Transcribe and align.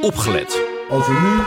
opgelet. 0.00 0.62
Als 0.90 1.06
we 1.06 1.12
nu 1.12 1.42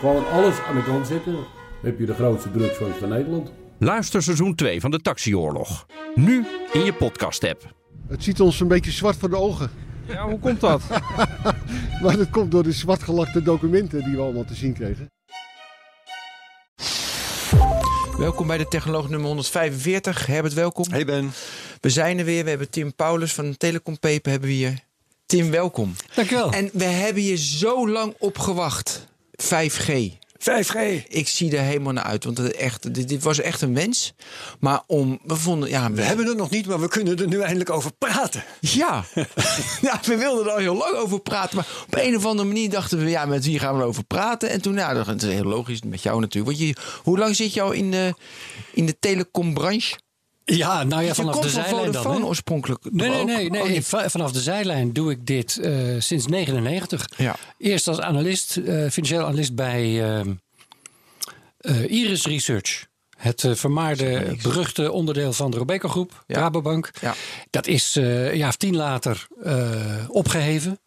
gewoon 0.00 0.28
alles 0.30 0.60
aan 0.60 0.74
de 0.76 0.82
kant 0.84 1.06
zetten, 1.06 1.36
heb 1.82 1.98
je 1.98 2.06
de 2.06 2.14
grootste 2.14 2.50
drugsfans 2.50 2.96
van 2.96 3.08
Nederland. 3.08 3.52
Luister 3.78 4.22
seizoen 4.22 4.54
2 4.54 4.80
van 4.80 4.90
de 4.90 5.00
Taxioorlog. 5.00 5.86
Nu 6.14 6.46
in 6.72 6.84
je 6.84 6.92
podcast-app. 6.92 7.74
Het 8.08 8.24
ziet 8.24 8.40
ons 8.40 8.60
een 8.60 8.68
beetje 8.68 8.90
zwart 8.90 9.16
voor 9.16 9.30
de 9.30 9.36
ogen. 9.36 9.70
Ja, 10.06 10.28
hoe 10.28 10.38
komt 10.38 10.60
dat? 10.60 10.82
Maar 12.02 12.16
dat 12.16 12.30
komt 12.30 12.50
door 12.50 12.62
de 12.62 12.72
zwartgelakte 12.72 13.42
documenten 13.42 14.04
die 14.04 14.16
we 14.16 14.22
allemaal 14.22 14.44
te 14.44 14.54
zien 14.54 14.72
kregen. 14.72 15.10
Welkom 18.18 18.46
bij 18.46 18.58
de 18.58 18.68
Technoloog 18.68 19.08
nummer 19.08 19.26
145. 19.26 20.26
Herbert, 20.26 20.54
welkom. 20.54 20.84
Hey 20.90 21.04
Ben. 21.04 21.30
We 21.80 21.90
zijn 21.90 22.18
er 22.18 22.24
weer. 22.24 22.44
We 22.44 22.50
hebben 22.50 22.70
Tim 22.70 22.94
Paulus 22.94 23.34
van 23.34 23.56
Telecom 23.56 23.98
Paper 23.98 24.30
hebben 24.30 24.48
we 24.48 24.54
hier. 24.54 24.87
Tim, 25.28 25.50
welkom. 25.50 25.94
Dankjewel. 26.14 26.52
En 26.52 26.70
we 26.72 26.84
hebben 26.84 27.22
hier 27.22 27.36
zo 27.36 27.88
lang 27.88 28.14
op 28.18 28.38
gewacht. 28.38 29.06
5G. 29.42 29.92
5G. 30.38 31.06
Ik 31.08 31.28
zie 31.28 31.56
er 31.56 31.62
helemaal 31.62 31.92
naar 31.92 32.04
uit, 32.04 32.24
want 32.24 32.38
het 32.38 32.52
echt, 32.52 32.94
dit, 32.94 33.08
dit 33.08 33.22
was 33.22 33.40
echt 33.40 33.62
een 33.62 33.74
wens. 33.74 34.14
Maar 34.60 34.82
om, 34.86 35.18
we 35.24 35.36
vonden, 35.36 35.68
ja, 35.68 35.92
We 35.92 36.02
hebben 36.02 36.26
het 36.26 36.36
nog 36.36 36.50
niet, 36.50 36.66
maar 36.66 36.80
we 36.80 36.88
kunnen 36.88 37.18
er 37.18 37.26
nu 37.26 37.40
eindelijk 37.40 37.70
over 37.70 37.92
praten. 37.92 38.44
Ja. 38.60 39.04
ja, 39.88 40.00
we 40.02 40.16
wilden 40.16 40.44
er 40.44 40.50
al 40.50 40.58
heel 40.58 40.76
lang 40.76 40.96
over 40.96 41.20
praten. 41.20 41.56
Maar 41.56 41.66
op 41.86 41.96
een 41.96 42.16
of 42.16 42.26
andere 42.26 42.48
manier 42.48 42.70
dachten 42.70 42.98
we, 42.98 43.10
ja, 43.10 43.26
met 43.26 43.44
wie 43.44 43.58
gaan 43.58 43.76
we 43.76 43.82
erover 43.82 44.04
praten? 44.04 44.50
En 44.50 44.60
toen, 44.60 44.74
nou, 44.74 45.04
dat 45.04 45.22
is 45.22 45.32
heel 45.32 45.44
logisch, 45.44 45.82
met 45.82 46.02
jou 46.02 46.20
natuurlijk. 46.20 46.56
Want 46.56 46.68
je, 46.68 46.76
hoe 47.02 47.18
lang 47.18 47.36
zit 47.36 47.54
je 47.54 47.62
al 47.62 47.72
in 47.72 47.90
de, 47.90 48.14
in 48.72 48.86
de 48.86 48.98
telecombranche? 48.98 49.96
Ja, 50.56 50.82
nou 50.84 51.02
ja, 51.02 51.14
vanaf 51.14 51.38
de 51.38 51.48
zijlijn 51.48 51.92
dan. 51.92 52.16
Hè? 52.16 52.22
oorspronkelijk. 52.22 52.80
Nee, 52.90 53.08
nee, 53.10 53.24
nee. 53.24 53.50
nee. 53.50 53.76
Oh? 53.76 53.82
Va- 53.82 54.08
Vanaf 54.10 54.32
de 54.32 54.40
zijlijn 54.40 54.92
doe 54.92 55.10
ik 55.10 55.26
dit 55.26 55.58
eh, 55.58 55.72
sinds 55.98 56.26
99. 56.26 57.08
Ja. 57.16 57.36
Eerst 57.58 57.88
als 57.88 58.00
analist, 58.00 58.56
eh, 58.56 58.88
financieel 58.90 59.24
analist 59.26 59.54
bij 59.54 60.02
eh, 61.60 61.90
Iris 61.90 62.24
Research. 62.26 62.86
Het 63.16 63.44
vermaarde, 63.52 64.36
beruchte 64.42 64.92
onderdeel 64.92 65.32
van 65.32 65.50
de 65.50 65.56
Robeco 65.56 65.88
Groep, 65.88 66.24
Ja. 66.26 66.38
Rabobank. 66.38 66.90
Ja. 67.00 67.14
Dat 67.50 67.66
is 67.66 67.94
een 67.94 68.36
jaar 68.36 68.48
of 68.48 68.56
tien 68.56 68.76
later 68.76 69.26
eh, 69.42 69.76
opgeheven. 70.08 70.78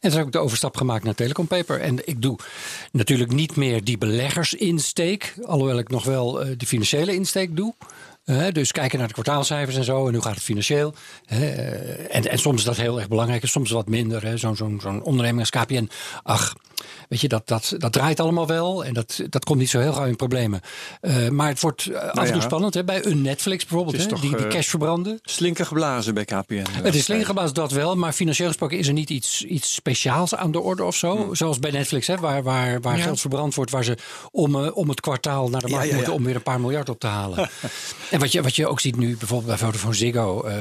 En 0.00 0.08
toen 0.10 0.18
heb 0.18 0.26
ik 0.26 0.32
de 0.32 0.38
overstap 0.38 0.76
gemaakt 0.76 1.04
naar 1.04 1.14
Telecom 1.14 1.46
Paper. 1.46 1.80
En 1.80 2.08
ik 2.08 2.22
doe 2.22 2.38
natuurlijk 2.92 3.32
niet 3.32 3.56
meer 3.56 3.84
die 3.84 3.98
beleggersinsteek. 3.98 5.34
Alhoewel 5.46 5.78
ik 5.78 5.88
nog 5.88 6.04
wel 6.04 6.32
de 6.56 6.66
financiële 6.66 7.14
insteek 7.14 7.56
doe. 7.56 7.74
Dus 8.52 8.72
kijken 8.72 8.98
naar 8.98 9.06
de 9.06 9.12
kwartaalcijfers 9.12 9.76
en 9.76 9.84
zo. 9.84 10.06
En 10.06 10.14
hoe 10.14 10.22
gaat 10.22 10.34
het 10.34 10.42
financieel? 10.42 10.94
Eh, 11.26 12.14
en, 12.14 12.30
en 12.30 12.38
soms 12.38 12.58
is 12.58 12.64
dat 12.64 12.76
heel 12.76 12.98
erg 12.98 13.08
belangrijk. 13.08 13.42
En 13.42 13.48
soms 13.48 13.70
wat 13.70 13.88
minder. 13.88 14.38
Zo'n 14.38 14.56
zo'n 14.56 14.78
zo'n 14.82 15.02
onderneming 15.02 15.40
als 15.40 15.64
KPN. 15.64 15.90
Ach, 16.22 16.54
weet 17.10 17.20
je, 17.20 17.28
dat, 17.28 17.48
dat, 17.48 17.74
dat 17.78 17.92
draait 17.92 18.20
allemaal 18.20 18.46
wel. 18.46 18.84
En 18.84 18.94
dat, 18.94 19.20
dat 19.28 19.44
komt 19.44 19.58
niet 19.58 19.70
zo 19.70 19.78
heel 19.80 19.92
gauw 19.92 20.06
in 20.06 20.16
problemen. 20.16 20.60
Eh, 21.00 21.28
maar 21.28 21.48
het 21.48 21.60
wordt 21.60 21.86
eh, 21.86 21.94
af 21.94 22.02
en 22.02 22.10
toe 22.12 22.22
Nou 22.22 22.34
ja. 22.34 22.40
spannend. 22.40 22.74
Hè, 22.74 22.84
bij 22.84 23.04
een 23.04 23.22
Netflix 23.22 23.66
bijvoorbeeld. 23.66 23.96
Hè, 23.96 24.06
die, 24.06 24.36
die 24.36 24.36
eh, 24.36 24.48
cash 24.48 24.68
verbranden. 24.68 25.18
Slinker 25.22 25.66
geblazen 25.66 26.14
bij 26.14 26.24
KPN. 26.24 26.64
Het 26.82 26.94
is 26.94 27.04
slingergebaasd 27.04 27.54
dat 27.54 27.72
wel, 27.72 27.96
maar 27.96 28.12
financieel 28.12 28.48
gesproken 28.48 28.78
is 28.78 28.86
er 28.86 28.92
niet 28.92 29.10
iets, 29.10 29.44
iets 29.44 29.74
speciaals 29.74 30.34
aan 30.34 30.50
de 30.50 30.60
orde 30.60 30.84
of 30.84 30.96
zo. 30.96 31.28
Zoals 31.32 31.58
bij 31.58 31.70
Netflix, 31.70 32.06
hè, 32.06 32.16
waar, 32.16 32.42
waar, 32.42 32.80
waar 32.80 32.96
Ja. 32.96 33.02
geld 33.02 33.20
verbrand 33.20 33.54
wordt, 33.54 33.70
waar 33.70 33.84
ze 33.84 33.96
om, 34.30 34.64
eh, 34.64 34.76
om 34.76 34.88
het 34.88 35.00
kwartaal 35.00 35.48
naar 35.48 35.60
de 35.60 35.68
markt 35.68 35.88
ja, 35.88 35.94
moeten 35.94 36.12
om 36.12 36.24
weer 36.24 36.34
een 36.34 36.42
paar 36.42 36.60
miljard 36.60 36.88
op 36.88 37.00
te 37.00 37.06
halen. 37.06 37.50
en 38.10 38.20
wat 38.20 38.32
je, 38.32 38.42
wat 38.42 38.56
je 38.56 38.66
ook 38.66 38.80
ziet 38.80 38.96
nu, 38.96 39.16
bijvoorbeeld 39.16 39.48
bij 39.48 39.66
Vodafone 39.66 39.94
Ziggo, 39.94 40.42
eh, 40.42 40.56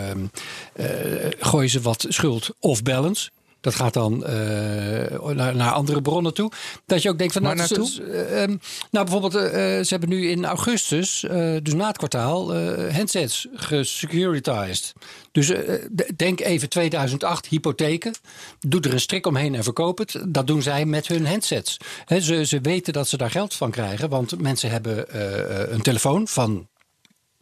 gooien 1.39 1.69
ze 1.69 1.81
wat 1.81 2.05
schuld 2.07 2.49
of 2.59 2.83
balance. 2.83 3.29
Dat 3.61 3.75
gaat 3.75 3.93
dan 3.93 4.25
eh, 4.25 5.31
naar, 5.33 5.55
naar 5.55 5.71
andere 5.71 6.01
bronnen 6.01 6.33
toe. 6.33 6.51
Dat 6.85 7.01
je 7.01 7.09
ook 7.09 7.17
denkt 7.17 7.33
van. 7.33 7.41
Nou, 7.41 7.55
naartoe? 7.55 8.03
eh, 8.03 8.41
ehm, 8.43 8.55
nou, 8.91 9.05
bijvoorbeeld, 9.05 9.35
eh, 9.35 9.51
ze 9.61 9.85
hebben 9.87 10.09
nu 10.09 10.29
in 10.29 10.45
augustus, 10.45 11.23
eh, 11.23 11.55
dus 11.63 11.73
na 11.73 11.87
het 11.87 11.97
kwartaal, 11.97 12.53
eh, 12.55 12.95
handsets 12.95 13.47
gesecuritized. 13.53 14.93
Dus 15.31 15.49
eh, 15.49 15.73
denk 16.15 16.39
even 16.39 16.69
2008, 16.69 17.45
hypotheken. 17.47 18.13
Doe 18.59 18.81
er 18.81 18.93
een 18.93 18.99
strik 18.99 19.25
omheen 19.27 19.55
en 19.55 19.63
verkoop 19.63 19.97
het. 19.97 20.21
Dat 20.27 20.47
doen 20.47 20.61
zij 20.61 20.85
met 20.85 21.07
hun 21.07 21.25
handsets. 21.27 21.77
Ze, 22.21 22.45
ze 22.45 22.59
weten 22.61 22.93
dat 22.93 23.07
ze 23.07 23.17
daar 23.17 23.31
geld 23.31 23.53
van 23.53 23.71
krijgen, 23.71 24.09
want 24.09 24.41
mensen 24.41 24.69
hebben 24.69 25.09
eh, 25.09 25.71
een 25.73 25.81
telefoon 25.81 26.27
van. 26.27 26.67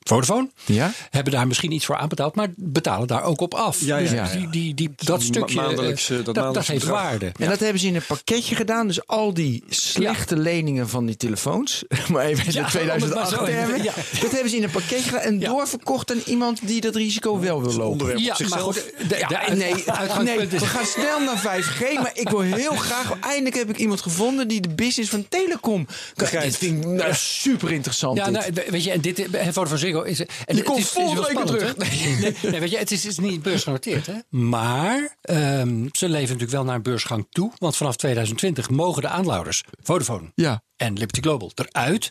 Vodafone. 0.07 0.49
Ja? 0.65 0.91
Hebben 1.09 1.33
daar 1.33 1.47
misschien 1.47 1.71
iets 1.71 1.85
voor 1.85 1.95
aanbetaald, 1.97 2.35
maar 2.35 2.47
betalen 2.55 3.07
daar 3.07 3.23
ook 3.23 3.41
op 3.41 3.53
af. 3.53 3.79
Ja, 3.79 3.97
ja, 3.97 4.01
Dus 4.01 4.11
ja, 4.11 4.15
ja. 4.25 4.31
Die, 4.37 4.49
die, 4.49 4.73
die, 4.73 4.89
dat 4.95 5.21
stukje, 5.21 5.55
maandelijks, 5.55 6.09
eh, 6.09 6.17
eh, 6.17 6.25
dat 6.25 6.25
dat, 6.25 6.35
dat 6.35 6.43
maandelijks 6.43 6.67
heeft 6.69 6.85
bedrag. 6.85 7.01
waarde. 7.03 7.31
En 7.39 7.49
dat 7.49 7.59
hebben 7.59 7.79
ze 7.81 7.87
in 7.87 7.95
een 7.95 8.05
pakketje 8.07 8.55
gedaan. 8.55 8.87
Dus 8.87 9.07
al 9.07 9.33
die 9.33 9.63
slechte 9.69 10.37
leningen 10.37 10.89
van 10.89 11.05
die 11.05 11.17
telefoons. 11.17 11.83
Maar 12.11 12.25
even 12.25 12.45
in 12.45 12.51
Ja, 12.53 12.63
de 12.63 12.69
2008 12.69 13.03
om 13.03 13.09
het 13.09 13.31
maar 13.31 13.39
zo 13.39 13.45
termen. 13.45 13.75
even- 13.75 13.83
ja. 13.83 13.93
Dat 14.21 14.31
hebben 14.31 14.49
ze 14.49 14.55
in 14.55 14.63
een 14.63 14.71
pakketje 14.71 15.03
gedaan. 15.03 15.21
En 15.21 15.39
Ja. 15.39 15.47
doorverkocht 15.49 16.11
aan 16.11 16.21
iemand 16.25 16.59
die 16.67 16.81
dat 16.81 16.95
risico 16.95 17.39
wel 17.39 17.61
wil 17.63 17.73
lopen. 17.73 18.17
Ja, 18.19 18.35
maar 18.49 18.59
goed, 18.59 18.83
nee, 19.55 20.47
we 20.47 20.59
gaan 20.65 20.85
snel 20.85 21.19
naar 21.19 21.37
5G. 21.39 21.93
Maar 21.93 22.11
ik 22.13 22.29
wil 22.29 22.39
heel 22.39 22.75
graag... 22.87 23.13
Eindelijk 23.19 23.55
heb 23.55 23.69
ik 23.69 23.77
iemand 23.77 24.01
gevonden 24.01 24.47
die 24.47 24.61
de 24.61 24.69
business 24.69 25.09
van 25.09 25.25
telecom... 25.29 25.87
Begrijpt. 26.15 26.45
Dit 26.45 26.57
vind 26.57 26.83
ik 26.85 26.89
nou, 26.91 27.13
super 27.13 27.71
interessant. 27.71 28.17
Ja, 28.17 28.29
nou, 28.29 28.45
we- 28.53 28.65
weet 28.69 28.83
je, 28.83 28.91
en 28.91 29.01
dit 29.01 29.19
eh, 29.31 29.47
Vodafone 29.51 29.77
Ziggo 30.05 30.09
is... 30.09 30.19
En 30.19 30.27
Die 30.45 30.55
het 30.55 30.63
komt 30.65 30.87
volgende 30.87 31.33
week 31.33 31.45
terug. 31.45 31.77
Nee, 31.77 32.35
nee, 32.51 32.59
weet 32.59 32.71
je, 32.71 32.77
het 32.77 32.91
is, 32.91 33.05
is 33.05 33.17
niet 33.17 33.41
beursgenoteerd, 33.41 34.05
hè? 34.05 34.13
Maar 34.29 35.17
ehm, 35.21 35.87
ze 35.91 36.09
leven 36.09 36.21
natuurlijk 36.21 36.51
wel 36.51 36.63
naar 36.63 36.75
een 36.75 36.81
beursgang 36.81 37.27
toe. 37.29 37.51
Want 37.57 37.75
vanaf 37.75 37.95
2020 37.95 38.69
mogen 38.69 39.01
de 39.01 39.07
aandeelhouders, 39.07 39.63
Vodafone 39.83 40.31
Ja. 40.35 40.63
en 40.75 40.93
Liberty 40.93 41.21
Global, 41.21 41.51
eruit. 41.55 42.09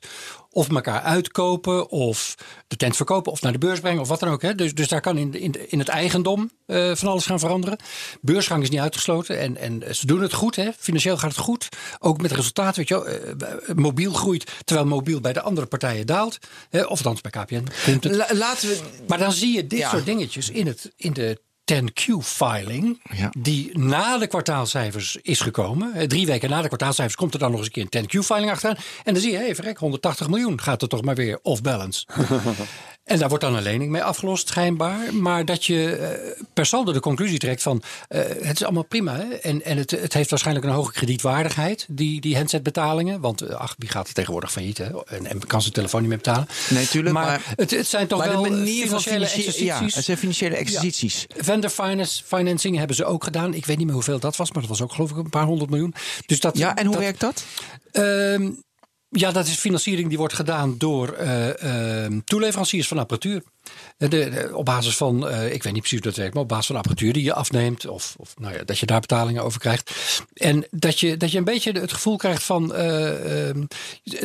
Of 0.57 0.69
elkaar 0.71 1.01
uitkopen, 1.01 1.91
of 1.91 2.35
de 2.67 2.77
tent 2.77 2.97
verkopen, 2.97 3.33
of 3.33 3.41
naar 3.43 3.53
de 3.53 3.59
beurs 3.59 3.81
brengen, 3.81 4.01
of 4.01 4.09
wat 4.09 4.21
dan 4.21 4.29
ook. 4.29 4.43
Hè? 4.43 4.55
Dus, 4.55 4.75
dus 4.75 4.89
daar 4.89 5.01
kan 5.01 5.19
in, 5.19 5.35
in, 5.35 5.71
in 5.71 5.79
het 5.79 5.89
eigendom 5.89 6.51
eh, 6.67 6.95
van 6.95 7.09
alles 7.09 7.27
gaan 7.27 7.39
veranderen. 7.39 7.79
Beursgang 8.21 8.63
is 8.63 8.71
niet 8.71 8.81
uitgesloten 8.81 9.39
en, 9.39 9.57
en 9.57 9.95
ze 9.97 10.07
doen 10.07 10.21
het 10.23 10.33
goed. 10.33 10.57
Hè? 10.57 10.71
Financieel 10.79 11.17
gaat 11.17 11.31
het 11.31 11.41
goed. 11.41 11.69
Ook 11.99 12.21
met 12.21 12.33
resultaten. 12.33 12.77
Weet 12.77 12.89
je, 12.89 12.95
wel, 12.95 13.07
eh, 13.07 13.75
mobiel 13.75 14.13
groeit, 14.13 14.53
terwijl 14.65 14.87
mobiel 14.89 15.21
bij 15.21 15.33
de 15.33 15.41
andere 15.43 15.67
partijen 15.67 16.07
daalt. 16.07 16.39
Hè? 16.71 16.83
Of 16.83 16.89
althans 17.07 17.21
bij 17.21 17.31
KPN. 17.31 17.65
La- 18.01 18.29
laten 18.35 18.69
we... 18.69 18.79
Maar 19.07 19.19
dan 19.19 19.33
zie 19.33 19.55
je 19.55 19.67
dit 19.67 19.79
Ja. 19.79 19.91
soort 19.91 20.05
dingetjes 20.05 20.51
in, 20.51 20.67
het, 20.67 20.93
in 20.97 21.13
de 21.13 21.41
10Q-filing, 21.73 23.01
Ja. 23.17 23.31
die 23.39 23.79
na 23.79 24.19
de 24.19 24.27
kwartaalcijfers 24.27 25.17
is 25.23 25.41
gekomen. 25.41 25.95
Eh, 25.95 26.07
Drie 26.07 26.27
weken 26.27 26.51
na 26.51 26.61
de 26.63 26.67
kwartaalcijfers 26.67 27.17
komt 27.17 27.33
er 27.35 27.39
dan 27.41 27.51
nog 27.51 27.59
eens 27.59 27.67
een 27.75 27.89
keer 27.89 28.01
een 28.03 28.09
10Q-filing 28.25 28.51
achteraan. 28.51 28.77
En 29.05 29.13
dan 29.13 29.23
zie 29.23 29.33
je, 29.33 29.39
hé, 29.39 29.55
verrek, 29.55 29.79
180 29.79 30.29
miljoen 30.29 30.61
gaat 30.61 30.83
er 30.83 30.89
toch 30.89 31.03
maar 31.03 31.15
weer 31.15 31.39
off-balance. 31.43 32.07
en 33.07 33.19
daar 33.19 33.29
wordt 33.29 33.45
dan 33.45 33.55
een 33.57 33.63
lening 33.63 33.91
mee 33.91 34.03
afgelost, 34.03 34.49
schijnbaar. 34.49 35.15
Maar 35.15 35.45
dat 35.45 35.65
je 35.65 35.97
eh, 35.97 36.43
per 36.53 36.67
saldo 36.67 36.93
de 36.93 37.01
conclusie 37.01 37.39
trekt 37.39 37.63
van, 37.63 37.83
eh, 38.09 38.21
het 38.41 38.57
is 38.57 38.63
allemaal 38.65 38.85
prima. 38.85 39.17
Hè? 39.17 39.23
En, 39.35 39.65
en 39.65 39.77
het, 39.77 39.91
het 39.91 40.13
heeft 40.13 40.31
waarschijnlijk 40.31 40.67
een 40.67 40.73
hoge 40.73 40.93
kredietwaardigheid, 40.93 41.87
die, 41.91 42.21
die 42.21 42.37
handsetbetalingen. 42.37 43.21
Want, 43.21 43.41
eh, 43.41 43.57
ach, 43.57 43.75
wie 43.79 43.89
gaat 43.89 44.09
er 44.09 44.15
tegenwoordig 44.15 44.53
failliet? 44.53 44.79
Hè? 44.79 45.05
En, 45.05 45.27
en 45.27 45.47
kan 45.47 45.61
zijn 45.61 45.73
telefoon 45.73 46.01
niet 46.01 46.09
meer 46.09 46.19
betalen. 46.19 46.49
Nee, 46.69 46.89
tuurlijk, 46.89 47.15
Maar, 47.15 47.27
maar- 47.27 47.55
het, 47.57 47.71
het 47.71 47.87
zijn 47.87 48.07
toch 48.07 48.19
Maar 48.19 48.29
wel 48.29 48.43
de 48.43 48.51
manier 48.51 48.89
van. 48.89 49.01
Ja, 49.57 49.85
het 49.85 50.05
zijn 50.05 50.19
financiële 50.19 50.57
exercities. 50.57 51.27
Vendor 51.37 51.71
finance, 51.71 52.23
financing 52.25 52.77
hebben 52.77 52.97
ze 52.97 53.05
ook 53.05 53.25
gedaan. 53.25 53.55
Ik 53.55 53.67
weet 53.67 53.77
niet 53.77 53.87
meer 53.87 53.95
hoeveel 53.95 54.19
dat 54.19 54.37
was, 54.37 54.53
maar 54.53 54.61
dat 54.61 54.71
was 54.71 54.83
ook 54.83 54.93
geloof 54.93 55.11
ik 55.11 55.17
een 55.17 55.31
paar 55.31 55.45
honderd 55.45 55.71
miljoen. 55.71 55.95
Dus 56.27 56.41
dat, 56.41 56.59
Ja, 56.59 56.77
en 56.77 56.87
hoe 56.87 56.95
dat, 56.95 57.05
werkt 57.05 57.21
dat? 57.21 57.45
Ehm, 57.93 58.51
ja, 59.09 59.33
dat 59.33 59.47
is 59.47 59.57
financiering 59.57 60.09
die 60.09 60.19
wordt 60.19 60.35
gedaan 60.35 60.79
door 60.79 61.13
eh, 61.13 62.05
ehm, 62.05 62.21
toeleveranciers 62.25 62.89
van 62.89 62.99
apparatuur. 62.99 63.43
Eh, 63.99 64.09
De, 64.11 64.31
de- 64.31 64.51
op 64.57 64.65
basis 64.65 64.97
van, 64.97 65.29
eh, 65.29 65.53
ik 65.53 65.63
weet 65.63 65.73
niet 65.73 65.83
precies 65.83 65.99
hoe 65.99 66.09
dat 66.09 66.17
werkt, 66.17 66.35
maar 66.35 66.43
op 66.43 66.49
basis 66.49 66.67
van 66.67 66.77
apparatuur 66.77 67.13
die 67.13 67.23
je 67.25 67.35
afneemt. 67.35 67.87
Of, 67.87 68.15
of 68.19 68.35
nou 68.39 68.55
ja, 68.55 68.65
dat 68.65 68.79
je 68.79 68.87
daar 68.87 69.01
betalingen 69.01 69.43
over 69.45 69.61
krijgt. 69.61 69.91
En 70.35 70.67
dat 70.71 71.01
je, 71.01 71.17
dat 71.17 71.31
je 71.33 71.39
een 71.39 71.45
beetje 71.45 71.73
het 71.73 71.93
gevoel 71.93 72.17
krijgt 72.17 72.43
van. 72.43 72.75
eh, 72.75 73.49
ehm, 73.49 73.65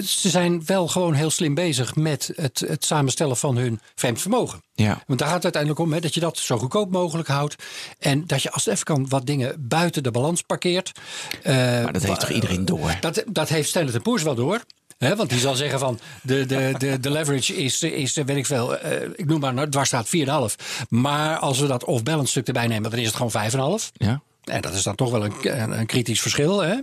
ze 0.06 0.30
zijn 0.30 0.66
wel 0.66 0.88
gewoon 0.88 1.14
heel 1.14 1.30
slim 1.30 1.54
bezig 1.54 1.96
met 1.96 2.32
het, 2.36 2.60
het 2.68 2.86
samenstellen 2.86 3.38
van 3.38 3.58
hun 3.58 3.80
vreemd 3.96 4.22
vermogen. 4.22 4.62
Ja. 4.74 5.04
Want 5.08 5.20
daar 5.20 5.28
gaat 5.28 5.44
het 5.44 5.56
uiteindelijk 5.56 5.82
om, 5.82 5.94
hè, 5.94 6.00
dat 6.00 6.14
je 6.14 6.20
dat 6.20 6.38
zo 6.38 6.58
goedkoop 6.58 6.92
mogelijk 6.92 7.28
houdt. 7.28 7.56
En 8.00 8.28
dat 8.28 8.42
je 8.42 8.52
als 8.52 8.66
het 8.66 8.74
even 8.74 8.86
kan 8.86 9.08
wat 9.10 9.26
dingen 9.26 9.56
buiten 9.68 10.04
de 10.04 10.12
balans 10.12 10.42
parkeert. 10.42 10.92
Maar 11.44 11.94
dat 11.94 12.04
heeft 12.04 12.20
toch 12.20 12.30
iedereen 12.32 12.66
door? 12.66 12.98
dat, 13.02 13.24
dat 13.28 13.50
heeft 13.50 13.70
Standard 13.70 14.04
Poor's 14.04 14.24
wel 14.24 14.36
door. 14.36 14.62
Want 15.10 15.30
die 15.30 15.40
zal 15.40 15.56
zeggen 15.56 15.80
van 15.80 16.00
de, 16.22 16.46
de, 16.46 16.74
de, 16.78 17.00
de 17.00 17.10
leverage 17.12 17.56
is, 17.56 17.84
is 17.84 18.14
weet 18.14 18.38
ik 18.38 18.46
veel, 18.46 18.78
eh, 18.78 19.08
ik 19.16 19.26
noem 19.26 19.40
maar, 19.40 19.70
dwars 19.70 19.88
staat 19.88 20.08
4,5. 20.08 20.56
Maar 20.90 21.38
als 21.38 21.60
we 21.60 21.68
dat 21.68 21.84
off-balance 21.84 22.32
stuk 22.32 22.48
erbij 22.48 22.68
nemen, 22.68 22.90
dan 22.92 23.00
is 23.00 23.08
het 23.08 23.16
gewoon 23.16 23.80
5,5. 23.82 23.92
Ja. 23.94 24.22
En 24.44 24.62
dat 24.62 24.74
is 24.74 24.84
dan 24.84 24.96
toch 24.96 25.12
wel 25.12 25.26
een, 25.26 25.34
een, 25.42 25.80
een 25.80 25.86
kritisch 25.86 26.22
verschil. 26.22 26.60
Hè? 26.62 26.76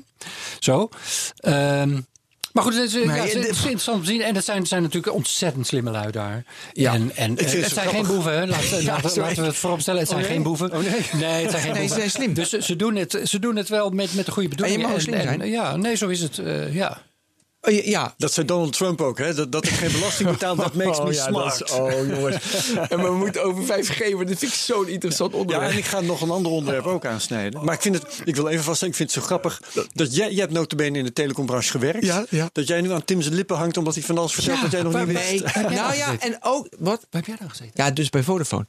Zo. 0.58 0.88
Ehm, 1.36 2.00
maar 2.52 2.62
goed, 2.62 2.74
het 2.74 2.82
is, 2.84 2.92
ja, 2.92 2.98
Nee, 3.06 3.20
het 3.20 3.26
is 3.26 3.32
de- 3.32 3.46
interessant 3.48 3.98
om 3.98 4.04
te 4.04 4.10
zien. 4.10 4.22
En 4.22 4.34
dat 4.34 4.44
zijn, 4.44 4.66
zijn 4.66 4.82
natuurlijk 4.82 5.14
ontzettend 5.14 5.66
slimme 5.66 5.90
lui 5.90 6.10
daar. 6.10 6.44
Ja. 6.72 6.92
En, 6.94 7.16
en 7.16 7.36
eh, 7.38 7.52
het 7.52 7.70
zijn 7.72 7.88
geen 7.88 8.06
boeven. 8.06 8.48
Laten, 8.48 8.82
Ja, 8.82 8.92
laten, 8.92 9.10
sorry. 9.10 9.28
laten 9.28 9.42
we 9.42 9.48
het 9.48 9.56
vooropstellen. 9.56 10.00
Het 10.00 10.08
zijn 10.08 10.20
nee? 10.20 10.30
geen 10.30 10.42
boeven. 10.42 10.72
Oh, 10.72 10.78
nee? 10.78 10.90
Nee, 11.12 11.42
het 11.42 11.50
zijn 11.50 11.62
geen 11.62 11.72
boeven. 11.72 11.88
ze 11.88 11.94
zijn 11.94 12.10
slim. 12.10 12.34
Dus 12.34 12.48
ze, 12.48 12.62
ze 12.62 12.76
doen 12.76 12.96
het, 12.96 13.20
ze 13.24 13.38
doen 13.38 13.56
het 13.56 13.68
wel 13.68 13.90
met, 13.90 14.14
met 14.14 14.26
de 14.26 14.32
goede 14.32 14.48
bedoelingen. 14.48 14.80
En 14.82 14.88
je 14.88 14.92
mag 14.94 15.02
slim 15.02 15.20
zijn. 15.22 15.50
ja, 15.50 15.76
nee, 15.76 15.96
zo 15.96 16.08
is 16.08 16.20
het. 16.20 16.38
eh, 16.38 16.74
ja. 16.74 17.02
Oh, 17.60 17.72
ja, 17.74 17.80
ja. 17.84 18.14
Dat 18.16 18.32
zei 18.32 18.46
Donald 18.46 18.72
Trump 18.72 19.00
ook, 19.00 19.18
hè? 19.18 19.34
Dat, 19.34 19.52
dat 19.52 19.64
ik 19.64 19.70
geen 19.70 19.92
belasting 19.92 20.30
betaal, 20.30 20.56
dat 20.56 20.74
makes 20.84 20.98
me 20.98 21.04
Oh, 21.04 21.12
ja, 21.12 21.30
dat 21.30 21.34
smart. 21.34 21.62
is- 21.64 21.70
oh 21.72 22.06
jongens. 22.08 22.36
en 22.88 23.02
we 23.02 23.10
moeten 23.10 23.42
over 23.44 23.62
5G, 23.64 24.14
maar 24.14 24.26
dat 24.26 24.38
vind 24.38 24.52
ik 24.52 24.58
zo'n 24.58 24.88
interessant 24.88 25.32
Ja, 25.32 25.38
onderwerp. 25.38 25.70
en 25.72 25.78
ik 25.78 25.84
ga 25.84 26.00
nog 26.00 26.20
een 26.20 26.30
ander 26.30 26.52
onderwerp 26.52 26.86
ook 26.86 27.04
aansnijden. 27.06 27.64
Maar 27.64 27.74
ik, 27.74 27.80
vind 27.80 27.94
het, 27.94 28.06
ik 28.24 28.36
wil 28.36 28.48
even 28.48 28.64
vaststellen, 28.64 28.94
ik 28.94 28.98
vind 29.00 29.14
het 29.14 29.20
zo 29.22 29.26
grappig. 29.26 29.62
Dat 29.94 30.14
jij, 30.14 30.30
jij 30.30 30.40
hebt 30.40 30.52
notabene 30.52 30.98
in 30.98 31.04
de 31.04 31.12
telecombranche 31.12 31.70
gewerkt. 31.70 32.04
Ja, 32.06 32.24
ja. 32.30 32.48
Dat 32.52 32.66
jij 32.68 32.80
nu 32.80 32.92
aan 32.92 33.04
Tim 33.04 33.22
zijn 33.22 33.34
lippen 33.34 33.56
hangt 33.56 33.76
omdat 33.76 33.94
hij 33.94 34.02
van 34.02 34.18
alles 34.18 34.32
vertelt 34.32 34.56
Ja, 34.56 34.62
wat 34.62 34.72
jij 34.72 34.82
nog 34.82 35.06
niet 35.06 35.30
wist. 35.30 35.54
Nou 35.54 35.72
ja, 35.74 35.88
gezeten? 35.90 36.20
en 36.20 36.38
ook, 36.40 36.68
wat? 36.78 37.06
Waar 37.10 37.22
heb 37.22 37.26
jij 37.26 37.36
dan 37.38 37.50
gezeten? 37.50 37.72
Ja, 37.74 37.90
dus 37.90 38.10
bij 38.10 38.22
Vodafone. 38.22 38.64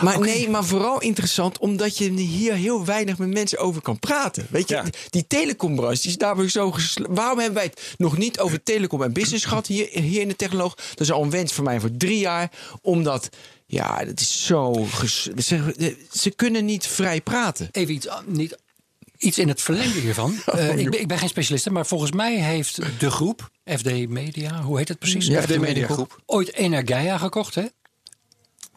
Maar 0.00 0.20
nee, 0.20 0.48
maar 0.50 0.64
vooral 0.64 1.00
interessant 1.00 1.58
omdat 1.58 1.98
je 1.98 2.10
hier 2.10 2.52
heel 2.54 2.84
weinig 2.84 3.18
met 3.18 3.28
mensen 3.32 3.58
over 3.58 3.82
kan 3.82 3.98
praten. 3.98 4.46
Weet 4.50 4.68
je, 4.68 4.74
Ja. 4.74 4.84
die 5.10 5.26
telecombranche 5.26 6.00
die 6.02 6.10
is 6.10 6.16
daarvoor 6.16 6.48
zo 6.48 6.74
Waarom 7.08 7.38
hebben 7.38 7.56
wij 7.56 7.64
het 7.64 7.94
nog 7.96 8.16
niet 8.18 8.27
over 8.36 8.62
telecom 8.62 9.02
en 9.02 9.12
business 9.12 9.44
gehad 9.44 9.66
hier, 9.66 9.88
hier 9.90 10.20
in 10.20 10.28
de 10.28 10.36
Technoloog? 10.36 10.74
Dat 10.74 11.00
is 11.00 11.10
al 11.12 11.22
een 11.22 11.30
wens 11.30 11.52
voor 11.52 11.64
mij 11.64 11.80
voor 11.80 11.90
drie 11.96 12.18
jaar. 12.18 12.50
Omdat, 12.82 13.28
ja, 13.66 14.04
dat 14.04 14.20
is 14.20 14.46
zo... 14.46 14.86
Ze, 15.38 15.96
ze 16.12 16.30
kunnen 16.30 16.64
niet 16.64 16.86
vrij 16.86 17.20
praten. 17.20 17.68
Even 17.72 17.94
iets, 17.94 18.08
ah, 18.08 18.26
niet, 18.26 18.56
iets 19.18 19.38
in 19.38 19.48
het 19.48 19.62
verlengde 19.62 20.00
hiervan. 20.00 20.36
Oh, 20.46 20.58
Eh, 20.58 20.78
ik, 20.78 20.90
ben, 20.90 21.00
ik 21.00 21.06
ben 21.08 21.18
geen 21.18 21.28
specialist, 21.28 21.70
maar 21.70 21.86
volgens 21.86 22.12
mij 22.12 22.34
heeft 22.42 22.80
de 22.98 23.10
groep, 23.10 23.50
FD 23.64 24.08
Media, 24.08 24.62
hoe 24.62 24.78
heet 24.78 24.88
het 24.88 24.98
precies? 24.98 25.26
Ja, 25.26 25.42
FD 25.42 25.58
Media 25.58 25.86
Groep. 25.86 26.22
Ooit 26.26 26.54
Energia 26.54 27.18
gekocht, 27.18 27.54
hè? 27.54 27.64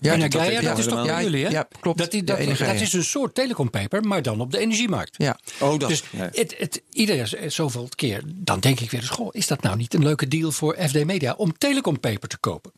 Ja, 0.03 0.13
Energia, 0.13 0.49
dat- 0.49 0.63
dat, 0.63 0.77
is 0.77 0.85
toch 0.85 1.05
ja, 1.05 1.13
bij 1.13 1.23
jullie, 1.23 1.45
hè? 1.45 1.49
Ja, 1.51 1.67
klopt. 1.79 1.97
Dat, 1.97 2.11
die, 2.11 2.19
Ja, 2.19 2.25
dat, 2.25 2.37
Energia. 2.37 2.65
dat 2.71 2.81
is 2.81 2.93
een 2.93 3.03
soort 3.03 3.35
telecompaper, 3.35 4.03
maar 4.03 4.21
dan 4.21 4.41
op 4.41 4.51
de 4.51 4.57
energiemarkt. 4.57 5.15
Ja. 5.17 5.39
Oh, 5.59 5.79
dat. 5.79 5.89
Dus 5.89 6.03
ja. 6.09 6.29
het, 6.33 6.55
het, 6.57 6.81
iedere 6.91 7.49
zoveel 7.49 7.87
keer, 7.95 8.21
dan 8.25 8.59
denk 8.59 8.79
ik 8.79 8.91
weer 8.91 9.01
eens, 9.01 9.09
goh, 9.09 9.29
is 9.31 9.47
dat 9.47 9.61
nou 9.61 9.77
niet 9.77 9.93
een 9.93 10.03
leuke 10.03 10.27
deal 10.27 10.51
voor 10.51 10.77
FD 10.87 11.05
Media 11.05 11.33
om 11.37 11.57
telecompaper 11.57 12.27
te 12.29 12.37
kopen? 12.37 12.71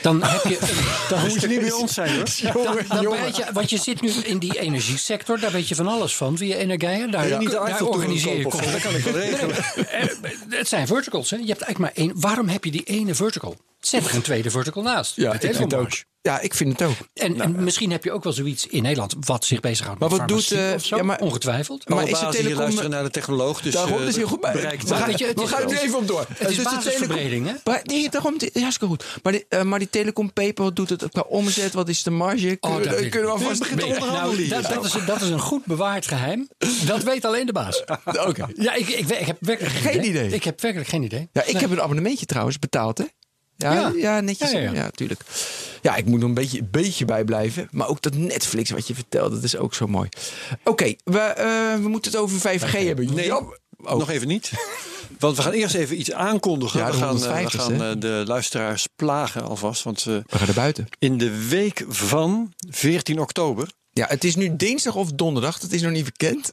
Dan 0.00 0.22
heb 0.22 0.42
je 0.44 0.58
Dan 1.08 1.28
moet 1.28 1.40
je 1.40 1.48
niet 1.48 1.60
bij 1.60 1.72
ons 1.72 1.94
zijn, 1.94 2.14
hoor. 2.16 2.62
dan, 2.88 3.02
dan 3.02 3.10
weet 3.20 3.36
je, 3.36 3.44
want 3.52 3.70
je 3.70 3.78
zit 3.78 4.00
nu 4.00 4.10
in 4.10 4.38
die 4.38 4.58
energiesector, 4.60 5.40
daar 5.40 5.52
weet 5.52 5.68
je 5.68 5.74
van 5.74 5.88
alles 5.88 6.16
van 6.16 6.36
via 6.36 6.56
Energia. 6.56 7.06
Daar, 7.06 7.20
Kun 7.22 7.30
je 7.32 7.38
niet 7.38 7.48
de 7.50 7.54
daar 7.54 7.64
Eiffel 7.66 7.88
organiseer 7.88 8.36
je 8.36 8.42
kosten. 8.42 8.72
Dat 8.72 8.80
kan 8.80 8.94
ik 8.94 9.04
wel 9.04 9.14
regelen. 9.18 9.56
Eh, 9.90 10.08
Het 10.48 10.68
zijn 10.68 10.86
verticals, 10.86 11.30
hè? 11.30 11.36
Je 11.36 11.46
hebt 11.46 11.60
eigenlijk 11.62 11.94
maar 11.96 12.04
één. 12.06 12.20
Waarom 12.20 12.48
heb 12.48 12.64
je 12.64 12.70
die 12.70 12.82
ene 12.84 13.14
vertical? 13.14 13.56
Zet 13.80 14.06
er 14.06 14.14
een 14.14 14.22
tweede 14.22 14.50
vertical 14.50 14.82
naast. 14.82 15.16
Ja, 15.16 15.28
De 15.28 15.34
ik 15.34 15.40
vind 15.40 15.42
het 15.42 15.52
telecombranche. 15.52 16.04
ook. 16.06 16.12
Ja, 16.28 16.40
ik 16.40 16.54
vind 16.54 16.78
het 16.78 16.88
ook. 16.88 16.94
En, 17.14 17.40
en 17.40 17.64
misschien 17.64 17.90
heb 17.90 18.04
je 18.04 18.12
ook 18.12 18.24
wel 18.24 18.32
zoiets 18.32 18.66
in 18.66 18.82
Nederland 18.82 19.14
wat 19.20 19.44
zich 19.44 19.60
bezighoudt 19.60 20.00
Maar 20.00 20.10
met 20.10 20.18
wat 20.18 20.28
doet, 20.28 20.50
eh, 20.52 20.78
zo, 20.78 20.96
ja, 20.96 21.02
maar- 21.02 21.18
ongetwijfeld. 21.20 21.88
Maar 21.88 22.08
is 22.08 22.18
de 22.18 22.26
telecom- 22.30 22.58
luisteren 22.58 22.90
naar 22.90 23.02
de 23.02 23.10
technoloog. 23.10 23.60
Dus, 23.60 23.72
Daarom 23.74 24.00
eh, 24.00 24.06
is 24.06 24.16
heel 24.16 24.26
goed 24.26 24.40
bij. 24.40 24.52
bereikt 24.52 24.82
weet 25.06 25.18
je, 25.18 25.26
het 25.26 25.36
we 25.38 25.42
is 25.44 25.48
gaan 25.50 25.70
er 25.70 25.82
even 25.82 25.98
op 25.98 26.06
door. 26.06 26.26
Het 26.28 26.40
is 26.40 26.46
Dus 26.46 26.56
de 26.56 26.62
basisverbreding, 26.62 27.46
hè? 27.46 27.52
Maar, 27.64 27.80
nee, 27.84 28.10
daarom, 28.10 28.32
het 28.32 28.54
is 28.54 28.62
hartstikke 28.62 28.94
goed. 28.94 29.04
Maar 29.22 29.32
die, 29.32 29.44
eh, 29.48 29.62
maar 29.62 29.78
die 29.78 29.90
telecom 29.90 30.32
paper, 30.32 30.64
wat 30.64 30.76
doet 30.76 30.88
het 30.90 31.04
qua 31.10 31.20
omzet? 31.28 31.72
Wat 31.72 31.88
is 31.88 32.02
de 32.02 32.10
marge? 32.10 32.56
Oh, 32.60 32.70
Kunnen, 32.72 32.90
dat 32.90 33.00
we- 33.00 33.08
kunnen 33.08 33.28
we 33.28 33.34
alvast 33.36 33.58
beginnen 33.58 33.84
te 33.86 33.92
onderhandelen 33.92 34.28
nou, 34.30 34.42
hier? 34.42 34.62
dat, 34.62 34.74
dat, 34.74 34.84
is, 34.84 35.06
dat 35.06 35.20
is 35.20 35.28
een 35.28 35.40
goed 35.40 35.64
bewaard 35.64 36.06
geheim. 36.06 36.48
Dat 36.86 37.02
weet 37.02 37.24
alleen 37.24 37.46
de 37.46 37.52
baas. 37.52 37.84
Oké. 38.28 38.46
Ja, 38.54 38.74
ik, 38.74 38.88
ik, 38.88 39.08
ik 39.10 39.26
heb 39.26 39.36
werkelijk 39.40 39.74
geen, 39.74 40.04
idee. 40.06 40.28
Ik 40.32 40.44
heb 40.44 40.60
werkelijk 40.60 40.88
geen 40.90 41.02
idee. 41.02 41.28
Ja, 41.32 41.42
ik 41.44 41.56
heb 41.60 41.70
een 41.70 41.80
abonnementje 41.82 42.26
trouwens 42.26 42.58
betaald, 42.58 42.98
hè? 42.98 43.04
Ja, 43.56 43.72
Ja. 43.74 43.92
ja. 43.96 44.20
netjes. 44.20 44.50
Ja, 44.50 44.58
Ja, 44.58 44.64
ja, 44.64 44.72
ja. 44.72 44.90
tuurlijk. 44.90 45.20
Ja, 45.82 45.96
ik 45.96 46.04
moet 46.04 46.20
er 46.20 46.26
een 46.28 46.34
beetje, 46.34 46.58
een 46.58 46.68
beetje 46.70 47.04
bij 47.04 47.24
blijven. 47.24 47.68
Maar 47.70 47.88
ook 47.88 48.02
dat 48.02 48.14
Netflix 48.14 48.70
wat 48.70 48.86
je 48.86 48.94
vertelt, 48.94 49.30
dat 49.32 49.42
is 49.42 49.56
ook 49.56 49.74
zo 49.74 49.86
mooi. 49.86 50.08
Oké, 50.64 50.94
we, 51.04 51.18
eh, 51.18 51.74
we 51.82 51.88
moeten 51.88 52.10
het 52.10 52.20
over 52.20 52.38
5G, 52.40 52.70
hebben. 52.86 53.14
Nee, 53.14 53.26
Ja, 53.26 53.36
oh. 53.76 53.98
nog 53.98 54.10
even 54.10 54.28
niet. 54.28 54.50
Want 55.18 55.36
we 55.36 55.42
gaan 55.42 55.52
eerst 55.52 55.74
even 55.74 55.98
iets 55.98 56.12
aankondigen. 56.12 56.80
Ja, 56.80 56.86
we 56.90 56.96
gaan, 56.96 57.16
eh, 57.16 57.44
150ste, 57.46 57.56
we 57.56 57.58
gaan 57.58 57.82
eh, 57.82 57.92
de 57.98 58.22
luisteraars 58.26 58.86
plagen 58.96 59.42
alvast. 59.42 59.82
Want 59.82 59.98
eh, 59.98 60.04
We 60.06 60.38
gaan 60.38 60.48
er 60.48 60.54
buiten. 60.54 60.86
in 60.98 61.18
de 61.18 61.48
week 61.48 61.84
van 61.88 62.52
14 62.70 63.20
oktober... 63.20 63.68
Ja, 63.92 64.06
het 64.08 64.24
is 64.24 64.36
nu 64.36 64.56
dinsdag 64.56 64.94
of 64.94 65.12
donderdag. 65.12 65.58
Dat 65.58 65.72
is 65.72 65.82
nog 65.82 65.92
niet 65.92 66.04
bekend. 66.04 66.52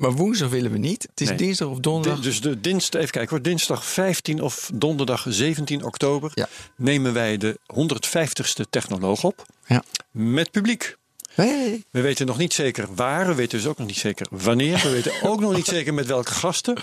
Maar 0.00 0.12
woensdag 0.12 0.48
willen 0.48 0.70
we 0.70 0.78
niet. 0.78 1.02
Het 1.10 1.20
is 1.20 1.28
Nee. 1.28 1.36
dinsdag 1.36 1.68
of 1.68 1.78
donderdag. 1.78 2.20
Dus 2.20 2.40
de 2.40 2.60
dinsdag, 2.60 3.00
even 3.00 3.12
kijken 3.12 3.30
hoor, 3.36 3.42
dinsdag 3.44 3.84
15 3.84 4.42
of 4.42 4.70
donderdag 4.74 5.26
17 5.28 5.84
oktober 5.84 6.30
Ja. 6.34 6.48
nemen 6.76 7.12
wij 7.12 7.36
de 7.36 7.58
150ste 7.66 8.64
technoloog 8.70 9.24
op 9.24 9.46
Ja. 9.66 9.82
met 10.10 10.50
publiek. 10.50 10.98
Hey. 11.34 11.82
We 11.90 12.00
weten 12.00 12.26
nog 12.26 12.38
niet 12.38 12.52
zeker 12.52 12.88
waar, 12.94 13.26
we 13.26 13.34
weten 13.34 13.58
dus 13.58 13.66
ook 13.66 13.78
nog 13.78 13.86
niet 13.86 13.96
zeker 13.96 14.26
wanneer. 14.30 14.80
We 14.82 14.90
weten 14.90 15.12
ook 15.30 15.40
nog 15.40 15.54
niet 15.56 15.66
zeker 15.66 15.94
met 15.94 16.06
welke 16.06 16.32
gasten. 16.32 16.76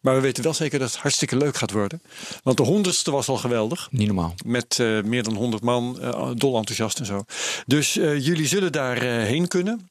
Maar 0.00 0.14
we 0.14 0.20
weten 0.20 0.42
wel 0.42 0.54
zeker 0.54 0.78
dat 0.78 0.92
het 0.92 1.00
hartstikke 1.00 1.36
leuk 1.36 1.56
gaat 1.56 1.70
worden. 1.70 2.02
Want 2.42 2.56
de 2.56 2.62
honderdste 2.62 3.10
was 3.10 3.28
al 3.28 3.36
geweldig. 3.36 3.88
Niet 3.90 4.06
normaal. 4.06 4.34
Met 4.44 4.78
eh, 4.80 5.02
meer 5.02 5.22
dan 5.22 5.34
100 5.34 5.62
man, 5.62 6.00
eh, 6.00 6.30
dol 6.34 6.56
enthousiast 6.56 6.98
en 6.98 7.06
zo. 7.06 7.24
Dus 7.66 7.96
eh, 7.96 8.24
jullie 8.24 8.46
zullen 8.46 8.72
daarheen 8.72 9.20
heen 9.26 9.48
kunnen. 9.48 9.90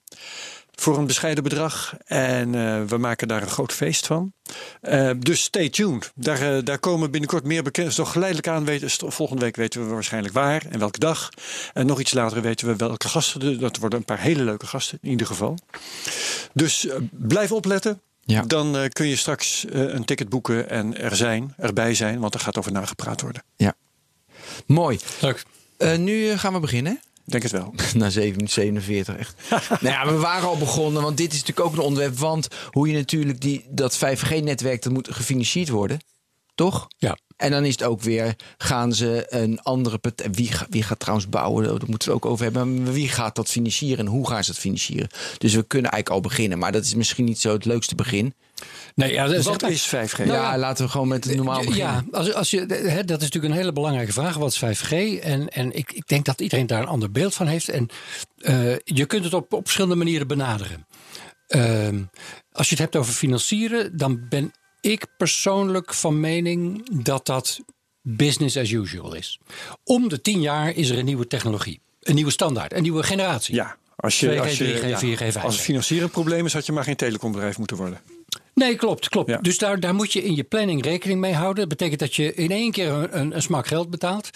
Voor 0.81 0.97
een 0.97 1.07
bescheiden 1.07 1.43
bedrag. 1.43 1.93
En 2.05 2.55
eh, 2.55 2.83
we 2.83 2.97
maken 2.97 3.27
daar 3.27 3.41
een 3.41 3.49
groot 3.49 3.71
feest 3.73 4.07
van. 4.07 4.33
Eh, 4.81 5.11
dus 5.19 5.43
stay 5.43 5.69
tuned. 5.69 6.11
Daar, 6.15 6.55
eh, 6.57 6.63
daar 6.63 6.79
komen 6.79 7.11
binnenkort 7.11 7.43
meer 7.43 7.63
bekend. 7.63 7.95
Toch 7.95 8.11
geleidelijk 8.11 8.47
aan 8.47 8.65
weten. 8.65 9.11
Volgende 9.11 9.41
week 9.41 9.55
weten 9.55 9.87
we 9.87 9.93
waarschijnlijk 9.93 10.33
waar 10.33 10.65
en 10.69 10.79
welke 10.79 10.99
dag. 10.99 11.29
En 11.73 11.85
nog 11.85 11.99
iets 11.99 12.13
later 12.13 12.41
weten 12.41 12.67
we 12.67 12.75
welke 12.75 13.07
gasten. 13.09 13.41
er- 13.41 13.59
Dat 13.59 13.77
worden 13.77 13.99
een 13.99 14.05
paar 14.05 14.19
hele 14.19 14.43
leuke 14.43 14.67
gasten 14.67 14.97
in 15.01 15.09
ieder 15.09 15.27
geval. 15.27 15.57
Dus 16.53 16.87
blijf 17.11 17.51
opletten. 17.51 18.01
Ja. 18.23 18.41
Dan 18.41 18.89
kun 18.93 19.07
je 19.07 19.15
straks 19.15 19.65
een 19.69 20.05
ticket 20.05 20.29
boeken 20.29 20.69
en 20.69 20.97
er 20.97 21.15
zijn, 21.15 21.53
erbij 21.57 21.93
zijn. 21.93 22.19
Want 22.19 22.33
er 22.33 22.39
gaat 22.39 22.57
over 22.57 22.71
nagepraat 22.71 23.21
worden. 23.21 23.43
Ja. 23.55 23.73
Mooi. 24.65 24.99
Leuk. 25.21 25.43
Eh, 25.77 25.97
nu 25.97 26.37
gaan 26.37 26.53
we 26.53 26.59
beginnen. 26.59 26.99
Denk 27.25 27.43
het 27.43 27.51
wel. 27.51 27.73
Na 27.93 28.09
7 28.09 28.31
minuten 28.31 28.53
47, 28.53 29.17
echt. 29.17 29.35
nou 29.81 29.95
ja, 29.95 30.05
we 30.05 30.17
waren 30.17 30.47
al 30.47 30.57
begonnen, 30.57 31.01
want 31.01 31.17
dit 31.17 31.33
is 31.33 31.39
natuurlijk 31.39 31.67
ook 31.67 31.73
een 31.73 31.83
onderwerp. 31.83 32.17
Want 32.17 32.47
hoe 32.69 32.87
je 32.87 32.93
natuurlijk 32.93 33.41
die, 33.41 33.65
dat 33.69 33.97
5G-netwerk, 33.97 34.81
dat 34.81 34.93
moet 34.93 35.11
gefinancierd 35.11 35.69
worden. 35.69 35.99
Toch? 36.55 36.87
Ja. 36.97 37.17
En 37.37 37.51
dan 37.51 37.65
is 37.65 37.71
het 37.71 37.83
ook 37.83 38.01
weer, 38.01 38.35
gaan 38.57 38.93
ze 38.93 39.25
een 39.29 39.61
andere 39.61 39.97
partij... 39.97 40.31
Wie, 40.31 40.51
wie 40.69 40.83
gaat 40.83 40.99
trouwens 40.99 41.29
bouwen? 41.29 41.63
Daar 41.63 41.71
moeten 41.71 41.89
we 41.89 41.93
het 41.93 42.09
ook 42.09 42.25
over 42.25 42.43
hebben. 42.43 42.83
Maar 42.83 42.93
wie 42.93 43.09
gaat 43.09 43.35
dat 43.35 43.49
financieren 43.49 44.05
en 44.05 44.11
hoe 44.11 44.27
gaan 44.27 44.43
ze 44.43 44.51
het 44.51 44.59
financieren? 44.59 45.09
Dus 45.37 45.53
we 45.53 45.63
kunnen 45.63 45.91
eigenlijk 45.91 46.23
al 46.23 46.29
beginnen. 46.29 46.57
Maar 46.57 46.71
dat 46.71 46.83
is 46.83 46.95
misschien 46.95 47.25
niet 47.25 47.39
zo 47.39 47.53
het 47.53 47.65
leukste 47.65 47.95
begin. 47.95 48.33
Nee, 48.95 49.11
ja, 49.11 49.27
dat 49.27 49.35
is 49.35 49.45
Wat 49.45 49.63
echt- 49.63 49.71
is 49.71 49.87
5G? 49.87 50.17
Nou 50.17 50.31
ja, 50.31 50.57
laten 50.57 50.85
we 50.85 50.91
gewoon 50.91 51.07
met 51.07 51.23
het 51.23 51.35
normaal 51.35 51.65
beginnen. 51.65 52.07
Ja, 52.11 52.17
als, 52.17 52.33
als 52.33 52.49
je, 52.49 52.59
hè, 52.67 53.03
dat 53.03 53.17
is 53.17 53.23
natuurlijk 53.23 53.53
een 53.53 53.59
hele 53.59 53.73
belangrijke 53.73 54.13
vraag. 54.13 54.35
Wat 54.35 54.51
is 54.51 54.79
5G? 54.79 55.19
En, 55.21 55.49
en 55.49 55.71
ik, 55.75 55.91
ik 55.91 56.07
denk 56.07 56.25
dat 56.25 56.41
iedereen 56.41 56.67
daar 56.67 56.81
een 56.81 56.87
ander 56.87 57.11
beeld 57.11 57.33
van 57.33 57.47
heeft. 57.47 57.69
En 57.69 57.89
eh, 58.37 58.75
je 58.83 59.05
kunt 59.05 59.23
het 59.23 59.33
op, 59.33 59.53
op 59.53 59.61
verschillende 59.63 59.95
manieren 59.95 60.27
benaderen. 60.27 60.87
Ehm, 61.47 62.01
als 62.51 62.65
je 62.69 62.73
het 62.75 62.83
hebt 62.83 62.95
over 62.95 63.13
financieren, 63.13 63.97
dan 63.97 64.25
ben 64.29 64.51
ik 64.81 65.05
persoonlijk 65.17 65.93
van 65.93 66.19
mening 66.19 66.87
dat 67.03 67.25
dat 67.25 67.59
business 68.01 68.57
as 68.57 68.71
usual 68.71 69.13
is. 69.13 69.39
Om 69.83 70.09
de 70.09 70.21
tien 70.21 70.41
jaar 70.41 70.75
is 70.75 70.89
er 70.89 70.97
een 70.97 71.05
nieuwe 71.05 71.27
technologie. 71.27 71.81
Een 72.01 72.15
nieuwe 72.15 72.31
standaard, 72.31 72.73
een 72.73 72.81
nieuwe 72.81 73.03
generatie. 73.03 73.55
Ja, 73.55 73.77
als 73.95 74.19
je, 74.19 74.27
2G, 74.35 74.39
als 74.41 74.57
je 74.57 74.79
3G, 74.79 74.87
ja, 74.89 74.99
4G, 74.99 75.33
5G. 75.35 75.43
als 75.43 75.55
het 75.55 75.63
financieren 75.63 76.05
een 76.05 76.11
probleem 76.11 76.45
is, 76.45 76.53
had 76.53 76.65
je 76.65 76.71
maar 76.71 76.83
geen 76.83 76.95
telecombedrijf 76.95 77.57
moeten 77.57 77.77
worden. 77.77 77.99
Nee, 78.53 78.75
klopt. 78.75 79.09
klopt. 79.09 79.29
Ja. 79.29 79.37
Dus 79.37 79.57
daar, 79.57 79.79
daar 79.79 79.95
moet 79.95 80.13
je 80.13 80.23
in 80.23 80.35
je 80.35 80.43
planning 80.43 80.83
rekening 80.83 81.19
mee 81.19 81.33
houden. 81.33 81.59
Dat 81.59 81.77
betekent 81.77 81.99
dat 81.99 82.15
je 82.15 82.33
in 82.33 82.51
één 82.51 82.71
keer 82.71 82.89
een, 82.89 83.19
een, 83.19 83.35
een 83.35 83.41
smak 83.41 83.67
geld 83.67 83.89
betaalt. 83.89 84.29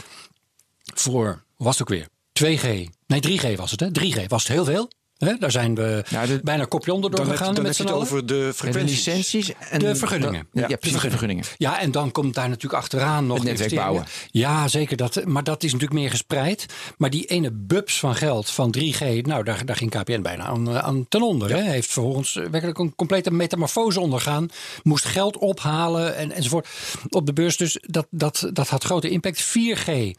Voor, 0.94 1.44
was 1.58 1.80
het 1.80 1.82
ook 1.82 1.98
weer? 1.98 2.08
2G. 2.44 2.90
Nee, 3.08 3.40
3G 3.40 3.56
was 3.56 3.72
het. 3.72 3.80
Hè? 3.80 3.88
3G 3.88 4.26
was 4.28 4.44
het 4.44 4.52
heel 4.52 4.66
veel. 4.66 4.90
Hè? 5.26 5.36
Daar 5.38 5.52
zijn 5.52 5.76
we 5.76 6.04
Ja, 6.10 6.26
de- 6.26 6.40
bijna 6.44 6.66
kopje 6.66 6.94
onder 6.94 7.12
Dan, 7.12 7.20
doorgegaan 7.26 7.54
dan 7.54 7.64
met 7.64 7.78
heb 7.78 7.88
je 7.88 7.94
z'n 7.94 7.98
het 8.00 8.02
over 8.08 8.26
de 8.26 8.34
En 8.34 8.40
de 8.48 8.54
frequenties. 8.54 9.06
licenties 9.06 9.52
en 9.70 9.80
De 9.80 9.96
vergunningen. 9.96 10.48
Ja, 10.52 10.62
Ja, 10.62 10.68
ja 10.68 10.76
precies, 10.76 11.02
de 11.02 11.10
vergunningen. 11.10 11.44
Ja, 11.58 11.80
en 11.80 11.92
dan 11.92 12.12
komt 12.12 12.34
daar 12.34 12.48
natuurlijk 12.50 12.82
achteraan 12.82 13.26
nog 13.28 13.38
Het 13.38 13.46
netwerk 13.48 13.72
investeringen. 13.72 14.08
Ja, 14.32 14.68
zeker. 14.68 14.98
Dat, 14.98 15.26
maar 15.26 15.44
dat 15.44 15.64
is 15.64 15.72
natuurlijk 15.72 16.00
meer 16.00 16.10
gespreid. 16.10 16.66
Maar 16.98 17.10
die 17.10 17.26
ene 17.26 17.52
bubs 17.52 18.00
van 18.00 18.16
geld 18.16 18.50
van 18.50 18.72
3G, 18.78 19.00
nou, 19.26 19.44
daar, 19.44 19.66
daar 19.66 19.76
ging 19.76 19.90
KPN 19.92 20.22
bijna 20.22 20.44
aan, 20.44 20.70
eh, 20.70 20.78
aan 20.78 21.06
ten 21.10 21.22
onder. 21.22 21.50
Hè? 21.50 21.62
Heeft 21.62 21.92
vervolgens 21.92 22.34
werkelijk 22.34 22.78
een 22.80 22.96
complete 22.96 23.32
metamorfose 23.32 24.00
ondergaan. 24.00 24.48
Moest 24.84 25.06
geld 25.06 25.38
ophalen 25.38 26.16
en, 26.16 26.32
enzovoort 26.32 26.68
op 27.10 27.26
de 27.26 27.34
beurs. 27.34 27.58
Dus 27.58 27.78
dat, 27.82 28.08
dat, 28.10 28.50
dat 28.54 28.68
had 28.70 28.84
grote 28.84 29.10
impact. 29.10 29.44
4G, 29.44 30.12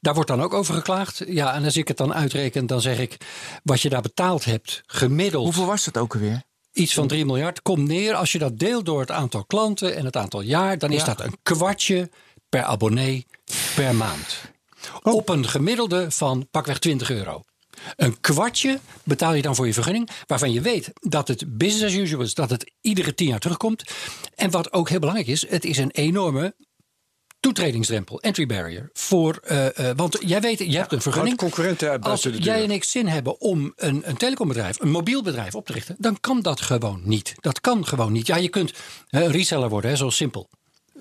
daar 0.00 0.14
wordt 0.14 0.28
dan 0.28 0.42
ook 0.42 0.52
over 0.54 0.74
geklaagd. 0.74 1.22
Ja, 1.26 1.54
en 1.54 1.64
als 1.64 1.76
ik 1.76 1.88
het 1.88 1.96
dan 1.96 2.14
uitreken, 2.14 2.66
dan 2.66 2.80
zeg 2.80 2.98
ik... 2.98 3.16
wat 3.64 3.80
je 3.80 3.88
daar 3.88 4.02
betaald 4.42 4.62
hebt, 4.62 4.82
gemiddeld... 4.86 5.44
Hoeveel 5.44 5.66
was 5.66 5.84
dat 5.84 5.98
ook 5.98 6.14
alweer? 6.14 6.42
Iets 6.72 6.94
van 6.94 7.06
3 7.06 7.24
miljard 7.24 7.62
komt 7.62 7.88
neer. 7.88 8.14
Als 8.14 8.32
je 8.32 8.38
dat 8.38 8.58
deelt 8.58 8.84
door 8.84 9.00
het 9.00 9.10
aantal 9.10 9.44
klanten 9.44 9.96
en 9.96 10.04
het 10.04 10.16
aantal 10.16 10.40
jaar, 10.40 10.78
dan 10.78 10.92
is 10.92 11.04
dat 11.04 11.20
een 11.20 11.36
kwartje 11.42 12.10
per 12.48 12.62
abonnee 12.62 13.26
per 13.74 13.94
maand. 13.94 14.40
Oh. 15.02 15.14
Op 15.14 15.28
een 15.28 15.48
gemiddelde 15.48 16.10
van 16.10 16.48
pakweg 16.50 16.78
20 16.78 17.10
euro. 17.10 17.42
Een 17.96 18.20
kwartje 18.20 18.78
betaal 19.04 19.34
je 19.34 19.42
dan 19.42 19.54
voor 19.54 19.66
je 19.66 19.72
vergunning, 19.72 20.08
waarvan 20.26 20.52
je 20.52 20.60
weet 20.60 20.90
dat 21.00 21.28
het 21.28 21.58
business 21.58 21.94
as 21.94 22.00
usual 22.00 22.22
is, 22.22 22.34
dat 22.34 22.50
het 22.50 22.72
iedere 22.80 23.14
tien 23.14 23.28
jaar 23.28 23.38
terugkomt. 23.38 23.82
En 24.34 24.50
wat 24.50 24.72
ook 24.72 24.88
heel 24.88 24.98
belangrijk 24.98 25.28
is, 25.28 25.48
het 25.48 25.64
is 25.64 25.78
een 25.78 25.90
enorme 25.90 26.54
toetredingsdrempel, 27.42 28.20
entry 28.20 28.46
barrier. 28.46 28.90
Voor, 28.92 29.40
eh, 29.42 29.90
eh, 29.90 29.96
want 29.96 30.18
jij 30.20 30.40
weet, 30.40 30.58
je 30.58 30.76
hebt 30.76 30.92
een 30.92 31.00
vergunning. 31.00 31.36
Concurrenten 31.36 31.90
uit 31.90 32.04
Als 32.04 32.22
de 32.22 32.30
jij 32.30 32.62
en 32.62 32.70
ik 32.70 32.84
zin 32.84 33.06
hebben 33.06 33.40
om 33.40 33.72
een, 33.76 34.02
een 34.04 34.16
telecombedrijf, 34.16 34.80
een 34.80 34.90
mobiel 34.90 35.22
bedrijf 35.22 35.54
op 35.54 35.66
te 35.66 35.72
richten, 35.72 35.96
dan 35.98 36.20
kan 36.20 36.40
dat 36.40 36.60
gewoon 36.60 37.00
niet. 37.04 37.34
Dat 37.40 37.60
kan 37.60 37.86
gewoon 37.86 38.12
niet. 38.12 38.26
Ja, 38.26 38.36
je 38.36 38.48
kunt 38.48 38.72
een 39.10 39.30
reseller 39.30 39.68
worden, 39.68 39.90
hè, 39.90 39.96
zo 39.96 40.10
simpel. 40.10 40.48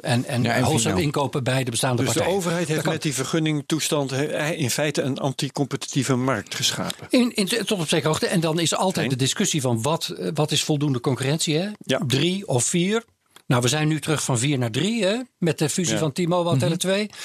En, 0.02 0.26
en, 0.26 0.44
Ja, 0.44 0.54
en 0.54 0.62
wholesale 0.62 1.02
inkopen 1.02 1.44
bij 1.44 1.64
de 1.64 1.72
bestaande 1.72 2.04
Dus 2.04 2.12
de 2.12 2.18
partijen. 2.18 2.38
overheid 2.38 2.68
heeft 2.68 2.76
Dat 2.76 2.84
kan. 2.84 2.94
met 2.94 3.02
die 3.02 3.14
vergunningtoestand 3.14 4.12
in 4.56 4.70
feite 4.70 5.02
een 5.02 5.18
anticompetitieve 5.18 6.16
markt 6.16 6.56
geschapen. 6.56 7.08
In, 7.10 7.36
in, 7.36 7.46
tot 7.48 7.72
op 7.80 7.88
zekere 7.88 8.08
hoogte. 8.08 8.28
En 8.28 8.40
dan 8.40 8.60
is 8.60 8.76
altijd 8.76 9.10
de 9.10 9.16
discussie 9.16 9.62
van 9.62 9.82
wat, 9.82 10.08
eh, 10.08 10.28
wat 10.34 10.52
is 10.52 10.64
voldoende 10.64 11.00
concurrentie. 11.00 11.58
Hè? 11.58 11.70
Ja. 11.80 12.02
Drie 12.08 12.48
of 12.48 12.64
vier. 12.64 13.04
Nou, 13.52 13.64
we 13.64 13.70
zijn 13.70 13.88
nu 13.88 14.00
terug 14.00 14.24
van 14.24 14.40
vier 14.40 14.58
naar 14.58 14.72
drie. 14.72 15.06
Hè? 15.06 15.18
Met 15.38 15.58
de 15.58 15.70
fusie 15.70 15.94
Ja. 15.94 16.00
van 16.00 16.12
T-Mobile 16.12 16.66
en 16.66 16.80
Tele2. 16.80 17.16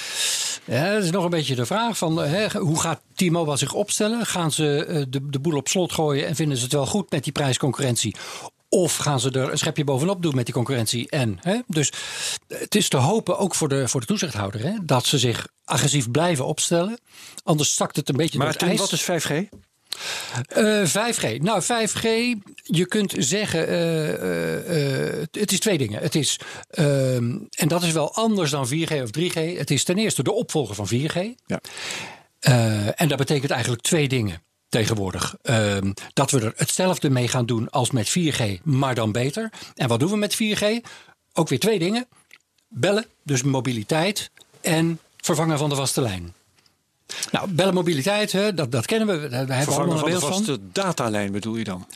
Ja, 0.65 0.93
dat 0.93 1.03
is 1.03 1.11
nog 1.11 1.23
een 1.23 1.29
beetje 1.29 1.55
de 1.55 1.65
vraag 1.65 1.97
van 1.97 2.21
eh, 2.23 2.31
hè, 2.31 2.59
hoe 2.59 2.79
gaat 2.79 3.01
T-Mobile 3.15 3.57
zich 3.57 3.73
opstellen? 3.73 4.25
Gaan 4.25 4.51
ze 4.51 4.85
eh, 4.85 5.03
de, 5.09 5.29
de 5.29 5.39
boel 5.39 5.55
op 5.57 5.67
slot 5.67 5.91
gooien 5.93 6.27
en 6.27 6.35
vinden 6.35 6.57
ze 6.57 6.63
het 6.63 6.73
wel 6.73 6.85
goed 6.85 7.11
met 7.11 7.23
die 7.23 7.33
prijsconcurrentie? 7.33 8.15
Of 8.69 8.95
gaan 8.97 9.19
ze 9.19 9.31
er 9.31 9.51
een 9.51 9.57
schepje 9.57 9.83
bovenop 9.83 10.21
doen 10.21 10.35
met 10.35 10.45
die 10.45 10.53
concurrentie? 10.53 11.09
En, 11.09 11.37
hè? 11.41 11.59
Dus 11.67 11.91
het 12.47 12.75
is 12.75 12.89
te 12.89 12.97
hopen, 12.97 13.37
ook 13.37 13.55
voor 13.55 13.69
de, 13.69 13.87
voor 13.87 13.99
de 13.99 14.05
toezichthouder, 14.05 14.61
hè, 14.61 14.71
dat 14.83 15.05
ze 15.05 15.17
zich 15.17 15.47
agressief 15.65 16.11
blijven 16.11 16.45
opstellen. 16.45 16.99
Anders 17.43 17.75
zakt 17.75 17.95
het 17.95 18.09
een 18.09 18.15
beetje 18.15 18.37
Maar 18.37 18.47
door 18.51 18.55
het 18.61 18.69
ijs. 18.69 18.79
wat 18.79 18.91
is 18.91 19.01
5G? 19.25 19.57
Eh, 20.47 20.85
5G. 20.85 21.41
Nou, 21.41 21.61
5G, 21.61 22.03
je 22.63 22.85
kunt 22.87 23.13
zeggen, 23.17 23.67
eh, 23.67 24.13
eh, 24.13 25.19
eh, 25.19 25.27
het 25.31 25.51
is 25.51 25.59
twee 25.59 25.77
dingen. 25.77 26.01
Het 26.01 26.15
is, 26.15 26.39
ehm, 26.69 27.37
en 27.49 27.67
dat 27.67 27.83
is 27.83 27.91
wel 27.91 28.13
anders 28.13 28.51
dan 28.51 28.67
4G 28.67 29.01
of 29.01 29.11
3G. 29.11 29.57
Het 29.57 29.71
is 29.71 29.83
ten 29.83 29.97
eerste 29.97 30.23
de 30.23 30.33
opvolger 30.33 30.75
van 30.75 30.87
4G. 30.87 31.15
Ja. 31.45 31.59
Eh, 32.39 33.01
en 33.01 33.07
dat 33.07 33.17
betekent 33.17 33.51
eigenlijk 33.51 33.81
twee 33.81 34.07
dingen 34.07 34.41
tegenwoordig. 34.69 35.35
Ehm, 35.41 35.91
dat 36.13 36.31
we 36.31 36.39
er 36.41 36.53
hetzelfde 36.55 37.09
mee 37.09 37.27
gaan 37.27 37.45
doen 37.45 37.69
als 37.69 37.91
met 37.91 38.09
4G, 38.09 38.59
maar 38.63 38.95
dan 38.95 39.11
beter. 39.11 39.51
En 39.75 39.87
wat 39.87 39.99
doen 39.99 40.09
we 40.09 40.17
met 40.17 40.35
4G? 40.35 40.63
Ook 41.33 41.49
weer 41.49 41.59
twee 41.59 41.79
dingen. 41.79 42.07
Bellen, 42.67 43.05
dus 43.23 43.43
mobiliteit 43.43 44.31
en 44.61 44.99
vervangen 45.17 45.57
van 45.57 45.69
de 45.69 45.75
vaste 45.75 46.01
lijn. 46.01 46.33
Nou, 47.31 47.51
bellen 47.51 47.73
mobiliteit, 47.73 48.31
hè, 48.31 48.53
dat, 48.53 48.71
dat 48.71 48.85
kennen 48.85 49.07
we. 49.21 49.29
Daar 49.29 49.37
hebben 49.39 49.47
we 49.47 49.53
allemaal 49.53 49.65
Vervangen 49.65 49.93
een 49.93 49.99
van 49.99 50.29
de 50.29 50.35
beeld 50.35 50.45
van. 50.45 50.55
vaste 50.55 50.59
datalijn 50.71 51.31
bedoel 51.31 51.55
je 51.55 51.63
dan? 51.63 51.87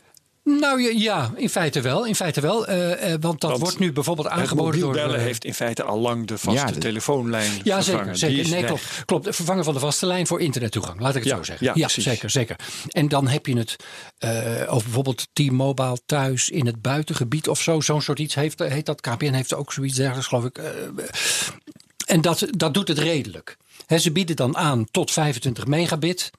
Nou 0.44 0.82
ja, 0.82 0.90
ja, 0.96 1.32
in 1.36 1.50
feite 1.50 1.82
wel. 1.82 2.06
In 2.06 2.16
feite 2.16 2.42
wel 2.42 2.68
eh, 2.68 3.14
eh, 3.14 3.18
want 3.22 3.42
dat 3.42 3.50
Want 3.50 3.62
wordt 3.64 3.80
nu 3.80 3.92
bijvoorbeeld 3.92 4.28
aangeboden 4.28 4.80
door. 4.80 4.94
bellen 4.94 5.16
eh, 5.16 5.22
heeft 5.22 5.46
in 5.46 5.54
feite 5.54 5.84
al 5.84 6.00
lang 6.00 6.28
de 6.28 6.38
vaste 6.38 6.60
Ja, 6.60 6.66
de- 6.72 6.78
telefoonlijn 6.80 7.52
ja, 7.64 7.84
vervangen. 7.84 8.18
zeker. 8.18 8.36
Zeker. 8.46 8.52
Nee, 8.52 8.64
klopt, 8.66 8.84
klopt. 9.06 9.26
Het 9.26 9.36
Vervangen 9.36 9.64
van 9.64 9.74
de 9.74 9.80
vaste 9.80 10.06
lijn 10.06 10.28
voor 10.28 10.42
internettoegang. 10.42 11.00
Laat 11.00 11.16
ik 11.16 11.24
het 11.24 11.32
Ja, 11.32 11.38
zo 11.38 11.44
zeggen. 11.44 11.72
ja, 11.76 11.88
zeker, 11.88 12.30
zeker. 12.30 12.56
En 12.88 13.08
dan 13.08 13.28
heb 13.28 13.46
je 13.46 13.58
het 13.58 13.76
eh, 14.18 14.32
over 14.68 14.84
bijvoorbeeld 14.84 15.28
T-Mobile 15.34 15.98
thuis 16.06 16.50
in 16.50 16.66
het 16.66 16.82
buitengebied 16.82 17.48
of 17.50 17.62
zo. 17.62 17.80
Zo'n 17.82 18.02
soort 18.02 18.20
iets 18.20 18.36
heeft, 18.36 18.60
heet 18.60 18.86
dat. 18.86 19.02
KPN 19.02 19.32
heeft 19.34 19.54
ook 19.54 19.74
zoiets 19.74 19.96
dergelijks, 19.96 20.28
geloof 20.28 20.46
ik. 20.46 20.60
En 22.06 22.22
dat, 22.22 22.48
dat 22.50 22.74
doet 22.74 22.88
het 22.88 22.98
redelijk. 23.00 23.58
Hè, 23.92 24.00
ze 24.00 24.12
bieden 24.12 24.36
dan 24.36 24.58
aan 24.58 24.86
tot 24.92 25.12
25 25.12 25.68
megabit. 25.68 26.32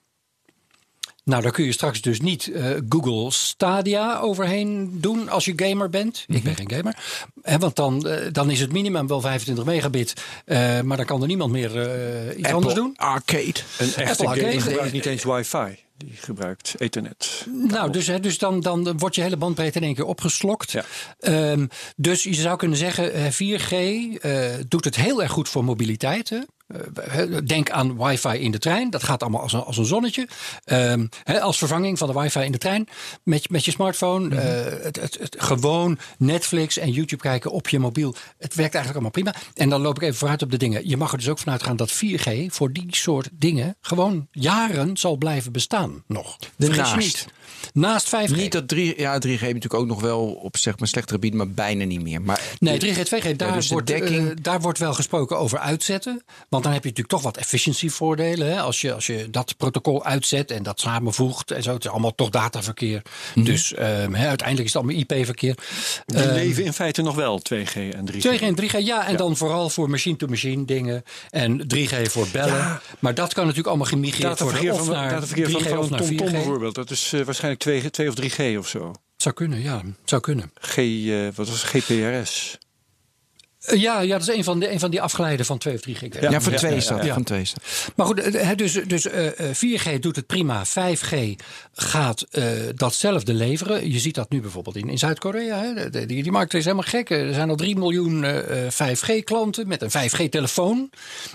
Nou, 1.23 1.41
daar 1.41 1.51
kun 1.51 1.65
je 1.65 1.71
straks 1.71 2.01
dus 2.01 2.21
niet 2.21 2.47
eh, 2.47 2.71
Google 2.89 3.31
Stadia 3.31 4.19
overheen 4.19 4.97
doen 5.01 5.29
als 5.29 5.45
je 5.45 5.53
gamer 5.55 5.89
bent. 5.89 6.25
Ik 6.27 6.43
ben 6.43 6.55
geen 6.55 6.71
gamer. 6.71 6.97
Hè, 7.41 7.57
want 7.57 7.75
dan, 7.75 8.07
eh, 8.07 8.27
dan 8.31 8.49
is 8.51 8.59
het 8.59 8.71
minimum 8.71 9.07
wel 9.07 9.21
25 9.21 9.65
megabit. 9.65 10.13
eh, 10.45 10.81
maar 10.81 10.97
dan 10.97 11.05
kan 11.05 11.21
er 11.21 11.27
niemand 11.27 11.51
meer 11.51 11.81
eh, 11.81 12.37
iets 12.37 12.51
anders 12.51 12.73
doen. 12.73 12.93
Arcade. 12.95 13.53
Een 13.77 13.93
echte 13.95 14.01
Apple 14.01 14.27
gamer 14.27 14.43
Arcade. 14.45 14.61
gebruikt 14.61 14.93
niet 14.93 15.05
eens 15.05 15.23
wifi. 15.23 15.77
Die 15.97 16.13
gebruikt 16.15 16.73
ethernet. 16.77 17.45
Nou, 17.67 17.91
dus, 17.91 18.07
hè, 18.07 18.19
dus 18.19 18.37
dan, 18.37 18.59
dan 18.59 18.97
wordt 18.97 19.15
je 19.15 19.21
hele 19.21 19.37
bandbreedte 19.37 19.77
in 19.79 19.85
één 19.85 19.95
keer 19.95 20.05
opgeslokt. 20.05 20.71
Ja. 20.71 20.85
Ehm, 21.19 21.67
dus 21.95 22.23
je 22.23 22.33
zou 22.33 22.57
kunnen 22.57 22.77
zeggen, 22.77 23.13
eh, 23.13 23.31
4G 23.31 23.71
eh, 23.71 24.45
doet 24.67 24.85
het 24.85 24.95
heel 24.95 25.21
erg 25.21 25.31
goed 25.31 25.49
voor 25.49 25.63
mobiliteit. 25.63 26.45
Eh, 26.73 27.37
Denk 27.45 27.69
aan 27.69 27.97
wifi 27.97 28.29
in 28.37 28.51
de 28.51 28.59
trein. 28.59 28.89
Dat 28.89 29.03
gaat 29.03 29.21
allemaal 29.21 29.41
als 29.41 29.53
een, 29.53 29.63
als 29.63 29.77
een 29.77 29.85
zonnetje. 29.85 30.27
Ehm, 30.63 31.05
als 31.41 31.57
vervanging 31.57 31.97
van 31.97 32.07
de 32.07 32.19
wifi 32.19 32.39
in 32.39 32.51
de 32.51 32.57
trein. 32.57 32.87
Met, 33.23 33.49
met 33.49 33.65
je 33.65 33.71
smartphone. 33.71 34.27
Mhm. 34.27 34.37
eh, 34.37 34.83
het, 34.83 35.01
het, 35.01 35.17
het, 35.19 35.35
gewoon 35.39 35.97
Netflix 36.17 36.77
en 36.77 36.91
YouTube 36.91 37.21
kijken 37.21 37.51
op 37.51 37.69
je 37.69 37.79
mobiel. 37.79 38.15
Het 38.37 38.55
werkt 38.55 38.75
eigenlijk 38.75 38.93
allemaal 39.05 39.33
prima. 39.33 39.33
En 39.53 39.69
dan 39.69 39.81
loop 39.81 39.95
ik 39.95 40.01
even 40.01 40.17
vooruit 40.17 40.41
op 40.41 40.51
de 40.51 40.57
dingen. 40.57 40.89
Je 40.89 40.97
mag 40.97 41.11
er 41.11 41.17
dus 41.17 41.29
ook 41.29 41.39
vanuit 41.39 41.63
gaan 41.63 41.75
dat 41.75 41.91
4G 41.91 42.45
voor 42.47 42.71
die 42.71 42.87
soort 42.89 43.29
dingen... 43.31 43.75
gewoon 43.81 44.27
jaren 44.31 44.97
zal 44.97 45.15
blijven 45.15 45.51
bestaan 45.51 46.03
nog. 46.07 46.37
Vergis 46.39 46.55
je 46.57 46.81
Daarnaast. 46.81 46.97
niet. 46.97 47.27
Naast 47.73 48.07
5G. 48.15 48.35
Niet 48.35 48.51
dat 48.51 48.67
3, 48.67 48.93
ja, 48.97 49.17
3G 49.19 49.21
heeft 49.23 49.41
natuurlijk 49.41 49.73
ook 49.73 49.87
nog 49.87 50.01
wel 50.01 50.25
op 50.25 50.57
zeg 50.57 50.79
maar 50.79 50.87
slechtere 50.87 51.15
gebied, 51.15 51.33
maar 51.33 51.49
bijna 51.49 51.85
niet 51.85 52.01
meer. 52.01 52.21
Maar 52.21 52.41
Nee, 52.59 52.79
3G, 52.79 52.97
2G, 53.07 53.35
daar, 53.35 53.53
dus 53.53 53.67
de 53.67 53.73
wordt, 53.73 53.87
dekking- 53.87 54.29
eh, 54.29 54.35
daar 54.41 54.61
wordt 54.61 54.79
wel 54.79 54.93
gesproken 54.93 55.37
over 55.37 55.59
uitzetten. 55.59 56.23
Want 56.49 56.63
dan 56.63 56.73
heb 56.73 56.83
je 56.83 56.89
natuurlijk 56.89 57.15
toch 57.15 57.21
wat 57.21 57.37
efficiëntievoordelen. 57.37 58.47
Hè? 58.51 58.61
Als, 58.61 58.81
je, 58.81 58.93
als 58.93 59.05
je 59.07 59.29
dat 59.29 59.57
protocol 59.57 60.05
uitzet 60.05 60.51
en 60.51 60.63
dat 60.63 60.79
samenvoegt 60.79 61.51
en 61.51 61.63
zo. 61.63 61.73
Het 61.73 61.83
is 61.85 61.89
allemaal 61.91 62.15
toch 62.15 62.29
dataverkeer. 62.29 63.01
Mhm. 63.35 63.45
Dus 63.45 63.73
ehm, 63.73 64.13
hè, 64.13 64.27
uiteindelijk 64.27 64.67
is 64.67 64.73
het 64.73 64.83
allemaal 64.83 64.95
IP-verkeer. 65.01 65.55
Die 66.05 66.17
Ehm, 66.19 66.33
leven 66.33 66.63
in 66.63 66.73
feite 66.73 67.01
nog 67.01 67.15
wel 67.15 67.39
2G 67.39 67.75
en 67.75 68.05
3G. 68.05 68.19
2G 68.19 68.41
en 68.41 68.55
3G, 68.55 68.77
ja. 68.79 69.07
En 69.07 69.17
dan 69.17 69.37
vooral 69.37 69.69
voor 69.69 69.89
machine-to-machine 69.89 70.65
dingen. 70.65 71.03
En 71.29 71.67
3G 71.67 72.07
voor 72.11 72.27
bellen. 72.31 72.55
Ja. 72.57 72.81
Maar 72.99 73.13
dat 73.13 73.33
kan 73.33 73.41
natuurlijk 73.43 73.67
allemaal 73.69 73.87
gemigreerd 73.87 74.39
worden. 74.39 74.63
Dataverkeer 74.63 74.85
van, 74.85 74.93
naar 74.95 75.09
dataverkeer 75.09 75.49
van, 75.49 75.61
3G 75.61 75.67
van 75.69 75.77
of 75.77 75.85
een 75.85 75.91
naar 75.91 75.99
TomTom 75.99 76.27
4G. 76.27 76.31
bijvoorbeeld. 76.31 76.75
Dat 76.75 76.89
is 76.91 77.11
eh, 77.13 77.21
waarschijnlijk 77.21 77.62
2, 77.63 77.89
2 77.89 78.07
of 78.07 78.15
3G 78.15 78.57
of 78.57 78.67
zo. 78.67 78.93
Zou 79.15 79.35
kunnen, 79.35 79.61
ja. 79.61 79.81
Zou 80.05 80.21
kunnen. 80.21 80.51
G, 80.61 80.77
eh, 80.77 81.23
wat 81.35 81.49
was 81.49 81.61
het? 81.61 81.83
GPRS. 81.83 82.57
Eh, 83.63 83.81
ja, 83.81 83.99
ja, 83.99 84.17
dat 84.17 84.27
is 84.27 84.35
een 84.35 84.43
van, 84.43 84.59
de, 84.59 84.71
een 84.71 84.79
van 84.79 84.91
die 84.91 85.01
afgeleiden 85.01 85.45
van 85.45 85.57
2 85.57 85.73
of 85.73 85.79
3G. 85.81 85.85
Ik 85.85 86.13
weet 86.13 86.21
ja, 86.21 86.29
Ja, 86.29 86.41
van 86.41 86.51
ja, 86.51 86.57
twee 86.57 86.71
ja, 86.71 86.77
is 86.77 86.87
dat. 86.87 87.03
ja. 87.03 87.13
Van 87.13 87.23
twee 87.23 87.41
is 87.41 87.53
dat. 87.53 87.63
Maar 87.95 88.05
goed, 88.05 88.19
eh, 88.19 88.41
hè, 88.47 88.55
dus, 88.55 88.73
dus 88.87 89.07
eh, 89.07 89.49
eh, 89.49 89.55
4G 89.55 89.99
doet 89.99 90.15
het 90.15 90.25
prima. 90.27 90.65
5G 90.65 91.15
gaat 91.73 92.21
eh, 92.31 92.43
datzelfde 92.75 93.33
leveren. 93.33 93.91
Je 93.91 93.99
ziet 93.99 94.15
dat 94.15 94.29
nu 94.29 94.41
bijvoorbeeld 94.41 94.75
in, 94.75 94.89
in 94.89 94.97
Zuid-Korea. 94.97 95.73
Die, 95.89 96.05
die 96.05 96.31
markt 96.31 96.53
is 96.53 96.63
helemaal 96.63 96.85
gek. 96.87 97.09
Er 97.09 97.33
zijn 97.33 97.49
al 97.49 97.55
3 97.55 97.75
miljoen 97.77 98.23
eh, 98.23 98.67
5G-klanten 98.71 99.67
met 99.67 99.81
een 99.81 100.09
5G-telefoon. 100.09 100.89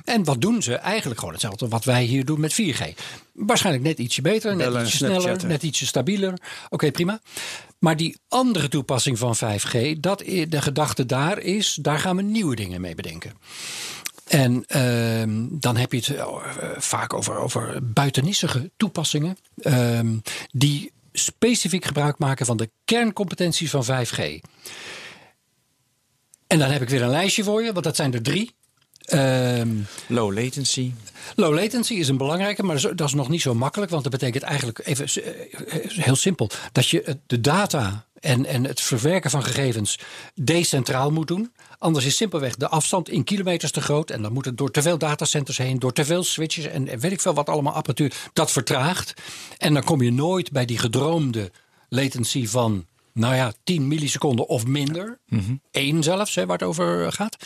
En 0.05 0.25
wat 0.25 0.41
doen 0.41 0.63
ze? 0.63 0.75
Eigenlijk 0.75 1.19
gewoon 1.19 1.35
hetzelfde 1.35 1.69
wat 1.69 1.85
wij 1.85 2.03
hier 2.03 2.25
doen 2.25 2.41
met 2.41 2.53
4G. 2.63 2.83
Waarschijnlijk 3.33 3.85
net 3.85 3.99
ietsje 3.99 4.23
beter, 4.23 4.57
net 4.57 4.67
Bellen 4.67 4.83
ietsje 4.83 4.97
sneller, 4.97 5.47
net 5.47 5.63
ietsje 5.63 5.87
stabieler. 5.87 6.35
Oké, 6.69 6.91
prima. 6.91 7.21
Maar 7.79 7.97
die 7.97 8.17
andere 8.29 8.69
toepassing 8.69 9.19
van 9.19 9.37
5G, 9.37 10.01
dat, 10.01 10.19
de 10.19 10.63
gedachte 10.63 11.07
daar 11.07 11.39
is, 11.39 11.79
daar 11.83 11.99
gaan 11.99 12.17
we 12.17 12.23
nieuwe 12.23 12.57
dingen 12.57 12.81
mee 12.81 12.95
bedenken. 12.95 13.33
En 14.25 14.65
ehm, 14.67 15.47
dan 15.51 15.77
heb 15.77 15.93
je 15.93 15.99
het 15.99 16.09
eh, 16.09 16.27
vaak 16.77 17.13
over, 17.13 17.37
over 17.37 17.93
toepassingen. 18.77 19.37
ehm, 19.63 20.17
die 20.51 20.93
specifiek 21.13 21.85
gebruik 21.85 22.19
maken 22.19 22.47
van 22.47 22.57
de 22.57 22.71
kerncompetenties 22.85 23.71
van 23.71 23.85
5G. 23.85 24.41
En 26.47 26.59
dan 26.59 26.71
heb 26.71 26.83
ik 26.83 26.89
weer 26.89 27.03
een 27.03 27.09
lijstje 27.09 27.45
voor 27.45 27.63
je, 27.63 27.73
want 27.73 27.85
dat 27.85 27.97
zijn 27.97 28.15
er 28.15 28.23
drie. 28.23 28.55
Ehm, 29.09 29.69
Low 30.07 30.35
latency. 30.35 30.93
Low 31.37 31.55
latency 31.55 31.95
is 31.95 32.09
een 32.09 32.17
belangrijke, 32.17 32.63
maar 32.63 32.81
dat 32.95 33.09
is, 33.09 33.15
nog 33.15 33.29
niet 33.29 33.41
zo 33.41 33.55
makkelijk. 33.55 33.91
Want 33.91 34.03
dat 34.03 34.13
betekent 34.13 34.43
eigenlijk 34.43 34.81
even 34.85 35.23
eh, 35.23 35.91
heel 35.91 36.17
simpel: 36.17 36.51
dat 36.73 36.89
je 36.89 37.17
de 37.27 37.41
data 37.41 38.07
en, 38.21 38.47
en 38.47 38.65
het 38.65 38.81
verwerken 38.81 39.31
van 39.31 39.45
gegevens 39.45 39.99
decentraal 40.35 41.11
moet 41.11 41.29
doen. 41.29 41.53
Anders 41.79 42.05
is 42.05 42.17
simpelweg 42.17 42.57
de 42.57 42.69
afstand 42.69 43.09
in 43.09 43.25
kilometers 43.25 43.73
te 43.73 43.81
groot. 43.81 44.11
En 44.11 44.23
dan 44.23 44.33
moet 44.33 44.45
het 44.45 44.59
door 44.59 44.71
te 44.71 44.83
veel 44.83 44.99
datacenters 44.99 45.59
heen, 45.59 45.79
door 45.79 45.93
te 45.93 46.05
veel 46.05 46.25
switches 46.25 46.65
en 46.65 46.99
weet 46.99 47.13
ik 47.13 47.21
veel 47.21 47.35
wat 47.35 47.49
allemaal 47.49 47.75
apparatuur. 47.75 48.15
Dat 48.33 48.51
vertraagt. 48.51 49.15
En 49.59 49.75
dan 49.75 49.85
kom 49.85 50.03
je 50.03 50.13
nooit 50.13 50.51
bij 50.53 50.65
die 50.65 50.79
gedroomde 50.79 51.51
latency 51.89 52.47
van. 52.47 52.87
Nou 53.19 53.35
ja, 53.35 53.53
10 53.65 53.89
milliseconden 53.89 54.49
of 54.49 54.67
minder. 54.67 55.19
Eén 55.71 56.03
zelfs, 56.03 56.35
hè, 56.35 56.47
waar 56.47 56.59
het 56.59 56.69
over 56.69 57.13
gaat. 57.13 57.37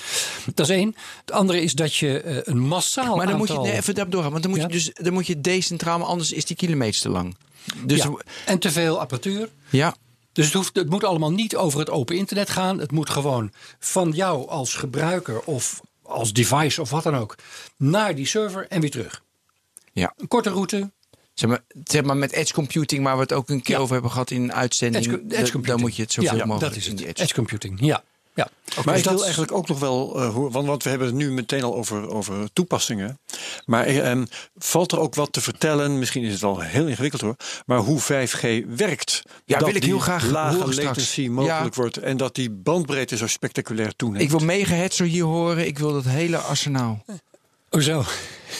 Dat 0.54 0.68
is 0.68 0.76
één. 0.76 0.94
Het 1.20 1.32
andere 1.32 1.60
is 1.62 1.72
dat 1.72 1.94
je 1.94 2.20
eh, 2.20 2.36
een 2.42 2.58
massaal 2.60 3.16
Maar 3.16 3.26
dan 3.26 3.36
moet 3.36 3.48
je 3.48 3.58
nee, 3.58 3.72
even 3.72 3.94
daarop 3.94 4.12
doorgaan. 4.12 4.30
Want 4.32 4.42
dan 4.42 4.52
moet 4.52 4.60
Ja. 4.60 4.66
je 4.66 4.72
dus 4.72 4.90
dan 4.94 5.12
moet 5.12 5.26
je 5.26 5.40
decentraal, 5.40 5.98
maar 5.98 6.06
anders 6.06 6.32
is 6.32 6.44
die 6.44 6.56
kilometers 6.56 7.00
te 7.00 7.08
lang. 7.08 7.36
Dus 7.84 8.02
ja, 8.02 8.12
en 8.46 8.58
te 8.58 8.70
veel 8.70 9.00
apparatuur. 9.00 9.48
ja, 9.70 9.94
Dus 10.32 10.44
het, 10.44 10.54
hoeft, 10.54 10.76
het 10.76 10.90
moet 10.90 11.04
allemaal 11.04 11.32
niet 11.32 11.56
over 11.56 11.78
het 11.78 11.90
open 11.90 12.16
internet 12.16 12.50
gaan. 12.50 12.78
Het 12.78 12.90
moet 12.92 13.10
gewoon 13.10 13.52
van 13.78 14.10
jou 14.10 14.48
als 14.48 14.74
gebruiker 14.74 15.40
of 15.40 15.80
als 16.02 16.32
device 16.32 16.80
of 16.80 16.90
wat 16.90 17.02
dan 17.02 17.16
ook 17.16 17.36
naar 17.76 18.14
die 18.14 18.26
server 18.26 18.66
en 18.68 18.80
weer 18.80 18.90
terug. 18.90 19.22
Ja. 19.92 20.14
Een 20.16 20.28
korte 20.28 20.50
route. 20.50 20.90
Zeg 21.42 21.50
maar, 21.50 21.60
zeg 21.84 22.02
maar 22.02 22.16
met 22.16 22.32
edge 22.32 22.52
computing, 22.52 23.04
waar 23.04 23.14
we 23.16 23.22
het 23.22 23.32
ook 23.32 23.48
een 23.50 23.62
keer 23.62 23.74
Ja. 23.76 23.80
over 23.80 23.92
hebben 23.92 24.10
gehad 24.10 24.30
in 24.30 24.42
een 24.42 24.52
uitzending. 24.52 25.04
Edge, 25.04 25.16
edge 25.16 25.28
da- 25.28 25.36
computing. 25.36 25.66
Dan 25.66 25.80
moet 25.80 25.96
je 25.96 26.02
het 26.02 26.12
zoveel 26.12 26.36
ja, 26.36 26.44
mogelijk 26.44 26.72
dat 26.74 26.82
is 26.82 26.88
in 26.88 26.96
het. 26.96 27.04
Edge, 27.06 27.22
edge. 27.22 27.34
computing. 27.34 27.78
Ja. 27.80 28.02
ja. 28.34 28.48
Maar 28.84 28.96
ik 28.96 29.04
wil 29.04 29.12
dat- 29.12 29.22
eigenlijk 29.22 29.52
ook 29.52 29.68
nog 29.68 29.78
wel 29.78 30.16
eh, 30.20 30.34
horen, 30.34 30.52
want, 30.52 30.66
want 30.66 30.82
we 30.82 30.88
hebben 30.90 31.06
het 31.08 31.16
nu 31.16 31.30
meteen 31.32 31.62
al 31.62 31.74
over, 31.74 32.08
over 32.10 32.52
toepassingen. 32.52 33.18
Maar 33.64 33.84
eh, 33.86 34.10
ehm, 34.10 34.24
valt 34.56 34.92
er 34.92 34.98
ook 35.00 35.14
wat 35.14 35.32
te 35.32 35.40
vertellen? 35.40 35.98
Misschien 35.98 36.22
is 36.24 36.32
het 36.32 36.40
wel 36.40 36.60
heel 36.60 36.86
ingewikkeld 36.86 37.22
hoor. 37.22 37.36
Maar 37.66 37.78
hoe 37.78 38.00
5G 38.00 38.64
werkt. 38.76 39.22
Ja, 39.44 39.58
dat 39.58 39.66
wil 39.66 39.76
ik 39.76 39.82
die 39.82 39.90
heel 39.90 40.00
graag 40.00 40.26
lage 40.26 40.54
horen 40.56 40.72
straks. 40.72 40.88
latency 40.88 41.28
mogelijk 41.28 41.74
Ja. 41.74 41.80
wordt 41.82 41.96
en 41.96 42.16
dat 42.16 42.34
die 42.34 42.50
bandbreedte 42.50 43.16
zo 43.16 43.26
spectaculair 43.26 43.92
toeneemt. 43.96 44.22
Ik 44.22 44.30
wil 44.30 44.40
megahertz 44.40 44.96
zo 44.96 45.04
hier 45.04 45.24
horen. 45.24 45.66
Ik 45.66 45.78
wil 45.78 45.92
dat 45.92 46.04
hele 46.04 46.36
arsenaal. 46.38 47.04
Hoezo? 47.70 48.04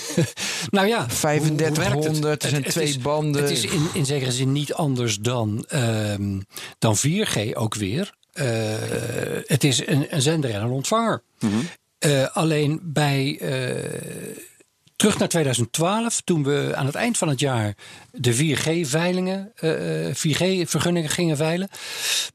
nou 0.71 0.87
ja, 0.87 0.99
hoe- 0.99 1.09
hoe 1.49 1.57
werkt 1.57 1.75
3500, 1.75 2.43
er 2.43 2.49
zijn 2.49 2.63
twee 2.65 2.89
is- 2.89 2.99
banden. 2.99 3.43
Het 3.43 3.51
is 3.51 3.65
in, 3.65 3.87
in 3.95 4.07
zekere 4.07 4.33
zin 4.33 4.53
niet 4.53 4.73
anders 4.75 5.19
dan, 5.19 5.65
ehm, 5.69 6.41
dan 6.79 6.97
4G 6.97 7.55
ook 7.55 7.75
weer. 7.75 8.13
Eh, 8.33 8.47
het 9.47 9.65
is 9.65 9.87
een, 9.87 10.07
een 10.11 10.23
zender 10.23 10.51
en 10.51 10.63
een 10.63 10.71
ontvanger. 10.71 11.23
Eh, 11.99 12.27
alleen 12.37 12.81
bij. 12.83 13.39
Eh, 15.03 15.09
Terug 15.09 15.19
naar 15.19 15.29
2012, 15.29 16.21
toen 16.21 16.45
we 16.45 16.73
aan 16.75 16.87
het 16.87 16.95
eind 16.95 17.19
van 17.19 17.29
het 17.29 17.41
jaar 17.41 17.75
de 18.11 18.35
4G-veilingen, 18.35 19.53
4G-vergunningen 20.13 21.11
gingen 21.11 21.37
veilen. 21.37 21.69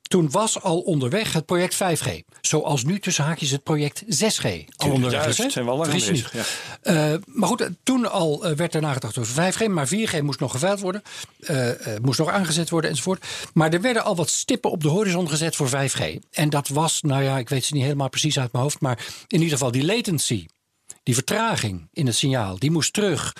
Toen 0.08 0.32
was 0.32 0.62
al 0.62 0.80
onderweg 0.80 1.34
het 1.34 1.46
project 1.46 1.76
5G. 1.76 2.10
Zoals 2.42 2.84
nu 2.84 3.00
tussen 3.00 3.24
haakjes 3.24 3.52
het 3.52 3.64
project 3.64 4.04
6G 4.04 4.66
al 4.76 4.92
onderweg 4.92 5.24
juist, 5.24 5.40
is. 5.40 5.54
zijn 5.54 5.66
we 5.66 5.72
al 5.72 5.78
lang 5.78 5.92
bezig, 5.92 6.34
niet. 6.34 6.60
Eh, 6.82 7.14
maar 7.26 7.48
goed, 7.48 7.70
toen 7.84 8.12
al 8.12 8.46
eh, 8.46 8.56
werd 8.56 8.76
er 8.76 8.82
nagedacht 8.82 9.18
over 9.18 9.54
5G. 9.54 9.68
Maar 9.68 9.88
4G 9.88 10.22
moest 10.22 10.40
nog 10.40 10.52
geveild 10.52 10.80
worden. 10.80 11.02
eh, 11.40 11.70
eh, 11.96 12.02
moest 12.02 12.20
nog 12.20 12.30
aangezet 12.30 12.70
worden 12.70 12.90
enzovoort. 12.90 13.26
Maar 13.54 13.74
er 13.74 13.82
werden 13.82 14.04
al 14.04 14.16
wat 14.16 14.30
stippen 14.30 14.72
op 14.72 14.82
de 14.82 14.90
horizon 14.90 15.30
gezet 15.30 15.56
voor 15.56 15.70
5G. 15.70 16.16
En 16.32 16.50
dat 16.50 16.68
was, 16.68 17.02
nou 17.02 17.24
ja, 17.24 17.38
ik 17.38 17.50
weet 17.50 17.66
ze 17.66 17.74
niet 17.74 17.84
helemaal 17.84 18.10
precies 18.10 18.40
uit 18.40 18.52
mijn 18.52 18.64
hoofd. 18.64 18.80
Maar 18.80 19.06
in 19.28 19.38
ieder 19.38 19.58
geval 19.58 19.72
die 19.72 19.86
latency. 19.86 20.46
Die 21.08 21.16
vertraging 21.16 21.88
in 21.94 22.06
het 22.06 22.16
signaal. 22.16 22.60
Die 22.60 22.72
moest 22.72 22.94
terug 22.94 23.34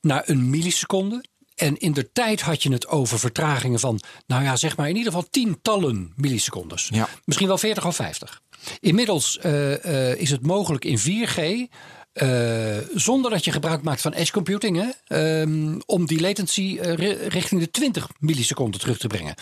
naar 0.00 0.22
een 0.26 0.50
milliseconde. 0.50 1.24
En 1.54 1.76
in 1.78 1.92
de 1.92 2.12
tijd 2.12 2.40
had 2.40 2.62
je 2.62 2.72
het 2.72 2.86
over 2.86 3.18
vertragingen 3.18 3.80
van, 3.80 4.00
nou 4.26 4.42
ja, 4.42 4.56
zeg 4.56 4.76
maar 4.76 4.88
in 4.88 4.96
ieder 4.96 5.12
geval 5.12 5.28
tientallen 5.30 6.12
millisecondes. 6.16 6.88
Ja. 6.92 7.08
Misschien 7.24 7.46
wel 7.48 7.58
40 7.58 7.86
of 7.86 7.96
50. 7.96 8.40
Inmiddels 8.80 9.38
eh, 9.38 10.10
eh, 10.10 10.20
is 10.20 10.30
het 10.30 10.46
mogelijk 10.46 10.84
in 10.84 10.98
4G. 10.98 11.38
eh, 12.12 12.78
zonder 12.94 13.30
dat 13.30 13.44
je 13.44 13.52
gebruik 13.52 13.82
maakt 13.82 14.00
van 14.00 14.12
edge 14.12 14.32
computing, 14.32 14.76
hè, 14.76 15.16
ehm, 15.42 15.78
om 15.86 16.06
die 16.06 16.20
latency 16.20 16.78
ri- 16.80 17.12
richting 17.28 17.60
de 17.60 17.70
20 17.70 18.08
milliseconden 18.18 18.80
terug 18.80 18.98
te 18.98 19.06
brengen. 19.06 19.34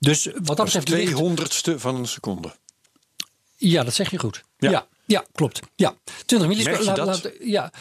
Dus 0.00 0.24
wat 0.42 0.56
dat 0.56 0.64
betreft. 0.64 0.88
ligt- 0.88 1.12
200ste 1.12 1.78
van 1.78 1.94
een 1.94 2.06
seconde. 2.08 2.54
ja, 3.56 3.82
dat 3.84 3.94
zeg 3.94 4.10
je 4.10 4.18
goed. 4.18 4.42
Ja. 4.58 4.70
Ja, 4.70 4.86
ja, 5.12 5.24
klopt. 5.32 5.60
Ja, 5.76 5.94
20 6.26 6.48
milliseconden. 6.48 6.86
Merk 6.86 6.96
je 6.96 7.04
laat- 7.04 7.22
dat? 7.22 7.32
laat- 7.32 7.48
ja, 7.48 7.72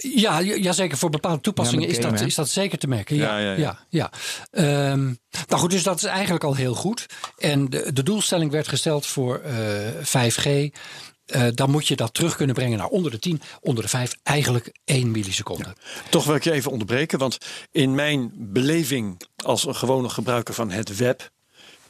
ja, 0.00 0.38
ja, 0.38 0.54
ja, 0.54 0.72
zeker 0.72 0.96
voor 0.98 1.10
bepaalde 1.10 1.40
toepassingen 1.40 1.84
Ja, 1.84 1.90
is, 1.94 2.00
dat, 2.00 2.18
hè? 2.20 2.26
is 2.26 2.34
dat 2.34 2.48
zeker 2.48 2.78
te 2.78 2.86
merken. 2.86 3.16
Ja, 3.16 3.38
Ja, 3.38 3.38
ja, 3.38 3.52
ja, 3.52 3.56
ja. 3.58 3.78
ja. 3.88 4.10
Ehm, 4.90 5.04
nou 5.48 5.60
goed, 5.60 5.70
dus 5.70 5.82
dat 5.82 5.96
is 5.96 6.04
eigenlijk 6.04 6.44
al 6.44 6.54
heel 6.54 6.74
goed. 6.74 7.06
En 7.38 7.70
de, 7.70 7.92
de 7.92 8.02
doelstelling 8.02 8.50
werd 8.50 8.68
gesteld 8.68 9.06
voor 9.06 9.38
eh, 9.40 9.54
5G. 10.02 10.70
Eh, 11.26 11.46
dan 11.54 11.70
moet 11.70 11.88
je 11.88 11.96
dat 11.96 12.14
terug 12.14 12.36
kunnen 12.36 12.54
brengen 12.54 12.78
naar 12.78 12.86
onder 12.88 13.10
de 13.10 13.18
10, 13.18 13.40
onder 13.60 13.82
de 13.82 13.88
5, 13.88 14.12
eigenlijk 14.22 14.72
1 14.84 15.10
milliseconde. 15.10 15.74
Toch 16.10 16.24
wil 16.24 16.34
ik 16.34 16.44
je 16.44 16.52
even 16.52 16.70
onderbreken, 16.70 17.18
want 17.18 17.38
in 17.72 17.94
mijn 17.94 18.30
beleving 18.34 19.20
als 19.44 19.66
een 19.66 19.74
gewone 19.76 20.08
gebruiker 20.08 20.54
van 20.54 20.70
het 20.70 20.96
web, 20.96 21.30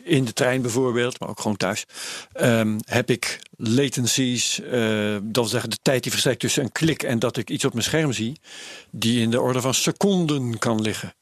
in 0.06 0.24
de 0.24 0.32
trein 0.32 0.62
bijvoorbeeld, 0.62 1.20
maar 1.20 1.28
ook 1.28 1.40
gewoon 1.40 1.56
thuis, 1.56 1.84
ehm, 2.32 2.78
heb 2.84 3.10
ik 3.10 3.38
latencies, 3.56 4.60
eh, 4.60 5.12
dat 5.12 5.22
wil 5.32 5.44
zeggen 5.44 5.70
de 5.70 5.78
tijd 5.82 6.02
die 6.02 6.10
verstrijkt 6.10 6.40
tussen 6.40 6.62
een 6.62 6.72
klik 6.72 7.02
en 7.02 7.18
dat 7.18 7.36
ik 7.36 7.50
iets 7.50 7.64
op 7.64 7.72
mijn 7.72 7.84
scherm 7.84 8.12
zie, 8.12 8.40
die 8.90 9.20
in 9.20 9.30
de 9.30 9.40
orde 9.40 9.60
van 9.60 9.74
seconden 9.74 10.58
kan 10.58 10.80
liggen. 10.82 11.14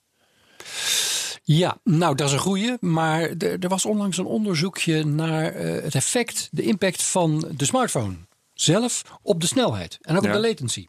Ja, 1.43 1.79
nou 1.85 2.15
dat 2.15 2.27
is 2.29 2.33
een 2.33 2.39
goeie. 2.39 2.77
Maar 2.81 3.21
er, 3.23 3.69
was 3.69 3.85
onlangs 3.85 4.19
een 4.19 4.25
onderzoekje 4.25 5.05
naar 5.05 5.53
eh, 5.55 5.83
het 5.83 5.95
effect, 5.95 6.49
de 6.51 6.63
impact 6.63 7.03
van 7.03 7.49
de 7.57 7.65
smartphone 7.65 8.15
zelf 8.55 9.03
op 9.23 9.41
de 9.41 9.47
snelheid 9.47 9.99
en 10.01 10.17
ook 10.17 10.23
Ja. 10.25 10.29
op 10.29 10.35
de 10.43 10.49
latency. 10.49 10.87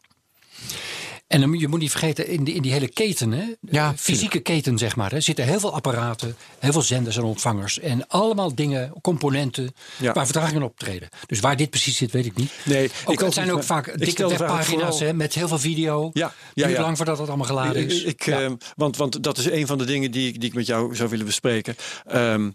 En 1.26 1.40
dan, 1.40 1.52
je 1.58 1.68
moet 1.68 1.80
niet 1.80 1.90
vergeten, 1.90 2.28
in 2.28 2.44
die, 2.44 2.54
in 2.54 2.62
die 2.62 2.72
hele 2.72 2.88
keten, 2.88 3.32
hè, 3.32 3.44
Ja, 3.60 3.90
eh, 3.90 3.96
fysieke 3.96 4.38
keten 4.40 4.78
zeg 4.78 4.96
maar, 4.96 5.10
hè, 5.10 5.20
zitten 5.20 5.44
heel 5.44 5.60
veel 5.60 5.74
apparaten, 5.74 6.36
heel 6.58 6.72
veel 6.72 6.82
zenders 6.82 7.16
en 7.16 7.22
ontvangers. 7.22 7.78
En 7.78 8.08
allemaal 8.08 8.54
dingen, 8.54 8.92
componenten, 9.02 9.74
Ja. 9.98 10.12
waar 10.12 10.24
vertragingen 10.24 10.62
optreden. 10.62 11.08
Dus 11.26 11.40
waar 11.40 11.56
dit 11.56 11.70
precies 11.70 11.96
zit, 11.96 12.10
weet 12.10 12.26
ik 12.26 12.36
niet. 12.36 12.50
Nee, 12.64 12.90
ook, 13.04 13.20
het 13.20 13.34
zijn 13.34 13.52
ook 13.52 13.62
vaak 13.62 13.86
ik 13.86 13.98
dikke 13.98 14.28
webpagina's 14.28 15.00
hè, 15.00 15.12
met 15.12 15.34
heel 15.34 15.48
veel 15.48 15.58
video. 15.58 16.10
Ja, 16.12 16.32
ja, 16.54 16.80
lang 16.80 16.96
voordat 16.96 17.16
dat 17.18 17.28
allemaal 17.28 17.46
geladen 17.46 17.84
is. 17.86 18.02
Ik, 18.02 18.26
ehm, 18.26 18.54
want, 18.76 18.96
want 18.96 19.22
dat 19.22 19.38
is 19.38 19.50
een 19.50 19.66
van 19.66 19.78
de 19.78 19.84
dingen 19.84 20.10
die, 20.10 20.28
ik- 20.28 20.40
die 20.40 20.48
ik 20.48 20.54
met 20.54 20.66
jou 20.66 20.94
zou 20.94 21.08
willen 21.08 21.26
bespreken. 21.26 21.76
Ehm, 22.06 22.50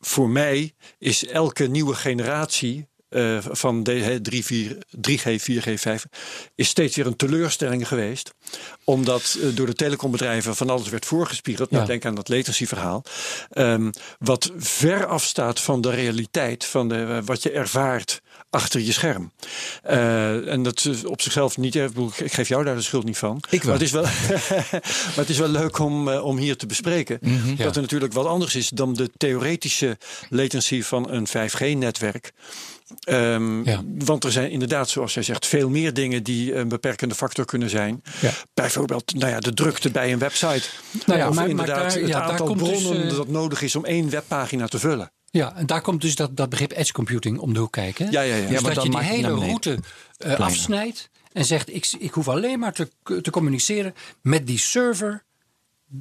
voor 0.00 0.28
mij 0.28 0.72
is 0.98 1.26
elke 1.26 1.66
nieuwe 1.66 1.94
generatie 1.94 2.86
eh, 3.14 3.38
van 3.50 3.82
de, 3.82 3.92
hè, 3.92 4.20
3, 4.20 4.44
4, 4.44 4.78
3G, 4.90 5.40
4G, 5.42 5.74
5 5.80 6.06
is 6.54 6.68
steeds 6.68 6.96
weer 6.96 7.06
een 7.06 7.16
teleurstelling 7.16 7.88
geweest. 7.88 8.34
Omdat 8.84 9.38
eh, 9.42 9.48
door 9.56 9.66
de 9.66 9.74
telecombedrijven 9.74 10.56
van 10.56 10.70
alles 10.70 10.88
werd 10.88 11.06
voorgespiegeld. 11.06 11.70
Nou, 11.70 11.82
Ja. 11.82 11.88
denk 11.88 12.04
aan 12.04 12.14
dat 12.14 12.28
latency-verhaal. 12.28 13.02
Ehm, 13.50 13.90
wat 14.18 14.50
ver 14.56 15.06
afstaat 15.06 15.60
van 15.60 15.80
de 15.80 15.90
realiteit, 15.90 16.64
van 16.64 16.88
de, 16.88 16.94
eh, 17.04 17.18
wat 17.24 17.42
je 17.42 17.50
ervaart 17.50 18.20
achter 18.50 18.80
je 18.80 18.92
scherm. 18.92 19.32
En 19.82 20.62
dat 20.62 20.84
is 20.84 21.04
op 21.04 21.20
zichzelf 21.22 21.56
niet. 21.56 21.74
ik 21.74 21.86
bedoel, 21.86 22.10
Ik 22.16 22.32
geef 22.32 22.48
jou 22.48 22.64
daar 22.64 22.74
de 22.76 22.82
schuld 22.82 23.04
niet 23.04 23.18
van. 23.18 23.42
Ik 23.50 23.62
wel. 23.62 23.70
Maar 23.72 23.80
het 23.80 23.82
is 23.82 23.92
wel, 23.92 24.02
maar 24.82 25.14
het 25.14 25.28
is 25.28 25.38
wel 25.38 25.48
leuk 25.48 25.78
om, 25.78 26.08
om 26.08 26.36
hier 26.36 26.56
te 26.56 26.66
bespreken. 26.66 27.18
Mhm. 27.20 27.56
Dat 27.56 27.76
er 27.76 27.82
natuurlijk 27.82 28.12
wat 28.12 28.26
anders 28.26 28.54
is 28.54 28.68
dan 28.68 28.94
de 28.94 29.10
theoretische 29.16 29.98
latency 30.28 30.82
van 30.82 31.10
een 31.10 31.26
5G-netwerk. 31.26 32.32
Ehm, 33.04 33.64
Ja. 33.64 33.82
Want 33.98 34.24
er 34.24 34.32
zijn 34.32 34.50
inderdaad, 34.50 34.88
zoals 34.88 35.14
jij 35.14 35.22
zegt, 35.22 35.46
veel 35.46 35.68
meer 35.68 35.94
dingen 35.94 36.22
die 36.22 36.54
een 36.54 36.68
beperkende 36.68 37.14
factor 37.14 37.44
kunnen 37.44 37.70
zijn. 37.70 38.02
Ja. 38.20 38.30
Bijvoorbeeld 38.54 39.14
nou 39.14 39.30
ja, 39.32 39.38
de 39.40 39.54
drukte 39.54 39.90
bij 39.90 40.12
een 40.12 40.18
website. 40.18 40.62
Nou 41.06 41.18
ja, 41.18 41.28
of 41.28 41.34
maar- 41.34 41.34
maar 41.34 41.48
inderdaad 41.48 41.76
daar- 41.92 42.00
het 42.00 42.08
ja, 42.08 42.18
daar 42.20 42.30
aantal 42.30 42.46
komt 42.46 42.58
dus, 42.58 42.82
bronnen 42.82 43.08
eh, 43.10 43.16
dat 43.16 43.28
nodig 43.28 43.62
is 43.62 43.76
om 43.76 43.84
één 43.84 44.10
webpagina 44.10 44.66
te 44.66 44.78
vullen. 44.78 45.12
Ja, 45.30 45.56
en 45.56 45.66
daar 45.66 45.80
komt 45.80 46.00
dus 46.00 46.14
dat, 46.14 46.36
dat 46.36 46.48
begrip 46.48 46.72
edge 46.72 46.92
computing 46.92 47.38
om 47.38 47.52
de 47.52 47.60
hoek 47.60 47.72
kijken. 47.72 48.10
Ja, 48.10 48.20
ja, 48.20 48.34
ja. 48.34 48.40
Dus 48.40 48.50
Ja, 48.50 48.60
maar 48.60 48.74
dat 48.74 48.84
je 48.84 48.90
die 48.90 48.98
hele 49.00 49.28
route 49.34 49.78
eh, 50.18 50.38
afsnijdt 50.40 51.10
en 51.32 51.44
zegt: 51.44 51.74
ik, 51.74 51.92
ik 51.98 52.12
hoef 52.12 52.28
alleen 52.28 52.58
maar 52.58 52.72
te, 52.72 52.88
te 53.22 53.30
communiceren 53.30 53.94
met 54.22 54.46
die 54.46 54.58
server 54.58 55.23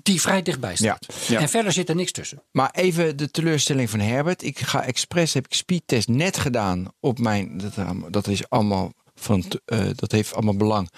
die 0.04 0.22
vrij 0.22 0.42
dichtbij 0.42 0.76
staat. 0.76 1.08
Ja. 1.28 1.40
En 1.40 1.50
verder 1.50 1.72
zit 1.72 1.90
er 1.90 1.96
niks 1.96 2.12
tussen. 2.12 2.44
Maar 2.52 2.72
even 2.72 3.18
de 3.18 3.32
teleurstelling 3.32 3.90
van 3.90 4.00
Herbert. 4.00 4.44
Ik 4.44 4.60
ga 4.60 4.84
expres, 4.84 5.34
heb 5.34 5.46
ik 5.46 5.54
speedtest 5.54 6.08
net 6.08 6.38
gedaan 6.38 6.88
op 7.00 7.20
mijn, 7.20 7.58
dat, 7.58 7.74
dat 8.10 8.28
is 8.28 8.50
allemaal 8.50 8.92
van, 9.16 9.44
eh, 9.66 9.86
dat 9.96 10.12
heeft 10.12 10.34
allemaal 10.34 10.56
belang. 10.58 10.90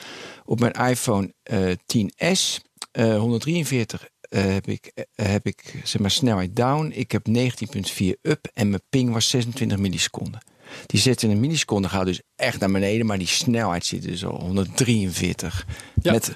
Op 0.46 0.60
mijn 0.60 0.72
iPhone 0.72 1.34
eh 1.44 1.72
10s, 1.86 2.60
eh 2.92 3.18
143 3.18 4.08
eh, 4.30 4.44
heb 4.44 4.68
ik, 4.68 4.92
eh, 4.94 5.26
heb 5.26 5.46
ik 5.46 5.82
zeg 5.84 6.02
maar 6.02 6.12
snelheid 6.12 6.56
down. 6.56 6.92
Ik 6.94 7.12
heb 7.12 7.28
19.4 7.28 8.16
up 8.22 8.48
en 8.54 8.70
mijn 8.70 8.82
ping 8.90 9.14
was 9.14 9.30
26 9.30 9.78
milliseconden. 9.78 10.40
Die 10.86 11.00
26 11.00 11.40
milliseconden 11.40 11.90
gaat 11.92 12.06
dus 12.06 12.22
echt 12.36 12.60
naar 12.60 12.72
beneden, 12.72 13.06
maar 13.06 13.18
die 13.18 13.28
snelheid 13.28 13.86
zit 13.86 14.02
dus 14.02 14.26
al 14.26 14.40
143 14.42 15.66
Ja. 16.02 16.12
met, 16.12 16.36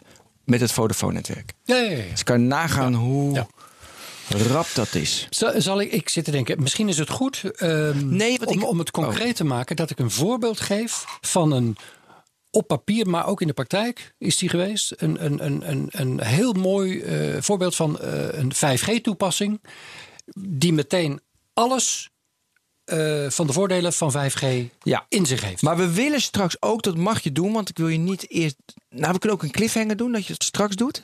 met 0.50 0.62
het 0.62 0.72
Vodafone-netwerk. 0.72 1.54
Ja, 1.64 1.76
ja, 1.76 1.90
ja. 1.90 2.10
Dus 2.12 2.20
ik 2.20 2.26
kan 2.26 2.48
nagaan 2.48 2.94
hoe 2.94 3.46
rap 4.28 4.68
dat 4.74 4.96
is. 4.96 5.28
Zal, 5.30 5.62
zal 5.62 5.82
ik, 5.82 5.92
ik 5.92 6.10
zit 6.10 6.26
te 6.26 6.32
denken, 6.32 6.62
misschien 6.62 6.88
is 6.90 6.98
het 6.98 7.10
goed 7.10 7.44
ehm, 7.56 8.16
Nee, 8.16 8.46
om, 8.46 8.54
ik- 8.60 8.68
om 8.68 8.80
het 8.80 8.92
concreet 8.92 9.36
te 9.36 9.44
maken 9.44 9.76
dat 9.76 9.90
ik 9.90 10.00
een 10.00 10.12
voorbeeld 10.12 10.60
geef 10.60 11.06
van 11.22 11.52
een 11.52 11.76
op 12.52 12.68
papier, 12.68 13.08
maar 13.10 13.28
ook 13.28 13.42
in 13.42 13.48
de 13.48 13.54
praktijk 13.54 14.14
is 14.18 14.38
die 14.38 14.50
geweest. 14.50 14.94
Een, 14.98 15.26
een, 15.26 15.46
een, 15.46 15.70
een, 15.70 15.88
een 15.92 16.24
heel 16.24 16.54
mooi 16.54 17.02
eh, 17.02 17.42
voorbeeld 17.42 17.76
van 17.76 18.00
eh, 18.00 18.28
een 18.32 18.52
5G-toepassing 18.56 19.62
die 20.40 20.74
meteen 20.74 21.22
alles 21.54 22.10
eh, 22.90 23.30
van 23.30 23.48
de 23.48 23.54
voordelen 23.54 23.94
van 23.94 24.12
5G 24.12 24.44
Ja. 24.84 25.06
in 25.10 25.26
zich 25.26 25.42
heeft. 25.44 25.62
Maar 25.62 25.78
we 25.78 25.94
willen 25.94 26.22
straks 26.22 26.56
ook, 26.62 26.82
dat 26.84 26.98
mag 26.98 27.24
je 27.24 27.32
doen, 27.32 27.54
want 27.54 27.70
ik 27.70 27.78
wil 27.78 27.88
je 27.88 27.98
niet 27.98 28.30
eerst. 28.30 28.56
Nou, 28.90 29.14
we 29.14 29.20
kunnen 29.20 29.38
ook 29.38 29.44
een 29.44 29.52
cliffhanger 29.52 29.98
doen 29.98 30.12
dat 30.12 30.26
je 30.26 30.34
het 30.34 30.44
straks 30.44 30.76
doet. 30.76 31.04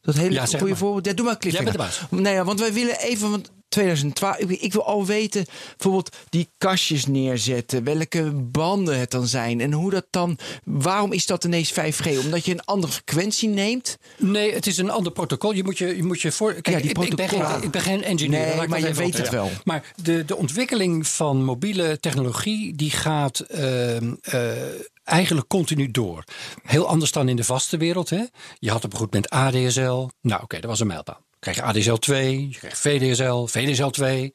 Dat 0.00 0.14
hele 0.14 0.34
Ja, 0.34 0.46
goede 0.46 0.76
voorbeeld. 0.76 1.06
Ja, 1.06 1.12
doe 1.12 1.24
maar 1.24 1.34
een 1.34 1.50
Jij 1.50 1.60
cliffhanger. 1.62 1.90
bent 2.00 2.10
de 2.10 2.16
Nee, 2.16 2.32
ja, 2.34 2.44
want 2.44 2.60
wij 2.60 2.72
willen 2.72 2.98
even, 2.98 3.30
want 3.30 3.50
2012. 3.72 4.36
Ik, 4.36 4.50
ik 4.60 4.72
wil 4.72 4.86
al 4.86 5.06
weten, 5.06 5.44
bijvoorbeeld 5.76 6.16
die 6.28 6.48
kastjes 6.58 7.06
neerzetten, 7.06 7.84
welke 7.84 8.32
banden 8.34 8.98
het 8.98 9.10
dan 9.10 9.26
zijn 9.26 9.60
en 9.60 9.72
hoe 9.72 9.90
dat 9.90 10.06
dan. 10.10 10.38
Waarom 10.64 11.12
is 11.12 11.26
dat 11.26 11.44
ineens 11.44 11.72
5G? 11.72 12.18
Omdat 12.24 12.44
je 12.44 12.52
een 12.52 12.64
andere 12.64 12.92
frequentie 12.92 13.48
neemt? 13.48 13.96
Nee, 14.18 14.52
het 14.54 14.66
is 14.66 14.78
een 14.78 14.90
ander 14.90 15.12
protocol. 15.12 15.52
Je 15.52 15.64
moet 15.64 15.78
je, 15.78 15.96
je, 15.96 16.04
moet 16.04 16.20
je 16.20 16.32
voor. 16.32 16.52
Kijk, 16.52 16.66
Ja, 16.66 16.72
die 16.82 16.90
ik, 16.90 16.98
ik, 16.98 17.16
ben 17.16 17.26
protocol. 17.26 17.50
geen, 17.54 17.62
ik 17.62 17.70
ben 17.70 17.80
geen 17.80 18.02
engineer. 18.04 18.56
Nee, 18.56 18.68
maar 18.68 18.80
je 18.80 18.94
weet 18.94 19.18
het 19.18 19.28
wel. 19.28 19.50
Maar 19.64 19.92
de, 20.02 20.24
de 20.24 20.36
ontwikkeling 20.36 21.06
van 21.06 21.44
mobiele 21.44 22.00
technologie 22.00 22.74
die 22.76 22.90
gaat 22.90 23.40
ehm, 23.40 24.14
eh, 24.22 24.50
eigenlijk 25.04 25.48
continu 25.48 25.90
door. 25.90 26.24
Heel 26.62 26.88
anders 26.88 27.12
dan 27.12 27.28
in 27.28 27.36
de 27.36 27.44
vaste 27.44 27.76
wereld. 27.76 28.10
Hè? 28.10 28.22
Je 28.58 28.70
had 28.70 28.84
op 28.84 28.92
een 28.92 28.98
goed 28.98 29.12
moment 29.12 29.30
ADSL. 29.30 30.08
Nou, 30.20 30.42
oké, 30.42 30.60
dat 30.60 30.70
was 30.70 30.80
een 30.80 30.86
mijlpaal. 30.86 31.20
Krijg 31.42 31.56
je 31.56 31.62
ADSL 31.62 31.94
2, 31.94 32.48
je 32.48 32.58
krijgt 32.58 32.78
VDSL, 32.78 33.44
VDSL 33.44 33.86
2, 33.86 34.32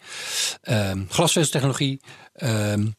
ehm 0.62 1.04
glasvezeltechnologie. 1.10 2.00
D- 2.38 2.94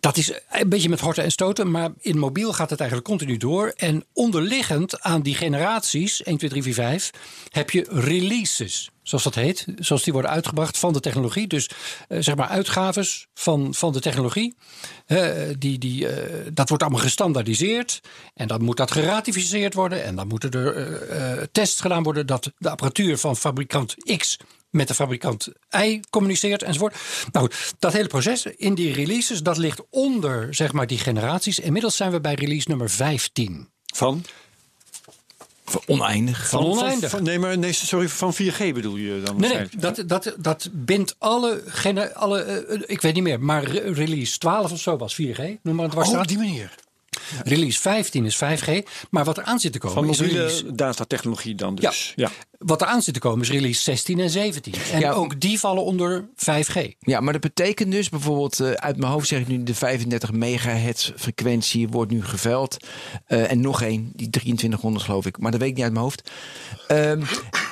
dat 0.00 0.16
is 0.16 0.32
een 0.50 0.68
beetje 0.68 0.88
met 0.88 1.00
horten 1.00 1.24
en 1.24 1.30
stoten, 1.30 1.70
maar 1.70 1.90
in 2.00 2.18
mobiel 2.18 2.52
gaat 2.52 2.70
het 2.70 2.80
eigenlijk 2.80 3.08
continu 3.08 3.36
door. 3.36 3.72
En 3.76 4.04
onderliggend 4.12 5.00
aan 5.00 5.22
die 5.22 5.34
generaties, 5.34 6.22
1, 6.22 6.36
2, 6.36 6.50
3, 6.50 6.62
4, 6.62 6.74
5, 6.74 7.10
heb 7.48 7.70
je 7.70 7.86
releases, 7.88 8.90
zoals 9.02 9.24
dat 9.24 9.34
heet. 9.34 9.66
Zoals 9.78 10.02
die 10.02 10.12
worden 10.12 10.30
uitgebracht 10.30 10.78
van 10.78 10.92
de 10.92 11.00
technologie. 11.00 11.46
Dus 11.46 11.70
eh, 12.08 12.18
zeg 12.20 12.34
maar 12.36 12.48
uitgaves 12.48 13.26
van, 13.34 13.74
van 13.74 13.92
de 13.92 14.00
technologie. 14.00 14.56
Die, 15.58 15.78
die, 15.78 16.08
eh, 16.08 16.50
dat 16.52 16.68
wordt 16.68 16.82
allemaal 16.82 17.02
gestandaardiseerd. 17.02 18.00
En 18.34 18.48
dan 18.48 18.62
moet 18.62 18.76
dat 18.76 18.90
geratificeerd 18.90 19.74
worden. 19.74 20.04
En 20.04 20.16
dan 20.16 20.26
moeten 20.26 20.50
er 20.50 20.76
eh, 21.08 21.42
tests 21.52 21.80
gedaan 21.80 22.02
worden 22.02 22.26
dat 22.26 22.52
de 22.58 22.70
apparatuur 22.70 23.18
van 23.18 23.36
fabrikant 23.36 23.94
X 24.16 24.36
met 24.74 24.88
de 24.88 24.94
fabrikant 24.94 25.48
Y 25.84 26.00
communiceert 26.10 26.62
enzovoort. 26.62 26.94
Nou 27.32 27.46
goed, 27.46 27.74
dat 27.78 27.92
hele 27.92 28.08
proces 28.08 28.46
in 28.46 28.74
die 28.74 28.92
releases, 28.92 29.42
dat 29.42 29.56
ligt 29.56 29.80
onder 29.90 30.54
zeg 30.54 30.72
maar 30.72 30.86
die 30.86 30.98
generaties. 30.98 31.58
Inmiddels 31.58 31.96
zijn 31.96 32.10
we 32.10 32.20
bij 32.20 32.34
release 32.34 32.68
nummer 32.68 32.90
15. 32.90 33.68
Van? 33.94 34.24
Oneindig. 35.86 36.48
Van 36.48 36.64
oneindig. 36.64 37.10
Van, 37.10 37.22
nee, 37.22 37.38
maar 37.38 37.58
nee, 37.58 37.72
sorry, 37.72 38.08
van 38.08 38.34
4G 38.34 38.58
bedoel 38.58 38.96
je 38.96 39.22
dan? 39.24 39.40
Nee, 39.40 39.52
nee 39.54 39.68
dat, 39.76 40.02
dat, 40.06 40.34
dat 40.38 40.68
bindt 40.72 41.14
alle, 41.18 41.62
gene, 41.66 42.14
alle 42.14 42.40
eh, 42.42 42.80
ik 42.86 43.00
weet 43.00 43.14
niet 43.14 43.22
meer, 43.22 43.40
maar 43.40 43.64
re- 43.64 43.92
release 43.92 44.38
12 44.38 44.72
of 44.72 44.80
zo 44.80 44.96
was 44.96 45.14
4G. 45.22 45.40
Noem 45.62 45.74
maar 45.74 45.84
het 45.84 45.94
was 45.94 46.08
Oh, 46.08 46.18
op 46.18 46.28
die 46.28 46.36
manier. 46.38 46.74
Release 47.44 47.80
15 47.80 48.24
is 48.24 48.36
5G. 48.36 48.68
Maar 49.10 49.24
wat 49.24 49.36
er 49.38 49.44
aan 49.44 49.60
zit 49.60 49.72
te 49.72 49.78
komen 49.78 49.96
Van 50.16 50.26
is 50.26 50.32
release, 50.32 50.74
datatechnologie 50.74 51.54
dan 51.54 51.74
dus. 51.74 52.12
Ja. 52.16 52.30
wat 52.58 52.80
er 52.80 52.86
aan 52.86 53.02
zit 53.02 53.14
te 53.14 53.20
komen 53.20 53.40
is 53.40 53.50
release 53.50 53.82
16 53.82 54.20
en 54.20 54.30
17. 54.30 54.74
En 54.92 55.00
Ja. 55.00 55.12
ook 55.12 55.40
die 55.40 55.58
vallen 55.60 55.84
onder 55.84 56.28
5G. 56.36 56.78
Ja, 57.00 57.20
maar 57.20 57.32
dat 57.32 57.42
betekent 57.42 57.92
dus 57.92 58.08
bijvoorbeeld, 58.08 58.60
eh, 58.60 58.70
uit 58.70 58.96
mijn 58.96 59.12
hoofd 59.12 59.28
zeg 59.28 59.40
ik 59.40 59.48
nu, 59.48 59.62
de 59.62 59.74
35 59.74 60.32
megahertz 60.32 61.10
frequentie 61.16 61.88
wordt 61.88 62.10
nu 62.12 62.24
geveld. 62.24 62.76
Eh, 63.26 63.50
en 63.50 63.60
nog 63.60 63.82
één, 63.82 64.12
die 64.14 64.30
2300 64.30 65.04
geloof 65.04 65.26
ik, 65.26 65.38
maar 65.38 65.50
dat 65.50 65.60
weet 65.60 65.68
ik 65.70 65.74
niet 65.74 65.84
uit 65.84 65.92
mijn 65.92 66.04
hoofd. 66.04 66.30
Ehm, 66.88 67.22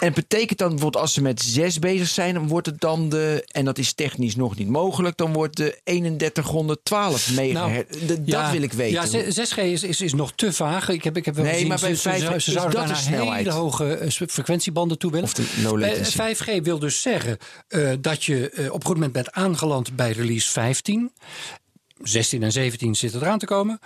en 0.02 0.08
het 0.08 0.14
betekent 0.28 0.58
dan 0.58 0.68
bijvoorbeeld 0.68 1.02
als 1.02 1.12
ze 1.14 1.22
met 1.22 1.42
6 1.42 1.78
bezig 1.78 2.08
zijn, 2.08 2.34
dan 2.34 2.48
wordt 2.48 2.66
het 2.66 2.80
dan 2.80 3.08
de, 3.08 3.44
en 3.52 3.64
dat 3.64 3.78
is 3.78 3.92
technisch 3.92 4.36
nog 4.36 4.56
niet 4.56 4.68
mogelijk, 4.68 5.16
dan 5.16 5.32
wordt 5.32 5.56
de 5.56 5.80
3112 5.84 7.34
megahertz. 7.34 7.98
De- 8.06 8.22
dat 8.24 8.50
wil 8.50 8.62
ik 8.62 8.72
weten. 8.72 8.92
Ja, 8.92 9.06
ze- 9.06 9.32
6G 9.32 9.56
is, 9.62 9.82
is, 9.82 10.00
is 10.00 10.12
nog 10.14 10.32
te 10.34 10.52
vaag. 10.52 10.88
Ik 10.88 11.04
heb, 11.04 11.16
ik 11.16 11.24
heb 11.24 11.34
wel 11.34 11.44
Nee, 11.44 11.52
gezien, 11.52 11.68
maar 11.68 11.80
bij 11.80 11.94
ze, 11.94 12.00
ze, 12.00 12.08
5G 12.08 12.28
ze 12.28 12.34
is 12.34 12.44
zouden 12.44 12.86
dat 12.88 12.96
snelheid? 12.96 13.36
hele 13.46 13.50
hoge 13.50 13.94
eh, 13.96 14.10
frequentiebanden 14.28 14.98
toe 14.98 15.10
willen. 15.10 15.24
Of 15.26 15.34
de 15.34 15.44
low 15.62 15.78
latency. 15.78 16.18
Eh, 16.20 16.34
5G 16.58 16.62
wil 16.62 16.78
dus 16.78 17.02
zeggen 17.02 17.38
eh, 17.68 17.90
dat 18.00 18.24
je 18.24 18.50
op 18.72 18.80
een 18.80 18.86
goed 18.86 18.94
moment 18.94 19.12
bent 19.12 19.32
aangeland 19.32 19.96
bij 19.96 20.10
release 20.12 20.50
15. 20.50 21.12
16 22.02 22.42
en 22.42 22.52
17 22.52 22.94
zitten 22.94 23.20
eraan 23.20 23.38
te 23.38 23.46
komen. 23.46 23.78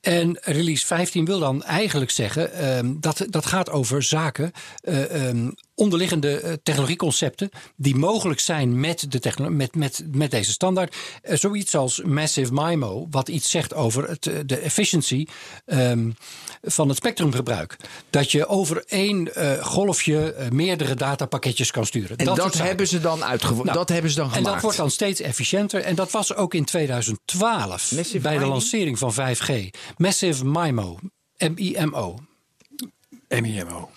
En 0.00 0.38
release 0.40 0.86
15 0.86 1.24
wil 1.24 1.38
dan 1.38 1.62
eigenlijk 1.62 2.10
zeggen 2.10 2.52
ehm, 2.52 2.94
dat 3.00 3.26
dat 3.28 3.46
gaat 3.46 3.70
over 3.70 4.02
zaken, 4.02 4.52
eh, 4.80 5.28
ehm, 5.28 5.50
onderliggende 5.74 6.40
eh, 6.40 6.52
technologieconcepten 6.62 7.50
die 7.76 7.96
mogelijk 7.96 8.40
zijn 8.40 8.80
met, 8.80 9.06
de 9.08 9.50
met, 9.50 9.74
met, 9.74 10.04
met 10.12 10.30
deze 10.30 10.50
standaard. 10.50 10.96
Eh, 11.22 11.36
zoiets 11.36 11.74
als 11.74 12.02
Massive 12.02 12.52
MIMO, 12.52 13.06
wat 13.10 13.28
iets 13.28 13.50
zegt 13.50 13.74
over 13.74 14.08
het, 14.08 14.26
eh, 14.26 14.34
de 14.46 14.56
efficiency 14.56 15.26
ehm, 15.64 16.10
van 16.62 16.88
het 16.88 16.96
spectrumgebruik. 16.96 17.76
Dat 18.10 18.32
je 18.32 18.46
over 18.46 18.84
één 18.86 19.30
golfje 19.60 20.34
meerdere 20.52 20.94
datapakketjes 20.94 21.70
kan 21.70 21.86
sturen. 21.86 22.16
en 22.16 22.24
dat, 22.24 22.36
zaken. 22.36 22.64
hebben 22.64 22.88
ze 22.88 23.00
dan 23.00 23.24
uitgevoerd. 23.24 23.64
Nou, 23.64 23.78
dat 23.78 23.88
hebben 23.88 24.10
ze 24.10 24.16
dan 24.16 24.26
En 24.26 24.32
gemaakt. 24.32 24.52
dat 24.52 24.62
wordt 24.62 24.76
dan 24.76 24.90
steeds 24.90 25.20
efficiënter. 25.20 25.80
En 25.80 25.94
dat 25.94 26.10
was 26.10 26.34
ook 26.34 26.54
in 26.54 26.64
2012 26.64 27.92
Massive 27.92 28.18
bij 28.18 28.38
de 28.38 28.46
lancering 28.46 28.98
van 28.98 29.12
5G. 29.12 29.50
Massive 29.96 30.44
MIMO. 30.44 30.98
M-I-M-O. 31.38 32.18
MIMO. 33.40 33.90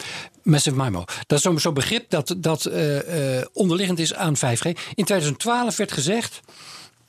Massive 0.44 0.76
MIMO. 0.84 1.04
Dat 1.28 1.46
is 1.46 1.62
zo'n 1.62 1.74
begrip 1.74 2.10
dat, 2.10 2.36
dat 2.38 2.66
eh, 2.66 3.38
eh, 3.40 3.46
onderliggend 3.54 4.00
is 4.00 4.14
aan 4.14 4.36
5G. 4.38 4.62
In 4.94 5.04
2012 5.06 5.78
werd 5.78 5.92
gezegd... 5.92 6.40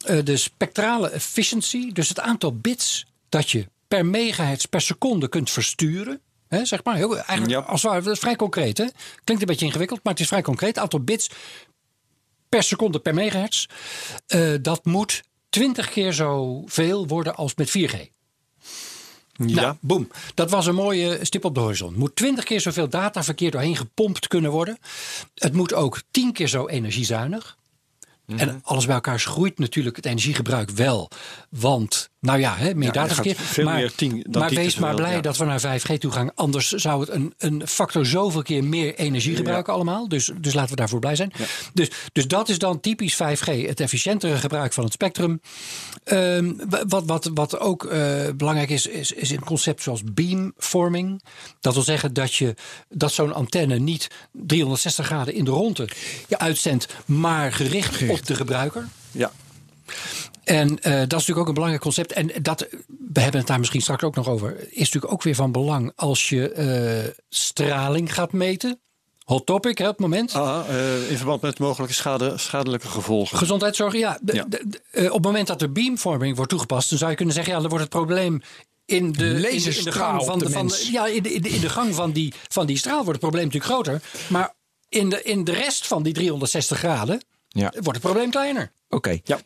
eh, 0.04 0.18
de 0.24 0.36
spectrale 0.36 1.08
efficiency, 1.10 1.92
dus 1.92 2.08
het 2.08 2.20
aantal 2.20 2.56
bits 2.56 3.06
dat 3.28 3.50
je 3.50 3.66
per 3.88 4.06
megahertz 4.06 4.64
per 4.64 4.80
seconde 4.80 5.28
kunt 5.28 5.50
versturen. 5.50 6.20
Hè, 6.48 6.64
zeg 6.64 6.84
maar, 6.84 6.96
heel, 6.96 7.14
eigenlijk 7.16 7.50
Ja. 7.50 7.58
als 7.58 7.82
het 7.82 7.90
ware, 7.90 8.04
dat 8.04 8.12
is 8.14 8.18
vrij 8.18 8.36
concreet. 8.36 8.78
Hè? 8.78 8.86
Klinkt 9.24 9.42
een 9.42 9.48
beetje 9.48 9.66
ingewikkeld, 9.66 10.00
maar 10.02 10.12
het 10.12 10.22
is 10.22 10.28
vrij 10.28 10.42
concreet. 10.42 10.78
Aantal 10.78 11.00
bits 11.00 11.30
per 12.48 12.62
seconde 12.62 12.98
per 12.98 13.14
megahertz. 13.14 13.66
dat 14.60 14.84
moet 14.84 15.22
20 15.48 15.88
keer 15.88 16.12
zoveel 16.12 17.06
worden 17.06 17.34
als 17.36 17.54
met 17.54 17.70
4G. 17.78 18.15
Ja. 19.36 19.60
Nou, 19.60 19.76
boem. 19.80 20.10
Dat 20.34 20.50
was 20.50 20.66
een 20.66 20.74
mooie 20.74 21.18
stip 21.22 21.44
op 21.44 21.54
de 21.54 21.60
horizon. 21.60 21.94
Moet 21.96 22.16
20 22.16 22.44
keer 22.44 22.60
zoveel 22.60 22.88
dataverkeer 22.88 23.50
doorheen 23.50 23.76
gepompt 23.76 24.28
kunnen 24.28 24.50
worden. 24.50 24.78
Het 25.34 25.52
moet 25.52 25.74
ook 25.74 26.02
10 26.10 26.32
keer 26.32 26.48
zo 26.48 26.66
energiezuinig. 26.66 27.56
Mhm. 28.26 28.38
En 28.38 28.60
alles 28.64 28.86
bij 28.86 28.94
elkaar 28.94 29.20
groeit 29.20 29.58
natuurlijk 29.58 29.96
het 29.96 30.06
energiegebruik 30.06 30.70
wel. 30.70 31.10
Want, 31.50 32.10
nou 32.26 32.38
ja, 32.38 32.56
hè, 32.56 32.74
meer 32.74 32.86
Ja, 32.86 32.92
dataverkeer. 32.92 33.34
veel 33.36 33.64
maar 33.64 33.74
meer 33.74 33.94
tien- 33.94 34.24
dan 34.28 34.42
maar 34.42 34.50
wees 34.50 34.76
maar 34.76 34.94
blij 34.94 35.14
ja. 35.14 35.20
dat 35.20 35.36
we 35.36 35.44
naar 35.44 35.60
5G 35.60 35.98
toe 35.98 36.10
gaan. 36.12 36.34
Anders 36.34 36.70
zou 36.70 37.00
het 37.00 37.08
een, 37.10 37.34
een 37.38 37.62
factor 37.66 38.06
zoveel 38.06 38.42
keer 38.42 38.64
meer 38.64 38.94
energie 38.94 39.36
gebruiken 39.36 39.72
allemaal. 39.72 40.08
Dus, 40.08 40.30
dus 40.40 40.54
laten 40.54 40.70
we 40.70 40.76
daarvoor 40.76 40.98
blij 40.98 41.16
zijn. 41.16 41.32
Dus, 41.74 41.88
dus 42.12 42.26
dat 42.26 42.48
is 42.48 42.58
dan 42.58 42.80
typisch 42.80 43.14
5G. 43.14 43.66
Het 43.66 43.80
efficiëntere 43.80 44.36
gebruik 44.36 44.72
van 44.72 44.84
het 44.84 44.92
spectrum. 44.92 45.40
Ehm, 46.04 46.52
wat, 46.88 47.02
wat, 47.06 47.30
wat 47.34 47.58
ook 47.60 47.84
eh, 47.84 48.00
belangrijk 48.36 48.70
is, 48.70 48.86
is, 48.86 49.12
is 49.12 49.30
een 49.30 49.44
concept 49.44 49.82
zoals 49.82 50.02
beamforming. 50.04 51.22
Dat 51.60 51.74
wil 51.74 51.82
zeggen 51.82 52.12
dat, 52.12 52.34
je, 52.34 52.54
dat 52.88 53.12
zo'n 53.12 53.34
antenne 53.34 53.78
niet 53.78 54.08
360 54.32 55.06
graden 55.06 55.34
in 55.34 55.44
de 55.44 55.50
ronde 55.50 55.88
uitzendt, 56.30 56.86
maar 57.06 57.52
gericht, 57.52 58.08
op 58.08 58.26
de 58.26 58.34
gebruiker. 58.34 58.88
Ja. 59.10 59.32
En 60.46 60.78
eh, 60.78 60.92
dat 60.92 61.02
is 61.02 61.10
natuurlijk 61.10 61.38
ook 61.38 61.46
een 61.48 61.54
belangrijk 61.54 61.82
concept. 61.82 62.12
En 62.12 62.30
dat, 62.42 62.66
we 63.12 63.20
hebben 63.20 63.38
het 63.40 63.48
daar 63.48 63.58
misschien 63.58 63.80
straks 63.80 64.02
ook 64.02 64.14
nog 64.14 64.28
over, 64.28 64.56
is 64.70 64.78
natuurlijk 64.78 65.12
ook 65.12 65.22
weer 65.22 65.34
van 65.34 65.52
belang 65.52 65.92
als 65.96 66.28
je 66.28 66.50
eh, 66.52 67.12
straling 67.28 68.14
gaat 68.14 68.32
meten. 68.32 68.80
Hot 69.24 69.46
topic, 69.46 69.78
hè, 69.78 69.84
op 69.84 69.90
het 69.90 70.00
moment. 70.00 70.34
Ah, 70.34 70.64
eh, 70.68 71.10
in 71.10 71.16
verband 71.16 71.42
met 71.42 71.58
mogelijke 71.58 71.94
schade, 71.94 72.38
schadelijke 72.38 72.88
gevolgen. 72.88 73.38
Gezondheidszorg, 73.38 73.92
ja. 73.94 74.18
De- 74.22 74.34
Ja. 74.34 74.44
de- 74.48 74.64
de- 74.90 75.06
op 75.08 75.12
het 75.14 75.22
moment 75.24 75.46
dat 75.46 75.62
er 75.62 75.72
beamvorming 75.72 76.36
wordt 76.36 76.50
toegepast, 76.50 76.88
dan 76.90 76.98
zou 76.98 77.10
je 77.10 77.16
kunnen 77.16 77.34
zeggen, 77.34 77.52
ja, 77.52 77.58
dan 77.60 77.68
wordt 77.68 77.84
het 77.84 77.92
probleem 77.94 78.42
in 78.84 79.12
de, 79.12 79.24
in 79.26 79.34
de, 79.62 79.76
in 79.78 79.84
de 79.84 79.92
gang 79.92 80.24
van 80.24 80.38
de 80.38 80.44
de, 80.44 80.50
van 80.50 80.66
de- 80.66 80.88
ja, 80.92 81.06
in 81.06 81.22
de, 81.22 81.32
in 81.32 81.42
de, 81.42 81.48
in 81.48 81.60
de 81.60 81.68
gang 81.68 81.94
van 81.94 82.12
die, 82.12 82.32
van 82.48 82.66
die 82.66 82.76
straal 82.78 82.96
wordt 83.04 83.10
het 83.10 83.20
probleem 83.20 83.44
natuurlijk 83.44 83.72
groter. 83.72 84.00
Maar 84.28 84.54
in 84.88 85.08
de, 85.08 85.22
in 85.22 85.44
de 85.44 85.52
rest 85.52 85.86
van 85.86 86.02
die 86.02 86.12
360 86.12 86.78
graden 86.78 87.20
Ja. 87.56 87.70
wordt 87.72 87.92
het 87.92 88.00
probleem 88.00 88.30
kleiner. 88.30 88.70
Oké. 88.88 89.20
Ja. 89.24 89.40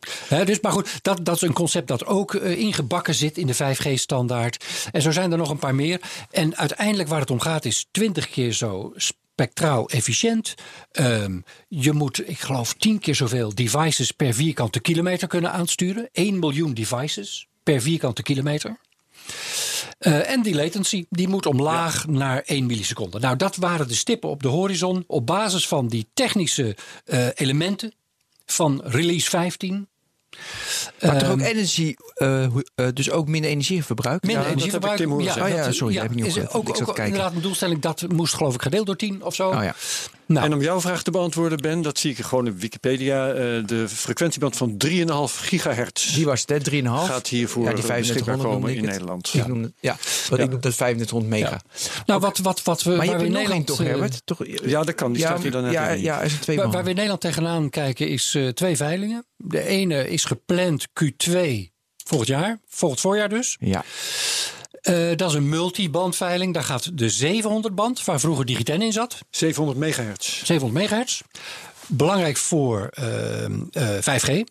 Dus, 0.44 0.60
maar 0.60 0.72
goed, 0.72 1.02
dat, 1.02 1.24
dat 1.24 1.34
is 1.34 1.42
een 1.42 1.52
concept 1.52 1.88
dat 1.88 2.06
ook 2.06 2.34
eh, 2.34 2.58
ingebakken 2.58 3.14
zit 3.14 3.38
in 3.38 3.46
de 3.46 3.54
5G-standaard. 3.54 4.64
En 4.92 5.02
zo 5.02 5.10
zijn 5.10 5.32
er 5.32 5.38
nog 5.38 5.50
een 5.50 5.58
paar 5.58 5.74
meer. 5.74 6.00
En 6.30 6.56
uiteindelijk 6.56 7.08
waar 7.08 7.20
het 7.20 7.30
om 7.30 7.40
gaat 7.40 7.64
is 7.64 7.86
20 7.90 8.28
keer 8.28 8.52
zo 8.52 8.92
spectraal 8.96 9.88
efficiënt. 9.88 10.54
Ehm, 10.92 11.40
je 11.68 11.92
moet, 11.92 12.28
ik 12.28 12.38
geloof, 12.38 12.74
10 12.74 12.98
keer 12.98 13.14
zoveel 13.14 13.54
devices 13.54 14.10
per 14.10 14.34
vierkante 14.34 14.80
kilometer 14.80 15.28
kunnen 15.28 15.52
aansturen. 15.52 16.08
1 16.12 16.38
miljoen 16.38 16.74
devices 16.74 17.46
per 17.62 17.80
vierkante 17.80 18.22
kilometer. 18.22 18.78
Eh, 19.98 20.30
en 20.30 20.42
die 20.42 20.54
latency 20.54 21.04
die 21.10 21.28
moet 21.28 21.46
omlaag 21.46 22.06
naar 22.06 22.42
1 22.44 22.66
milliseconde. 22.66 23.18
Nou, 23.18 23.36
dat 23.36 23.56
waren 23.56 23.88
de 23.88 23.94
stippen 23.94 24.30
op 24.30 24.42
de 24.42 24.48
horizon 24.48 25.04
op 25.06 25.26
basis 25.26 25.68
van 25.68 25.88
die 25.88 26.06
technische 26.14 26.76
eh, 27.04 27.26
elementen 27.34 27.92
van 28.52 28.80
release 28.84 29.30
15. 29.30 29.88
Maar 31.00 31.18
toch 31.18 31.22
Ehm, 31.22 31.30
ook 31.30 31.40
energie, 31.40 31.96
eh, 32.14 32.44
eh, 32.44 32.50
dus 32.94 33.10
ook 33.10 33.28
minder 33.28 33.50
energieverbruik? 33.50 34.22
Minder 34.22 34.42
Ja, 34.42 34.48
dat 34.48 34.56
energieverbruik. 34.56 34.98
heb 34.98 35.08
ik 35.08 35.14
Tim 35.14 35.24
horen 35.24 35.34
zeggen. 35.34 35.58
Oh 35.60 35.66
ja, 35.66 35.72
sorry, 35.72 35.94
dat 35.94 36.02
heb 36.02 36.12
ik 36.12 36.16
niet 36.16 36.36
is. 36.36 36.48
Ook, 36.48 36.88
ook 36.88 36.98
inderdaad 36.98 37.34
een 37.34 37.40
doelstelling 37.40 37.80
dat 37.80 38.04
moest 38.08 38.34
geloof 38.34 38.54
ik 38.54 38.62
gedeeld 38.62 38.86
door 38.86 38.96
10 38.96 39.24
of 39.24 39.34
zo. 39.34 39.48
Oh 39.48 39.62
ja. 39.62 39.74
Nou. 40.30 40.46
En 40.46 40.54
om 40.54 40.60
jouw 40.60 40.80
vraag 40.80 41.02
te 41.02 41.10
beantwoorden, 41.10 41.58
Ben, 41.58 41.82
dat 41.82 41.98
zie 41.98 42.10
ik 42.10 42.18
gewoon 42.24 42.48
op 42.48 42.60
Wikipedia. 42.60 43.28
eh, 43.28 43.36
de 43.66 43.88
frequentieband 43.88 44.56
van 44.56 44.76
3,5 44.76 45.40
gigahertz 45.40 46.14
Die 46.14 46.24
was 46.24 46.40
het, 46.40 46.50
hè, 46.50 46.60
3,5. 46.60 47.06
gaat 47.06 47.28
hiervoor 47.28 47.64
Ja, 47.64 47.68
die 47.74 47.76
beschikbaar 47.86 48.02
3500 48.02 48.54
komen 48.54 48.70
in 48.70 48.76
het. 48.76 48.86
Nederland. 48.90 49.34
Ik 49.34 49.46
noem 49.46 49.62
het, 49.62 49.72
ja, 49.80 49.96
wat 50.28 50.38
Ja. 50.38 50.44
ik 50.44 50.50
noem 50.50 50.60
dat 50.60 50.76
3500 50.76 51.30
mega. 51.42 51.60
Nou, 52.06 52.20
wat, 52.20 52.38
wat, 52.38 52.62
wat 52.62 52.82
we, 52.82 52.90
Maar 52.90 53.04
je 53.04 53.10
we 53.10 53.16
hebt 53.16 53.22
in 53.28 53.32
er 53.34 53.36
Nederland... 53.40 53.66
toch, 53.66 53.80
eh, 53.80 53.86
Herbert? 53.86 54.22
Toch, 54.24 54.38
Ja, 54.64 54.82
dat 54.82 54.94
kan. 54.94 55.12
Die 55.12 55.22
staat 55.22 55.42
hier 55.42 55.50
dan 55.50 55.62
net 55.62 55.72
ja, 55.72 55.90
ja, 55.90 56.20
is 56.20 56.32
het 56.32 56.42
twee 56.42 56.56
Waar, 56.56 56.70
waar 56.70 56.82
we 56.82 56.88
in 56.88 56.94
Nederland 56.94 57.20
tegenaan 57.20 57.70
kijken 57.70 58.08
is 58.08 58.34
eh, 58.34 58.48
twee 58.48 58.76
veilingen. 58.76 59.24
De 59.36 59.66
ene 59.66 60.08
is 60.10 60.24
gepland 60.24 60.86
Q2 61.04 61.38
volgend 62.04 62.28
jaar, 62.30 62.58
volgend 62.68 63.00
voorjaar 63.00 63.28
dus. 63.28 63.56
Ja. 63.60 63.84
Eh, 64.80 65.16
dat 65.16 65.30
is 65.30 65.36
een 65.36 65.48
multibandveiling. 65.48 66.54
Daar 66.54 66.64
gaat 66.64 66.98
de 66.98 67.08
700 67.08 67.74
band, 67.74 68.04
waar 68.04 68.20
vroeger 68.20 68.44
Digiten 68.44 68.82
in 68.82 68.92
zat. 68.92 69.18
700 69.30 69.78
megahertz. 69.78 70.44
700 70.44 70.80
megahertz. 70.80 71.20
Belangrijk 71.86 72.36
voor 72.36 72.88
ehm, 72.92 73.60
eh, 73.72 73.88
5G. 74.00 74.44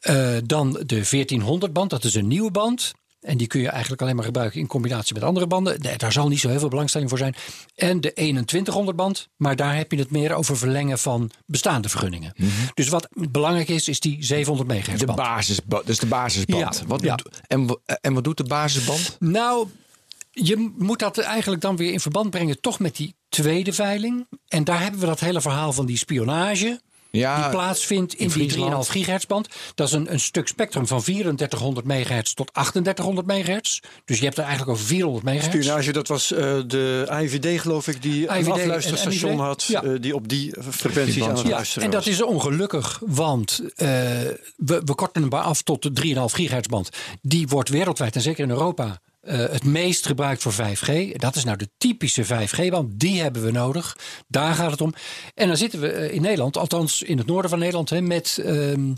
Eh, 0.00 0.36
dan 0.44 0.72
de 0.86 1.04
1400 1.04 1.72
band, 1.72 1.90
dat 1.90 2.04
is 2.04 2.14
een 2.14 2.28
nieuwe 2.28 2.50
band. 2.50 2.92
En 3.24 3.36
die 3.36 3.46
kun 3.46 3.60
je 3.60 3.68
eigenlijk 3.68 4.02
alleen 4.02 4.14
maar 4.16 4.24
gebruiken 4.24 4.60
in 4.60 4.66
combinatie 4.66 5.14
met 5.14 5.22
andere 5.22 5.46
banden. 5.46 5.80
Nee, 5.80 5.96
daar 5.96 6.12
zal 6.12 6.28
niet 6.28 6.40
zo 6.40 6.48
heel 6.48 6.58
veel 6.58 6.68
belangstelling 6.68 7.08
voor 7.10 7.18
zijn. 7.18 7.34
En 7.74 8.00
de 8.00 8.12
2100 8.12 8.96
band, 8.96 9.28
maar 9.36 9.56
daar 9.56 9.76
heb 9.76 9.92
je 9.92 9.98
het 9.98 10.10
meer 10.10 10.32
over 10.34 10.56
verlengen 10.56 10.98
van 10.98 11.30
bestaande 11.46 11.88
vergunningen. 11.88 12.32
Dus 12.74 12.88
wat 12.88 13.08
belangrijk 13.30 13.68
is, 13.68 13.88
is 13.88 14.00
die 14.00 14.24
700 14.24 14.68
megahertz 14.68 15.00
De 15.00 15.06
band. 15.06 15.18
basisband, 15.18 15.86
dus 15.86 15.98
de 15.98 16.06
basisband. 16.06 16.76
Ja, 16.78 16.86
Wat 16.86 17.02
ja. 17.02 17.14
doet- 17.16 17.40
en, 17.46 17.80
en 18.00 18.14
wat 18.14 18.24
doet 18.24 18.36
de 18.36 18.44
basisband? 18.44 19.16
Nou, 19.20 19.68
je 20.30 20.72
moet 20.78 20.98
dat 20.98 21.18
eigenlijk 21.18 21.62
dan 21.62 21.76
weer 21.76 21.92
in 21.92 22.00
verband 22.00 22.30
brengen, 22.30 22.60
toch 22.60 22.78
met 22.78 22.96
die 22.96 23.14
tweede 23.28 23.72
veiling. 23.72 24.26
En 24.48 24.64
daar 24.64 24.80
hebben 24.82 25.00
we 25.00 25.06
dat 25.06 25.20
hele 25.20 25.40
verhaal 25.40 25.72
van 25.72 25.86
die 25.86 25.96
spionage. 25.96 26.80
Ja, 27.18 27.40
die 27.40 27.50
plaatsvindt 27.50 28.14
in, 28.14 28.18
in 28.18 28.24
die 28.28 28.50
Friesland. 28.50 28.86
3,5 28.86 28.90
gigahertz 28.90 29.26
band. 29.26 29.48
Dat 29.74 29.86
is 29.86 29.92
een, 29.92 30.12
een 30.12 30.20
stuk 30.20 30.48
spectrum 30.48 30.86
van 30.86 31.02
3400 31.02 31.86
megahertz 31.86 32.32
tot 32.32 32.52
3800 32.52 33.26
megahertz. 33.26 33.80
Dus 34.04 34.18
je 34.18 34.24
hebt 34.24 34.36
er 34.36 34.44
eigenlijk 34.44 34.72
over 34.72 34.86
400 34.86 35.24
megahertz. 35.24 35.56
Spionage, 35.56 35.92
dat 35.92 36.08
was 36.08 36.32
eh, 36.32 36.56
de 36.66 37.08
IVD 37.22 37.60
geloof 37.60 37.88
ik, 37.88 38.02
die 38.02 38.28
een 38.28 38.50
afluisterstation 38.50 39.38
had. 39.38 39.64
Ja. 39.64 39.82
eh, 39.82 39.90
die 40.00 40.14
op 40.14 40.28
die 40.28 40.54
frequenties 40.70 41.22
aan 41.22 41.28
het 41.28 41.40
Ja, 41.40 41.48
luisteren 41.48 41.84
en 41.84 41.90
dat 41.90 42.06
is 42.06 42.22
ongelukkig, 42.22 43.00
want 43.06 43.60
eh, 43.76 43.88
we, 44.56 44.82
we 44.84 44.94
korten 44.94 45.22
hem 45.22 45.30
maar 45.30 45.40
af 45.42 45.62
tot 45.62 45.82
de 45.82 46.14
3,5 46.14 46.20
gigahertz 46.34 46.68
band. 46.68 46.88
Die 47.22 47.48
wordt 47.48 47.68
wereldwijd 47.68 48.14
en 48.14 48.22
zeker 48.22 48.44
in 48.44 48.50
Europa 48.50 49.00
eh, 49.24 49.38
het 49.38 49.64
meest 49.64 50.06
gebruikt 50.06 50.42
voor 50.42 50.52
5G. 50.52 51.12
Dat 51.16 51.36
is 51.36 51.44
nou 51.44 51.56
de 51.56 51.68
typische 51.78 52.24
5G-band. 52.24 52.98
Die 53.00 53.20
hebben 53.22 53.44
we 53.44 53.50
nodig. 53.50 53.96
Daar 54.28 54.54
gaat 54.54 54.70
het 54.70 54.80
om. 54.80 54.94
En 55.34 55.46
dan 55.48 55.56
zitten 55.56 55.80
we 55.80 55.88
eh, 55.88 56.14
in 56.14 56.22
Nederland, 56.22 56.56
althans 56.56 57.02
in 57.02 57.18
het 57.18 57.26
noorden 57.26 57.50
van 57.50 57.58
Nederland, 57.58 57.90
hè, 57.90 58.00
met, 58.00 58.38
ehm, 58.44 58.88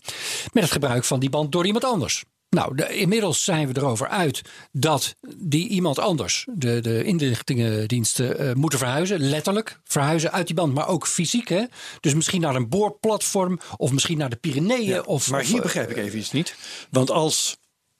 met 0.53 0.63
het 0.63 0.71
gebruik 0.71 1.05
van 1.05 1.21
die 1.21 1.31
band 1.31 1.53
door 1.53 1.67
iemand 1.67 1.85
anders. 1.85 2.25
Nou, 2.49 2.75
de- 2.77 2.97
inmiddels 2.97 3.45
zijn 3.45 3.73
we 3.73 3.81
erover 3.81 4.09
uit 4.09 4.43
dat 4.73 5.15
die 5.37 5.69
iemand 5.69 5.99
anders, 5.99 6.47
de, 6.55 6.81
de 6.81 7.05
inlichtingendiensten, 7.05 8.39
eh, 8.39 8.55
moeten 8.55 8.79
verhuizen. 8.79 9.21
Letterlijk 9.21 9.81
verhuizen 9.85 10.33
uit 10.33 10.47
die 10.47 10.57
band, 10.57 10.75
maar 10.75 10.89
ook 10.89 11.07
fysiek. 11.07 11.49
Hè? 11.49 11.65
Dus 12.01 12.15
misschien 12.15 12.41
naar 12.41 12.55
een 12.55 12.69
boorplatform 12.69 13.59
of 13.77 13.93
misschien 13.93 14.19
naar 14.19 14.31
de 14.31 14.37
Pyreneeën. 14.37 14.85
Ja, 14.85 15.01
of, 15.01 15.31
maar 15.31 15.43
hier 15.43 15.63
begrijp 15.63 15.91
ik 15.91 15.97
even 15.97 16.19
iets 16.19 16.33
niet. 16.33 16.55
Want 16.91 17.11
als 17.11 17.57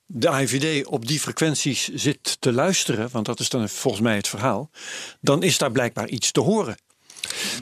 de 0.07 0.29
IVD 0.29 0.87
op 0.87 1.07
die 1.07 1.21
frequenties 1.21 1.89
zit 1.95 2.37
te 2.41 2.53
luisteren, 2.53 3.09
want 3.13 3.27
dat 3.27 3.41
is 3.41 3.49
dan 3.49 3.69
volgens 3.69 4.03
mij 4.03 4.17
het 4.17 4.29
verhaal, 4.29 4.71
dan 5.21 5.43
is 5.43 5.59
daar 5.59 5.73
blijkbaar 5.73 6.09
iets 6.09 6.31
te 6.31 6.41
horen. 6.41 6.77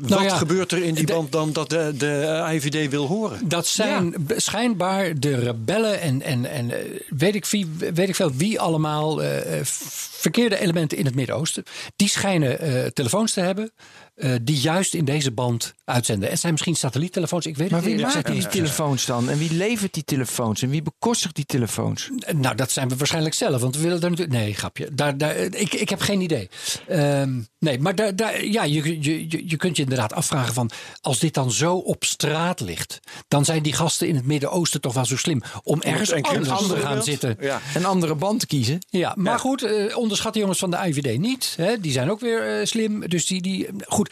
Wat 0.01 0.11
Nou 0.11 0.23
ja, 0.23 0.37
gebeurt 0.37 0.73
er 0.73 0.83
in 0.83 0.95
die 0.95 1.07
de- 1.07 1.13
band 1.13 1.33
dan 1.33 1.53
dat 1.53 1.71
de, 1.71 1.93
de 1.97 2.45
IVD 2.53 2.91
wil 2.91 3.07
horen? 3.07 3.49
Dat 3.49 3.67
zijn 3.67 4.27
schijnbaar 4.37 5.19
de 5.21 5.35
rebellen 5.39 6.01
en, 6.01 6.23
en, 6.23 6.45
en 6.51 6.71
eh, 6.71 7.01
weet, 7.09 7.35
ik 7.35 7.47
wie, 7.47 7.67
weet 7.95 8.09
ik 8.09 8.15
veel 8.15 8.33
wie 8.33 8.61
allemaal 8.61 9.23
eh, 9.23 9.59
eh, 9.59 9.65
verkeerde 9.65 10.59
elementen 10.59 10.99
in 10.99 11.05
het 11.05 11.15
Midden-Oosten. 11.15 11.65
Die 11.97 12.09
schijnen 12.09 12.59
eh, 12.59 12.87
telefoons 12.87 13.33
te 13.33 13.41
hebben 13.41 13.73
eh, 14.15 14.31
die 14.43 14.57
juist 14.61 14.95
in 14.95 15.05
deze 15.05 15.31
band 15.31 15.75
uitzenden. 15.85 16.29
Het 16.31 16.41
zijn 16.41 16.53
misschien 16.53 16.75
satelliettelefoons, 16.77 17.47
ik 17.47 17.57
weet 17.57 17.71
Maar 17.71 17.79
het 17.79 17.89
wie 17.89 17.97
eerlijk 17.99 18.15
maakt 18.15 18.27
gezegd 18.29 18.53
die 18.53 18.61
niet. 18.61 18.67
telefoons 18.71 19.07
dan? 19.07 19.29
En 19.31 19.39
wie 19.39 19.53
levert 19.55 19.95
die 19.95 20.05
telefoons? 20.05 20.63
En 20.63 20.69
wie 20.71 20.83
bekostigt 20.83 21.35
die 21.35 21.45
telefoons? 21.47 22.11
Nou, 22.37 22.55
dat 22.55 22.71
zijn 22.71 22.89
we 22.89 22.97
waarschijnlijk 22.97 23.35
zelf. 23.35 23.61
Want 23.61 23.77
we 23.77 23.83
willen 23.83 24.01
daar 24.01 24.11
natuurlijk. 24.11 24.39
Nee, 24.39 24.55
grapje. 24.55 24.89
Daar, 24.95 25.19
daar, 25.19 25.37
ik, 25.37 25.73
ik 25.75 25.89
heb 25.89 26.01
geen 26.01 26.21
idee. 26.21 26.49
Ehm, 26.89 27.41
nee, 27.59 27.79
maar 27.81 27.95
daar, 27.95 28.17
daar, 28.17 28.45
ja, 28.45 28.65
je, 28.65 29.03
je, 29.03 29.27
je, 29.31 29.49
je 29.49 29.57
kunt 29.57 29.77
je 29.77 29.83
inderdaad 29.83 30.13
afvragen 30.13 30.55
van. 30.55 30.71
Als 31.01 31.19
dit 31.19 31.35
dan 31.35 31.53
zo 31.53 31.75
op 31.77 32.05
straat 32.05 32.61
ligt. 32.61 33.01
dan 33.29 33.45
zijn 33.45 33.63
die 33.63 33.73
gasten 33.73 34.09
in 34.09 34.15
het 34.17 34.25
Midden-Oosten 34.27 34.81
toch 34.81 34.95
wel 34.95 35.05
zo 35.05 35.17
slim. 35.17 35.43
om 35.63 35.83
ergens 35.83 36.13
een 36.13 36.23
anders 36.25 36.49
te 36.49 36.55
andere 36.55 36.81
gaan 36.81 36.93
beeld. 36.93 37.05
zitten. 37.05 37.37
Ja. 37.41 37.61
Een 37.75 37.85
andere 37.85 38.15
band 38.15 38.41
te 38.41 38.47
kiezen? 38.47 38.79
Ja, 38.91 39.13
maar 39.17 39.33
Ja. 39.33 39.39
goed, 39.39 39.63
eh, 39.63 39.97
onderschat 39.97 40.33
de 40.33 40.39
jongens 40.39 40.59
van 40.59 40.71
de 40.71 40.77
IVD 40.87 41.19
niet. 41.19 41.55
Hè? 41.57 41.81
Die 41.81 41.93
zijn 41.93 42.11
ook 42.11 42.21
weer 42.21 42.59
eh, 42.61 42.67
slim. 42.67 43.09
Dus 43.09 43.27
die, 43.27 43.43
die 43.43 43.69
goed. 43.87 44.04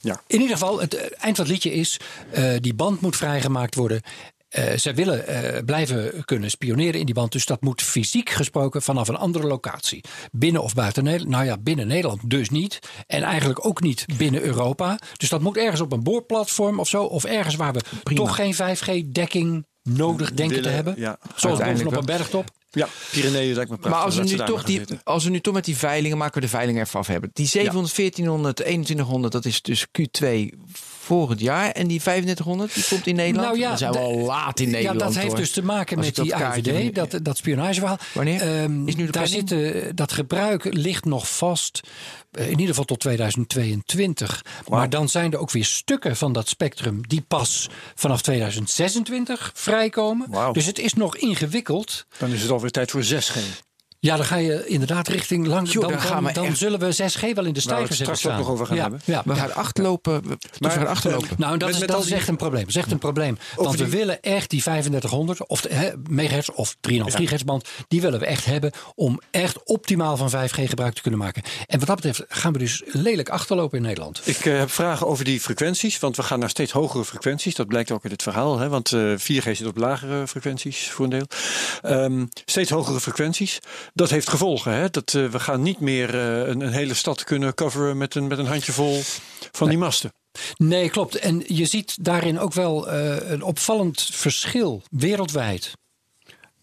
Ja. 0.00 0.20
In 0.26 0.40
ieder 0.40 0.56
geval, 0.56 0.80
het 0.80 0.94
eh, 0.94 1.02
eind 1.02 1.36
van 1.36 1.44
het 1.44 1.54
liedje 1.54 1.72
is: 1.72 2.00
eh, 2.30 2.52
die 2.60 2.74
band 2.74 3.00
moet 3.00 3.16
vrijgemaakt 3.16 3.74
worden. 3.74 4.02
Eh 4.48 4.76
zij 4.76 4.94
willen 4.94 5.24
blijven 5.64 6.24
kunnen 6.24 6.50
spioneren 6.50 7.00
in 7.00 7.06
die 7.06 7.14
band. 7.14 7.32
Dus 7.32 7.46
dat 7.46 7.62
moet 7.62 7.82
fysiek 7.82 8.30
gesproken 8.30 8.82
vanaf 8.82 9.08
een 9.08 9.16
andere 9.16 9.46
locatie. 9.46 10.04
Binnen 10.32 10.62
of 10.62 10.74
buiten 10.74 11.04
Nederland. 11.04 11.30
Nou 11.30 11.44
ja, 11.44 11.58
binnen 11.58 11.86
Nederland 11.86 12.30
dus 12.30 12.48
niet. 12.48 12.78
En 13.06 13.22
eigenlijk 13.22 13.66
ook 13.66 13.80
niet 13.80 14.04
binnen 14.16 14.42
Europa. 14.42 14.98
Dus 15.16 15.28
dat 15.28 15.40
moet 15.40 15.56
ergens 15.56 15.80
op 15.80 15.92
een 15.92 16.02
boorplatform 16.02 16.80
of 16.80 16.88
zo. 16.88 17.04
Of 17.04 17.24
ergens 17.24 17.54
waar 17.54 17.72
we 17.72 17.80
toch 18.14 18.34
geen 18.34 18.54
5G-dekking 18.54 19.66
nodig 19.82 20.32
denken 20.32 20.62
te 20.62 20.68
hebben. 20.68 20.94
ja. 20.96 21.18
Zoals 21.36 21.58
bovenop 21.58 21.96
een 21.96 22.04
bergtop. 22.04 22.50
Ja, 22.70 22.88
Pyreneeën 23.10 23.54
lijkt 23.54 23.70
me 23.70 23.76
prachtig. 23.76 23.90
Maar 23.90 24.04
als 24.04 24.16
we, 24.16 24.22
nu 24.22 24.36
toch 24.36 24.56
maar 24.56 24.64
die, 24.64 24.78
zitten. 24.78 25.00
als 25.04 25.24
we 25.24 25.30
nu 25.30 25.40
toch 25.40 25.54
met 25.54 25.64
die 25.64 25.76
veilingen 25.76 26.18
maken 26.18 26.34
we 26.34 26.40
de 26.40 26.48
veiling 26.48 26.78
ervan 26.78 27.00
af 27.00 27.06
hebben. 27.06 27.30
Die 27.32 27.46
700, 27.46 27.96
1400, 27.96 28.56
2100, 28.56 29.32
dat 29.32 29.44
is 29.44 29.62
dus 29.62 29.86
Q2 29.86 30.24
volgend 31.08 31.40
jaar. 31.40 31.70
En 31.70 31.86
die 31.86 32.00
3500, 32.00 32.74
die 32.74 32.84
komt 32.88 33.06
in 33.06 33.14
Nederland. 33.14 33.46
Nou 33.46 33.58
ja, 33.58 33.68
Dan 33.68 33.78
zijn 33.78 33.92
we 33.92 33.98
al 33.98 34.16
laat 34.18 34.60
in 34.60 34.70
Nederland. 34.70 35.00
Ja, 35.00 35.06
dat 35.06 35.14
heeft 35.14 35.26
hoor. 35.26 35.36
dus 35.36 35.50
te 35.50 35.62
maken 35.62 35.98
met 35.98 36.14
die 36.14 36.34
AVD, 36.34 36.94
dat, 36.94 37.18
dat 37.22 37.36
spionageverhaal. 37.36 37.98
Wanneer? 38.14 38.40
Ehm, 38.40 38.88
Is 38.88 38.96
nu 38.96 39.06
de 39.06 39.12
daar 39.12 39.26
zitten, 39.26 39.96
dat 39.96 40.12
gebruik 40.12 40.74
ligt 40.74 41.04
nog 41.04 41.36
vast, 41.36 41.80
eh, 42.30 42.44
in 42.44 42.50
ieder 42.50 42.66
geval 42.66 42.84
tot 42.84 43.00
2022. 43.00 44.44
Maar 44.68 44.90
dan 44.90 45.08
zijn 45.08 45.32
er 45.32 45.38
ook 45.38 45.50
weer 45.50 45.64
stukken 45.64 46.16
van 46.16 46.32
dat 46.32 46.48
spectrum 46.48 47.06
die 47.08 47.24
pas 47.28 47.68
vanaf 47.94 48.22
2026 48.22 49.50
vrijkomen. 49.54 50.26
Wauw. 50.30 50.52
Dus 50.52 50.66
het 50.66 50.78
is 50.78 50.94
nog 50.94 51.16
ingewikkeld. 51.16 52.06
Dan 52.18 52.30
is 52.30 52.42
het 52.42 52.50
alweer 52.50 52.70
tijd 52.70 52.90
voor 52.90 53.02
6G. 53.02 53.66
Ja, 54.00 54.16
dan 54.16 54.24
ga 54.24 54.36
je 54.36 54.66
inderdaad 54.66 55.08
richting 55.08 55.46
lang. 55.46 55.70
Dan, 55.70 55.88
daar 55.90 56.00
gaan 56.00 56.24
we 56.24 56.32
dan 56.32 56.44
echt- 56.44 56.58
zullen 56.58 56.78
we 56.78 56.92
6G 56.92 57.20
wel 57.20 57.44
in 57.44 57.52
de 57.52 57.52
we 57.52 57.60
stijgers 57.60 57.98
het 57.98 58.16
straks 58.16 58.26
ook 58.26 58.36
nog 58.36 58.48
over 58.48 58.66
gaan 58.66 58.76
ja, 58.76 58.82
hebben. 58.82 59.00
Ja, 59.04 59.22
We 59.24 59.34
gaan 59.34 59.54
achterlopen. 59.54 60.22
We, 60.28 60.38
we 60.58 60.70
gaan 60.70 60.86
achterlopen. 60.86 61.28
nou, 61.38 61.58
dat, 61.58 61.66
Met- 61.68 61.74
is, 61.74 61.80
met 61.80 61.88
dat 61.90 62.04
is 62.04 62.10
echt 62.10 62.28
een 62.28 62.36
probleem. 62.36 62.60
Dat 62.60 62.68
is 62.68 62.76
echt 62.76 62.90
een 62.90 62.98
probleem. 62.98 63.38
Want 63.56 63.78
we 63.78 63.88
willen 63.88 64.22
echt 64.22 64.50
die 64.50 64.62
3500 64.62 65.46
of 65.46 65.66
megahertz 66.08 66.48
of 66.48 66.76
3,5 66.80 67.14
gigahertz 67.14 67.42
band. 67.42 67.68
Die 67.88 68.00
willen 68.00 68.18
we 68.20 68.26
echt 68.26 68.44
hebben 68.44 68.72
om 68.94 69.20
echt 69.30 69.62
optimaal 69.64 70.16
van 70.16 70.30
5G 70.30 70.68
gebruik 70.68 70.94
te 70.94 71.02
kunnen 71.02 71.20
maken. 71.20 71.42
En 71.66 71.78
wat 71.78 71.86
dat 71.88 71.96
betreft 71.96 72.24
gaan 72.28 72.52
we 72.52 72.58
dus 72.58 72.82
lelijk 72.86 73.28
achterlopen 73.28 73.78
in 73.78 73.84
Nederland. 73.84 74.20
Ik 74.24 74.46
eh, 74.46 74.58
heb 74.58 74.70
vragen 74.70 75.06
over 75.06 75.24
die 75.24 75.40
frequenties, 75.40 75.98
want 75.98 76.16
we 76.16 76.22
gaan 76.22 76.38
naar 76.38 76.50
steeds 76.50 76.72
hogere 76.72 77.04
frequenties. 77.04 77.54
Dat 77.54 77.66
blijkt 77.66 77.90
ook 77.90 78.02
uit 78.02 78.12
het 78.12 78.22
verhaal, 78.22 78.58
hè, 78.58 78.68
want 78.68 78.92
eh 78.92 79.12
4G 79.16 79.42
zit 79.56 79.66
op 79.66 79.76
lagere 79.76 80.26
frequenties 80.26 80.90
voor 80.90 81.04
een 81.04 81.10
deel. 81.10 81.26
Ehm, 81.82 82.26
steeds 82.44 82.70
hogere 82.70 83.00
frequenties. 83.00 83.58
Dat 83.94 84.10
heeft 84.10 84.28
gevolgen. 84.28 84.72
Hè, 84.72 84.90
dat, 84.90 85.14
eh, 85.14 85.26
we 85.26 85.40
gaan 85.40 85.62
niet 85.62 85.80
meer 85.80 86.14
eh, 86.14 86.48
een, 86.48 86.60
een 86.60 86.72
hele 86.72 86.94
stad 86.94 87.24
kunnen 87.24 87.54
coveren 87.54 87.96
met 87.96 88.14
een, 88.14 88.26
met 88.26 88.38
een 88.38 88.46
handjevol 88.46 89.00
van 89.52 89.68
die 89.68 89.78
masten. 89.78 90.12
Nee, 90.56 90.90
klopt. 90.90 91.14
En 91.14 91.42
je 91.46 91.64
ziet 91.64 92.04
daarin 92.04 92.38
ook 92.38 92.52
wel 92.52 92.88
eh, 92.88 93.30
een 93.30 93.42
opvallend 93.42 94.08
verschil 94.12 94.82
wereldwijd. 94.90 95.72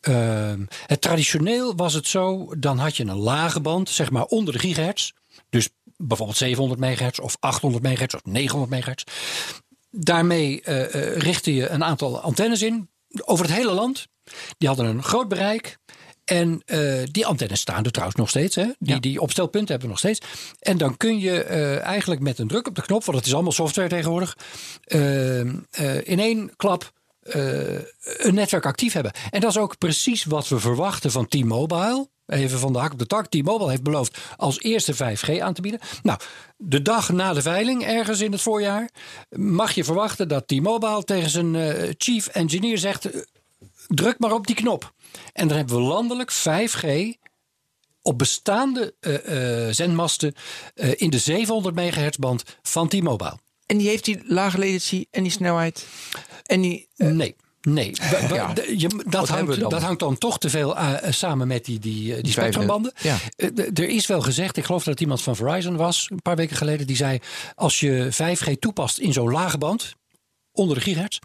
Ehm, 0.02 0.66
het 0.86 1.02
traditioneel 1.02 1.76
was 1.76 1.94
het 1.94 2.08
zo, 2.08 2.54
dan 2.58 2.78
had 2.78 2.98
je 2.98 3.06
een 3.06 3.18
lage 3.18 3.60
band, 3.60 3.90
zeg 3.90 4.12
maar 4.12 4.26
onder 4.26 4.54
de 4.54 4.60
gigahertz. 4.60 5.12
Dus 5.50 5.70
bijvoorbeeld 5.98 6.38
700 6.38 6.80
megahertz 6.80 7.20
of 7.20 7.38
800 7.40 7.84
megahertz 7.84 8.16
of 8.16 8.24
900 8.24 8.72
megahertz. 8.72 9.04
Daarmee 9.90 10.62
richtte 11.16 11.54
je 11.54 11.68
een 11.68 11.84
aantal 11.84 12.20
antennes 12.20 12.62
in 12.62 12.90
over 13.22 13.46
het 13.46 13.56
hele 13.56 13.72
land. 13.72 14.08
Die 14.58 14.68
hadden 14.68 14.86
een 14.86 15.04
groot 15.04 15.28
bereik. 15.28 15.78
En 16.26 16.62
eh, 16.66 17.04
die 17.12 17.26
antennes 17.26 17.60
staan 17.60 17.84
er 17.84 17.92
trouwens 17.92 18.20
nog 18.20 18.30
steeds. 18.30 18.56
Hè? 18.56 18.66
Die, 18.80 19.00
die 19.00 19.22
opstelpunten 19.22 19.70
hebben 19.70 19.88
we 19.88 19.94
nog 19.94 19.98
steeds. 19.98 20.22
En 20.60 20.78
dan 20.78 20.98
kun 20.98 21.20
je 21.20 21.44
eh, 21.44 21.82
eigenlijk 21.82 22.22
met 22.22 22.40
een 22.40 22.48
druk 22.48 22.68
op 22.68 22.76
de 22.76 22.82
knop, 22.82 23.04
want 23.04 23.18
het 23.18 23.28
is 23.28 23.34
allemaal 23.34 23.52
software 23.52 23.90
tegenwoordig, 23.90 24.38
eh, 24.84 25.40
eh, 25.40 25.48
in 26.04 26.20
één 26.20 26.56
klap 26.56 26.94
een 28.18 28.34
netwerk 28.34 28.66
actief 28.66 28.94
hebben. 28.94 29.12
En 29.30 29.40
dat 29.40 29.50
is 29.50 29.58
ook 29.58 29.78
precies 29.78 30.24
wat 30.24 30.48
we 30.48 30.60
verwachten 30.60 31.12
van 31.12 31.28
T-Mobile. 31.28 32.08
Even 32.26 32.60
van 32.60 32.74
de 32.74 32.80
hak 32.80 32.92
op 32.92 33.00
de 33.00 33.06
tak. 33.06 33.28
T-Mobile 33.28 33.70
heeft 33.70 33.84
beloofd 33.84 34.18
als 34.38 34.60
eerste 34.60 34.94
5G 34.94 35.40
aan 35.40 35.54
te 35.54 35.62
bieden. 35.62 35.80
Nou, 36.04 36.20
de 36.58 36.82
dag 36.82 37.12
na 37.12 37.34
de 37.34 37.42
veiling, 37.42 37.86
ergens 37.86 38.22
in 38.22 38.32
het 38.32 38.42
voorjaar, 38.42 38.90
mag 39.30 39.72
je 39.72 39.84
verwachten 39.84 40.28
dat 40.28 40.48
T-Mobile 40.48 41.04
tegen 41.04 41.30
zijn 41.30 41.56
chief 41.98 42.28
engineer 42.28 42.78
zegt: 42.78 43.10
druk 43.88 44.20
maar 44.20 44.34
op 44.34 44.48
die 44.48 44.56
knop. 44.56 44.94
En 45.34 45.48
dan 45.48 45.58
hebben 45.58 45.76
we 45.76 45.82
landelijk 45.82 46.32
5G 46.34 47.18
op 48.06 48.18
bestaande 48.18 48.94
eh, 49.00 49.68
eh, 49.68 49.74
zendmasten 49.74 50.34
eh, 50.76 50.92
in 50.96 51.10
de 51.10 51.18
700 51.18 51.76
megahertz 51.76 52.18
band 52.18 52.44
van 52.62 52.88
T-Mobile. 52.88 53.38
En 53.66 53.78
die 53.78 53.88
heeft 53.88 54.06
die 54.06 54.22
lage 54.26 54.58
latency 54.58 55.06
en 55.12 55.24
die 55.24 55.32
snelheid. 55.32 55.86
En 56.44 56.62
die. 56.62 56.88
Nee. 56.96 57.36
Nee, 57.62 57.92
Ja. 58.30 58.54
je, 58.78 59.04
dat, 59.08 59.28
hangt, 59.30 59.60
dan? 59.60 59.70
dat 59.70 59.82
hangt 59.82 60.00
dan 60.00 60.18
toch 60.18 60.40
te 60.40 60.50
veel 60.50 60.76
samen 61.10 61.48
met 61.48 61.66
die, 61.66 61.80
die, 61.80 62.22
die 62.22 62.32
spectrumbanden. 62.32 62.94
Ja. 63.02 63.18
Er 63.74 63.90
is 63.90 64.08
wel 64.08 64.22
gezegd, 64.22 64.58
ik 64.58 64.66
geloof 64.66 64.84
dat 64.84 64.94
het 64.94 65.02
iemand 65.02 65.22
van 65.22 65.36
Verizon 65.36 65.76
was, 65.76 66.08
een 66.12 66.22
paar 66.22 66.36
weken 66.36 66.56
geleden, 66.56 66.88
die 66.88 66.96
zei: 66.96 67.20
als 67.56 67.80
je 67.80 68.10
5G 68.12 68.60
toepast 68.60 68.98
in 68.98 69.14
zo'n 69.14 69.32
lage 69.32 69.58
band, 69.58 69.96
onder 70.56 70.76
de 70.76 70.82
gigahertz, 70.82 71.20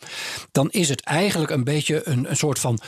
dan 0.53 0.71
is 0.71 0.89
het 0.89 1.01
eigenlijk 1.01 1.51
een 1.51 1.65
beetje 1.65 2.09
een, 2.09 2.31
een 2.31 2.37
soort 2.37 2.59
van 2.59 2.81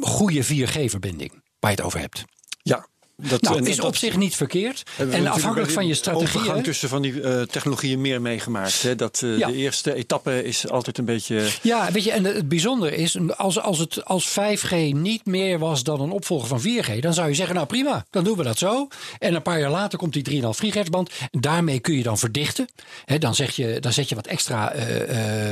goede 0.00 0.44
4G-verbinding 0.44 1.32
waar 1.58 1.70
je 1.70 1.76
het 1.76 1.80
over 1.80 2.00
hebt. 2.00 2.24
Ja, 2.62 2.86
dat 3.16 3.40
Nou, 3.40 3.56
en 3.56 3.66
is 3.66 3.76
dat 3.76 3.84
op 3.84 3.96
zich 3.96 4.16
niet 4.16 4.36
verkeerd. 4.36 4.82
En 5.10 5.26
afhankelijk 5.26 5.70
van 5.70 5.86
je 5.86 5.94
strategie. 5.94 6.38
overgang 6.40 6.64
tussen 6.64 6.88
van 6.88 7.02
die 7.02 7.20
eh, 7.22 7.42
technologieën 7.42 8.00
meer 8.00 8.20
meegemaakt. 8.20 8.82
Hè? 8.82 8.94
Dat 8.94 9.20
eh, 9.24 9.38
Ja. 9.38 9.46
de 9.46 9.54
eerste 9.54 9.94
etappe 9.94 10.44
is 10.44 10.68
altijd 10.68 10.98
een 10.98 11.04
beetje. 11.04 11.48
Ja, 11.62 11.92
weet 11.92 12.04
je, 12.04 12.12
en 12.12 12.24
het 12.24 12.48
bijzondere 12.48 12.96
is, 12.96 13.18
als, 13.36 13.60
als 13.60 13.78
het 13.78 14.04
als 14.04 14.28
5G 14.30 14.74
niet 14.92 15.26
meer 15.26 15.58
was 15.58 15.82
dan 15.82 16.00
een 16.00 16.10
opvolger 16.10 16.48
van 16.48 16.60
4G, 16.60 16.98
dan 16.98 17.14
zou 17.14 17.28
je 17.28 17.34
zeggen, 17.34 17.54
nou 17.54 17.66
prima, 17.66 18.04
dan 18.10 18.24
doen 18.24 18.36
we 18.36 18.42
dat 18.42 18.58
zo. 18.58 18.88
En 19.18 19.34
een 19.34 19.42
paar 19.42 19.60
jaar 19.60 19.70
later 19.70 19.98
komt 19.98 20.12
die 20.12 20.42
3,5 20.42 20.48
gigahertz 20.48 20.90
band. 20.90 21.10
Daarmee 21.30 21.80
kun 21.80 21.96
je 21.96 22.02
dan 22.02 22.18
verdichten. 22.18 22.68
Hè, 23.04 23.18
dan, 23.18 23.34
zeg 23.34 23.56
je, 23.56 23.76
dan 23.80 23.92
zet 23.92 24.08
je 24.08 24.14
wat 24.14 24.26
extra 24.26 24.72
eh, 24.72 25.50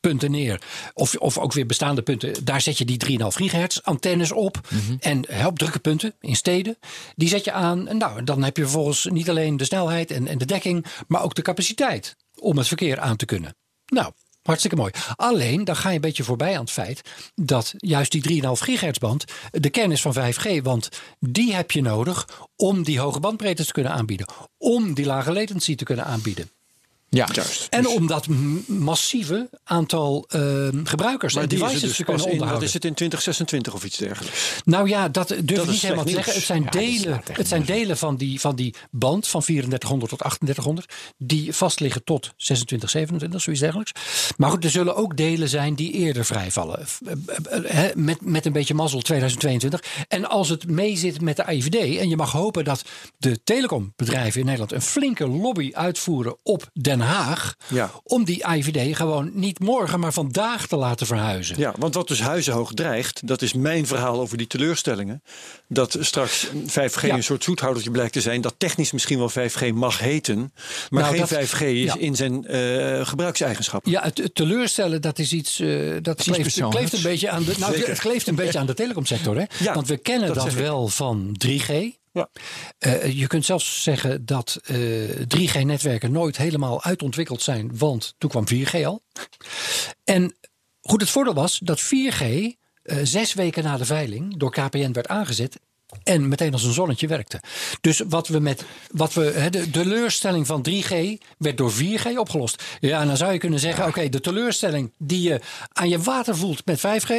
punten 0.00 0.30
neer. 0.30 0.60
Of, 0.94 1.14
of 1.14 1.38
ook 1.38 1.52
weer 1.52 1.66
bestaande 1.66 2.02
punten. 2.02 2.44
Daar 2.44 2.60
zet 2.60 2.78
je 2.78 2.84
die 2.84 3.18
3,5 3.20 3.26
gigahertz 3.26 3.78
antennes 3.82 4.32
op. 4.32 4.60
En 5.00 5.24
help 5.28 5.58
drukke 5.58 5.78
punten 5.78 6.14
in 6.20 6.36
steden. 6.36 6.75
Die 7.14 7.28
zet 7.28 7.44
je 7.44 7.52
aan. 7.52 7.88
En 7.88 7.96
nou, 7.96 8.24
dan 8.24 8.42
heb 8.42 8.56
je 8.56 8.62
vervolgens 8.62 9.04
niet 9.04 9.30
alleen 9.30 9.56
de 9.56 9.64
snelheid 9.64 10.10
en, 10.10 10.26
en 10.26 10.38
de 10.38 10.44
dekking, 10.44 10.86
maar 11.08 11.22
ook 11.22 11.34
de 11.34 11.42
capaciteit 11.42 12.16
om 12.38 12.56
het 12.56 12.68
verkeer 12.68 13.00
aan 13.00 13.16
te 13.16 13.24
kunnen. 13.24 13.56
Nou, 13.86 14.12
hartstikke 14.42 14.76
mooi. 14.76 14.92
Alleen, 15.16 15.64
dan 15.64 15.76
ga 15.76 15.88
je 15.88 15.94
een 15.94 16.00
beetje 16.00 16.24
voorbij 16.24 16.54
aan 16.54 16.60
het 16.60 16.70
feit 16.70 17.00
dat 17.34 17.74
juist 17.76 18.12
die 18.12 18.42
3,5 18.42 18.48
gigahertz 18.50 18.98
band 18.98 19.24
de 19.50 19.70
kern 19.70 19.92
is 19.92 20.00
van 20.00 20.14
5G. 20.14 20.62
Want 20.62 20.88
die 21.18 21.54
heb 21.54 21.70
je 21.70 21.82
nodig 21.82 22.28
om 22.56 22.82
die 22.82 23.00
hoge 23.00 23.20
bandbreedte 23.20 23.64
te 23.64 23.72
kunnen 23.72 23.92
aanbieden. 23.92 24.26
Om 24.58 24.94
die 24.94 25.06
lage 25.06 25.32
latency 25.32 25.74
te 25.74 25.84
kunnen 25.84 26.04
aanbieden. 26.04 26.50
Ja, 27.08 27.28
Juist. 27.32 27.66
En 27.70 27.86
om 27.88 28.06
dat 28.06 28.26
massieve 28.66 29.48
aantal 29.64 30.24
ehm, 30.28 30.84
gebruikers 30.84 31.34
Maar 31.34 31.42
en 31.42 31.48
devices 31.48 31.80
dus 31.80 31.96
te 31.96 32.04
kunnen 32.04 32.22
in, 32.22 32.22
wat 32.22 32.32
onderhouden. 32.32 32.68
is 32.68 32.74
het 32.74 32.84
in 32.84 32.94
2026 32.94 33.74
of 33.74 33.84
iets 33.84 33.96
dergelijks. 33.96 34.60
Nou 34.64 34.88
ja, 34.88 35.08
dat 35.08 35.28
durf 35.28 35.44
Dat 35.46 35.64
ik 35.64 35.70
niet 35.70 35.80
helemaal 35.80 36.04
te 36.04 36.10
zeggen. 36.10 36.32
Het 36.32 36.42
zijn. 36.42 36.62
Ja, 36.62 36.70
delen, 36.70 37.20
het 37.32 37.48
zijn 37.48 37.64
delen 37.64 37.96
van, 37.98 38.16
die, 38.16 38.40
van 38.40 38.56
die 38.56 38.74
band 38.90 39.28
van 39.28 39.40
3400 39.40 40.10
tot 40.10 40.18
3800 40.18 40.92
die 41.18 41.54
vastliggen 41.54 42.04
tot 42.04 42.32
26, 42.36 42.90
27, 42.90 43.40
zoiets 43.40 43.62
dergelijks. 43.62 43.92
Maar 44.36 44.50
goed, 44.50 44.64
er 44.64 44.70
zullen 44.70 44.96
ook 44.96 45.16
delen 45.16 45.48
zijn 45.48 45.74
die 45.74 45.92
eerder 45.92 46.24
vrijvallen. 46.24 46.78
Eh, 46.78 47.12
eh, 47.12 47.64
hè, 47.64 47.90
Met, 47.94 48.20
met 48.20 48.46
een 48.46 48.52
beetje 48.52 48.74
mazzel 48.74 49.00
2022. 49.00 49.82
En 50.08 50.28
als 50.28 50.48
het 50.48 50.70
meezit 50.70 51.20
met 51.20 51.36
de 51.36 51.44
AIVD 51.44 51.98
en 51.98 52.08
je 52.08 52.16
mag 52.16 52.32
hopen 52.32 52.64
dat 52.64 52.84
de 53.18 53.42
telecombedrijven 53.44 54.40
in 54.40 54.46
Nederland 54.46 54.72
een 54.72 54.82
flinke 54.82 55.28
lobby 55.28 55.70
uitvoeren 55.74 56.36
op 56.42 56.70
Den 56.72 56.95
Haag. 57.00 57.54
Ja. 57.68 57.90
Om 58.02 58.24
die 58.24 58.46
AIVD 58.46 58.96
gewoon 58.96 59.30
niet 59.34 59.58
morgen, 59.58 60.00
maar 60.00 60.12
vandaag 60.12 60.66
te 60.66 60.76
laten 60.76 61.06
verhuizen. 61.06 61.58
Ja, 61.58 61.74
want 61.78 61.94
wat 61.94 62.08
dus 62.08 62.20
huizenhoog 62.20 62.72
dreigt, 62.74 63.26
dat 63.26 63.42
is 63.42 63.52
mijn 63.52 63.86
verhaal 63.86 64.20
over 64.20 64.36
die 64.36 64.46
teleurstellingen. 64.46 65.22
Dat 65.68 65.96
straks 66.00 66.46
5G 66.66 67.00
Ja. 67.06 67.14
een 67.14 67.22
soort 67.22 67.44
zoethoudertje 67.44 67.90
blijkt 67.90 68.12
te 68.12 68.20
zijn, 68.20 68.40
dat 68.40 68.54
technisch 68.58 68.92
misschien 68.92 69.18
wel 69.18 69.28
5G 69.30 69.72
mag 69.72 69.98
heten, 69.98 70.52
maar 70.90 71.02
Nou, 71.02 71.16
geen 71.16 71.20
dat- 71.20 71.28
5G 71.48 71.60
is 71.60 71.82
ja. 71.92 71.96
in 71.98 72.16
zijn 72.16 72.46
eh, 72.46 73.06
gebruikseigenschappen. 73.06 73.90
Ja, 73.90 74.02
het, 74.02 74.18
het 74.18 74.34
teleurstellen, 74.34 75.02
dat 75.02 75.18
is 75.18 75.32
iets. 75.32 75.60
eh, 75.60 75.68
dat 76.02 76.22
kleeft, 76.22 76.56
een 76.92 77.02
beetje 77.02 77.30
aan 77.30 77.44
de. 77.44 77.54
Nou, 77.58 77.78
het 77.84 77.98
kleeft 77.98 78.26
een 78.26 78.34
beetje 78.34 78.58
aan 78.58 78.66
de 78.66 78.74
telecomsector, 78.82 79.36
hè? 79.36 79.44
Ja, 79.58 79.74
Want 79.74 79.88
we 79.88 79.96
kennen 79.96 80.34
dat 80.34 80.52
wel 80.52 80.88
van 80.88 81.36
3G. 81.46 81.72
Ja. 82.16 82.28
Eh, 82.78 83.18
je 83.18 83.26
kunt 83.26 83.44
zelfs 83.44 83.82
zeggen 83.82 84.26
dat 84.26 84.60
eh 84.64 84.76
3G-netwerken 85.28 86.12
nooit 86.12 86.36
helemaal 86.36 86.82
uitontwikkeld 86.82 87.42
zijn, 87.42 87.78
want 87.78 88.14
toen 88.18 88.30
kwam 88.30 88.44
4G 88.48 88.84
al. 88.84 89.02
En 90.04 90.36
goed, 90.80 91.00
het 91.00 91.10
voordeel 91.10 91.34
was 91.34 91.58
dat 91.58 91.80
4G 91.80 92.22
eh, 92.82 92.96
zes 93.02 93.34
weken 93.34 93.64
na 93.64 93.76
de 93.76 93.84
veiling 93.84 94.36
door 94.36 94.50
KPN 94.50 94.92
werd 94.92 95.08
aangezet. 95.08 95.58
En 96.02 96.28
meteen 96.28 96.52
als 96.52 96.64
een 96.64 96.72
zonnetje 96.72 97.06
werkte. 97.06 97.40
Dus 97.80 98.02
wat 98.08 98.28
we 98.28 98.38
met 98.38 98.64
wat 98.90 99.14
we, 99.14 99.48
de 99.50 99.70
teleurstelling 99.70 100.46
van 100.46 100.66
3G 100.70 100.94
werd 101.38 101.56
door 101.56 101.72
4G 101.72 102.16
opgelost. 102.16 102.62
Ja, 102.80 103.04
dan 103.04 103.16
zou 103.16 103.32
je 103.32 103.38
kunnen 103.38 103.60
zeggen: 103.60 103.86
oké, 103.86 104.08
de 104.08 104.20
teleurstelling 104.20 104.92
die 104.98 105.22
je 105.22 105.40
aan 105.72 105.88
je 105.88 105.98
water 105.98 106.36
voelt 106.36 106.66
met 106.66 106.78
5G, 106.78 107.12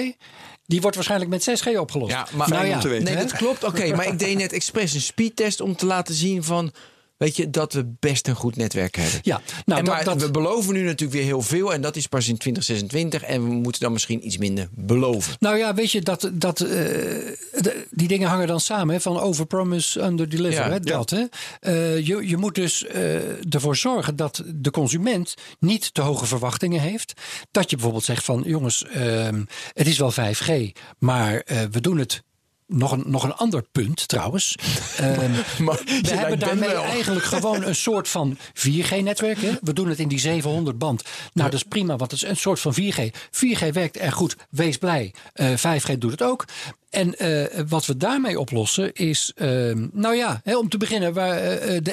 die 0.67 0.81
wordt 0.81 0.95
waarschijnlijk 0.95 1.31
met 1.31 1.61
6G 1.61 1.77
opgelost. 1.77 2.11
Ja, 2.11 2.27
maar 2.33 2.49
nou 2.49 2.65
ja, 2.65 2.75
om 2.75 2.79
te 2.79 2.87
weten. 2.87 3.03
Nee, 3.03 3.15
hè? 3.15 3.21
dat 3.21 3.31
klopt. 3.31 3.63
Oké, 3.63 3.95
maar 3.95 4.07
ik 4.07 4.19
deed 4.19 4.37
net 4.37 4.53
expres 4.53 4.93
een 4.93 5.01
speedtest 5.01 5.61
om 5.61 5.75
te 5.75 5.85
laten 5.85 6.15
zien 6.15 6.43
van. 6.43 6.71
Weet 7.17 7.35
je, 7.35 7.49
dat 7.49 7.73
we 7.73 7.85
best 7.99 8.27
een 8.27 8.35
goed 8.35 8.55
netwerk 8.55 8.95
hebben. 8.95 9.19
Ja, 9.23 9.41
nou, 9.65 9.79
en 9.79 9.85
dat- 9.85 9.93
maar 9.95 10.03
dat- 10.03 10.21
we 10.21 10.31
beloven 10.31 10.73
nu 10.73 10.81
natuurlijk 10.83 11.11
weer 11.11 11.23
heel 11.27 11.41
veel. 11.41 11.73
En 11.73 11.81
dat 11.81 11.95
is 11.95 12.07
pas 12.07 12.27
in 12.27 12.37
2026. 12.37 13.23
En 13.23 13.43
we 13.43 13.49
moeten 13.53 13.81
dan 13.81 13.91
misschien 13.91 14.25
iets 14.25 14.37
minder 14.37 14.67
beloven. 14.71 15.35
Nou 15.39 15.57
ja, 15.57 15.73
weet 15.73 15.91
je, 15.91 16.01
dat, 16.01 16.29
dat, 16.33 16.59
eh, 16.61 16.67
de- 16.69 17.85
die 17.91 18.07
dingen 18.07 18.29
hangen 18.29 18.47
dan 18.47 18.59
samen. 18.59 18.95
Hè, 18.95 19.01
van 19.01 19.19
overpromise, 19.19 20.01
underdeliver. 20.01 20.63
Ja, 20.65 20.71
hè, 20.71 20.79
dat, 20.79 21.09
hè. 21.09 21.23
Eh, 21.59 22.05
je, 22.07 22.27
je 22.27 22.37
moet 22.37 22.55
dus 22.55 22.85
eh, 22.85 23.53
ervoor 23.53 23.75
zorgen 23.75 24.15
dat 24.15 24.43
de 24.55 24.71
consument 24.71 25.33
niet 25.59 25.93
te 25.93 26.01
hoge 26.01 26.25
verwachtingen 26.25 26.81
heeft. 26.81 27.13
Dat 27.51 27.69
je 27.69 27.75
bijvoorbeeld 27.75 28.05
zegt 28.05 28.23
van, 28.23 28.43
jongens, 28.45 28.85
ehm, 28.85 29.43
het 29.73 29.87
is 29.87 29.97
wel 29.97 30.11
5G, 30.11 30.71
maar 30.99 31.39
eh, 31.39 31.61
we 31.71 31.81
doen 31.81 31.97
het... 31.97 32.23
Nog 32.67 32.91
een, 32.91 33.03
nog 33.05 33.23
een 33.23 33.33
ander 33.33 33.63
punt 33.71 34.07
trouwens. 34.07 34.55
Ehm, 34.97 35.31
Maar 35.63 35.81
we 35.85 36.09
hebben 36.13 36.39
Ben 36.39 36.47
daarmee 36.47 36.75
eigenlijk 36.75 37.25
gewoon 37.35 37.63
een 37.63 37.75
soort 37.75 38.07
van 38.07 38.37
4G-netwerk. 38.53 39.41
hè. 39.41 39.51
We 39.61 39.73
doen 39.73 39.89
het 39.89 39.99
in 39.99 40.07
die 40.07 40.19
700 40.19 40.77
band. 40.77 41.03
Nou, 41.33 41.49
dat 41.49 41.59
is 41.59 41.65
prima, 41.65 41.95
want 41.95 42.11
het 42.11 42.21
is 42.21 42.29
een 42.29 42.37
soort 42.37 42.59
van 42.59 42.73
4G. 42.73 43.01
4G 43.31 43.71
werkt 43.73 43.97
erg 43.97 44.13
goed. 44.13 44.35
Wees 44.49 44.77
blij. 44.77 45.13
Eh 45.33 45.53
5G 45.57 45.97
doet 45.97 46.11
het 46.11 46.21
ook. 46.21 46.45
En 46.89 47.17
eh, 47.17 47.61
wat 47.67 47.85
we 47.85 47.97
daarmee 47.97 48.39
oplossen 48.39 48.93
is, 48.93 49.31
ehm, 49.35 49.87
nou 49.91 50.15
ja, 50.15 50.41
hè, 50.43 50.57
om 50.57 50.69
te 50.69 50.77
beginnen, 50.77 51.13
waar, 51.13 51.37
eh, 51.37 51.75
eh, 51.75 51.83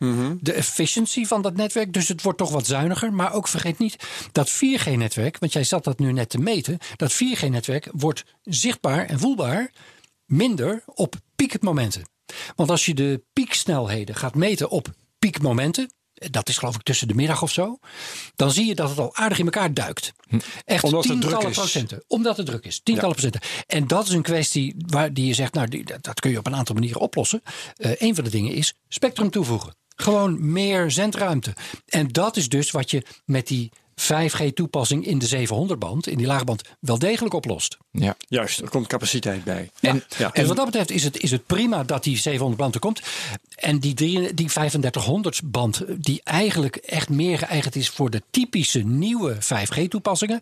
de 0.00 0.06
energiezuinigheid. 0.06 0.44
De 0.44 0.52
efficiency 0.52 1.24
van 1.24 1.42
dat 1.42 1.56
netwerk. 1.56 1.92
Dus 1.92 2.08
het 2.08 2.22
wordt 2.22 2.38
toch 2.38 2.50
wat 2.50 2.66
zuiniger. 2.66 3.12
Maar 3.12 3.32
ook 3.32 3.48
vergeet 3.48 3.78
niet 3.78 3.96
dat 4.32 4.50
4G-netwerk, 4.50 5.38
want 5.38 5.52
jij 5.52 5.64
zat 5.64 5.84
dat 5.84 5.98
nu 5.98 6.12
net 6.12 6.28
te 6.30 6.38
meten. 6.38 6.78
Dat 6.96 7.12
4G-netwerk 7.12 7.88
wordt 7.92 8.24
zichtbaar 8.42 9.06
en 9.06 9.18
voelbaar 9.18 9.70
minder 10.24 10.82
op 10.86 11.14
piekmomenten. 11.36 12.08
Want 12.56 12.70
als 12.70 12.86
je 12.86 12.94
de 12.94 13.22
pieksnelheden 13.32 14.14
gaat 14.14 14.34
meten 14.34 14.70
op 14.70 14.88
piekmomenten. 15.18 15.90
Dat 16.30 16.48
is 16.48 16.58
geloof 16.58 16.74
ik 16.74 16.82
tussen 16.82 17.08
de 17.08 17.14
middag 17.14 17.42
of 17.42 17.52
zo. 17.52 17.78
Dan 18.36 18.50
zie 18.50 18.66
je 18.66 18.74
dat 18.74 18.88
het 18.88 18.98
al 18.98 19.16
aardig 19.16 19.38
in 19.38 19.44
elkaar 19.44 19.74
duikt. 19.74 20.12
Echt 20.64 20.84
Omdat 20.84 21.02
tientallen 21.02 21.50
procenten. 21.52 22.04
Omdat 22.06 22.36
het 22.36 22.46
druk 22.46 22.64
is. 22.64 22.80
Tientallen 22.82 23.14
procenten. 23.16 23.40
En 23.66 23.86
dat 23.86 24.06
is 24.06 24.12
een 24.12 24.22
kwestie 24.22 24.74
waar 24.86 25.12
die 25.12 25.26
je 25.26 25.34
zegt, 25.34 25.54
nou, 25.54 25.68
die- 25.68 25.84
dat, 26.00 26.20
kun 26.20 26.30
je 26.30 26.38
op 26.38 26.46
een 26.46 26.54
aantal 26.54 26.74
manieren 26.74 27.00
oplossen. 27.00 27.42
Eh 27.76 27.92
een 27.98 28.14
van 28.14 28.24
de 28.24 28.30
dingen 28.30 28.52
is 28.54 28.74
spectrum 28.88 29.30
toevoegen. 29.30 29.74
Gewoon 30.00 30.52
meer 30.52 30.90
zendruimte. 30.90 31.54
En 31.88 32.08
dat 32.08 32.36
is 32.36 32.48
dus 32.48 32.70
wat 32.70 32.90
je 32.90 33.02
met 33.24 33.46
die 33.46 33.70
5G-toepassing 34.00 35.06
in 35.06 35.18
de 35.18 35.46
700-band, 35.48 36.06
in 36.06 36.16
die 36.16 36.26
laagband, 36.26 36.62
wel 36.80 36.98
degelijk 36.98 37.34
oplost. 37.34 37.76
Ja. 37.90 38.16
Juist, 38.28 38.58
er 38.60 38.68
komt 38.68 38.86
capaciteit 38.86 39.44
bij. 39.44 39.70
En, 39.80 40.04
Ja. 40.18 40.28
Dus 40.28 40.46
wat 40.46 40.56
dat 40.56 40.64
betreft 40.64 40.90
is 40.90 41.04
het, 41.04 41.18
is 41.22 41.30
het 41.30 41.46
prima 41.46 41.84
dat 41.84 42.04
die 42.04 42.18
700 42.18 42.60
band 42.60 42.74
er 42.74 42.80
komt. 42.80 43.00
En 43.54 43.78
die, 43.78 43.94
drie- 43.94 44.34
die 44.34 44.48
3500 44.48 45.40
band, 45.44 45.84
die 45.98 46.20
eigenlijk 46.24 46.76
echt 46.76 47.08
meer 47.08 47.38
geëigend 47.38 47.76
is 47.76 47.88
voor 47.88 48.10
de 48.10 48.22
typische 48.30 48.78
nieuwe 48.80 49.36
5G-toepassingen. 49.40 50.40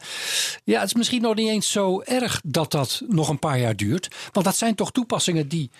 Ja, 0.65 0.79
het 0.81 0.89
is 0.89 0.95
misschien 0.95 1.23
nog 1.23 1.35
niet 1.35 1.49
eens 1.49 1.71
zo 1.71 2.01
erg 2.01 2.41
dat 2.45 2.71
dat 2.71 3.03
nog 3.09 3.29
een 3.29 3.39
paar 3.39 3.59
jaar 3.61 3.77
duurt. 3.77 4.09
Want 4.33 4.47
dat 4.47 4.57
zijn 4.57 4.75
toch 4.75 4.93
toepassingen 4.93 5.49
die 5.49 5.71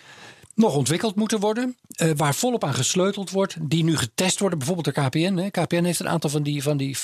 nog 0.59 0.75
ontwikkeld 0.75 1.17
moeten 1.17 1.41
worden. 1.41 1.77
eh, 1.89 2.11
waar 2.17 2.35
volop 2.35 2.65
aan 2.65 2.75
gesleuteld 2.75 3.31
wordt. 3.31 3.57
Die 3.61 3.85
nu 3.85 3.97
getest 3.97 4.41
worden, 4.41 4.59
bijvoorbeeld 4.59 4.95
door 4.95 5.05
KPN. 5.05 5.37
Hè. 5.37 5.51
KPN 5.51 5.85
heeft 5.85 6.01
een 6.01 6.09
aantal 6.09 6.31
van 6.31 6.43
die, 6.43 6.63
van 6.63 6.77
die 6.77 6.97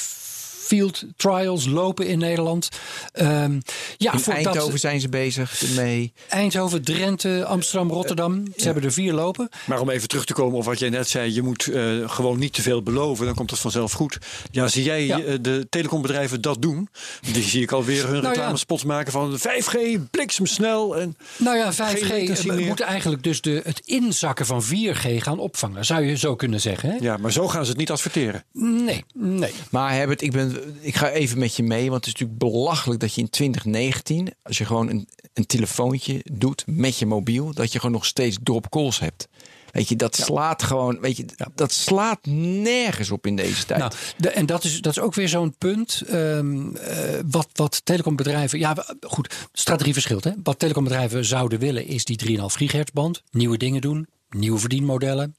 field 0.74 1.04
trials 1.16 1.66
lopen 1.66 2.06
in 2.06 2.18
Nederland. 2.18 2.68
Ehm, 3.12 3.60
ja, 3.96 4.12
In 4.12 4.18
voor 4.18 4.34
dat- 4.34 4.44
Eindhoven 4.44 4.78
zijn 4.78 5.00
ze 5.00 5.08
bezig 5.08 5.62
mee. 5.76 6.12
Eindhoven, 6.28 6.82
Drenthe, 6.84 7.44
Amsterdam, 7.44 7.90
Rotterdam. 7.90 8.42
Ze 8.56 8.64
hebben 8.64 8.82
er 8.82 8.92
vier 8.92 9.12
lopen. 9.12 9.48
Maar 9.66 9.80
om 9.80 9.90
even 9.90 10.08
terug 10.08 10.24
te 10.24 10.32
komen 10.32 10.58
op 10.58 10.64
wat 10.64 10.78
jij 10.78 10.88
net 10.88 11.08
zei, 11.08 11.34
je 11.34 11.42
moet 11.42 11.66
eh, 11.66 11.82
gewoon 12.06 12.38
niet 12.38 12.52
te 12.52 12.62
veel 12.62 12.82
beloven, 12.82 13.26
dan 13.26 13.34
komt 13.34 13.50
het 13.50 13.60
vanzelf 13.60 13.92
goed. 13.92 14.18
Ja, 14.50 14.68
zie 14.68 14.84
jij 14.84 15.06
Ja. 15.06 15.20
eh, 15.20 15.34
de 15.40 15.66
telecombedrijven 15.70 16.40
dat 16.40 16.62
doen? 16.62 16.88
Die 17.32 17.42
zie 17.42 17.62
ik 17.62 17.72
alweer 17.72 18.06
hun 18.08 18.22
ja. 18.22 18.28
reclamespots 18.28 18.84
maken 18.84 19.12
van 19.12 19.38
5G, 19.38 19.76
bliksemsnel. 20.10 20.96
En 20.96 21.16
Nou 21.36 21.56
ja, 21.56 21.72
Geen 21.72 21.96
5G 21.96 22.10
latency 22.10 22.48
eh, 22.48 22.54
meer. 22.56 22.66
moet 22.66 22.80
eigenlijk 22.80 23.22
dus 23.22 23.40
de, 23.40 23.60
het 23.64 23.80
inzakken 23.84 24.46
van 24.46 24.62
4G 24.64 25.22
gaan 25.22 25.38
opvangen. 25.38 25.84
Zou 25.84 26.02
je 26.02 26.16
zo 26.16 26.36
kunnen 26.36 26.60
zeggen. 26.60 26.88
Hè? 26.90 26.96
ja, 27.00 27.16
maar 27.16 27.32
zo 27.32 27.48
gaan 27.48 27.62
ze 27.64 27.70
het 27.70 27.78
niet 27.78 27.90
adverteren. 27.90 28.44
Nee, 28.52 29.04
nee. 29.14 29.52
Maar 29.70 29.92
Herbert, 29.92 30.22
ik, 30.22 30.32
ben, 30.32 30.56
ik 30.80 30.96
ga 30.96 31.10
even 31.10 31.38
met 31.38 31.56
je 31.56 31.62
mee. 31.62 31.90
Want 31.90 32.04
het 32.04 32.06
is 32.06 32.20
natuurlijk 32.20 32.38
belachelijk 32.38 33.00
dat 33.00 33.14
je 33.14 33.20
in 33.20 33.30
2019, 33.30 34.34
als 34.42 34.58
je 34.58 34.64
gewoon 34.64 34.88
een, 34.88 35.08
een 35.32 35.46
telefoontje 35.46 36.20
doet 36.32 36.64
met 36.66 36.98
je 36.98 37.06
mobiel, 37.06 37.52
dat 37.52 37.72
je 37.72 37.78
gewoon 37.78 37.94
nog 37.94 38.04
steeds 38.04 38.38
drop 38.42 38.68
calls 38.68 38.98
hebt. 38.98 39.28
Weet 39.74 39.88
je, 39.88 39.96
dat 39.96 40.16
slaat 40.16 40.62
gewoon, 40.62 41.00
weet 41.00 41.16
je, 41.16 41.26
dat 41.54 41.72
slaat 41.72 42.26
nergens 42.26 43.10
op 43.10 43.26
in 43.26 43.36
deze 43.36 43.64
tijd. 43.64 43.80
Nou, 43.80 43.92
de, 44.16 44.30
en 44.30 44.46
dat 44.46 44.64
is, 44.64 44.80
dat 44.80 44.92
is 44.92 45.02
ook 45.02 45.14
weer 45.14 45.28
zo'n 45.28 45.54
punt. 45.58 46.02
ehm, 46.06 46.76
eh, 46.76 47.20
wat, 47.30 47.48
wat 47.52 47.80
telecombedrijven. 47.84 48.58
Ja, 48.58 48.84
goed, 49.00 49.34
strategie 49.52 49.92
verschilt. 49.92 50.24
Hè? 50.24 50.30
Wat 50.42 50.58
telecombedrijven 50.58 51.24
zouden 51.24 51.58
willen 51.58 51.86
is 51.86 52.04
die 52.04 52.38
3,5 52.38 52.44
gigahertz 52.44 52.90
band. 52.92 53.22
Nieuwe 53.30 53.56
dingen 53.56 53.80
doen, 53.80 54.08
nieuwe 54.28 54.58
verdienmodellen, 54.58 55.36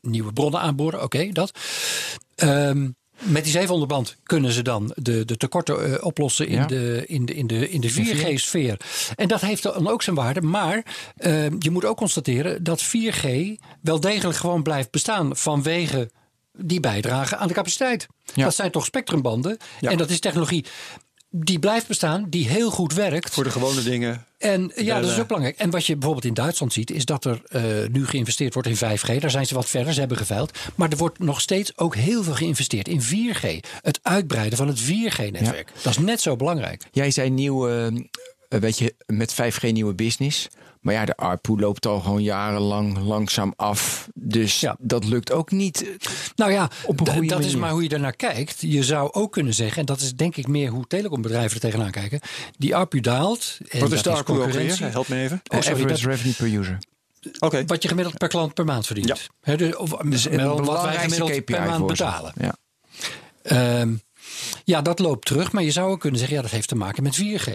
nieuwe 0.00 0.32
bronnen 0.32 0.60
aanboren. 0.60 1.02
Oké, 1.02 1.32
dat. 1.32 1.50
Ehm, 2.34 2.88
met 3.18 3.42
die 3.42 3.52
700 3.52 3.90
band 3.90 4.16
kunnen 4.22 4.52
ze 4.52 4.62
dan 4.62 4.92
de, 4.94 5.24
de 5.24 5.36
tekorten 5.36 5.94
eh, 5.94 6.04
oplossen 6.04 6.46
in, 6.46 6.56
Ja. 6.56 6.66
de, 6.66 7.04
in, 7.06 7.24
de, 7.26 7.34
in, 7.34 7.46
de, 7.46 7.70
in 7.70 7.80
de 7.80 7.92
4G-sfeer. 7.92 8.80
En 9.16 9.28
dat 9.28 9.40
heeft 9.40 9.62
dan 9.62 9.88
ook 9.88 10.02
zijn 10.02 10.16
waarde. 10.16 10.40
Maar 10.42 10.84
ehm, 11.16 11.56
je 11.58 11.70
moet 11.70 11.84
ook 11.84 11.96
constateren 11.96 12.64
dat 12.64 12.84
4G 12.84 13.28
wel 13.80 14.00
degelijk 14.00 14.38
gewoon 14.38 14.62
blijft 14.62 14.90
bestaan 14.90 15.36
vanwege 15.36 16.10
die 16.52 16.80
bijdragen 16.80 17.38
aan 17.38 17.48
de 17.48 17.54
capaciteit. 17.54 18.06
Ja. 18.34 18.44
Dat 18.44 18.54
zijn 18.54 18.70
toch 18.70 18.84
spectrumbanden. 18.84 19.56
En 19.80 19.96
dat 19.96 20.10
is 20.10 20.20
technologie 20.20 20.64
die 21.30 21.58
blijft 21.58 21.86
bestaan, 21.86 22.26
die 22.28 22.48
heel 22.48 22.70
goed 22.70 22.92
werkt. 22.94 23.34
Voor 23.34 23.44
de 23.44 23.50
gewone 23.50 23.82
dingen. 23.82 24.24
En 24.38 24.72
ja, 24.74 25.00
dat 25.00 25.10
is 25.10 25.18
ook 25.18 25.26
belangrijk. 25.26 25.58
En 25.58 25.70
wat 25.70 25.86
je 25.86 25.92
bijvoorbeeld 25.92 26.24
in 26.24 26.34
Duitsland 26.34 26.72
ziet, 26.72 26.90
is 26.90 27.04
dat 27.04 27.24
er 27.24 27.40
eh, 27.44 27.62
nu 27.92 28.06
geïnvesteerd 28.06 28.54
wordt 28.54 28.68
in 28.68 28.76
5G. 28.76 29.20
Daar 29.20 29.30
zijn 29.30 29.46
ze 29.46 29.54
wat 29.54 29.68
verder, 29.68 29.92
ze 29.92 29.98
hebben 29.98 30.18
geveild. 30.18 30.58
Maar 30.74 30.90
er 30.90 30.96
wordt 30.96 31.18
nog 31.18 31.40
steeds 31.40 31.78
ook 31.78 31.94
heel 31.94 32.22
veel 32.22 32.34
geïnvesteerd 32.34 32.88
in 32.88 33.02
4G. 33.02 33.68
Het 33.82 34.00
uitbreiden 34.02 34.58
van 34.58 34.68
het 34.68 34.80
4G-netwerk. 34.82 35.72
Dat 35.82 35.92
is 35.92 35.98
net 35.98 36.20
zo 36.20 36.36
belangrijk. 36.36 36.82
Jij 36.92 37.10
zei 37.10 37.30
nieuw, 37.30 37.68
eh, 37.68 37.86
weet 38.48 38.78
je, 38.78 38.94
met 39.06 39.34
5G 39.34 39.72
nieuwe 39.72 39.94
business. 39.94 40.48
Maar 40.88 40.96
ja, 40.96 41.04
de 41.04 41.16
ARPU 41.16 41.58
loopt 41.60 41.86
al 41.86 42.00
gewoon 42.00 42.22
jarenlang 42.22 42.98
langzaam 42.98 43.52
af. 43.56 44.08
Dus 44.14 44.60
Ja. 44.60 44.76
dat 44.78 45.04
lukt 45.04 45.32
ook 45.32 45.50
niet. 45.50 45.84
Nou 46.36 46.52
ja, 46.52 46.70
Op 46.84 47.00
een 47.00 47.06
d- 47.06 47.10
goede 47.10 47.26
dat 47.28 47.44
is 47.44 47.56
maar 47.56 47.70
hoe 47.70 47.82
je 47.82 47.88
ernaar 47.88 48.16
kijkt. 48.16 48.56
Je 48.60 48.82
zou 48.82 49.12
ook 49.12 49.32
kunnen 49.32 49.54
zeggen, 49.54 49.78
en 49.78 49.84
dat 49.86 50.00
is 50.00 50.14
denk 50.14 50.36
ik 50.36 50.46
meer 50.46 50.70
hoe 50.70 50.86
telecombedrijven 50.86 51.54
er 51.54 51.60
tegenaan 51.60 51.90
kijken. 51.90 52.20
Die 52.58 52.76
ARPU 52.76 53.00
daalt. 53.00 53.58
En 53.68 53.80
Wat 53.80 53.88
dat 53.88 53.98
is 53.98 54.02
de 54.04 54.10
ARPU 54.10 54.32
ook 54.32 54.38
concurrentie. 54.38 54.80
weer? 54.84 54.90
Help 54.92 55.08
me 55.08 55.16
even. 55.22 55.40
Oh, 55.48 55.60
sorry, 55.60 55.76
average 55.82 56.02
dat- 56.06 56.10
revenue 56.14 56.34
per 56.34 56.58
user. 56.60 56.78
Oké. 57.38 57.64
Wat 57.66 57.82
je 57.82 57.88
gemiddeld 57.88 58.18
per 58.18 58.28
klant 58.28 58.54
per 58.54 58.64
maand 58.64 58.86
verdient. 58.86 59.08
Ja. 59.08 59.16
Hè, 59.40 59.56
dus, 59.56 59.76
of, 59.76 59.90
Dus 59.90 60.24
wat 60.24 60.32
wij 60.34 60.46
belangrijkste 60.46 61.00
gemiddeld 61.00 61.30
KPI 61.30 61.40
per 61.54 61.62
maand 61.66 61.86
betalen. 61.86 62.32
Ja. 62.40 62.54
Ehm, 63.42 63.94
ja, 64.64 64.82
dat 64.82 64.98
loopt 64.98 65.26
terug. 65.26 65.52
Maar 65.52 65.62
je 65.62 65.70
zou 65.70 65.90
ook 65.90 66.00
kunnen 66.00 66.18
zeggen, 66.18 66.36
ja, 66.36 66.42
dat 66.42 66.50
heeft 66.52 66.68
te 66.68 66.74
maken 66.76 67.02
met 67.02 67.14
4G. 67.16 67.48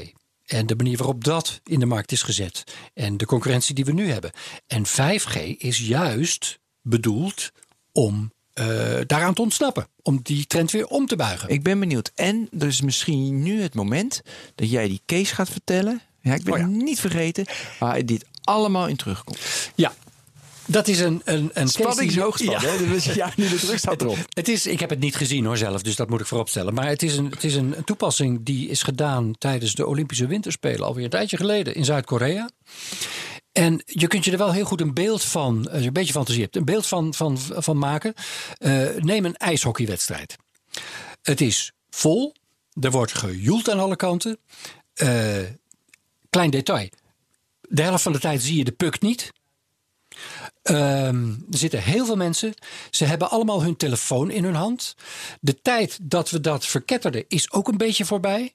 En 0.46 0.66
de 0.66 0.76
manier 0.76 0.98
waarop 0.98 1.24
dat 1.24 1.62
in 1.64 1.80
de 1.80 1.86
markt 1.86 2.12
is 2.12 2.22
gezet. 2.24 2.64
En 2.94 3.18
de 3.18 3.26
concurrentie 3.26 3.76
die 3.76 3.86
we 3.86 3.92
nu 3.94 4.10
hebben. 4.10 4.32
En 4.68 4.86
5G 4.88 5.58
is 5.58 5.80
juist 5.80 6.60
bedoeld 6.82 7.52
om 7.92 8.34
eh, 8.54 8.66
daaraan 9.06 9.34
te 9.34 9.42
ontsnappen. 9.42 9.88
Om 10.02 10.20
die 10.24 10.48
trend 10.48 10.72
weer 10.72 10.88
om 10.88 11.06
te 11.06 11.16
buigen. 11.16 11.50
Ik 11.50 11.64
ben 11.64 11.80
benieuwd. 11.80 12.12
En 12.16 12.50
er 12.60 12.68
is 12.68 12.82
misschien 12.82 13.44
nu 13.44 13.62
het 13.62 13.74
moment 13.74 14.22
dat 14.56 14.70
jij 14.70 14.88
die 14.88 15.02
case 15.06 15.36
gaat 15.36 15.50
vertellen. 15.50 16.02
Ja, 16.22 16.34
ik 16.34 16.44
ben 16.44 16.54
Oh 16.54 16.60
ja. 16.60 16.66
niet 16.66 17.00
vergeten 17.00 17.46
waar 17.80 18.06
dit 18.06 18.26
allemaal 18.44 18.88
in 18.88 18.96
terugkomt. 18.96 19.40
Ja, 19.76 19.94
dat 20.66 20.88
is 20.88 21.00
een, 21.00 21.22
een, 21.24 21.50
een 21.54 21.68
Spanningshoogspan, 21.68 22.62
hè? 22.62 22.88
Dus 22.88 23.06
ja, 23.14 23.32
nu 23.36 23.50
de 23.50 23.56
druk 23.56 23.78
staat 23.78 24.02
erop. 24.02 24.18
Het 24.30 24.48
is, 24.48 24.66
ik 24.66 24.80
heb 24.80 24.90
het 24.90 25.00
niet 25.00 25.16
gezien 25.16 25.46
hoor 25.46 25.58
zelf, 25.58 25.82
dus 25.82 25.96
dat 25.96 26.10
moet 26.10 26.20
ik 26.20 26.26
vooropstellen. 26.26 26.74
Maar 26.74 26.88
het 26.88 27.04
is, 27.04 27.18
een, 27.18 27.30
het 27.30 27.44
is 27.44 27.56
een, 27.56 27.76
toepassing 27.86 28.40
die 28.44 28.70
is 28.70 28.84
gedaan 28.84 29.36
tijdens 29.38 29.76
de 29.76 29.88
Olympische 29.88 30.28
Winterspelen 30.28 30.88
alweer 30.88 31.04
een 31.04 31.10
tijdje 31.10 31.38
geleden 31.38 31.76
in 31.76 31.86
Zuid-Korea. 31.86 32.50
En 33.52 33.82
je 33.86 34.08
kunt 34.08 34.26
je 34.26 34.32
er 34.32 34.38
wel 34.38 34.52
heel 34.52 34.66
goed 34.66 34.82
een 34.82 34.94
beeld 34.94 35.24
van, 35.24 35.70
als 35.72 35.82
je 35.82 35.88
een 35.88 35.94
beetje 35.94 36.14
fantasie 36.14 36.42
hebt, 36.42 36.56
een 36.56 36.66
beeld 36.66 36.88
van, 36.88 37.14
van, 37.14 37.38
van 37.40 37.78
maken. 37.78 38.14
Eh, 38.58 38.88
neem 38.98 39.26
een 39.26 39.38
ijshockeywedstrijd. 39.38 40.36
Het 41.22 41.42
is 41.42 41.72
vol, 41.90 42.36
er 42.82 42.92
wordt 42.92 43.18
gejoeld 43.18 43.70
aan 43.70 43.80
alle 43.80 43.96
kanten. 43.96 44.38
Eh, 44.94 45.42
klein 46.30 46.50
detail. 46.50 46.90
De 47.62 47.82
helft 47.82 48.04
van 48.04 48.12
de 48.12 48.20
tijd 48.20 48.42
zie 48.42 48.58
je 48.58 48.64
de 48.64 48.72
puck 48.72 49.02
niet. 49.02 49.32
Ehm, 50.64 51.28
er 51.52 51.58
zitten 51.58 51.84
heel 51.84 52.06
veel 52.06 52.16
mensen. 52.16 52.54
Ze 52.90 53.06
hebben 53.06 53.30
allemaal 53.30 53.64
hun 53.64 53.78
telefoon 53.78 54.32
in 54.32 54.44
hun 54.44 54.56
hand. 54.56 54.96
De 55.40 55.62
tijd 55.62 56.00
dat 56.02 56.30
we 56.30 56.40
dat 56.40 56.66
verketterden 56.66 57.26
is 57.28 57.52
ook 57.52 57.68
een 57.68 57.78
beetje 57.78 58.06
voorbij. 58.06 58.54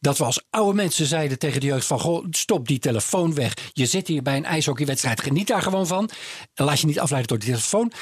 Dat 0.00 0.18
we 0.18 0.24
als 0.24 0.42
oude 0.50 0.74
mensen 0.74 1.06
zeiden 1.06 1.38
tegen 1.38 1.60
de 1.60 1.66
jeugd 1.66 1.86
van... 1.86 2.00
Goh, 2.00 2.26
stop 2.30 2.68
die 2.68 2.78
telefoon 2.78 3.34
weg. 3.34 3.54
Je 3.72 3.86
zit 3.86 4.08
hier 4.08 4.22
bij 4.22 4.36
een 4.36 4.44
ijshockeywedstrijd. 4.44 5.20
Geniet 5.20 5.46
daar 5.46 5.62
gewoon 5.62 5.86
van. 5.86 6.10
Laat 6.54 6.80
je 6.80 6.86
niet 6.86 7.00
afleiden 7.00 7.28
door 7.28 7.38
die 7.38 7.48
telefoon. 7.48 7.92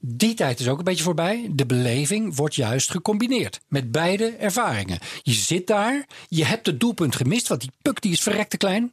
Die 0.00 0.34
tijd 0.34 0.60
is 0.60 0.68
ook 0.68 0.78
een 0.78 0.84
beetje 0.84 1.04
voorbij. 1.04 1.50
De 1.52 1.66
beleving 1.66 2.36
wordt 2.36 2.54
juist 2.54 2.90
gecombineerd 2.90 3.60
met 3.68 3.92
beide 3.92 4.30
ervaringen. 4.30 4.98
Je 5.22 5.32
zit 5.32 5.66
daar, 5.66 6.06
je 6.28 6.44
hebt 6.44 6.66
het 6.66 6.80
doelpunt 6.80 7.16
gemist... 7.16 7.48
want 7.48 7.60
die 7.60 7.72
puk 7.82 8.02
die 8.02 8.12
is 8.12 8.20
verrekte 8.20 8.56
klein... 8.56 8.92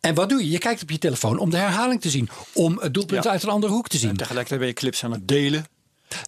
En 0.00 0.14
wat 0.14 0.28
doe 0.28 0.44
je? 0.44 0.50
Je 0.50 0.58
kijkt 0.58 0.82
op 0.82 0.90
je 0.90 0.98
telefoon 0.98 1.38
om 1.38 1.50
de 1.50 1.56
herhaling 1.56 2.00
te 2.00 2.10
zien. 2.10 2.28
Om 2.52 2.78
het 2.80 2.94
doelpunt 2.94 3.24
Ja. 3.24 3.30
uit 3.30 3.42
een 3.42 3.48
andere 3.48 3.72
hoek 3.72 3.88
te 3.88 3.98
zien. 3.98 4.10
En 4.10 4.16
tegelijkertijd 4.16 4.60
ben 4.60 4.68
je 4.68 4.74
clips 4.74 5.04
aan 5.04 5.12
het 5.12 5.28
delen. 5.28 5.64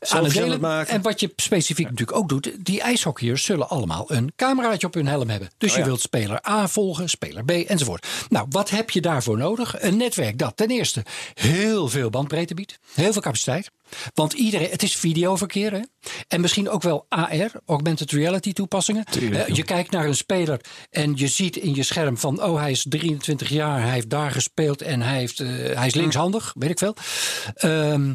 Aan 0.08 0.24
het 0.24 0.32
delen. 0.32 0.60
maken. 0.60 0.94
En 0.94 1.02
wat 1.02 1.20
je 1.20 1.32
specifiek 1.36 1.90
natuurlijk 1.90 2.18
ook 2.18 2.28
doet, 2.28 2.52
die 2.58 2.80
ijshockeyers 2.80 3.44
zullen 3.44 3.68
allemaal 3.68 4.12
een 4.12 4.32
cameraatje 4.36 4.86
op 4.86 4.94
hun 4.94 5.06
helm 5.06 5.28
hebben. 5.28 5.50
Dus 5.58 5.70
Oh 5.70 5.76
je 5.76 5.82
ja. 5.82 5.88
wilt 5.88 6.00
speler 6.00 6.48
A 6.48 6.68
volgen, 6.68 7.08
speler 7.08 7.44
B 7.44 7.50
enzovoort. 7.50 8.06
Nou, 8.28 8.46
wat 8.50 8.70
heb 8.70 8.90
je 8.90 9.00
daarvoor 9.00 9.36
nodig? 9.36 9.82
Een 9.82 9.96
netwerk 9.96 10.38
dat 10.38 10.56
ten 10.56 10.68
eerste 10.68 11.04
heel 11.34 11.88
veel 11.88 12.10
bandbreedte 12.10 12.54
biedt, 12.54 12.78
heel 12.94 13.12
veel 13.12 13.22
capaciteit. 13.22 13.70
Want 14.14 14.32
iedereen, 14.32 14.70
het 14.70 14.82
is 14.82 14.96
videoverkeer 14.96 15.72
hè? 15.72 15.80
en 16.28 16.40
misschien 16.40 16.68
ook 16.68 16.82
wel 16.82 17.06
AR, 17.08 17.50
augmented 17.66 18.10
reality 18.10 18.52
toepassingen. 18.52 19.04
Eh, 19.04 19.46
je 19.46 19.62
kijkt 19.62 19.90
naar 19.90 20.06
een 20.06 20.16
speler 20.16 20.60
en 20.90 21.12
je 21.16 21.28
ziet 21.28 21.56
in 21.56 21.74
je 21.74 21.82
scherm 21.82 22.18
van, 22.18 22.42
oh 22.42 22.58
hij 22.60 22.70
is 22.70 22.86
23 22.88 23.48
jaar, 23.48 23.82
hij 23.82 23.92
heeft 23.92 24.10
daar 24.10 24.30
gespeeld 24.30 24.82
en 24.82 25.02
hij, 25.02 25.18
heeft, 25.18 25.40
eh, 25.40 25.48
hij 25.48 25.86
is 25.86 25.94
linkshandig, 25.94 26.54
weet 26.58 26.70
ik 26.70 26.78
veel. 26.78 26.96
Ehm, 27.54 28.14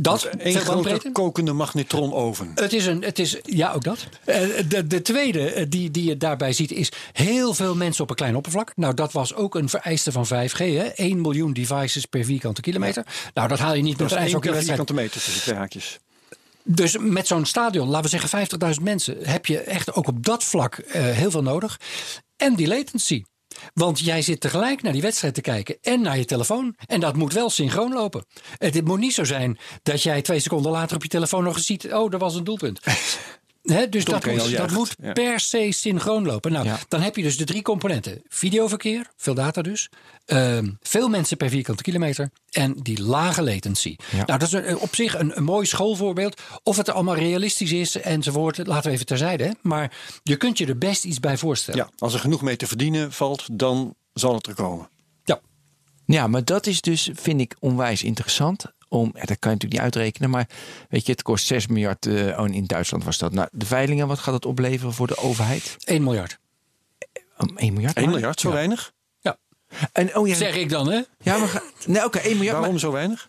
dat, 0.00 0.28
Een 0.38 0.54
grote 0.54 1.10
kokende 1.12 1.52
magnetronoven. 1.52 2.52
Het 2.54 2.72
is 2.72 2.86
een, 2.86 3.02
het 3.02 3.18
is, 3.18 3.38
ja, 3.42 3.72
ook 3.72 3.84
dat. 3.84 4.06
Eh, 4.24 4.40
De, 4.68 4.86
de 4.86 5.02
tweede 5.02 5.50
eh, 5.52 5.66
die, 5.68 5.90
die 5.90 6.04
je 6.08 6.16
daarbij 6.16 6.52
ziet 6.52 6.72
is 6.72 6.92
heel 7.12 7.54
veel 7.54 7.74
mensen 7.74 8.02
op 8.02 8.10
een 8.10 8.16
klein 8.16 8.36
oppervlak. 8.36 8.72
Nou, 8.76 8.94
dat 8.94 9.12
was 9.12 9.34
ook 9.34 9.54
een 9.54 9.68
vereiste 9.68 10.12
van 10.12 10.26
5G. 10.26 10.56
Hè? 10.56 10.82
1 10.84 11.20
miljoen 11.20 11.52
devices 11.52 12.06
per 12.06 12.24
vierkante 12.24 12.60
kilometer. 12.60 13.06
Nou, 13.34 13.48
dat 13.48 13.58
haal 13.58 13.74
je 13.74 13.82
niet 13.82 13.98
Dat 13.98 14.08
met 14.08 14.16
een 14.16 14.22
ijshockeywedstrijd. 14.24 14.78
vierkante 14.78 15.02
meter 15.02 15.20
tussen 15.22 15.42
twee 15.42 15.56
haakjes. 15.56 15.98
Dus 16.64 16.96
met 16.98 17.26
zo'n 17.26 17.44
stadion, 17.44 17.88
laten 17.88 18.10
we 18.10 18.18
zeggen 18.18 18.74
50.000 18.76 18.82
mensen, 18.82 19.16
heb 19.22 19.46
je 19.46 19.58
echt 19.58 19.94
ook 19.94 20.06
op 20.06 20.24
dat 20.24 20.44
vlak 20.44 20.74
eh, 20.74 21.02
heel 21.02 21.30
veel 21.30 21.42
nodig. 21.42 21.80
En 22.36 22.54
die 22.54 22.68
latency. 22.68 23.22
Want 23.74 23.98
jij 23.98 24.22
zit 24.22 24.40
tegelijk 24.40 24.82
naar 24.82 24.92
die 24.92 25.02
wedstrijd 25.02 25.34
te 25.34 25.40
kijken 25.40 25.76
en 25.82 26.00
naar 26.00 26.18
je 26.18 26.24
telefoon. 26.24 26.76
En 26.86 27.00
dat 27.00 27.16
moet 27.16 27.32
wel 27.32 27.50
synchroon 27.50 27.92
lopen. 27.92 28.24
Het, 28.58 28.84
moet 28.84 28.98
niet 28.98 29.14
zo 29.14 29.24
zijn 29.24 29.58
dat 29.82 30.02
jij 30.02 30.22
twee 30.22 30.40
seconden 30.40 30.72
later 30.72 30.96
op 30.96 31.02
je 31.02 31.08
telefoon 31.08 31.44
nog 31.44 31.56
eens 31.56 31.66
ziet: 31.66 31.92
oh, 31.92 32.12
er 32.12 32.18
was 32.18 32.34
een 32.34 32.44
doelpunt. 32.44 32.80
Hè, 33.62 33.88
dus 33.88 34.04
dat 34.04 34.26
moet, 34.26 34.56
dat 34.56 34.70
moet 34.70 34.94
Ja. 35.02 35.12
per 35.12 35.40
se 35.40 35.68
synchroon 35.72 36.24
lopen. 36.26 36.52
Nou, 36.52 36.64
Ja. 36.66 36.78
dan 36.88 37.00
heb 37.00 37.16
je 37.16 37.22
dus 37.22 37.36
de 37.36 37.44
drie 37.44 37.62
componenten: 37.62 38.22
videoverkeer, 38.28 39.10
veel 39.16 39.34
data 39.34 39.62
dus, 39.62 39.88
ehm, 40.24 40.70
veel 40.80 41.08
mensen 41.08 41.36
per 41.36 41.48
vierkante 41.48 41.82
kilometer 41.82 42.30
en 42.50 42.74
die 42.82 43.02
lage 43.02 43.42
latency. 43.42 43.96
Ja. 44.10 44.24
Nou, 44.24 44.38
dat 44.38 44.52
is 44.52 44.74
op 44.74 44.94
zich 44.94 45.18
een, 45.18 45.36
een 45.36 45.44
mooi 45.44 45.66
schoolvoorbeeld. 45.66 46.40
Of 46.62 46.76
het 46.76 46.88
allemaal 46.90 47.14
realistisch 47.16 47.72
is 47.72 48.00
enzovoort, 48.00 48.66
laten 48.66 48.88
we 48.88 48.94
even 48.94 49.06
terzijde. 49.06 49.44
Hè? 49.44 49.50
Maar 49.62 49.96
je 50.22 50.36
kunt 50.36 50.58
je 50.58 50.66
er 50.66 50.78
best 50.78 51.04
iets 51.04 51.20
bij 51.20 51.36
voorstellen. 51.36 51.80
Ja, 51.80 51.90
als 51.98 52.14
er 52.14 52.20
genoeg 52.20 52.42
mee 52.42 52.56
te 52.56 52.66
verdienen 52.66 53.12
valt, 53.12 53.46
dan 53.52 53.94
zal 54.12 54.34
het 54.34 54.46
er 54.46 54.54
komen. 54.54 54.88
Ja. 55.24 55.40
Ja, 56.06 56.26
maar 56.26 56.44
dat 56.44 56.66
is 56.66 56.80
dus, 56.80 57.10
vind 57.12 57.40
ik, 57.40 57.56
onwijs 57.58 58.02
interessant. 58.02 58.64
Om, 58.92 59.10
ja, 59.14 59.20
dat 59.24 59.38
kan 59.38 59.50
je 59.50 59.56
natuurlijk 59.56 59.72
niet 59.72 59.80
uitrekenen, 59.80 60.30
maar 60.30 60.48
weet 60.88 61.06
je, 61.06 61.12
het 61.12 61.22
kost 61.22 61.46
6 61.46 61.66
miljard. 61.66 62.06
eh, 62.06 62.38
oh, 62.40 62.48
in 62.54 62.64
Duitsland 62.66 63.04
was 63.04 63.18
dat. 63.18 63.32
Nou, 63.32 63.48
de 63.52 63.66
veilingen, 63.66 64.06
wat 64.06 64.18
gaat 64.18 64.34
het 64.34 64.46
opleveren 64.46 64.94
voor 64.94 65.06
de 65.06 65.16
overheid? 65.16 65.76
1 65.84 66.02
miljard. 66.02 66.38
Um, 67.38 67.56
1 67.56 67.72
miljard? 67.72 67.96
1 67.96 68.04
maar? 68.04 68.14
miljard, 68.14 68.40
zo 68.40 68.48
Ja. 68.48 68.54
weinig? 68.54 68.92
En, 69.92 70.16
oh 70.16 70.28
ja, 70.28 70.34
Zeg 70.34 70.56
ik 70.56 70.68
dan, 70.68 70.90
hè? 70.90 71.00
ja 71.18 71.36
maar 71.38 71.62
nee, 71.86 72.04
oké, 72.04 72.18
1 72.18 72.34
miljard. 72.36 72.52
Waarom 72.56 72.70
maar- 72.70 72.80
zo 72.80 72.92
weinig? 72.92 73.24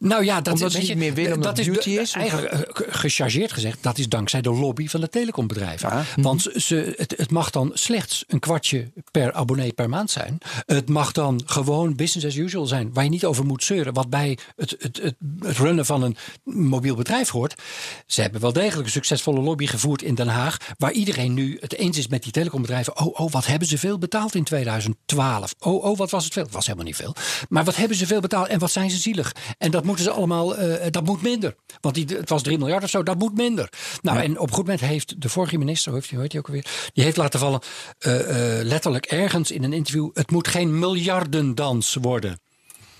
Nou 0.00 0.24
ja, 0.24 0.40
dat 0.40 0.54
Omdat 0.54 0.74
is, 0.74 0.80
ze 0.80 0.88
niet 0.88 0.96
meer 0.96 1.14
willen 1.14 1.32
omdat 1.34 1.56
dat 1.56 1.66
is 1.86 2.12
Eigenlijk 2.12 2.54
ge- 2.76 2.86
gechargeerd 2.88 3.52
gezegd, 3.52 3.82
dat 3.82 3.98
is 3.98 4.08
dankzij 4.08 4.40
de 4.40 4.50
lobby 4.50 4.88
van 4.88 5.00
de 5.00 5.08
telecombedrijven. 5.08 6.04
Want 6.16 6.48
ze, 6.54 6.94
het, 6.96 7.14
het 7.16 7.30
mag 7.30 7.50
dan 7.50 7.70
slechts 7.74 8.24
een 8.26 8.38
kwartje 8.38 8.92
per 9.10 9.32
abonnee 9.32 9.72
per 9.72 9.88
maand 9.88 10.10
zijn. 10.10 10.38
Het 10.66 10.88
mag 10.88 11.12
dan 11.12 11.42
gewoon 11.46 11.96
business 11.96 12.26
as 12.26 12.34
usual 12.34 12.66
zijn, 12.66 12.92
waar 12.92 13.04
je 13.04 13.10
niet 13.10 13.24
over 13.24 13.44
moet 13.44 13.64
zeuren. 13.64 13.92
Wat 13.92 14.10
bij 14.10 14.38
het, 14.56 14.76
het, 14.78 15.00
het, 15.02 15.14
het 15.38 15.56
runnen 15.56 15.86
van 15.86 16.02
een 16.02 16.16
mobiel 16.44 16.94
bedrijf 16.94 17.28
hoort. 17.28 17.54
Ze 18.06 18.20
hebben 18.20 18.40
wel 18.40 18.52
degelijk 18.52 18.86
een 18.86 18.92
succesvolle 18.92 19.40
lobby 19.40 19.66
gevoerd 19.66 20.02
in 20.02 20.14
Den 20.14 20.28
Haag, 20.28 20.56
waar 20.78 20.92
iedereen 20.92 21.34
nu 21.34 21.56
het 21.60 21.74
eens 21.74 21.98
is 21.98 22.08
met 22.08 22.22
die 22.22 22.32
telecombedrijven. 22.32 22.96
Oh, 22.98 23.20
oh, 23.20 23.32
wat 23.32 23.46
hebben 23.46 23.68
ze 23.68 23.78
veel 23.78 23.98
betaald 23.98 24.34
in 24.34 24.44
2012? 24.44 25.54
Oh, 25.58 25.84
oh, 25.84 25.98
wat 25.98 26.10
was 26.10 26.24
het 26.24 26.32
veel? 26.32 26.42
Het 26.42 26.52
was 26.52 26.64
helemaal 26.66 26.86
niet 26.86 26.96
veel. 26.96 27.14
Maar 27.48 27.64
wat 27.64 27.76
hebben 27.76 27.96
ze 27.96 28.06
veel 28.06 28.20
betaald 28.20 28.48
en 28.48 28.58
wat 28.58 28.72
zijn 28.72 28.90
ze 28.90 28.96
zielig? 28.96 29.32
En 29.58 29.70
dat 29.70 29.84
moeten 29.84 30.04
ze 30.04 30.10
allemaal, 30.10 30.56
eh, 30.56 30.90
dat 30.90 31.04
moet 31.04 31.22
minder. 31.22 31.54
Want 31.80 31.94
die, 31.94 32.06
het 32.16 32.28
was 32.28 32.42
3 32.42 32.58
miljard 32.58 32.82
of 32.84 32.90
zo, 32.90 33.02
dat 33.02 33.18
moet 33.18 33.34
minder. 33.36 33.68
Nou, 34.02 34.18
en 34.18 34.38
op 34.38 34.48
een 34.48 34.54
goed 34.54 34.64
moment 34.64 34.80
heeft 34.80 35.20
de 35.20 35.28
vorige 35.28 35.58
minister, 35.58 35.92
hoe 35.92 36.02
heet 36.20 36.32
hij 36.32 36.40
ook 36.40 36.46
alweer? 36.46 36.66
Die 36.92 37.04
heeft 37.04 37.16
laten 37.16 37.40
vallen, 37.40 37.60
eh, 37.98 38.58
eh, 38.58 38.64
letterlijk 38.66 39.06
ergens 39.06 39.50
in 39.50 39.64
een 39.64 39.72
interview: 39.72 40.10
het 40.14 40.30
moet 40.30 40.48
geen 40.48 40.78
miljardendans 40.78 41.96
worden. 42.00 42.40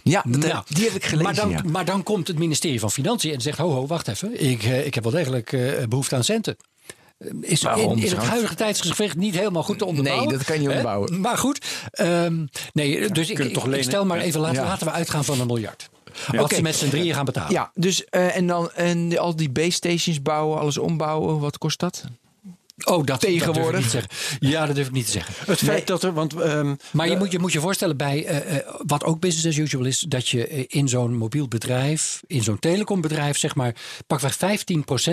Ja, 0.03 0.23
dat, 0.27 0.53
Nou, 0.53 0.65
die 0.69 0.85
heb 0.85 0.95
ik 0.95 1.05
gelezen. 1.05 1.25
Maar 1.25 1.35
dan, 1.35 1.51
ja. 1.51 1.63
maar 1.65 1.85
dan 1.85 2.03
komt 2.03 2.29
het 2.29 2.39
ministerie 2.39 2.81
van 2.81 2.91
Financiën 2.91 3.33
en 3.33 3.41
zegt: 3.41 3.59
ho, 3.59 3.71
ho, 3.71 3.87
wacht 3.87 4.09
even. 4.09 4.45
Ik, 4.45 4.63
ik 4.63 4.95
heb 4.95 5.03
wel 5.03 5.13
degelijk 5.13 5.53
eh, 5.53 5.87
behoefte 5.89 6.15
aan 6.15 6.25
centen. 6.25 6.57
Is 7.41 7.63
Waarom 7.63 7.97
in, 7.97 8.05
in 8.05 8.11
het 8.11 8.25
huidige 8.25 8.55
tijdsgewicht 8.55 9.17
niet 9.17 9.35
helemaal 9.35 9.63
goed 9.63 9.79
te 9.79 9.85
onderbouwen. 9.85 10.29
Nee, 10.29 10.37
dat 10.37 10.47
kan 10.47 10.57
je 10.57 10.63
Hè? 10.63 10.69
onderbouwen. 10.69 11.21
Maar 11.21 11.39
goed, 11.39 11.65
ehm, 11.91 12.47
nee, 12.73 13.09
dus 13.11 13.31
ik, 13.31 13.39
ik, 13.39 13.83
stel 13.83 14.05
maar 14.05 14.19
even, 14.19 14.41
laten, 14.41 14.63
Ja. 14.63 14.69
laten 14.69 14.87
we 14.87 14.93
uitgaan 14.93 15.25
van 15.25 15.41
een 15.41 15.47
miljard. 15.47 15.89
Oké. 16.39 16.55
ze 16.55 16.63
met 16.63 16.77
z'n 16.77 16.89
drieën 16.89 17.15
gaan 17.15 17.25
betalen. 17.25 17.53
Ja, 17.53 17.71
dus 17.75 18.05
eh, 18.05 18.37
en 18.37 18.47
dan 18.47 18.73
en 18.73 19.19
al 19.19 19.37
die 19.37 19.51
base 19.51 19.71
stations 19.71 20.23
bouwen, 20.23 20.59
alles 20.59 20.79
ombouwen, 20.79 21.39
wat 21.39 21.59
kost 21.59 21.81
dat? 21.81 22.05
Oh, 22.85 23.05
dat 23.05 23.21
Tegenwoordig. 23.21 23.83
Dat 23.83 23.93
durf 23.93 24.05
ik 24.05 24.11
niet 24.11 24.11
te 24.11 24.17
zeggen. 24.29 24.51
Ja, 24.51 24.67
dat 24.67 24.75
durf 24.75 24.87
ik 24.87 24.93
niet 24.93 25.05
te 25.05 25.11
zeggen. 25.11 25.35
Het 25.47 25.59
feit 25.59 25.87
dat 25.87 26.03
er, 26.03 26.13
want 26.13 26.35
ehm, 26.35 26.75
Maar 26.93 27.09
je 27.09 27.17
moet 27.17 27.33
je, 27.33 27.39
moet 27.39 27.53
je 27.53 27.61
voorstellen 27.61 27.97
bij 27.97 28.25
eh, 28.25 28.57
eh, 28.57 28.67
wat 28.87 29.05
ook 29.05 29.21
business 29.21 29.47
as 29.47 29.57
usual 29.57 29.85
is, 29.85 29.99
dat 29.99 30.29
je 30.29 30.47
eh, 30.47 30.65
in 30.67 30.89
zo'n 30.89 31.17
mobiel 31.17 31.49
bedrijf, 31.49 32.23
in 32.27 32.43
zo'n 32.43 32.59
telecombedrijf, 32.59 33.39
zeg 33.39 33.55
maar, 33.55 33.75
pakweg 34.07 34.37
15% 34.37 34.37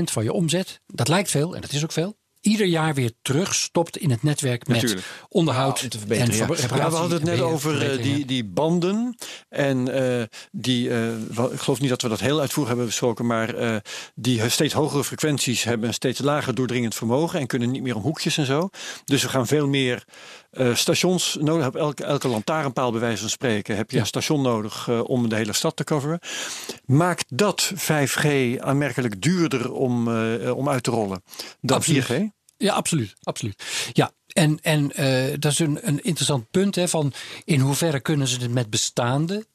van 0.03 0.23
je 0.23 0.33
omzet, 0.33 0.81
dat 0.87 1.07
lijkt 1.07 1.29
veel 1.29 1.55
en 1.55 1.61
dat 1.61 1.71
is 1.71 1.83
ook 1.83 1.91
veel. 1.91 2.19
Ieder 2.41 2.65
jaar 2.65 2.93
weer 2.93 3.11
terugstopt 3.21 3.97
in 3.97 4.11
het 4.11 4.23
netwerk 4.23 4.67
met 4.67 4.81
Natuurlijk. 4.81 5.07
onderhoud 5.29 5.77
Ja, 5.77 5.83
om 5.83 5.89
te 5.89 5.97
verbeteren, 5.97 6.31
en 6.31 6.57
ja. 6.57 6.89
we 6.89 6.95
hadden 6.95 7.17
het 7.17 7.23
net 7.23 7.41
over 7.41 7.91
eh, 7.91 8.03
die, 8.03 8.25
die 8.25 8.45
banden. 8.45 9.15
En 9.49 9.93
eh, 9.93 10.23
die, 10.51 10.89
eh, 10.89 11.51
ik 11.51 11.59
geloof 11.59 11.79
niet 11.79 11.89
dat 11.89 12.01
we 12.01 12.07
dat 12.09 12.19
heel 12.19 12.39
uitvoerig 12.39 12.69
hebben 12.69 12.87
besproken, 12.87 13.25
maar 13.25 13.55
eh, 13.55 13.75
die 14.15 14.49
steeds 14.49 14.73
hogere 14.73 15.03
frequenties 15.03 15.63
hebben 15.63 15.87
een 15.87 15.93
steeds 15.93 16.19
lager 16.19 16.55
doordringend 16.55 16.95
vermogen 16.95 17.39
en 17.39 17.47
kunnen 17.47 17.71
niet 17.71 17.81
meer 17.81 17.95
om 17.95 18.01
hoekjes 18.01 18.37
en 18.37 18.45
zo. 18.45 18.69
Dus 19.05 19.21
we 19.21 19.29
gaan 19.29 19.47
veel 19.47 19.67
meer 19.67 20.03
eh, 20.51 20.75
stations 20.75 21.37
nodig. 21.39 21.67
Op 21.67 21.75
elke, 21.75 22.03
elke 22.03 22.27
lantaarnpaal, 22.27 22.91
bij 22.91 22.99
wijze 22.99 23.21
van 23.21 23.29
spreken, 23.29 23.75
heb 23.75 23.89
je 23.89 23.95
Ja. 23.95 24.01
een 24.01 24.07
station 24.07 24.41
nodig 24.41 24.87
eh, 24.87 25.03
om 25.03 25.29
de 25.29 25.35
hele 25.35 25.53
stad 25.53 25.75
te 25.75 25.83
coveren. 25.83 26.19
Maakt 26.85 27.25
dat 27.37 27.71
5G 27.75 28.57
aanmerkelijk 28.59 29.21
duurder 29.21 29.71
om, 29.71 30.07
eh, 30.07 30.57
om 30.57 30.69
uit 30.69 30.83
te 30.83 30.91
rollen 30.91 31.23
dan 31.61 31.77
Absoluut. 31.77 32.05
4G? 32.05 32.21
Ja, 32.57 32.73
absoluut. 32.73 33.13
absoluut. 33.23 33.63
Ja, 33.93 34.11
en, 34.27 34.59
en 34.61 34.87
dat 35.39 35.51
is 35.51 35.59
een, 35.59 35.79
een 35.87 36.03
interessant 36.03 36.51
punt. 36.51 36.75
Hè, 36.75 36.87
van 36.87 37.13
in 37.45 37.59
hoeverre 37.59 37.99
kunnen 37.99 38.27
ze 38.27 38.39
het 38.39 38.51
met 38.51 38.69
bestaande 38.69 39.45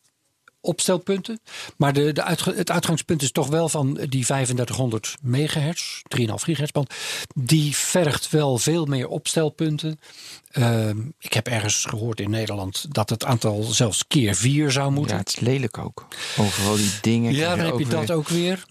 opstelpunten. 0.67 1.41
Maar 1.77 1.93
de, 1.93 2.13
de 2.13 2.23
uitge- 2.23 2.55
het 2.55 2.71
uitgangspunt 2.71 3.23
is 3.23 3.33
toch 3.33 3.49
wel 3.49 3.69
van 3.69 3.95
die 3.95 4.25
3500 4.25 5.15
megahertz, 5.23 6.01
3,5 6.19 6.25
gigahertz 6.35 6.73
band. 6.73 6.95
Die 7.35 7.77
vergt 7.77 8.31
wel 8.31 8.59
veel 8.59 8.85
meer 8.85 9.09
opstelpunten. 9.09 10.01
Ehm, 10.51 10.97
ik 11.19 11.33
heb 11.33 11.47
ergens 11.49 11.85
gehoord 11.85 12.21
in 12.21 12.31
Nederland 12.31 12.87
dat 12.95 13.11
het 13.11 13.25
aantal 13.25 13.63
zelfs 13.63 14.05
keer 14.09 14.35
4 14.35 14.71
zou 14.71 14.91
moeten. 14.93 15.13
Ja, 15.13 15.21
het 15.21 15.29
is 15.29 15.41
lelijk 15.41 15.79
ook. 15.79 16.07
Overal 16.39 16.77
die 16.77 16.91
dingen. 17.01 17.33
Ja, 17.35 17.57
dan 17.57 17.65
heb 17.67 17.79
je 17.79 17.87
dat 17.87 18.07
weer- 18.09 18.17
ook 18.17 18.29
weer. 18.29 18.65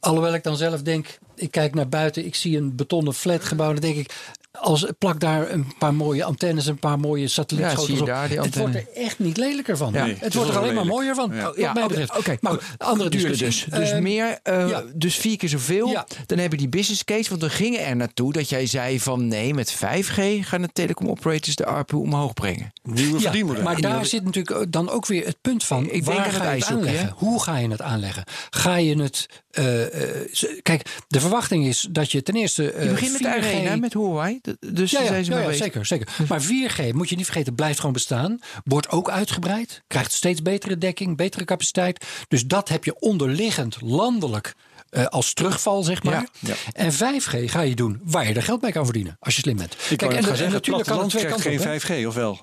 Alhoewel 0.00 0.34
ik 0.34 0.42
dan 0.42 0.56
zelf 0.56 0.82
denk, 0.82 1.18
ik 1.36 1.50
kijk 1.50 1.74
naar 1.74 1.88
buiten, 1.88 2.24
ik 2.26 2.34
zie 2.34 2.56
een 2.56 2.76
betonnen 2.76 3.14
flatgebouw. 3.14 3.72
Dan 3.72 3.80
denk 3.80 3.96
ik, 3.96 4.14
als 4.60 4.86
plak 4.98 5.20
daar 5.20 5.50
een 5.50 5.72
paar 5.78 5.94
mooie 5.94 6.24
antennes, 6.24 6.66
een 6.66 6.78
paar 6.78 6.98
mooie 7.00 7.28
satellietschotels 7.28 8.00
op. 8.00 8.06
daar 8.06 8.28
die 8.28 8.40
het 8.40 8.56
wordt 8.56 8.74
er 8.74 8.86
echt 8.94 9.18
niet 9.18 9.36
lelijker 9.36 9.76
van. 9.76 9.92
Ja, 9.92 10.04
Nee, 10.04 10.16
het, 10.18 10.34
wordt 10.34 10.50
er 10.50 10.58
alleen 10.58 10.74
maar 10.74 10.86
mooier 10.86 11.14
van, 11.14 11.30
Ja. 11.34 11.42
wat 11.42 11.56
Ja, 11.56 11.72
mij 11.72 11.82
oké, 11.82 11.88
betreft. 11.90 12.18
oké. 12.18 12.36
Maar 12.40 12.52
goed, 12.52 12.62
andere 12.78 13.10
duurder 13.10 13.38
dus. 13.38 13.66
Dus 13.70 13.90
Ehm, 13.90 14.02
meer, 14.02 14.38
eh, 14.42 14.68
ja. 14.68 14.82
dus 14.94 15.16
vier 15.16 15.36
keer 15.36 15.48
zoveel. 15.48 15.88
Ja. 15.88 16.06
Dan 16.26 16.38
heb 16.38 16.50
je 16.52 16.56
die 16.58 16.68
business 16.68 17.04
case. 17.04 17.30
Want 17.30 17.42
we 17.42 17.50
gingen 17.50 17.84
er 17.86 17.96
naartoe 17.96 18.32
dat 18.32 18.48
jij 18.48 18.66
zei 18.66 19.00
van 19.00 19.28
nee, 19.28 19.54
met 19.54 19.72
5G 19.72 20.20
gaan 20.46 20.62
de 20.62 20.68
telecom 20.72 21.08
operators 21.08 21.56
de 21.56 21.66
ARPU 21.66 21.96
omhoog 21.96 22.32
brengen. 22.32 22.72
Nieuwe 22.82 23.12
Ja, 23.16 23.20
verdienmodellen. 23.20 23.64
maar 23.64 23.80
daar 23.80 24.06
zit 24.06 24.24
natuurlijk 24.24 24.72
dan 24.72 24.90
ook 24.90 25.06
weer 25.06 25.26
het 25.26 25.36
punt 25.40 25.64
van. 25.64 25.84
Ik 25.84 25.90
denk 25.90 26.04
waar 26.04 26.24
het 26.24 26.34
ga 26.34 26.50
je 26.52 26.58
het 26.58 26.68
aanleggen? 26.70 27.12
Hoe 27.16 27.42
ga 27.42 27.56
je 27.58 27.68
het 27.68 27.82
aanleggen? 27.82 28.24
Ga 28.50 28.76
je 28.76 29.02
het. 29.02 29.26
eh, 29.50 30.12
eh, 30.20 30.28
kijk, 30.62 30.82
de 31.08 31.20
verwachting 31.20 31.66
is 31.66 31.88
dat 31.90 32.12
je 32.12 32.22
ten 32.22 32.34
eerste. 32.36 32.62
Je 32.62 32.70
eh, 32.72 32.90
begint 32.90 33.12
met 33.12 33.22
de 33.22 33.28
4G 33.28 33.44
arena, 33.44 33.76
met 33.76 33.92
Huawei. 33.92 34.38
Dus 34.60 34.90
Ja, 34.90 35.06
zijn 35.06 35.24
ze 35.24 35.30
ja, 35.30 35.36
mee 35.36 35.44
ja, 35.44 35.50
bezig. 35.50 35.64
zeker, 35.64 35.86
zeker. 35.86 36.08
Maar 36.28 36.42
4G, 36.42 36.92
moet 36.92 37.08
je 37.08 37.16
niet 37.16 37.24
vergeten, 37.24 37.54
blijft 37.54 37.78
gewoon 37.78 37.92
bestaan. 37.92 38.38
Wordt 38.64 38.88
ook 38.88 39.10
uitgebreid. 39.10 39.82
Krijgt 39.86 40.12
steeds 40.12 40.42
betere 40.42 40.78
dekking, 40.78 41.16
betere 41.16 41.44
capaciteit. 41.44 42.04
Dus 42.28 42.46
dat 42.46 42.68
heb 42.68 42.84
je 42.84 42.98
onderliggend 42.98 43.80
landelijk 43.80 44.54
eh, 44.90 45.06
als 45.06 45.32
terugval, 45.32 45.82
zeg 45.82 46.02
maar. 46.02 46.12
Ja, 46.12 46.26
ja. 46.38 46.54
En 46.72 46.92
5G 46.92 47.50
ga 47.50 47.60
je 47.60 47.74
doen 47.74 48.00
waar 48.04 48.28
je 48.28 48.34
er 48.34 48.42
geld 48.42 48.62
mee 48.62 48.72
kan 48.72 48.84
verdienen. 48.84 49.16
Als 49.20 49.34
je 49.34 49.40
slim 49.40 49.56
bent. 49.56 49.76
Ik 49.90 50.00
net 50.00 50.10
en, 50.10 50.16
en 50.16 50.22
zeggen, 50.24 50.44
het 50.44 50.52
natuurlijk 50.52 50.86
kan 50.86 51.00
het 51.00 51.10
twee 51.10 51.24
kanten 51.26 51.50
geen 51.50 51.58
op, 51.60 51.64
hè. 51.82 52.02
5G, 52.02 52.06
of 52.06 52.14
wel? 52.14 52.40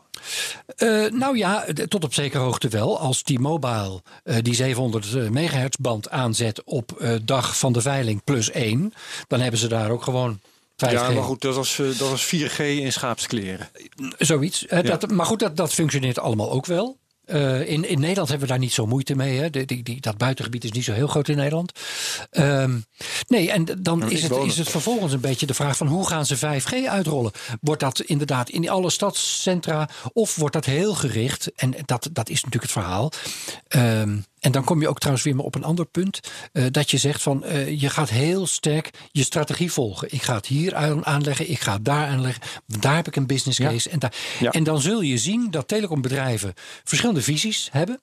Eh, 0.75 1.11
nou 1.11 1.37
ja, 1.37 1.65
tot 1.87 2.03
op 2.03 2.13
zekere 2.13 2.43
hoogte 2.43 2.67
wel. 2.67 2.99
Als 2.99 3.21
T-Mobile 3.21 4.01
eh, 4.23 4.35
die 4.41 4.53
700 4.53 5.13
eh, 5.13 5.29
megahertz 5.29 5.77
band 5.81 6.09
aanzet 6.09 6.63
op 6.63 6.91
eh, 6.91 7.15
dag 7.23 7.57
van 7.57 7.73
de 7.73 7.81
veiling 7.81 8.23
plus 8.23 8.51
1, 8.51 8.93
dan 9.27 9.39
hebben 9.39 9.59
ze 9.59 9.67
daar 9.67 9.89
ook 9.89 10.03
gewoon 10.03 10.39
5G. 10.85 10.91
Ja, 10.91 11.09
maar 11.09 11.23
goed, 11.23 11.41
dat 11.41 11.55
was, 11.55 11.79
eh, 11.79 11.85
dat 11.85 12.09
was 12.09 12.25
4G 12.25 12.59
in 12.59 12.91
schaapskleren. 12.91 13.69
Zoiets. 14.17 14.65
Dat, 14.83 15.11
maar 15.11 15.25
goed, 15.25 15.39
dat, 15.39 15.57
dat 15.57 15.73
functioneert 15.73 16.19
allemaal 16.19 16.51
ook 16.51 16.65
wel. 16.65 16.97
Eh, 17.29 17.67
in, 17.67 17.89
in 17.89 17.99
Nederland 17.99 18.29
hebben 18.29 18.47
we 18.47 18.53
daar 18.53 18.63
niet 18.63 18.73
zo 18.73 18.85
moeite 18.85 19.15
mee. 19.15 19.39
Hè. 19.39 19.49
De, 19.49 19.65
die, 19.65 19.83
die, 19.83 20.01
dat 20.01 20.17
buitengebied 20.17 20.63
is 20.63 20.71
niet 20.71 20.83
zo 20.83 20.93
heel 20.93 21.07
groot 21.07 21.27
in 21.27 21.37
Nederland. 21.37 21.71
Ehm, 22.29 22.79
nee, 23.27 23.51
en 23.51 23.65
dan 23.79 24.11
is 24.11 24.23
het, 24.23 24.31
is 24.31 24.57
het 24.57 24.69
vervolgens 24.69 25.13
een 25.13 25.19
beetje 25.19 25.45
de 25.45 25.53
vraag 25.53 25.77
van 25.77 25.87
hoe 25.87 26.07
gaan 26.07 26.25
ze 26.25 26.37
5G 26.37 26.85
uitrollen? 26.87 27.31
Wordt 27.61 27.81
dat 27.81 27.99
inderdaad 27.99 28.49
in 28.49 28.69
alle 28.69 28.89
stadscentra 28.89 29.89
of 30.13 30.35
wordt 30.35 30.53
dat 30.53 30.65
heel 30.65 30.93
gericht? 30.93 31.51
En 31.55 31.75
dat, 31.85 32.09
dat 32.11 32.29
is 32.29 32.43
natuurlijk 32.43 32.73
het 32.73 32.83
verhaal. 32.83 33.11
Ehm, 33.67 34.17
en 34.39 34.51
dan 34.51 34.63
kom 34.63 34.81
je 34.81 34.87
ook 34.89 34.97
trouwens 34.99 35.25
weer 35.25 35.35
maar 35.35 35.45
op 35.45 35.55
een 35.55 35.63
ander 35.63 35.85
punt. 35.85 36.19
eh, 36.51 36.65
dat 36.71 36.91
je 36.91 36.97
zegt 36.97 37.21
van 37.21 37.43
eh, 37.43 37.81
je 37.81 37.89
gaat 37.89 38.09
heel 38.09 38.47
sterk 38.47 38.89
je 39.11 39.23
strategie 39.23 39.71
volgen. 39.71 40.13
Ik 40.13 40.21
ga 40.21 40.35
het 40.35 40.45
hier 40.45 40.75
aan- 40.75 41.05
aanleggen, 41.05 41.49
ik 41.49 41.59
ga 41.59 41.73
het 41.73 41.85
daar 41.85 42.07
aanleggen. 42.07 42.43
Daar 42.67 42.95
heb 42.95 43.07
ik 43.07 43.15
een 43.15 43.27
business 43.27 43.57
Ja. 43.57 43.69
case. 43.69 43.89
En, 43.89 43.99
daar, 43.99 44.13
Ja. 44.39 44.51
en 44.51 44.63
dan 44.63 44.81
zul 44.81 45.01
je 45.01 45.17
zien 45.17 45.51
dat 45.51 45.67
telecombedrijven 45.67 46.53
verschillende 46.83 47.21
visies 47.21 47.69
hebben. 47.71 48.01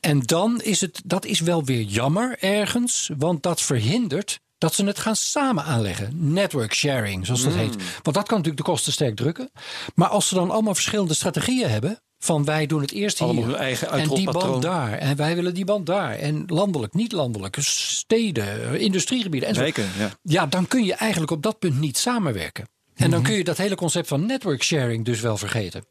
En 0.00 0.20
dan 0.20 0.60
is 0.60 0.80
het, 0.80 1.00
dat 1.04 1.24
is 1.24 1.40
wel 1.40 1.64
weer 1.64 1.82
jammer 1.82 2.36
ergens, 2.40 3.10
want 3.18 3.42
dat 3.42 3.60
verhindert 3.62 4.40
dat 4.58 4.74
ze 4.74 4.84
het 4.84 4.98
gaan 4.98 5.16
samen 5.16 5.64
aanleggen. 5.64 6.32
Network 6.32 6.74
sharing, 6.74 7.26
zoals 7.26 7.42
dat 7.44 7.54
heet. 7.54 7.74
Want 8.02 8.16
dat 8.16 8.26
kan 8.26 8.36
natuurlijk 8.36 8.56
de 8.56 8.70
kosten 8.70 8.92
sterk 8.92 9.16
drukken. 9.16 9.50
Maar 9.94 10.08
als 10.08 10.28
ze 10.28 10.34
dan 10.34 10.50
allemaal 10.50 10.74
verschillende 10.74 11.14
strategieën 11.14 11.68
hebben. 11.70 12.02
Van 12.24 12.44
wij 12.44 12.66
doen 12.66 12.80
het 12.80 12.92
eerst 12.92 13.20
Allemaal 13.20 13.44
hier. 13.44 13.54
eigen 13.54 13.90
en 13.90 14.08
die 14.08 14.30
band 14.30 14.62
daar. 14.62 14.92
En 14.92 15.16
wij 15.16 15.34
willen 15.34 15.54
die 15.54 15.64
band 15.64 15.86
daar. 15.86 16.14
En 16.14 16.44
landelijk, 16.46 16.94
niet 16.94 17.12
landelijk. 17.12 17.56
Steden, 17.60 18.80
industriegebieden. 18.80 19.48
En 19.48 19.54
zo. 19.54 19.60
Wijken, 19.60 19.88
ja. 19.98 20.10
Ja, 20.22 20.46
dan 20.46 20.68
kun 20.68 20.84
je 20.84 20.94
eigenlijk 20.94 21.32
op 21.32 21.42
dat 21.42 21.58
punt 21.58 21.78
niet 21.80 21.98
samenwerken. 21.98 22.68
En 22.94 23.10
dan 23.10 23.22
kun 23.22 23.34
je 23.34 23.44
dat 23.44 23.56
hele 23.56 23.74
concept 23.74 24.08
van 24.08 24.26
network 24.26 24.62
sharing 24.62 25.04
dus 25.04 25.20
wel 25.20 25.36
vergeten. 25.36 25.84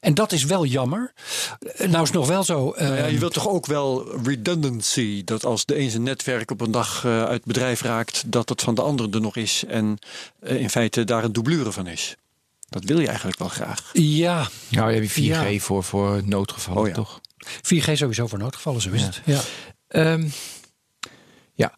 En 0.00 0.14
dat 0.14 0.32
is 0.32 0.44
wel 0.44 0.64
jammer. 0.64 1.12
Eh, 1.60 1.88
Nou 1.88 2.02
is 2.02 2.08
het 2.08 2.18
nog 2.18 2.26
wel 2.28 2.44
zo. 2.44 2.74
Nou 2.78 2.96
ja, 2.96 3.06
je 3.06 3.18
wilt 3.18 3.32
toch 3.32 3.48
ook 3.48 3.66
wel 3.66 4.18
redundancy. 4.24 5.24
Dat 5.24 5.44
als 5.44 5.64
de 5.64 5.78
een 5.78 5.90
zijn 5.90 6.02
netwerk 6.02 6.50
op 6.50 6.60
een 6.60 6.70
dag 6.70 7.04
eh, 7.04 7.24
uit 7.24 7.44
bedrijf 7.44 7.82
raakt, 7.82 8.22
dat 8.26 8.48
het 8.48 8.62
van 8.62 8.74
de 8.74 8.82
andere 8.82 9.08
er 9.10 9.20
nog 9.20 9.36
is. 9.36 9.64
En 9.68 9.98
eh, 10.40 10.60
in 10.60 10.70
feite 10.70 11.04
daar 11.04 11.24
een 11.24 11.32
doublure 11.32 11.72
van 11.72 11.86
is. 11.86 12.16
Dat 12.68 12.84
wil 12.84 13.00
je 13.00 13.06
eigenlijk 13.06 13.38
wel 13.38 13.48
graag. 13.48 13.90
ja, 13.92 14.48
Nou, 14.70 14.92
heb 14.94 15.02
je 15.02 15.08
4G 15.08 15.50
Ja. 15.52 15.58
voor, 15.58 15.84
voor 15.84 16.22
noodgevallen, 16.24 16.82
Oh 16.82 16.88
ja. 16.88 16.94
toch? 16.94 17.20
4G 17.62 17.92
sowieso 17.96 18.26
voor 18.26 18.38
noodgevallen, 18.38 18.80
zo 18.80 18.90
is 18.90 19.02
het. 19.02 19.20
Ja. 19.24 19.40
Ehm, 19.88 20.28
ja, 21.54 21.74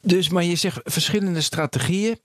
dus 0.00 0.28
maar 0.28 0.44
je 0.44 0.56
zegt 0.56 0.80
verschillende 0.84 1.40
strategieën. 1.40 2.18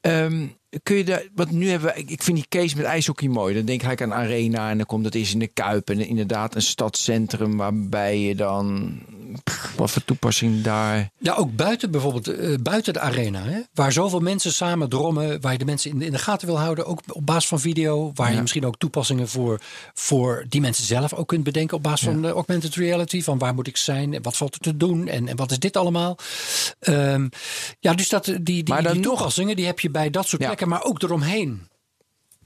Ehm, 0.00 0.46
kun 0.82 0.96
je 0.96 1.04
daar, 1.04 1.26
want 1.34 1.50
nu 1.50 1.68
hebben 1.68 1.94
we, 1.94 2.00
ik- 2.04 2.22
vind 2.22 2.36
die 2.36 2.46
case 2.48 2.76
met 2.76 2.84
ijshockey 2.84 3.28
mooi. 3.28 3.54
Dan 3.54 3.64
denk 3.64 3.82
ik 3.82 4.02
aan 4.02 4.14
Arena 4.14 4.70
en 4.70 4.76
dan 4.76 4.86
komt 4.86 5.04
dat 5.04 5.14
is 5.14 5.32
in 5.32 5.38
de 5.38 5.46
Kuip. 5.46 5.90
En 5.90 6.00
inderdaad 6.06 6.54
een 6.54 6.62
stadscentrum 6.62 7.56
waarbij 7.56 8.18
je 8.20 8.34
dan, 8.34 8.98
wat 9.76 9.90
voor 9.90 10.04
toepassing 10.04 10.62
daar. 10.62 11.10
Ja, 11.18 11.34
ook 11.34 11.56
buiten 11.56 11.90
bijvoorbeeld, 11.90 12.28
eh, 12.28 12.54
buiten 12.62 12.92
de 12.92 13.00
arena. 13.00 13.42
Hè, 13.42 13.60
waar 13.74 13.92
zoveel 13.92 14.20
mensen 14.20 14.52
samen 14.52 14.88
drommen. 14.88 15.40
Waar 15.40 15.52
je 15.52 15.58
de 15.58 15.64
mensen 15.64 15.90
in 15.90 15.98
de, 15.98 16.04
in 16.04 16.12
de 16.12 16.18
gaten 16.18 16.46
wil 16.46 16.58
houden. 16.58 16.86
Ook 16.86 17.00
op 17.12 17.26
basis 17.26 17.48
van 17.48 17.60
video. 17.60 18.10
Waar 18.14 18.34
je 18.34 18.40
misschien 18.40 18.66
ook 18.66 18.78
toepassingen 18.78 19.28
voor, 19.28 19.60
voor 19.94 20.44
die 20.48 20.60
mensen 20.60 20.84
zelf 20.84 21.12
ook 21.14 21.28
kunt 21.28 21.44
bedenken. 21.44 21.76
Op 21.76 21.82
basis 21.82 22.06
van 22.08 22.22
de 22.22 22.28
augmented 22.28 22.74
reality. 22.74 23.22
Van 23.22 23.38
waar 23.38 23.54
moet 23.54 23.66
ik 23.66 23.76
zijn? 23.76 24.14
En 24.14 24.22
wat 24.22 24.36
valt 24.36 24.54
er 24.54 24.60
te 24.60 24.76
doen? 24.76 25.08
En, 25.08 25.28
en 25.28 25.36
wat 25.36 25.50
is 25.50 25.58
dit 25.58 25.76
allemaal? 25.76 26.16
Ehm, 26.78 27.28
ja, 27.80 27.94
dus 27.94 28.08
dat, 28.08 28.24
die, 28.24 28.62
die, 28.62 29.00
toepassingen 29.00 29.56
die 29.56 29.66
heb 29.66 29.80
je 29.80 29.90
bij 29.90 30.10
dat 30.10 30.26
soort 30.28 30.42
Ja. 30.42 30.46
plekken. 30.46 30.68
Maar 30.68 30.84
ook 30.84 31.02
eromheen. 31.02 31.68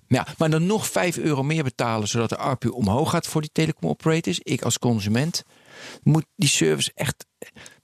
Ja, 0.09 0.26
maar 0.38 0.51
dan 0.51 0.66
nog 0.66 0.86
5 0.86 1.16
euro 1.16 1.43
meer 1.43 1.62
betalen 1.62 2.09
zodat 2.09 2.28
de 2.28 2.36
ARPU 2.36 2.68
omhoog 2.68 3.11
gaat 3.11 3.26
voor 3.26 3.41
die 3.41 3.51
telecom 3.53 3.88
operators. 3.88 4.41
Ik 4.43 4.62
als 4.62 4.78
consument 4.78 5.43
moet 6.03 6.24
die 6.37 6.49
service 6.49 6.91
echt 6.95 7.26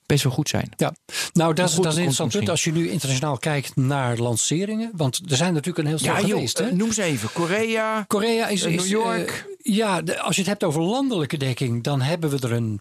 best 0.06 0.22
wel 0.24 0.32
goed 0.32 0.48
zijn. 0.48 0.68
Ja, 0.76 0.94
nou 1.32 1.54
dat 1.54 1.68
is, 1.68 1.74
dat 1.74 1.84
is 1.86 1.92
een 1.92 1.96
interessant 1.98 2.32
punt 2.32 2.48
als 2.48 2.64
je 2.64 2.72
nu 2.72 2.90
internationaal 2.90 3.38
kijkt 3.38 3.76
naar 3.76 4.16
lanceringen. 4.18 4.90
Want 4.94 5.20
er 5.30 5.36
zijn 5.36 5.52
natuurlijk 5.52 5.78
een 5.78 5.86
heel 5.86 5.98
stel 5.98 6.14
Ja, 6.14 6.20
joh, 6.20 6.30
geweest. 6.30 6.58
hè? 6.58 6.66
eh, 6.66 6.72
noem 6.72 6.92
ze 6.92 7.02
even. 7.02 7.32
Korea. 7.32 8.02
Korea 8.02 8.48
is, 8.48 8.62
Eh, 8.64 8.72
is 8.72 8.80
New 8.82 8.90
York. 8.90 9.46
eh, 9.62 9.74
ja, 9.74 10.02
de- 10.02 10.20
als 10.20 10.34
je 10.34 10.40
het 10.40 10.50
hebt 10.50 10.64
over 10.64 10.82
landelijke 10.82 11.36
dekking, 11.36 11.82
dan 11.82 12.00
hebben 12.00 12.30
we 12.30 12.38
er 12.46 12.52
een 12.52 12.80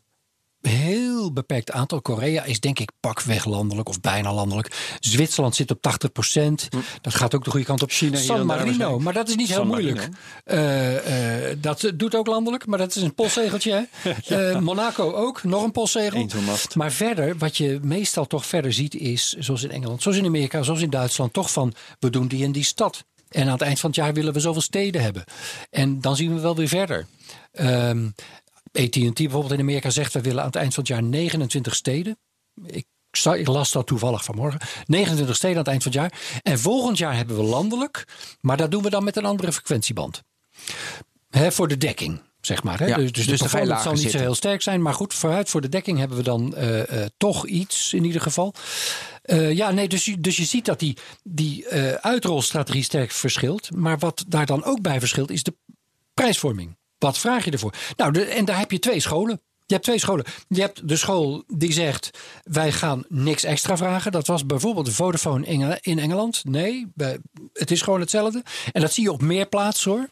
heel 0.68 1.34
beperkt 1.34 1.72
aantal. 1.72 2.02
Korea 2.02 2.44
is 2.44 2.60
denk 2.60 2.80
ik 2.80 2.92
pakweg 3.00 3.46
landelijk 3.46 3.90
of 3.90 4.02
bijna 4.02 4.34
landelijk. 4.34 4.98
Zwitserland 5.00 5.56
zit 5.56 5.72
op 5.72 5.80
80% 5.82 6.68
Dat 7.02 7.16
gaat 7.16 7.36
ook 7.36 7.44
de 7.44 7.50
goede 7.50 7.66
kant 7.66 7.82
op. 7.82 7.92
China 7.92 8.18
San 8.18 8.46
Marino, 8.46 9.00
maar 9.00 9.14
dat 9.14 9.28
is 9.28 9.36
niet 9.36 9.48
heel 9.48 9.58
San 9.58 9.68
moeilijk. 9.68 10.10
Eh, 10.44 11.50
eh, 11.50 11.58
dat 11.62 11.92
doet 11.96 12.16
ook 12.16 12.28
landelijk, 12.28 12.66
maar 12.66 12.80
dat 12.80 12.96
is 12.96 13.02
een 13.02 13.16
postzegeltje. 13.16 13.88
Eh, 14.26 14.60
Monaco 14.60 15.12
ook, 15.12 15.44
nog 15.44 15.64
een 15.64 15.72
postzegel. 15.72 16.28
Maar 16.74 16.92
verder, 16.92 17.38
wat 17.38 17.58
je 17.58 17.80
meestal 17.82 18.26
toch 18.26 18.46
verder 18.46 18.74
ziet, 18.74 18.96
is 18.96 19.34
zoals 19.40 19.64
in 19.64 19.72
Engeland, 19.72 20.02
zoals 20.02 20.18
in 20.18 20.26
Amerika, 20.26 20.64
zoals 20.64 20.82
in 20.82 20.90
Duitsland, 20.90 21.34
toch 21.34 21.52
van 21.52 21.74
we 22.00 22.10
doen 22.10 22.28
die 22.28 22.44
en 22.44 22.52
die 22.52 22.64
stad. 22.64 23.04
En 23.30 23.46
aan 23.46 23.52
het 23.52 23.62
eind 23.62 23.80
van 23.80 23.90
het 23.90 24.00
jaar 24.00 24.14
willen 24.14 24.34
we 24.34 24.40
zoveel 24.40 24.62
steden 24.62 25.02
hebben. 25.02 25.24
En 25.70 26.02
dan 26.02 26.16
zien 26.16 26.36
we 26.36 26.42
wel 26.42 26.56
weer 26.56 26.68
verder. 26.68 27.06
Ehm 27.52 28.08
AT&T 28.76 29.14
bijvoorbeeld 29.14 29.52
in 29.54 29.60
Amerika 29.60 29.90
zegt 29.90 30.14
we 30.14 30.22
willen 30.22 30.40
aan 30.40 30.46
het 30.48 30.56
eind 30.56 30.74
van 30.74 30.84
het 30.84 30.92
jaar 30.92 31.04
29 31.04 31.76
steden. 31.76 32.18
Ik, 32.66 32.86
ik 33.38 33.48
las 33.48 33.72
dat 33.72 33.88
toevallig 33.88 34.24
vanmorgen. 34.24 34.60
29 34.86 35.36
steden 35.36 35.58
aan 35.58 35.64
het 35.64 35.72
eind 35.72 35.84
van 35.84 35.92
het 35.92 36.02
jaar. 36.02 36.40
En 36.44 36.60
volgend 36.60 36.98
jaar 36.98 37.16
hebben 37.16 37.36
we 37.36 37.44
landelijk, 37.44 38.08
maar 38.42 38.58
dat 38.58 38.72
doen 38.72 38.84
we 38.84 38.90
dan 38.90 39.04
met 39.04 39.16
een 39.16 39.26
andere 39.26 39.52
frequentieband. 39.54 40.24
Hè, 41.30 41.52
voor 41.52 41.68
de 41.68 41.78
dekking, 41.78 42.22
zeg 42.42 42.64
maar. 42.64 42.80
Hè? 42.80 42.86
Ja, 42.86 42.96
dus, 42.98 43.12
dus, 43.12 43.26
dus 43.28 43.40
de 43.40 43.44
performance 43.44 43.84
zal 43.84 43.94
niet 43.94 44.12
zo 44.12 44.18
heel 44.18 44.36
sterk 44.36 44.62
zijn. 44.62 44.82
Maar 44.82 44.94
goed, 44.94 45.14
vooruit 45.14 45.50
voor 45.50 45.62
de 45.62 45.70
dekking 45.70 45.98
hebben 45.98 46.18
we 46.18 46.24
dan 46.24 46.56
eh, 46.56 47.02
eh, 47.04 47.10
toch 47.18 47.48
iets 47.48 47.94
in 47.94 48.04
ieder 48.04 48.22
geval. 48.22 48.54
Eh, 49.22 49.52
ja, 49.52 49.72
nee, 49.72 49.88
dus, 49.88 50.06
je- 50.06 50.20
dus 50.20 50.38
je 50.38 50.46
ziet 50.46 50.66
dat 50.66 50.80
die, 50.80 50.98
die 51.24 51.68
uitrolstrategie 52.02 52.84
sterk 52.84 53.12
verschilt. 53.12 53.72
Maar 53.76 53.98
wat 53.98 54.26
daar 54.28 54.46
dan 54.46 54.64
ook 54.64 54.82
bij 54.82 55.00
verschilt 55.00 55.32
is 55.32 55.44
de 55.44 55.56
prijsvorming. 56.14 56.78
Wat 57.06 57.18
vraag 57.18 57.46
je 57.46 57.52
ervoor? 57.52 57.74
Nou, 57.96 58.12
de, 58.12 58.24
en 58.24 58.46
daar 58.46 58.60
heb 58.60 58.72
je 58.72 58.80
twee 58.80 59.00
scholen. 59.00 59.42
Je 59.66 59.74
hebt 59.74 59.86
twee 59.86 60.00
scholen. 60.00 60.26
Je 60.48 60.62
hebt 60.62 60.88
de 60.88 60.96
school 60.96 61.44
die 61.48 61.74
zegt: 61.74 62.10
wij 62.44 62.72
gaan 62.72 63.04
niks 63.08 63.44
extra 63.44 63.78
vragen. 63.78 64.12
Dat 64.12 64.28
was 64.28 64.46
bijvoorbeeld 64.46 64.86
de 64.86 64.92
Vodafone 64.92 65.46
in 65.82 66.00
Engeland. 66.00 66.44
Nee, 66.46 66.88
het 67.54 67.72
is 67.72 67.82
gewoon 67.82 68.00
hetzelfde. 68.00 68.44
En 68.72 68.82
dat 68.82 68.94
zie 68.94 69.04
je 69.04 69.12
op 69.12 69.22
meer 69.22 69.46
plaatsen 69.46 69.92
hoor. 69.92 70.10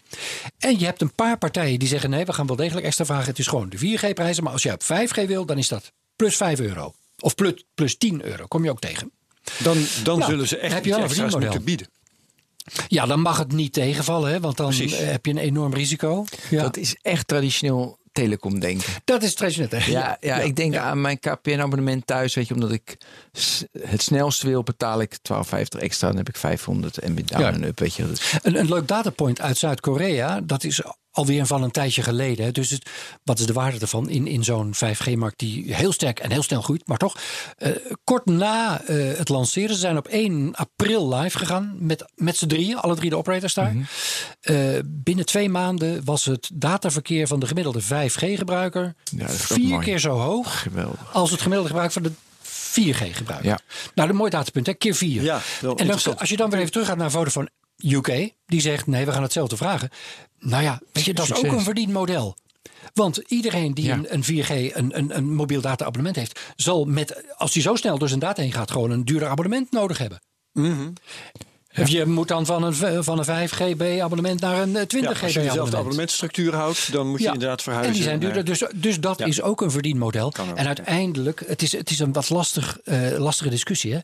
En 0.57 0.79
je 0.79 0.85
hebt 0.85 1.01
een 1.01 1.13
paar 1.13 1.37
partijen 1.37 1.79
die 1.79 1.87
zeggen: 1.87 2.09
nee, 2.09 2.25
we 2.25 2.33
gaan 2.33 2.47
wel 2.47 2.55
degelijk 2.55 2.85
extra 2.85 3.05
vragen. 3.05 3.25
Het 3.25 3.39
is 3.39 3.47
gewoon 3.47 3.69
de 3.69 3.77
4G-prijzen. 3.77 4.43
Maar 4.43 4.53
als 4.53 4.63
je 4.63 4.71
op 4.71 4.83
5G 4.83 5.27
wil, 5.27 5.45
dan 5.45 5.57
is 5.57 5.67
dat 5.67 5.91
plus 6.15 6.35
5 6.35 6.59
euro. 6.59 6.93
Of 7.19 7.35
plus, 7.35 7.65
plus 7.75 7.97
10 7.97 8.25
euro. 8.25 8.45
Kom 8.47 8.63
je 8.63 8.69
ook 8.69 8.79
tegen. 8.79 9.11
Dan, 9.57 9.85
dan 10.03 10.19
Nou, 10.19 10.31
zullen 10.31 10.47
ze 10.47 10.57
echt 10.57 10.73
heb 10.73 10.85
je 10.85 10.91
iets 10.91 10.99
extra's 10.99 11.35
moeten 11.35 11.63
bieden. 11.63 11.87
Ja, 12.87 13.05
dan 13.05 13.19
mag 13.19 13.37
het 13.37 13.51
niet 13.51 13.73
tegenvallen, 13.73 14.31
hè, 14.31 14.39
want 14.39 14.57
dan 14.57 14.67
Precies. 14.67 14.93
eh, 14.93 15.07
heb 15.11 15.25
je 15.25 15.31
een 15.31 15.37
enorm 15.37 15.73
risico. 15.73 16.25
Ja. 16.49 16.61
Dat 16.61 16.77
is 16.77 16.95
echt 17.01 17.27
traditioneel 17.27 17.97
telecom 18.11 18.59
denken. 18.59 18.93
Dat 19.03 19.23
is 19.23 19.33
traditioneel. 19.35 19.69
hè? 19.79 19.91
Ja, 19.91 20.17
ja, 20.19 20.39
ik 20.39 20.55
denk 20.55 20.75
aan 20.75 21.01
mijn 21.01 21.19
KPN-abonnement 21.19 22.07
thuis. 22.07 22.35
Weet 22.35 22.47
je, 22.47 22.53
omdat 22.53 22.71
ik 22.71 22.97
het 23.79 24.01
snelste 24.01 24.47
wil, 24.47 24.63
betaal 24.63 25.01
ik 25.01 25.17
12,50 25.21 25.79
extra. 25.79 26.07
Dan 26.07 26.17
heb 26.17 26.29
ik 26.29 26.37
500 26.37 27.07
MB 27.07 27.27
down 27.27 27.41
Ja. 27.43 27.51
en 27.51 27.63
up. 27.63 27.79
Weet 27.79 27.93
je, 27.93 28.03
Een, 28.41 28.59
een 28.59 28.67
leuk 28.69 28.87
datapoint 28.87 29.41
uit 29.41 29.57
Zuid-Korea, 29.57 30.41
dat 30.41 30.63
is 30.63 30.81
alweer 31.13 31.45
van 31.45 31.63
een 31.63 31.71
tijdje 31.71 32.01
geleden. 32.03 32.53
Dus 32.53 32.69
het, 32.69 32.89
wat 33.23 33.39
is 33.39 33.45
de 33.45 33.53
waarde 33.53 33.79
ervan 33.79 34.09
in, 34.09 34.27
in 34.27 34.43
zo'n 34.43 34.73
5G-markt 34.75 35.39
die 35.39 35.75
heel 35.75 35.91
sterk 35.91 36.19
en 36.19 36.31
heel 36.31 36.43
snel 36.43 36.61
groeit, 36.61 36.87
maar 36.87 36.97
toch. 36.97 37.17
eh, 37.57 37.71
kort 38.03 38.25
na 38.25 38.81
eh, 38.81 39.17
het 39.17 39.29
lanceren, 39.29 39.75
ze 39.75 39.81
zijn 39.81 39.97
op 39.97 40.07
1 40.07 40.55
april 40.55 41.15
live 41.15 41.37
gegaan 41.37 41.75
met, 41.79 42.05
met 42.15 42.37
z'n 42.37 42.47
drieën, 42.47 42.77
alle 42.77 42.95
drie 42.95 43.09
de 43.09 43.17
operators 43.17 43.53
daar. 43.53 43.73
Mhm. 43.73 43.83
Eh, 44.41 44.79
binnen 44.85 45.25
twee 45.25 45.49
maanden 45.49 46.03
was 46.05 46.25
het 46.25 46.49
dataverkeer 46.53 47.27
van 47.27 47.39
de 47.39 47.47
gemiddelde 47.47 47.81
5G-gebruiker 47.81 48.95
Ja, 49.03 49.25
dat 49.25 49.29
is 49.29 49.51
ook 49.51 49.57
vier 49.57 49.79
keer 49.79 49.99
zo 49.99 50.17
hoog 50.19 50.61
geweldig. 50.61 51.13
als 51.13 51.31
het 51.31 51.41
gemiddelde 51.41 51.69
gebruik 51.69 51.91
van 51.91 52.03
de 52.03 52.11
4G-gebruiker. 52.43 53.49
Ja. 53.49 53.59
Nou, 53.95 54.09
een 54.09 54.15
mooi 54.15 54.29
datapunt, 54.29 54.65
hè? 54.65 54.73
keer 54.73 54.95
4. 54.95 55.23
Ja, 55.23 55.41
en 55.75 55.87
dan, 55.87 56.17
als 56.17 56.29
je 56.29 56.37
dan 56.37 56.49
weer 56.49 56.59
even 56.59 56.71
teruggaat 56.71 56.97
naar 56.97 57.11
Vodafone 57.11 57.49
UK, 57.77 58.29
die 58.45 58.61
zegt 58.61 58.87
nee, 58.87 59.05
we 59.05 59.11
gaan 59.11 59.21
hetzelfde 59.23 59.57
vragen. 59.57 59.89
Nou 60.39 60.63
ja, 60.63 60.81
weet 60.91 61.03
je, 61.03 61.13
dat 61.13 61.25
is 61.29 61.33
ook 61.35 61.51
een 61.51 61.61
verdienmodel. 61.61 62.37
Want 62.93 63.17
iedereen 63.17 63.73
die 63.73 63.85
Ja. 63.85 63.93
een, 63.93 64.13
een 64.13 64.23
4G, 64.23 64.75
een, 64.75 64.97
een, 64.97 65.17
een 65.17 65.33
mobiel 65.35 65.61
data-abonnement 65.61 66.15
heeft, 66.15 66.39
zal 66.55 66.85
met, 66.85 67.37
als 67.37 67.53
hij 67.53 67.63
zo 67.63 67.75
snel 67.75 67.97
door 67.97 68.07
zijn 68.07 68.19
data 68.19 68.41
heen 68.41 68.51
gaat, 68.51 68.71
gewoon 68.71 68.91
een 68.91 69.05
duurder 69.05 69.27
abonnement 69.27 69.71
nodig 69.71 69.97
hebben. 69.97 70.21
Mhm. 70.51 70.89
Of 71.79 71.87
je 71.87 72.05
moet 72.05 72.27
dan 72.27 72.45
van 72.45 72.63
een, 72.63 73.03
van 73.03 73.19
een 73.27 73.49
5GB-abonnement 73.49 74.39
naar 74.39 74.61
een 74.61 74.75
eh, 74.75 74.81
20GB 74.81 74.99
Ja, 75.01 75.09
als 75.09 75.19
je 75.19 75.25
dezelfde 75.25 75.49
abonnement. 75.49 75.75
abonnementstructuur 75.75 76.55
houdt, 76.55 76.91
dan 76.91 77.07
moet 77.09 77.19
je 77.19 77.25
Ja. 77.25 77.33
inderdaad 77.33 77.61
verhuizen. 77.61 77.91
En 77.93 77.97
die 77.99 78.07
zijn 78.07 78.19
duurder. 78.19 78.43
Dus, 78.45 78.63
dus 78.75 78.99
dat 78.99 79.19
Ja. 79.19 79.25
is 79.25 79.41
ook 79.41 79.61
een 79.61 79.71
verdienmodel. 79.71 80.25
Ook. 80.25 80.37
En 80.55 80.67
uiteindelijk, 80.67 81.43
het 81.47 81.61
is, 81.61 81.71
het 81.71 81.89
is 81.89 81.99
een 81.99 82.13
wat 82.13 82.29
lastig, 82.29 82.79
eh, 82.83 83.17
lastige 83.17 83.49
discussie. 83.49 83.93
Hè? 83.93 83.99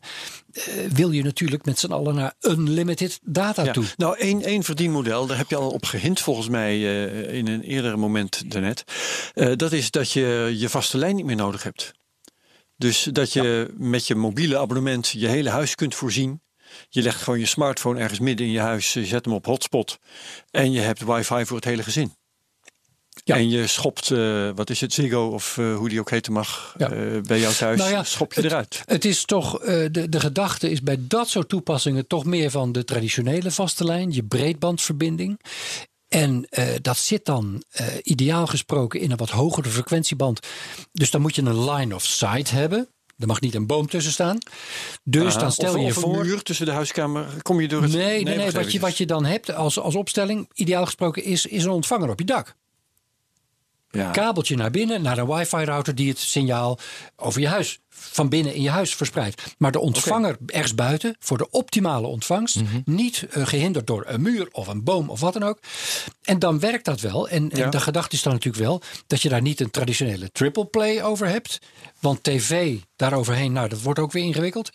Eh, 0.52 0.62
wil 0.92 1.10
je 1.10 1.22
natuurlijk 1.22 1.64
met 1.64 1.78
z'n 1.78 1.92
allen 1.92 2.14
naar 2.14 2.34
unlimited 2.40 3.18
data 3.22 3.64
Ja. 3.64 3.72
toe. 3.72 3.84
Nou, 3.96 4.18
één, 4.18 4.42
één 4.42 4.62
verdienmodel, 4.62 5.26
daar 5.26 5.36
heb 5.36 5.50
je 5.50 5.56
al 5.56 5.70
op 5.70 5.84
gehint 5.84 6.20
volgens 6.20 6.48
mij 6.48 6.72
eh, 6.74 7.34
in 7.38 7.46
een 7.48 7.62
eerder 7.62 7.98
moment 7.98 8.50
daarnet. 8.50 8.84
Eh, 9.34 9.52
dat 9.56 9.72
is 9.72 9.90
dat 9.90 10.12
je 10.12 10.54
je 10.58 10.68
vaste 10.68 10.98
lijn 10.98 11.16
niet 11.16 11.24
meer 11.24 11.36
nodig 11.36 11.62
hebt. 11.62 11.92
Dus 12.76 13.08
dat 13.12 13.32
je 13.32 13.74
met 13.76 14.06
je 14.06 14.14
mobiele 14.14 14.58
abonnement 14.58 15.08
je 15.08 15.26
hele 15.26 15.50
huis 15.50 15.74
kunt 15.74 15.94
voorzien. 15.94 16.40
Je 16.88 17.02
legt 17.02 17.22
gewoon 17.22 17.38
je 17.38 17.46
smartphone 17.46 18.00
ergens 18.00 18.18
midden 18.20 18.46
in 18.46 18.52
je 18.52 18.60
huis, 18.60 18.92
je 18.92 19.06
zet 19.06 19.24
hem 19.24 19.34
op 19.34 19.46
hotspot 19.46 19.98
en 20.50 20.72
je 20.72 20.80
hebt 20.80 21.04
wifi 21.04 21.44
voor 21.44 21.56
het 21.56 21.64
hele 21.64 21.82
gezin. 21.82 22.14
Ja. 23.24 23.34
En 23.36 23.48
je 23.50 23.66
schopt, 23.66 24.10
eh, 24.10 24.50
wat 24.54 24.70
is 24.70 24.80
het, 24.80 24.92
Ziggo 24.92 25.28
of 25.28 25.58
eh, 25.58 25.76
hoe 25.76 25.88
die 25.88 26.00
ook 26.00 26.10
heten 26.10 26.32
mag, 26.32 26.74
Ja. 26.78 26.90
eh, 26.90 27.20
bij 27.22 27.40
jou 27.40 27.54
thuis, 27.54 27.78
Nou 27.78 27.90
ja, 27.90 28.04
schop 28.04 28.32
je 28.32 28.44
eruit. 28.44 28.82
Het 28.86 29.04
is 29.04 29.24
toch, 29.24 29.60
eh, 29.60 29.86
de, 29.90 30.08
de 30.08 30.20
gedachte 30.20 30.70
is 30.70 30.82
bij 30.82 30.96
dat 31.00 31.28
soort 31.28 31.48
toepassingen 31.48 32.06
toch 32.06 32.24
meer 32.24 32.50
van 32.50 32.72
de 32.72 32.84
traditionele 32.84 33.50
vaste 33.50 33.84
lijn, 33.84 34.12
je 34.12 34.22
breedbandverbinding. 34.24 35.40
En 36.08 36.46
eh, 36.50 36.68
dat 36.82 36.96
zit 36.96 37.24
dan 37.24 37.62
eh, 37.70 37.86
ideaal 38.02 38.46
gesproken 38.46 39.00
in 39.00 39.10
een 39.10 39.16
wat 39.16 39.30
hogere 39.30 39.68
frequentieband. 39.68 40.46
Dus 40.92 41.10
dan 41.10 41.20
moet 41.20 41.34
je 41.34 41.42
een 41.42 41.70
line 41.70 41.94
of 41.94 42.04
sight 42.04 42.50
hebben. 42.50 42.88
Er 43.20 43.26
mag 43.26 43.40
niet 43.40 43.54
een 43.54 43.66
boom 43.66 43.86
tussen 43.86 44.12
staan. 44.12 44.38
Dus 45.04 45.34
Ah, 45.34 45.40
dan 45.40 45.52
stel 45.52 45.70
of, 45.72 45.76
je 45.78 45.82
je 45.82 45.86
of 45.88 45.94
voor. 45.94 46.14
een 46.20 46.26
muur 46.26 46.42
tussen 46.42 46.66
de 46.66 46.72
huiskamer, 46.72 47.26
kom 47.42 47.60
je 47.60 47.68
door 47.68 47.82
het... 47.82 47.92
Nee, 47.92 48.22
nee, 48.22 48.24
nee, 48.24 48.36
wacht 48.36 48.52
wat, 48.52 48.72
je, 48.72 48.80
wat 48.80 48.98
je 48.98 49.06
dan 49.06 49.24
hebt 49.24 49.54
als, 49.54 49.78
als 49.78 49.94
opstelling, 49.94 50.50
ideaal 50.54 50.84
gesproken, 50.84 51.24
is, 51.24 51.46
is 51.46 51.64
een 51.64 51.70
ontvanger 51.70 52.10
op 52.10 52.18
je 52.18 52.24
dak. 52.24 52.56
Ja. 53.90 54.10
Kabeltje 54.10 54.56
naar 54.56 54.70
binnen, 54.70 55.02
naar 55.02 55.18
een 55.18 55.26
wifi-router 55.26 55.94
die 55.94 56.08
het 56.08 56.18
signaal 56.18 56.78
over 57.16 57.40
je 57.40 57.48
huis 57.48 57.80
van 58.00 58.28
binnen 58.28 58.54
in 58.54 58.62
je 58.62 58.70
huis 58.70 58.94
verspreid. 58.94 59.42
Maar 59.58 59.72
de 59.72 59.78
ontvanger 59.78 60.36
ergens 60.46 60.74
buiten 60.74 61.16
voor 61.18 61.38
de 61.38 61.50
optimale 61.50 62.06
ontvangst. 62.06 62.60
Mhm. 62.60 62.80
Niet 62.84 63.26
eh, 63.30 63.46
gehinderd 63.46 63.86
door 63.86 64.04
een 64.06 64.22
muur 64.22 64.48
of 64.52 64.66
een 64.66 64.84
boom 64.84 65.10
of 65.10 65.20
wat 65.20 65.32
dan 65.32 65.42
ook. 65.42 65.58
En 66.22 66.38
dan 66.38 66.60
werkt 66.60 66.84
dat 66.84 67.00
wel. 67.00 67.28
En, 67.28 67.50
en 67.50 67.70
de 67.70 67.80
gedachte 67.80 68.16
is 68.16 68.22
dan 68.22 68.32
natuurlijk 68.32 68.64
wel 68.64 68.82
dat 69.06 69.22
je 69.22 69.28
daar 69.28 69.42
niet 69.42 69.60
een 69.60 69.70
traditionele 69.70 70.30
triple 70.32 70.66
play 70.66 71.02
over 71.02 71.26
hebt. 71.26 71.58
Want 72.00 72.22
tv 72.22 72.78
daaroverheen, 72.96 73.52
nou 73.52 73.68
dat 73.68 73.82
wordt 73.82 73.98
ook 73.98 74.12
weer 74.12 74.24
ingewikkeld. 74.24 74.70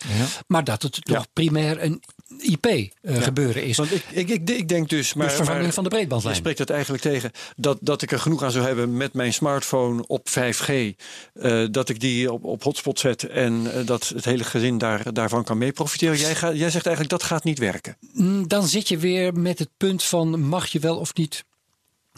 Maar 0.46 0.64
dat 0.64 0.82
het 0.82 1.04
toch 1.04 1.26
primair 1.32 1.82
een 1.82 2.02
IP 2.38 2.66
eh, 2.66 3.22
gebeuren 3.22 3.64
is. 3.64 3.76
Want 3.76 3.92
ik, 3.94 4.04
ik, 4.10 4.28
ik, 4.28 4.50
ik 4.50 4.68
denk 4.68 4.88
dus... 4.88 5.14
Maar, 5.14 5.26
dus 5.26 5.36
vervanging 5.36 5.64
maar 5.64 5.72
van 5.72 5.84
de 5.84 5.90
breedbandlijn. 5.90 6.34
Je 6.34 6.40
spreekt 6.40 6.58
het 6.58 6.70
eigenlijk 6.70 7.02
tegen 7.02 7.30
dat, 7.56 7.78
dat 7.80 8.02
ik 8.02 8.12
er 8.12 8.18
genoeg 8.18 8.42
aan 8.42 8.50
zou 8.50 8.66
hebben 8.66 8.96
met 8.96 9.12
mijn 9.12 9.32
smartphone 9.32 10.06
op 10.06 10.28
5G. 10.28 10.68
eh, 11.32 11.64
dat 11.70 11.88
ik 11.88 12.00
die 12.00 12.32
op, 12.32 12.44
op 12.44 12.62
hotspot 12.62 12.98
zet 12.98 13.22
en 13.22 13.72
eh, 13.72 13.86
dat 13.86 14.08
het 14.08 14.24
hele 14.24 14.44
gezin 14.44 14.78
daar, 14.78 15.12
daarvan 15.12 15.44
kan 15.44 15.58
mee 15.58 15.72
profiteren. 15.72 16.18
Jij, 16.18 16.34
gaat, 16.34 16.56
jij 16.56 16.70
zegt 16.70 16.86
eigenlijk 16.86 17.18
dat 17.20 17.28
gaat 17.28 17.44
niet 17.44 17.58
werken. 17.58 17.96
Mm, 18.12 18.48
Dan 18.48 18.66
zit 18.66 18.88
je 18.88 18.98
weer 18.98 19.34
met 19.34 19.58
het 19.58 19.70
punt 19.76 20.02
van 20.02 20.40
mag 20.40 20.66
je 20.66 20.78
wel 20.78 20.96
of 20.96 21.14
niet. 21.14 21.44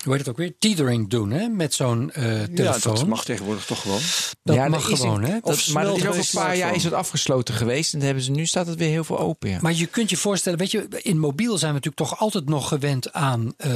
Hoe 0.04 0.12
heet 0.12 0.20
het 0.20 0.28
ook 0.28 0.36
weer? 0.36 0.54
Tethering 0.58 1.08
doen 1.10 1.30
hè? 1.30 1.48
met 1.48 1.74
zo'n 1.74 2.10
eh, 2.12 2.40
Ja, 2.40 2.46
telefoon. 2.54 2.94
dat 2.94 3.06
mag 3.06 3.24
tegenwoordig 3.24 3.64
toch 3.64 3.80
gewoon. 3.80 4.00
Dat 4.42 4.56
Ja, 4.56 4.68
mag 4.68 4.88
dat 4.88 4.98
gewoon, 4.98 5.22
hè? 5.22 5.28
maar 5.72 5.84
dat 5.84 5.96
is 5.96 6.06
ook 6.06 6.14
een 6.14 6.24
paar 6.32 6.56
jaar 6.56 6.74
is 6.74 6.84
het 6.84 6.92
afgesloten 6.92 7.54
geweest. 7.54 7.92
En 7.92 7.98
dan 7.98 8.06
hebben 8.06 8.24
ze, 8.24 8.30
nu 8.30 8.46
staat 8.46 8.66
het 8.66 8.78
weer 8.78 8.88
heel 8.88 9.04
veel 9.04 9.18
open. 9.18 9.50
Ja. 9.50 9.58
Maar 9.60 9.72
je 9.72 9.86
kunt 9.86 10.10
je 10.10 10.16
voorstellen, 10.16 10.58
weet 10.58 10.70
je, 10.70 10.86
in 11.02 11.18
mobiel 11.18 11.58
zijn 11.58 11.72
we 11.74 11.76
natuurlijk 11.80 12.10
toch 12.10 12.20
altijd 12.20 12.48
nog 12.48 12.68
gewend 12.68 13.12
aan 13.12 13.54
eh, 13.56 13.70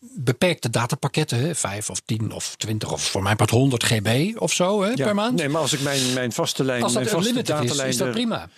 beperkte 0.00 0.70
datapakketten. 0.70 1.38
Hè? 1.38 1.54
5 1.54 1.90
of 1.90 2.00
10 2.04 2.32
of 2.32 2.54
20 2.56 2.92
of 2.92 3.02
voor 3.02 3.22
mij 3.22 3.36
part 3.36 3.50
100 3.50 3.84
GB 3.84 4.36
of 4.40 4.52
zo 4.52 4.82
hè, 4.82 4.88
Ja. 4.88 4.94
per 5.04 5.14
maand. 5.14 5.36
Nee, 5.38 5.48
maar 5.48 5.60
als 5.60 5.72
ik 5.72 5.80
mijn, 5.80 6.12
mijn 6.14 6.32
vaste 6.32 6.64
lijn, 6.64 6.82
Als 6.82 6.92
dat 6.92 7.02
mijn 7.02 7.14
vaste 7.14 7.28
unlimited 7.30 7.54
is, 7.60 7.66
datalijn 7.66 7.88
is 7.88 7.96
dat 7.96 8.06
er- 8.06 8.12
prima. 8.12 8.48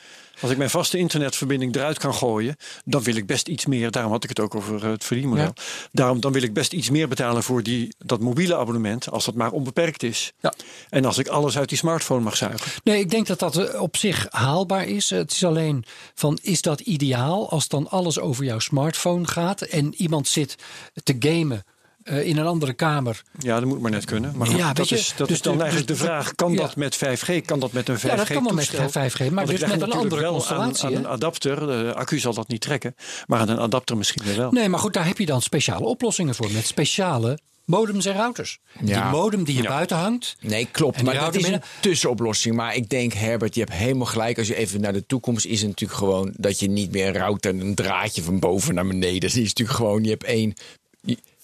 Als 0.41 0.51
ik 0.51 0.57
mijn 0.57 0.70
vaste 0.70 0.99
internetverbinding 0.99 1.76
eruit 1.76 1.99
kan 1.99 2.14
gooien, 2.14 2.57
dan 2.84 3.03
wil 3.03 3.16
ik 3.16 3.26
best 3.26 3.49
iets 3.49 3.66
meer. 3.66 3.91
Daarom 3.91 4.12
had 4.12 4.22
ik 4.22 4.28
het 4.28 4.41
ook 4.41 4.55
over 4.55 4.84
het 4.84 5.05
verdienmodel. 5.05 5.45
Ja. 5.45 5.62
Daarom 5.93 6.20
dan 6.20 6.32
wil 6.32 6.43
ik 6.43 6.53
best 6.53 6.72
iets 6.72 6.91
meer 6.91 7.09
betalen 7.09 7.43
voor 7.43 7.62
die, 7.62 7.95
dat 7.99 8.20
mobiele 8.20 8.57
abonnement, 8.57 9.11
als 9.11 9.24
dat 9.24 9.34
maar 9.34 9.51
onbeperkt 9.51 10.03
is. 10.03 10.32
Ja. 10.41 10.53
En 10.89 11.05
als 11.05 11.18
ik 11.18 11.28
alles 11.28 11.59
uit 11.59 11.68
die 11.68 11.78
smartphone 11.78 12.20
mag 12.20 12.36
zuigen. 12.36 12.70
Nee, 12.84 13.01
ik 13.01 13.11
denk 13.11 13.26
dat 13.26 13.39
dat 13.39 13.57
eh, 13.57 13.82
op 13.82 13.97
zich 13.97 14.26
haalbaar 14.30 14.86
is. 14.86 15.11
Het 15.11 15.32
is 15.32 15.45
alleen 15.45 15.84
van, 16.14 16.39
is 16.43 16.62
dat 16.62 16.80
ideaal 16.80 17.51
als 17.51 17.68
dan 17.68 17.91
alles 17.91 18.18
over 18.18 18.45
jouw 18.45 18.59
smartphone 18.59 19.26
gaat 19.26 19.62
en 19.62 19.95
iemand 19.95 20.28
zit 20.28 20.55
te 21.03 21.16
gamen 21.18 21.64
eh, 22.09 22.26
in 22.26 22.36
een 22.36 22.46
andere 22.46 22.72
kamer. 22.72 23.22
Ja, 23.38 23.61
dat 23.61 23.68
moet 23.68 23.80
maar 23.80 23.90
net 23.90 24.04
kunnen. 24.04 24.36
Maar 24.36 24.56
Ja, 24.56 24.72
dat, 24.72 24.88
je, 24.88 24.96
is, 24.96 25.12
dat 25.16 25.28
dus 25.28 25.36
is 25.36 25.42
dan 25.42 25.52
de- 25.56 25.59
eigenlijk 25.62 25.90
dus 25.90 25.98
de 25.98 26.04
vraag: 26.04 26.34
kan 26.34 26.52
ja. 26.52 26.56
dat 26.59 26.76
met 26.76 26.96
5G? 26.96 27.44
Kan 27.44 27.61
dat 27.61 27.72
met 27.72 27.88
een 27.88 27.98
5G? 27.98 28.02
Ja, 28.02 28.16
dat 28.16 28.26
kan 28.26 28.44
wel 28.44 28.54
met 28.54 28.70
toestel? 28.70 29.11
5G, 29.28 29.30
maar 29.32 29.46
dus 29.46 29.61
met 29.61 29.80
een 29.82 29.92
andere 29.92 30.20
wel 30.20 30.32
constellatie, 30.32 30.86
Aan, 30.86 30.94
een 30.94 31.06
adapter, 31.06 31.66
de 31.66 31.92
accu 31.94 32.18
zal 32.18 32.34
dat 32.34 32.48
niet 32.48 32.61
trekken, 32.61 32.94
maar 33.26 33.40
aan 33.40 33.48
een 33.48 33.59
adapter 33.59 33.96
misschien 33.96 34.24
weer 34.24 34.36
wel. 34.36 34.50
Nee, 34.52 34.68
maar 34.68 34.80
goed, 34.80 34.92
daar 34.92 35.06
heb 35.06 35.18
je 35.18 35.26
dan 35.26 35.42
speciale 35.42 35.84
oplossingen 35.86 36.34
voor. 36.34 36.50
Met 36.52 36.66
speciale 36.66 37.38
modems 37.64 38.04
en 38.04 38.12
routers. 38.14 38.59
Ja. 38.84 39.02
Die 39.02 39.11
modem 39.18 39.44
die 39.44 39.56
je 39.56 39.62
Ja. 39.62 39.68
buiten 39.68 39.96
hangt. 39.96 40.36
Nee, 40.40 40.68
klopt. 40.70 41.02
Maar 41.02 41.14
dat 41.14 41.34
is 41.34 41.46
een 41.48 41.62
tussenoplossing. 41.80 42.54
Maar 42.56 42.74
ik 42.74 42.88
denk, 42.88 43.12
Herbert, 43.12 43.54
je 43.54 43.61
hebt 43.61 43.72
helemaal 43.72 44.06
gelijk. 44.06 44.38
Als 44.38 44.46
je 44.46 44.54
even 44.56 44.80
naar 44.80 44.92
de 44.92 45.06
toekomst 45.06 45.46
is 45.46 45.59
het 45.61 45.68
natuurlijk 45.68 45.98
gewoon 45.98 46.34
dat 46.36 46.61
je 46.61 46.68
niet 46.68 46.92
meer 46.92 47.06
een 47.06 47.12
router 47.12 47.50
en 47.50 47.61
een 47.61 47.74
draadje 47.74 48.22
van 48.22 48.38
boven 48.38 48.74
naar 48.74 48.86
beneden. 48.86 49.20
Dat 49.20 49.30
is 49.30 49.36
natuurlijk 49.36 49.78
gewoon, 49.78 50.04
je 50.04 50.11
hebt 50.11 50.24
één. 50.24 50.54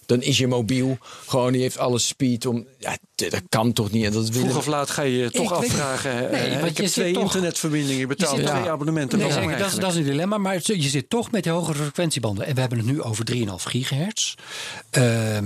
Je- 0.06 0.14
Dan 0.14 0.22
is 0.22 0.38
je 0.38 0.46
mobiel 0.46 0.98
gewoon, 1.26 1.52
die 1.52 1.60
heeft 1.60 1.78
alle 1.78 1.98
speed 1.98 2.46
om. 2.46 2.66
Ja, 2.78 2.96
dat 3.14 3.42
kan 3.48 3.72
toch 3.72 3.90
niet. 3.90 4.04
En 4.04 4.12
dat 4.12 4.28
willen 4.28 4.40
Vroeg 4.40 4.52
we- 4.52 4.58
of 4.58 4.66
laat 4.66 4.90
ga 4.90 5.02
je 5.02 5.16
je 5.16 5.30
toch 5.30 5.44
Ik 5.44 5.50
afvragen. 5.50 6.10
hè, 6.16 6.30
Nee, 6.30 6.40
hè, 6.40 6.60
want 6.60 6.70
ik 6.70 6.76
je 6.76 6.82
heb 6.82 6.92
zit 6.92 6.92
twee 6.92 7.12
toch- 7.12 7.22
internetverbindingen, 7.22 7.98
je 7.98 8.06
betaalt 8.06 8.36
zit- 8.36 8.46
twee 8.46 8.62
ja. 8.62 8.70
abonnementen. 8.70 9.18
Nee, 9.18 9.28
dat, 9.28 9.36
is, 9.36 9.42
dat 9.44 9.54
eigenlijk? 9.58 9.92
is 9.92 9.96
een 9.98 10.10
dilemma. 10.12 10.38
Maar 10.38 10.54
het- 10.54 10.66
je 10.66 10.80
zit 10.88 11.10
toch 11.10 11.30
met 11.30 11.42
die 11.42 11.52
hogere 11.52 11.78
frequentiebanden. 11.82 12.46
En 12.46 12.54
we 12.54 12.60
hebben 12.60 12.78
het 12.78 12.86
nu 12.86 13.02
over 13.02 13.24
3,5 13.24 13.64
gigahertz. 13.64 14.34
Ehm, 14.90 15.44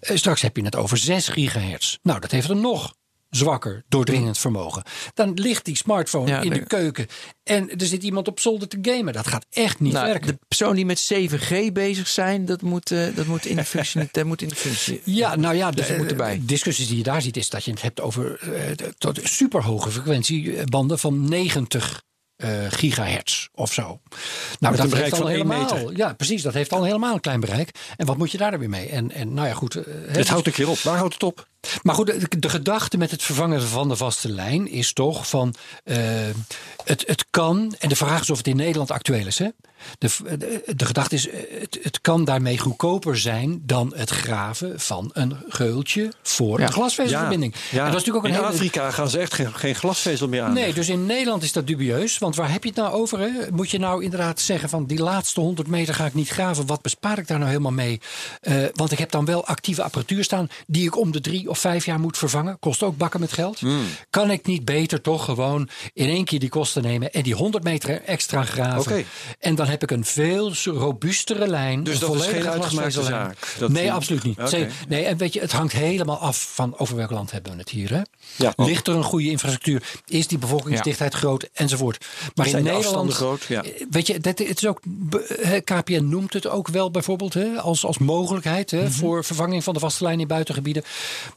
eh, 0.00 0.16
straks 0.16 0.42
heb 0.42 0.56
je 0.56 0.64
het 0.64 0.76
over 0.76 0.96
6 0.98 1.28
gigahertz. 1.28 1.96
Nou, 2.02 2.20
dat 2.20 2.30
heeft 2.30 2.48
een 2.48 2.60
nog 2.60 2.94
zwakker 3.30 3.84
doordringend 3.88 4.38
vermogen. 4.38 4.82
Dan 5.14 5.32
ligt 5.34 5.64
die 5.64 5.76
smartphone 5.76 6.28
Ja, 6.30 6.40
in 6.40 6.50
de 6.50 6.66
keuken. 6.66 7.06
En 7.42 7.70
er 7.78 7.86
zit 7.86 8.02
iemand 8.02 8.28
op 8.28 8.40
zolder 8.40 8.68
te 8.68 8.78
gamen. 8.82 9.12
Dat 9.12 9.26
gaat 9.26 9.46
echt 9.50 9.80
niet 9.80 9.92
Nou, 9.92 10.06
werken. 10.06 10.26
de 10.28 10.38
persoon 10.48 10.74
die 10.74 10.86
met 10.86 10.98
7G 11.12 11.72
bezig 11.72 12.08
zijn, 12.08 12.44
dat 12.44 12.62
moet, 12.62 12.90
eh, 12.90 13.06
dat 13.14 13.26
moet 13.26 13.46
in 13.46 13.56
de 13.56 13.64
functie. 13.64 14.08
dat 14.12 14.24
moet 14.24 14.42
in 14.42 14.48
de 14.48 14.54
functie. 14.54 15.00
Ja, 15.04 15.36
nou 15.36 15.54
ja, 15.54 15.70
Dus 15.70 15.86
de, 15.86 15.92
dat 15.92 16.00
moet 16.02 16.10
erbij. 16.10 16.34
de 16.38 16.44
discussies 16.44 16.86
die 16.88 16.96
je 16.96 17.02
daar 17.02 17.22
ziet, 17.22 17.36
is 17.36 17.48
dat 17.50 17.64
je 17.64 17.70
het 17.70 17.82
hebt 17.82 18.00
over 18.00 18.38
de- 18.76 18.94
tot 18.98 19.20
superhoge 19.22 19.90
frequentiebanden 19.90 20.98
van 20.98 21.28
90 21.28 22.02
eh, 22.36 22.50
gigahertz 22.68 23.48
of 23.54 23.72
zo. 23.72 24.00
Nou, 24.60 24.76
dat 24.76 24.92
heeft 24.94 25.20
al 25.20 25.26
helemaal. 25.26 25.60
meter. 25.60 25.96
Ja, 25.96 26.12
precies. 26.14 26.42
Dat 26.42 26.54
heeft 26.54 26.72
al 26.72 26.84
helemaal 26.84 27.14
een 27.14 27.20
klein 27.20 27.40
bereik. 27.40 27.70
En 27.96 28.06
wat 28.06 28.16
moet 28.18 28.30
je 28.30 28.38
daar 28.38 28.50
dan 28.50 28.60
weer 28.60 28.68
mee? 28.68 28.88
En, 28.88 29.12
en 29.12 29.34
nou 29.34 29.48
ja, 29.48 29.54
goed. 29.54 29.72
hè, 29.74 29.80
Het 30.06 30.28
houdt 30.28 30.46
een 30.46 30.52
keer 30.52 30.68
op. 30.68 30.78
Waar 30.78 30.96
houdt 30.96 31.12
het 31.14 31.22
op? 31.22 31.48
Maar 31.82 31.94
goed, 31.94 32.06
de, 32.06 32.38
de 32.38 32.48
gedachte 32.48 32.96
met 32.96 33.10
het 33.10 33.22
vervangen 33.22 33.62
van 33.62 33.88
de 33.88 33.96
vaste 33.96 34.28
lijn 34.32 34.70
is 34.70 34.92
toch 34.92 35.28
van 35.28 35.54
eh, 35.84 35.96
het, 36.84 37.04
het 37.06 37.24
kan, 37.30 37.74
en 37.78 37.88
de 37.88 37.96
vraag 37.96 38.20
is 38.20 38.30
of 38.30 38.36
het 38.38 38.46
in 38.46 38.56
Nederland 38.56 38.90
actueel 38.90 39.26
is. 39.26 39.38
Hè? 39.38 39.48
De, 39.98 40.08
de, 40.38 40.62
de 40.76 40.84
gedachte 40.86 41.14
is, 41.14 41.28
eh, 41.28 41.40
het, 41.60 41.78
het 41.82 42.00
kan 42.00 42.24
daarmee 42.24 42.58
goedkoper 42.58 43.18
zijn 43.18 43.62
dan 43.66 43.92
het 43.96 44.10
graven 44.10 44.80
van 44.80 45.10
een 45.12 45.36
geultje 45.48 46.12
voor 46.22 46.60
Ja. 46.60 46.66
een 46.66 46.72
glasvezelverbinding. 46.72 47.54
Ja, 47.54 47.60
En 47.70 47.76
dat 47.76 47.86
is 47.86 47.92
natuurlijk 47.92 48.16
ook 48.16 48.24
een 48.24 48.30
in 48.38 48.44
hele. 48.44 48.52
Afrika 48.54 48.90
gaan 48.90 49.10
ze 49.10 49.18
echt 49.18 49.34
geen, 49.34 49.54
geen 49.54 49.74
glasvezel 49.74 50.28
meer 50.28 50.42
aan. 50.42 50.52
Nee, 50.52 50.72
dus 50.74 50.88
in 50.88 51.06
Nederland 51.06 51.42
is 51.42 51.52
dat 51.52 51.66
dubieus. 51.66 52.18
Want 52.18 52.36
waar 52.36 52.52
heb 52.52 52.62
je 52.62 52.68
het 52.68 52.78
nou 52.78 52.92
over? 52.92 53.18
Hè? 53.18 53.30
Moet 53.52 53.70
je 53.70 53.78
nou 53.78 54.04
inderdaad 54.04 54.40
zeggen 54.40 54.68
van 54.68 54.86
die 54.86 54.98
laatste 55.02 55.40
100 55.40 55.68
meter 55.68 55.94
ga 55.94 56.06
ik 56.06 56.14
niet 56.14 56.28
graven. 56.28 56.66
Wat 56.66 56.82
bespaar 56.82 57.18
ik 57.18 57.26
daar 57.26 57.38
nou 57.38 57.50
helemaal 57.50 57.72
mee? 57.72 58.00
Eh, 58.40 58.54
want 58.74 58.92
ik 58.92 58.98
heb 58.98 59.10
dan 59.10 59.24
wel 59.24 59.46
actieve 59.46 59.82
apparatuur 59.82 60.24
staan 60.24 60.48
die 60.66 60.86
ik 60.86 60.96
om 60.96 61.12
de 61.12 61.20
drie 61.20 61.48
of 61.50 61.57
vijf 61.58 61.84
jaar 61.84 62.00
moet 62.00 62.18
vervangen. 62.18 62.58
Kost 62.58 62.82
ook 62.82 62.96
bakken 62.96 63.20
met 63.20 63.32
geld. 63.32 63.58
Hmm. 63.58 63.84
Kan 64.10 64.30
ik 64.30 64.46
niet 64.46 64.64
beter 64.64 65.00
toch 65.00 65.24
gewoon 65.24 65.68
in 65.92 66.08
één 66.08 66.24
keer 66.24 66.38
die 66.38 66.48
kosten 66.48 66.82
nemen 66.82 67.12
en 67.12 67.22
die 67.22 67.34
100 67.34 67.64
meter 67.64 68.02
extra 68.02 68.42
graven? 68.44 69.04
En 69.38 69.54
dan 69.54 69.66
heb 69.66 69.82
ik 69.82 69.90
een 69.90 70.04
veel 70.04 70.52
robuustere 70.64 71.48
lijn. 71.48 71.82
Dus 71.84 71.98
dat 71.98 72.14
is 72.14 72.26
geen 72.26 72.48
uitgemaakte 72.48 73.02
zaak? 73.02 73.54
Dat 73.58 73.70
nee, 73.70 73.92
absoluut 73.92 74.22
niet. 74.22 74.38
Nee, 74.88 75.04
en 75.04 75.16
weet 75.16 75.32
je, 75.32 75.40
het 75.40 75.52
hangt 75.52 75.72
helemaal 75.72 76.18
af 76.18 76.50
van 76.54 76.78
over 76.78 76.96
welk 76.96 77.10
land 77.10 77.30
hebben 77.30 77.52
we 77.52 77.58
het 77.58 77.68
hier. 77.68 77.90
Hè? 77.94 78.00
Ja. 78.36 78.52
Ligt 78.56 78.86
er 78.88 78.94
een 78.94 79.02
goede 79.04 79.30
infrastructuur? 79.30 79.82
Is 80.06 80.26
die 80.26 80.38
bevolkingsdichtheid 80.38 81.14
groot? 81.14 81.48
Enzovoort. 81.52 82.06
Maar 82.34 82.46
in 82.46 82.52
de 82.52 82.62
Nederland. 82.70 83.12
groot? 83.12 83.42
Ja. 83.42 83.62
eh, 83.62 83.70
Weet 83.90 84.06
je, 84.06 84.18
dat, 84.20 84.38
het 84.38 84.56
is 84.62 84.66
ook, 84.66 84.80
KPN 85.64 86.04
noemt 86.08 86.32
het 86.32 86.46
ook 86.46 86.68
wel 86.68 86.90
bijvoorbeeld 86.90 87.34
hè, 87.34 87.46
als, 87.60 87.84
als 87.84 87.98
mogelijkheid 87.98 88.72
Mhm. 88.72 88.82
hè, 88.82 88.90
voor 88.90 89.24
vervanging 89.24 89.64
van 89.64 89.74
de 89.74 89.80
vaste 89.80 90.04
lijn 90.04 90.20
in 90.20 90.26
buitengebieden. 90.26 90.82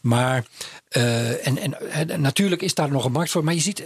Maar 0.01 0.45
eh, 0.87 1.47
en, 1.47 1.57
en, 1.57 1.91
en 2.09 2.21
natuurlijk 2.21 2.61
is 2.61 2.73
daar 2.73 2.91
nog 2.91 3.05
een 3.05 3.11
markt 3.11 3.31
voor. 3.31 3.43
Maar 3.43 3.53
je 3.53 3.59
ziet 3.59 3.83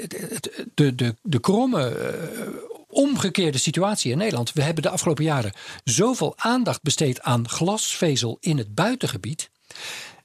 de, 0.74 0.96
de, 0.96 1.16
de 1.22 1.40
kromme. 1.40 1.88
eh, 1.90 2.48
Omgekeerde 2.88 3.58
situatie 3.58 4.12
in 4.12 4.18
Nederland. 4.18 4.54
We 4.54 4.62
hebben 4.62 4.84
de 4.84 4.90
afgelopen 4.90 5.24
jaren 5.24 5.54
zoveel 5.84 6.34
aandacht 6.38 6.82
besteed 6.82 7.22
aan 7.22 7.50
glasvezel 7.50 8.38
in 8.40 8.58
het 8.58 8.76
buitengebied. 8.76 9.50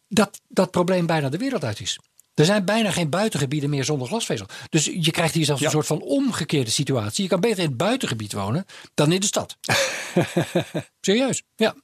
dat 0.09 0.41
dat 0.49 0.71
probleem 0.71 1.07
bijna 1.07 1.29
de 1.29 1.39
wereld 1.39 1.65
uit 1.65 1.81
is. 1.81 1.99
Er 2.35 2.45
zijn 2.45 2.65
bijna 2.65 2.91
geen 2.91 3.09
buitengebieden 3.11 3.71
meer 3.71 3.85
zonder 3.85 4.09
glasvezel. 4.09 4.47
Dus 4.69 4.85
je 4.85 5.11
krijgt 5.11 5.35
hier 5.35 5.45
zelfs 5.45 5.61
Ja. 5.61 5.67
een 5.67 5.73
soort 5.73 5.87
van 5.87 6.01
omgekeerde 6.03 6.71
situatie. 6.71 7.23
Je 7.23 7.29
kan 7.31 7.41
beter 7.41 7.59
in 7.59 7.69
het 7.69 7.77
buitengebied 7.77 8.33
wonen 8.33 8.65
dan 8.95 9.13
in 9.13 9.21
de 9.21 9.27
stad. 9.27 9.57
Serieus, 11.01 11.43
ja. 11.57 11.75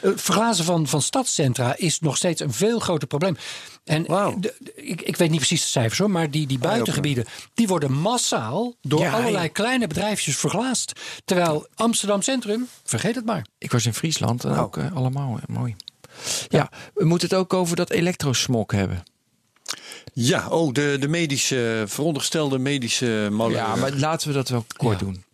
Het 0.00 0.20
verglazen 0.22 0.64
van, 0.64 0.86
van 0.86 1.02
stadscentra 1.02 1.76
is 1.76 2.00
nog 2.00 2.16
steeds 2.16 2.40
een 2.40 2.52
veel 2.52 2.78
groter 2.78 3.08
probleem. 3.08 3.36
En 3.84 4.04
Wauw. 4.06 4.38
de- 4.38 4.54
de- 4.58 4.72
ik, 4.74 5.00
ik 5.02 5.16
weet 5.16 5.28
niet 5.30 5.38
precies 5.38 5.60
de 5.62 5.66
cijfers 5.68 5.98
hoor, 5.98 6.10
maar 6.10 6.30
die, 6.30 6.46
die 6.46 6.58
buitengebieden 6.58 7.24
die 7.54 7.66
worden 7.66 7.92
massaal 7.92 8.74
door 8.82 9.00
Ja, 9.00 9.12
allerlei 9.12 9.44
ja. 9.44 9.48
kleine 9.52 9.86
bedrijfjes 9.86 10.36
verglaasd. 10.36 10.92
Terwijl 11.24 11.66
Amsterdam 11.74 12.22
Centrum, 12.22 12.68
vergeet 12.84 13.14
het 13.14 13.24
maar. 13.24 13.46
Ik 13.58 13.72
was 13.72 13.86
in 13.86 13.94
Friesland 13.94 14.44
en 14.44 14.56
ook 14.56 14.76
eh, 14.76 14.94
allemaal 14.96 15.36
eh, 15.48 15.54
mooi. 15.56 15.76
Ja, 16.48 16.70
we 16.94 17.04
moeten 17.04 17.28
het 17.28 17.38
ook 17.38 17.54
over 17.54 17.76
dat 17.76 17.90
elektrosmog 17.90 18.70
hebben. 18.72 19.02
Ja, 20.12 20.48
oh, 20.48 20.72
de, 20.72 20.96
de 21.00 21.08
medische, 21.08 21.84
veronderstelde 21.86 22.58
medische 22.58 23.28
molen. 23.30 23.56
Ja, 23.56 23.76
maar 23.76 23.92
laten 23.92 24.28
we 24.28 24.34
dat 24.34 24.48
wel 24.48 24.64
kort 24.76 25.00
Ja. 25.00 25.04
doen. 25.06 25.24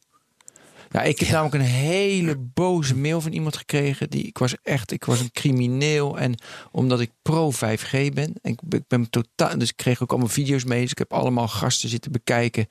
Ja, 0.95 1.03
ik 1.03 1.19
heb 1.19 1.29
namelijk 1.29 1.55
een 1.55 1.61
hele 1.71 2.37
boze 2.37 2.97
mail 2.97 3.21
van 3.21 3.33
iemand 3.33 3.57
gekregen. 3.57 4.11
Die, 4.11 4.23
ik 4.23 4.39
was 4.39 4.55
echt, 4.63 4.93
ik 4.93 5.05
was 5.05 5.21
een 5.21 5.33
crimineel. 5.33 6.19
En 6.19 6.35
omdat 6.71 7.01
ik 7.01 7.11
pro 7.23 7.51
5G 7.51 7.91
ben. 7.91 8.33
En 8.43 8.51
ik, 8.53 8.61
ben- 8.65 8.81
ik 8.81 8.89
ben 8.89 9.11
totaal, 9.11 9.59
dus 9.59 9.69
ik 9.69 9.77
kreeg 9.77 10.03
ook 10.03 10.11
allemaal 10.11 10.29
video's 10.29 10.65
mee. 10.65 10.81
Dus 10.81 10.91
ik 10.91 10.99
heb 10.99 11.13
allemaal 11.13 11.49
gasten 11.49 11.89
zitten 11.89 12.13
bekijken. 12.13 12.67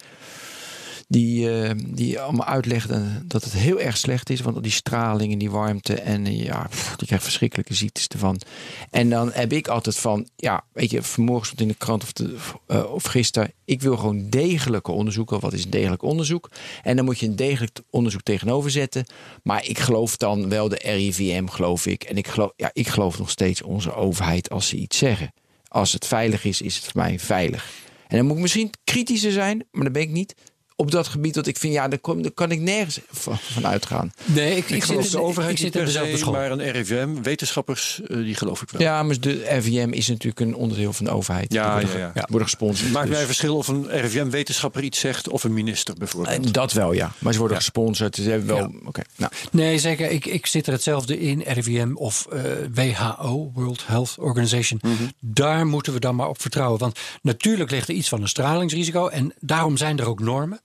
Die, 1.13 1.61
eh, 1.61 1.71
die 1.87 2.19
allemaal 2.19 2.45
uitlegden 2.45 3.23
dat 3.27 3.43
het 3.43 3.53
heel 3.53 3.79
erg 3.79 3.97
slecht 3.97 4.29
is. 4.29 4.41
Want 4.41 4.63
die 4.63 4.71
straling 4.71 5.31
en 5.31 5.39
die 5.39 5.51
warmte 5.51 5.93
en 5.93 6.25
eh, 6.25 6.43
ja, 6.43 6.67
pff, 6.69 6.95
die 6.95 7.07
krijgt 7.07 7.23
verschrikkelijke 7.23 7.73
ziektes 7.73 8.07
ervan. 8.07 8.41
En 8.89 9.09
dan 9.09 9.31
heb 9.31 9.53
ik 9.53 9.67
altijd 9.67 9.97
van, 9.97 10.27
ja, 10.35 10.63
weet 10.71 10.91
je, 10.91 11.03
vanmorgen 11.03 11.45
stond 11.45 11.61
in 11.61 11.67
de 11.67 11.73
krant 11.73 12.03
of, 12.03 12.13
de, 12.13 12.35
eh, 12.67 12.93
of 12.93 13.03
gisteren. 13.03 13.53
Ik 13.65 13.81
wil 13.81 13.97
gewoon 13.97 14.29
degelijke 14.29 14.91
onderzoeken. 14.91 15.39
Wat 15.39 15.53
is 15.53 15.63
een 15.63 15.69
degelijk 15.69 16.01
onderzoek? 16.01 16.49
En 16.83 16.95
dan 16.95 17.05
moet 17.05 17.19
je 17.19 17.25
een 17.25 17.35
degelijk 17.35 17.81
onderzoek 17.89 18.21
tegenover 18.21 18.71
zetten. 18.71 19.05
Maar 19.43 19.67
ik 19.67 19.79
geloof 19.79 20.17
dan 20.17 20.49
wel 20.49 20.69
de 20.69 20.79
RIVM, 20.83 21.45
geloof 21.45 21.85
ik. 21.85 22.03
En 22.03 22.17
ik 22.17 22.27
geloof, 22.27 22.51
ja, 22.55 22.69
ik 22.73 22.87
geloof 22.87 23.17
nog 23.17 23.29
steeds 23.29 23.61
onze 23.61 23.93
overheid 23.95 24.49
als 24.49 24.67
ze 24.67 24.75
iets 24.75 24.97
zeggen. 24.97 25.33
Als 25.67 25.93
het 25.93 26.07
veilig 26.07 26.45
is, 26.45 26.61
is 26.61 26.75
het 26.75 26.83
voor 26.83 27.01
mij 27.01 27.19
veilig. 27.19 27.71
En 28.07 28.17
dan 28.17 28.27
moet 28.27 28.35
ik 28.35 28.41
misschien 28.41 28.69
kritischer 28.83 29.31
zijn, 29.31 29.65
maar 29.71 29.83
dat 29.83 29.93
ben 29.93 30.01
ik 30.01 30.11
niet. 30.11 30.35
Op 30.75 30.91
dat 30.91 31.07
gebied 31.07 31.33
dat 31.33 31.47
ik 31.47 31.57
vind, 31.57 31.73
ja, 31.73 31.87
daar, 31.87 31.99
kom, 31.99 32.21
daar 32.21 32.31
kan 32.31 32.51
ik 32.51 32.59
nergens 32.59 32.99
van, 33.11 33.37
van 33.37 33.67
uitgaan. 33.67 34.13
Nee, 34.25 34.55
ik, 34.55 34.69
Ik 34.69 34.83
geloof 34.83 35.09
de 35.09 35.21
overheid 35.21 35.51
ik 35.51 35.57
zit 35.57 35.65
niet 35.65 35.75
in 35.75 35.93
per 35.93 36.01
dezelfde 36.01 36.31
maar 36.31 36.51
een 36.51 36.71
RIVM, 36.71 37.21
wetenschappers, 37.21 38.01
eh, 38.07 38.17
die 38.17 38.35
geloof 38.35 38.61
ik 38.61 38.69
wel. 38.69 38.81
Ja, 38.81 39.03
maar 39.03 39.19
de 39.19 39.45
RVM 39.49 39.89
is 39.91 40.07
natuurlijk 40.07 40.39
een 40.39 40.55
onderdeel 40.55 40.93
van 40.93 41.05
de 41.05 41.11
overheid. 41.11 41.53
Ja, 41.53 41.77
Die 41.77 41.85
worden, 41.85 42.01
ja, 42.01 42.11
ja. 42.15 42.25
worden 42.29 42.47
gesponsord. 42.47 42.83
Het 42.83 42.91
maakt 42.93 43.07
dus- 43.07 43.15
mij 43.15 43.25
verschil 43.25 43.57
of 43.57 43.67
een 43.67 43.87
RIVM-wetenschapper 43.89 44.83
iets 44.83 44.99
zegt 44.99 45.29
of 45.29 45.43
een 45.43 45.53
minister 45.53 45.95
bijvoorbeeld. 45.97 46.35
En 46.35 46.51
dat 46.51 46.73
wel, 46.73 46.93
ja. 46.93 47.11
Maar 47.19 47.33
ze 47.33 47.39
worden 47.39 47.57
gesponsord. 47.57 48.15
Ze 48.15 48.29
hebben 48.29 48.55
wel. 48.55 48.73
Oké. 48.85 49.01
Nou, 49.15 49.31
Nee, 49.51 49.79
zeker. 49.79 50.11
Ik, 50.11 50.25
ik 50.25 50.45
zit 50.45 50.67
er 50.67 50.73
hetzelfde 50.73 51.19
in, 51.19 51.41
RIVM 51.47 51.91
of 51.95 52.27
eh, 52.31 52.41
WHO, 52.73 53.51
World 53.53 53.87
Health 53.87 54.15
Organization. 54.19 54.81
Daar 55.19 55.67
moeten 55.67 55.93
we 55.93 55.99
dan 55.99 56.15
maar 56.15 56.27
op 56.27 56.41
vertrouwen. 56.41 56.79
Want 56.79 56.99
natuurlijk 57.21 57.71
ligt 57.71 57.87
er 57.87 57.93
iets 57.93 58.09
van 58.09 58.21
een 58.21 58.27
stralingsrisico. 58.27 59.07
En 59.07 59.33
daarom 59.39 59.77
zijn 59.77 59.99
er 59.99 60.07
ook 60.07 60.19
normen. 60.19 60.59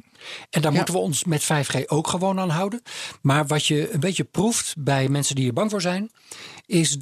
En 0.51 0.61
daar 0.63 0.71
Ja. 0.71 0.77
moeten 0.77 0.95
we 0.95 1.01
ons 1.01 1.25
met 1.25 1.43
5G 1.45 1.87
ook 1.87 2.09
gewoon 2.09 2.39
aan 2.41 2.51
houden. 2.51 2.83
Maar 3.23 3.47
wat 3.47 3.67
je 3.67 3.93
een 3.93 4.01
beetje 4.01 4.25
proeft 4.25 4.75
bij 4.79 5.09
mensen 5.09 5.35
die 5.35 5.47
er 5.47 5.53
bang 5.53 5.71
voor 5.71 5.81
zijn, 5.81 6.11
is. 6.67 6.97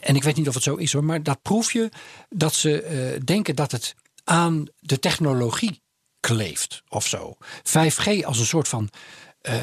En 0.00 0.16
ik 0.16 0.22
weet 0.22 0.36
niet 0.36 0.48
of 0.48 0.54
het 0.54 0.62
zo 0.62 0.74
is 0.74 0.92
hoor, 0.92 1.04
maar 1.04 1.22
dat 1.22 1.42
proef 1.42 1.72
je 1.72 1.88
dat 2.28 2.54
ze 2.54 2.82
eh, 2.82 3.20
denken 3.24 3.56
dat 3.56 3.72
het 3.72 3.94
aan 4.24 4.64
de 4.80 4.98
technologie 4.98 5.82
kleeft 6.20 6.82
of 6.88 7.06
zo. 7.06 7.36
5G 7.62 8.24
als 8.24 8.38
een 8.38 8.46
soort 8.46 8.68
van. 8.68 8.90
eh, 9.40 9.54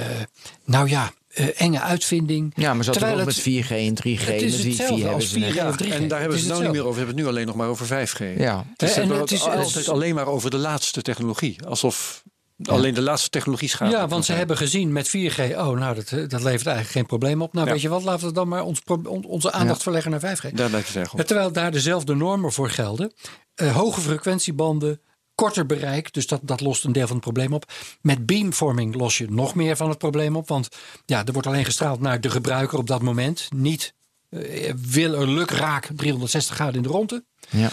nou 0.65 0.89
ja, 0.89 1.13
eh, 1.27 1.61
enge 1.61 1.79
uitvinding. 1.81 2.53
ja, 2.55 2.73
maar 2.73 2.83
zat 2.83 2.93
er 2.95 2.99
Terwijl 3.01 3.19
ook 3.19 3.25
met 3.27 3.35
het- 3.35 3.43
4G 3.43 3.69
en 3.71 3.95
3G. 3.95 4.25
het 4.25 4.41
is 4.41 4.53
en 4.53 4.59
4 4.59 4.67
hetzelfde 4.67 4.95
hebben 4.95 5.13
als 5.13 5.29
ze 5.29 5.39
net. 5.39 5.49
4G 5.51 5.55
Ja, 5.55 5.67
of 5.69 5.75
3G. 5.75 5.89
en 5.89 6.07
daar 6.07 6.19
hebben 6.19 6.37
we 6.37 6.43
het 6.43 6.51
nou 6.53 6.63
niet 6.63 6.71
meer 6.71 6.81
over. 6.81 6.91
We 6.93 6.97
hebben 6.97 7.15
het 7.15 7.23
nu 7.25 7.29
alleen 7.31 7.45
nog 7.47 7.55
maar 7.55 7.67
over 7.67 7.85
5G. 7.85 8.37
Ja. 8.39 8.65
Dus 8.75 8.95
En 8.95 9.01
en 9.01 9.09
het 9.09 9.19
het 9.19 9.31
is- 9.31 9.41
altijd 9.47 9.89
alleen 9.89 10.15
maar 10.15 10.27
over 10.27 10.49
de 10.49 10.57
laatste 10.57 11.01
technologie. 11.01 11.65
Alsof 11.65 12.23
alleen 12.63 12.93
de 12.93 13.01
laatste 13.01 13.29
technologie 13.29 13.69
schade 13.69 13.91
Ja, 13.91 14.07
want 14.07 14.19
ze 14.19 14.25
zijn. 14.25 14.37
hebben 14.37 14.57
gezien 14.57 14.91
met 14.91 15.07
4G, 15.09 15.39
oh 15.39 15.69
nou, 15.69 15.95
dat, 15.95 16.11
eh, 16.11 16.19
dat 16.27 16.41
levert 16.43 16.65
eigenlijk 16.65 16.87
geen 16.89 17.05
probleem 17.05 17.41
op. 17.41 17.53
Nou, 17.53 17.65
Ja. 17.65 17.71
weet 17.73 17.81
je 17.81 17.89
wat, 17.89 18.03
laten 18.03 18.27
we 18.27 18.33
dan 18.33 18.47
maar 18.47 18.63
ons, 18.63 18.81
on- 19.05 19.25
onze 19.25 19.51
aandacht 19.51 19.83
verleggen 19.83 20.11
naar 20.11 20.19
5G. 20.19 20.51
Daar 20.55 20.69
lijkt 20.69 20.87
het 20.87 20.95
erg 20.95 21.11
op. 21.13 21.17
Ja, 21.19 21.25
Terwijl 21.25 21.51
daar 21.51 21.71
dezelfde 21.71 22.15
normen 22.15 22.51
voor 22.51 22.69
gelden. 22.69 23.13
Eh, 23.55 23.75
hoge 23.75 24.01
frequentiebanden, 24.01 25.01
korter 25.35 25.65
bereik, 25.65 26.13
dus 26.13 26.27
dat, 26.27 26.39
dat 26.43 26.61
lost 26.61 26.83
een 26.83 26.91
deel 26.91 27.05
van 27.07 27.15
het 27.15 27.23
probleem 27.25 27.53
op. 27.53 27.71
Met 28.01 28.25
beamforming 28.25 28.95
los 28.95 29.17
je 29.17 29.25
nog 29.29 29.55
meer 29.55 29.75
van 29.75 29.89
het 29.89 29.97
probleem 29.97 30.35
op. 30.35 30.47
Want 30.47 30.69
ja, 31.05 31.25
er 31.25 31.33
wordt 31.33 31.47
alleen 31.47 31.65
gestraald 31.65 31.99
naar 31.99 32.21
de 32.21 32.29
gebruiker 32.29 32.77
op 32.77 32.87
dat 32.87 33.01
moment. 33.01 33.47
Niet 33.55 33.93
eh, 34.29 34.73
wil 34.75 35.13
er 35.13 35.27
luk 35.29 35.49
raak 35.51 35.89
360 35.95 36.55
graden 36.55 36.75
in 36.75 36.81
de 36.81 36.89
ronde. 36.89 37.23
Ja. 37.49 37.69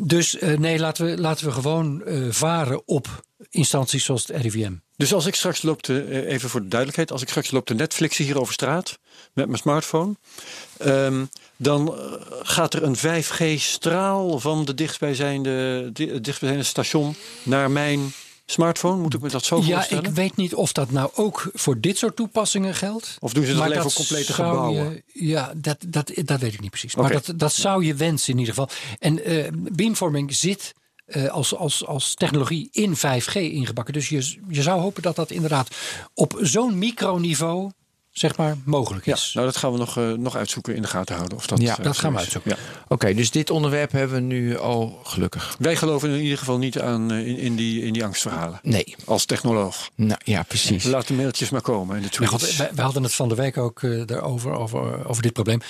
Dus 0.00 0.38
eh, 0.38 0.58
nee, 0.58 0.78
laten 0.78 1.04
we, 1.06 1.18
laten 1.18 1.46
we 1.46 1.52
gewoon 1.52 2.04
eh, 2.04 2.22
varen 2.30 2.82
op 2.86 3.24
instanties 3.50 4.04
zoals 4.04 4.26
het 4.26 4.36
RIVM. 4.36 4.72
Dus 4.96 5.14
als 5.14 5.26
ik 5.26 5.34
straks 5.34 5.62
loop 5.62 5.82
te, 5.82 6.02
eh, 6.02 6.32
even 6.32 6.50
voor 6.50 6.60
de 6.60 6.68
duidelijkheid, 6.68 7.12
als 7.12 7.22
ik 7.22 7.28
straks 7.28 7.50
loop 7.50 7.66
te 7.66 7.74
Netflixen 7.74 8.24
hier 8.24 8.40
over 8.40 8.52
straat 8.52 8.98
met 9.32 9.46
mijn 9.46 9.58
smartphone, 9.58 10.14
ehm, 10.78 11.24
dan 11.56 11.94
gaat 12.42 12.74
er 12.74 12.82
een 12.82 12.96
5G-straal 12.96 14.40
van 14.40 14.64
de 14.64 14.74
dichtstbijzijnde, 14.74 15.90
dichtstbijzijnde 15.92 16.62
station 16.62 17.16
naar 17.42 17.70
mijn 17.70 18.12
smartphone. 18.50 19.02
Moet 19.02 19.14
ik 19.14 19.20
me 19.20 19.28
dat 19.28 19.44
zo 19.44 19.56
Ja, 19.62 19.74
voorstellen? 19.74 20.04
ik 20.04 20.10
weet 20.10 20.36
niet 20.36 20.54
of 20.54 20.72
dat 20.72 20.90
nou 20.90 21.10
ook 21.14 21.50
voor 21.54 21.80
dit 21.80 21.98
soort 21.98 22.16
toepassingen 22.16 22.74
geldt. 22.74 23.16
Of 23.18 23.32
doen 23.32 23.44
ze 23.44 23.52
dat 23.54 23.62
alleen 23.62 23.82
voor 23.82 23.92
complete 23.92 24.32
gebouwen? 24.32 25.02
je- 25.12 25.26
ja, 25.26 25.52
dat, 25.56 25.76
dat, 25.88 26.12
dat 26.24 26.40
weet 26.40 26.52
ik 26.54 26.60
niet 26.60 26.70
precies. 26.70 26.94
Maar 26.94 27.12
dat, 27.12 27.32
dat 27.36 27.52
zou 27.52 27.84
je 27.84 27.94
wensen 27.94 28.32
in 28.32 28.38
ieder 28.38 28.54
geval. 28.54 28.70
En 28.98 29.24
eh, 29.24 29.46
beamforming 29.52 30.34
zit 30.34 30.74
eh, 31.06 31.26
als, 31.28 31.54
als, 31.54 31.86
als 31.86 32.14
technologie 32.14 32.68
in 32.72 32.96
5G 32.96 33.32
ingebakken. 33.32 33.94
Dus 33.94 34.08
je, 34.08 34.36
je 34.48 34.62
zou 34.62 34.80
hopen 34.80 35.02
dat 35.02 35.16
dat 35.16 35.30
inderdaad 35.30 35.68
op 36.14 36.38
zo'n 36.40 36.78
microniveau 36.78 37.70
zeg 38.18 38.36
maar, 38.36 38.56
mogelijk 38.64 39.04
Ja, 39.04 39.14
is. 39.14 39.30
nou 39.34 39.46
dat 39.46 39.56
gaan 39.56 39.72
we 39.72 39.78
nog, 39.78 39.96
eh, 39.98 40.12
nog 40.12 40.36
uitzoeken, 40.36 40.74
in 40.74 40.82
de 40.82 40.88
gaten 40.88 41.16
houden. 41.16 41.38
Of 41.38 41.46
dat, 41.46 41.60
Ja, 41.60 41.78
eh, 41.78 41.84
dat 41.84 41.98
gaan 41.98 42.12
we 42.12 42.18
uitzoeken. 42.18 42.50
Ja. 42.50 42.56
Oké, 42.88 43.14
dus 43.14 43.30
dit 43.30 43.50
onderwerp 43.50 43.92
hebben 43.92 44.16
we 44.16 44.22
nu 44.22 44.58
al 44.58 45.00
gelukkig. 45.04 45.56
Wij 45.58 45.76
geloven 45.76 46.10
in 46.10 46.20
ieder 46.22 46.38
geval 46.38 46.58
niet 46.58 46.80
aan 46.80 47.12
eh, 47.12 47.26
in, 47.26 47.38
in, 47.38 47.56
die, 47.56 47.82
in 47.82 47.92
die 47.92 48.04
angstverhalen. 48.04 48.58
Nee. 48.62 48.96
Als 49.04 49.24
technoloog. 49.24 49.88
Nou 49.94 50.20
ja, 50.24 50.42
precies. 50.42 50.84
Laat 50.84 51.06
de 51.06 51.14
mailtjes 51.14 51.50
maar 51.50 51.60
komen 51.60 51.96
en 51.96 52.02
de 52.02 52.08
Maar 52.20 52.28
tweets. 52.28 52.56
wij 52.56 52.84
hadden 52.84 53.02
het 53.02 53.14
van 53.14 53.28
de 53.28 53.34
week 53.34 53.56
ook 53.56 53.82
eh, 53.82 54.02
daarover, 54.06 54.52
over, 54.52 55.08
over 55.08 55.22
dit 55.22 55.32
probleem. 55.32 55.60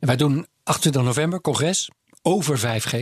En 0.00 0.06
wij 0.06 0.16
doen 0.16 0.46
28 0.62 1.02
november 1.02 1.40
congres 1.40 1.90
over 2.26 2.58
5G. 2.58 2.92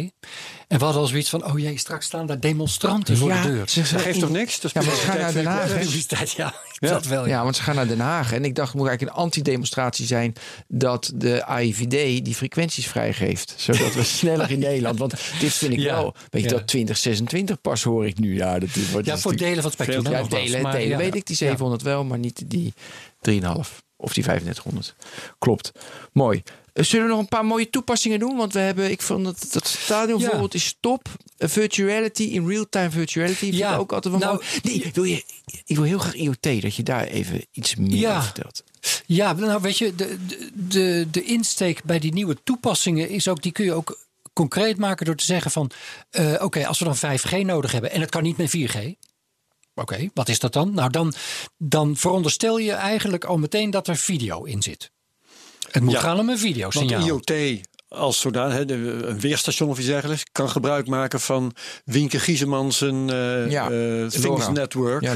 En 0.69 0.79
we 0.79 0.85
hadden 0.85 1.03
al 1.03 1.07
zoiets 1.09 1.29
van, 1.31 1.45
oh 1.45 1.59
jee, 1.59 1.79
straks 1.79 2.07
staan 2.07 2.27
daar 2.27 2.41
demonstranten 2.41 3.17
voor 3.17 3.29
Ja, 3.29 3.43
de 3.43 3.49
deur. 3.49 3.69
ze- 3.69 3.81
Dat 3.93 4.01
geeft 4.03 4.21
toch 4.21 4.31
niks? 4.31 4.61
Dat 4.61 4.75
is 4.75 4.81
Ja, 4.83 4.87
maar 4.89 4.97
ze 4.99 5.07
gaan 5.07 5.19
naar 5.19 5.33
Den 5.33 5.47
Haag. 5.47 6.37
ja, 6.37 6.53
Ja. 6.79 6.89
dat 6.91 7.07
wel. 7.07 7.23
Ja. 7.23 7.29
Ja, 7.29 7.43
want 7.43 7.57
ze 7.57 7.63
gaan 7.63 7.75
naar 7.75 7.87
Den 7.89 8.01
Haag. 8.01 8.33
En 8.33 8.45
ik 8.45 8.55
dacht, 8.55 8.69
het 8.69 8.77
moet 8.79 8.89
eigenlijk 8.89 9.17
een 9.17 9.23
antidemonstratie 9.25 10.07
zijn 10.07 10.33
dat 10.69 11.13
de 11.15 11.45
AIVD 11.45 12.25
die 12.25 12.35
frequenties 12.35 12.87
vrijgeeft. 12.87 13.55
Zodat 13.57 13.95
we 13.95 14.03
sneller 14.21 14.51
in 14.51 14.59
Nederland. 14.59 14.99
Want 14.99 15.15
dit 15.41 15.53
vind 15.53 15.73
ik 15.73 15.79
Ja. 15.79 15.95
wel. 15.95 16.15
Weet 16.31 16.43
je, 16.43 16.49
Ja. 16.49 16.55
dat 16.57 16.67
2026 16.67 17.61
pas 17.61 17.83
hoor 17.83 18.07
ik 18.07 18.19
nu. 18.19 18.35
Ja, 18.37 18.59
dat 18.59 18.69
wordt 18.75 19.07
Ja, 19.07 19.11
dat 19.11 19.17
is 19.17 19.23
voor 19.23 19.37
delen 19.37 19.55
van 19.55 19.65
het 19.65 19.73
spectrum. 19.73 20.03
Ja, 20.13 20.23
delen, 20.23 20.63
Maar 20.63 20.73
delen 20.73 20.89
ja. 20.89 20.97
weet 20.97 21.15
ik 21.15 21.27
die 21.27 21.37
700 21.37 21.83
wel, 21.83 22.05
maar 22.05 22.19
niet 22.19 22.43
die 22.47 22.75
3,5 23.21 23.83
of 23.97 24.13
die 24.13 24.23
3500. 24.23 24.95
Klopt. 25.39 25.73
Mooi. 26.13 26.43
Zullen 26.75 27.07
we 27.07 27.11
nog 27.13 27.21
een 27.21 27.29
paar 27.29 27.45
mooie 27.45 27.71
toepassingen 27.71 28.19
doen? 28.19 28.37
Want 28.37 28.53
we 28.53 28.59
hebben, 28.59 28.91
ik 28.91 29.03
vond 29.03 29.25
dat, 29.25 29.47
dat 29.53 29.67
stadion 29.67 30.15
Ja. 30.19 30.23
bijvoorbeeld 30.23 30.55
is 30.55 30.77
top. 30.81 31.09
Eh, 31.37 31.49
Virtuality, 31.49 32.23
in 32.23 32.47
real-time 32.49 32.91
virtuality. 32.91 33.35
Vind 33.39 33.55
Ja. 33.55 33.75
ik 33.75 33.81
ook 33.81 33.93
altijd 33.93 34.15
wel 34.15 34.23
Nou, 34.23 34.35
mooi. 34.63 34.79
Nee, 34.81 34.91
wil 34.93 35.05
je, 35.05 35.25
ik 35.65 35.77
wil 35.77 35.85
heel 35.85 35.99
graag 35.99 36.15
IoT, 36.15 36.63
dat 36.63 36.75
je 36.75 36.83
daar 36.83 37.05
even 37.05 37.47
iets 37.53 37.75
meer 37.75 37.97
Ja. 37.97 38.11
over 38.13 38.23
vertelt. 38.25 38.65
Ja, 39.07 39.33
nou 39.33 39.61
weet 39.61 39.79
je, 39.79 39.95
de, 39.95 40.19
de, 40.27 40.51
de, 40.55 41.07
de 41.11 41.23
insteek 41.25 41.85
bij 41.85 41.99
die 41.99 42.13
nieuwe 42.13 42.37
toepassingen 42.45 43.09
is 43.09 43.29
ook, 43.29 43.43
die 43.43 43.53
kun 43.53 43.65
je 43.65 43.73
ook 43.73 44.03
concreet 44.33 44.77
maken 44.79 45.07
door 45.07 45.17
te 45.17 45.25
zeggen 45.25 45.51
van, 45.51 45.71
eh, 46.11 46.35
oké, 46.39 46.67
als 46.67 46.79
we 46.79 46.85
dan 46.85 46.97
5G 46.97 47.43
nodig 47.43 47.73
hebben 47.73 47.91
en 47.91 48.01
het 48.01 48.11
kan 48.11 48.23
niet 48.23 48.37
met 48.37 48.51
4G. 48.51 48.77
Oké, 49.75 50.11
wat 50.15 50.29
is 50.29 50.39
dat 50.39 50.53
dan? 50.53 50.75
Nou, 50.75 50.91
dan, 50.91 51.13
dan 51.59 51.97
veronderstel 51.97 52.59
je 52.59 52.73
eigenlijk 52.73 53.25
al 53.25 53.39
meteen 53.39 53.71
dat 53.71 53.89
er 53.89 53.97
video 53.97 54.45
in 54.45 54.63
zit. 54.63 54.91
Het 55.75 55.83
moet 55.83 55.93
Ja. 55.93 56.01
gaan 56.01 56.13
om 56.15 56.21
een 56.21 56.27
Want 56.27 56.39
videosignaal. 56.41 57.07
IoT 57.07 57.61
als 57.89 58.21
zodanig, 58.21 58.57
hè, 58.57 58.65
de- 58.65 58.75
een 59.07 59.21
weerstation 59.21 59.69
of 59.69 59.79
iets 59.79 59.87
dergelijks, 59.87 60.23
kan 60.33 60.51
gebruik 60.51 60.87
maken 60.87 61.21
van 61.21 61.53
Wienke 61.85 62.19
Giesemans 62.19 62.81
een 62.81 63.11
eh 63.11 63.51
Ja, 63.51 63.71
eh, 63.71 64.07
Things. 64.07 64.49
Network. 64.49 65.03
Ja, 65.03 65.15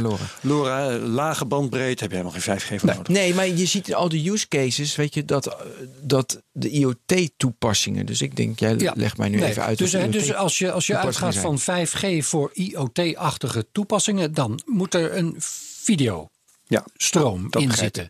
eh, 0.69 1.03
lage 1.03 1.45
bandbreedte, 1.45 2.03
heb 2.03 2.11
je 2.13 2.17
helemaal 2.19 2.41
geen 2.41 2.59
5G 2.59 2.79
voor 2.81 2.89
nodig. 2.95 3.09
Nee, 3.09 3.35
maar 3.35 3.49
je 3.49 3.67
ziet 3.67 3.89
in 3.89 3.95
al 3.95 4.09
die 4.09 4.31
use 4.33 4.49
cases, 4.49 4.97
weet 4.97 5.15
je, 5.15 5.25
dat, 5.25 5.47
eh, 5.47 5.55
dat 6.03 6.43
de 6.53 6.69
IoT-toepassingen. 6.71 8.07
Dus 8.07 8.23
ik 8.23 8.37
denk, 8.37 8.59
jij 8.61 8.75
Ja. 8.79 8.93
legt 8.97 9.17
mij 9.17 9.29
nu 9.29 9.39
Nee, 9.39 9.49
even 9.49 9.63
uit. 9.63 9.79
Dus, 9.79 9.91
dus 9.91 10.35
als 10.35 10.59
je, 10.59 10.73
als 10.73 10.87
je 10.87 10.97
uitgaat 10.97 11.37
van 11.37 11.59
5G 11.59 12.25
voor 12.25 12.51
IoT-achtige 12.53 13.67
toepassingen, 13.73 14.35
dan 14.35 14.61
moet 14.67 14.95
er 14.95 15.17
een 15.17 15.35
videostroom 15.83 17.43
Ja, 17.43 17.49
dat 17.51 17.63
in 17.63 17.73
zitten. 17.73 18.07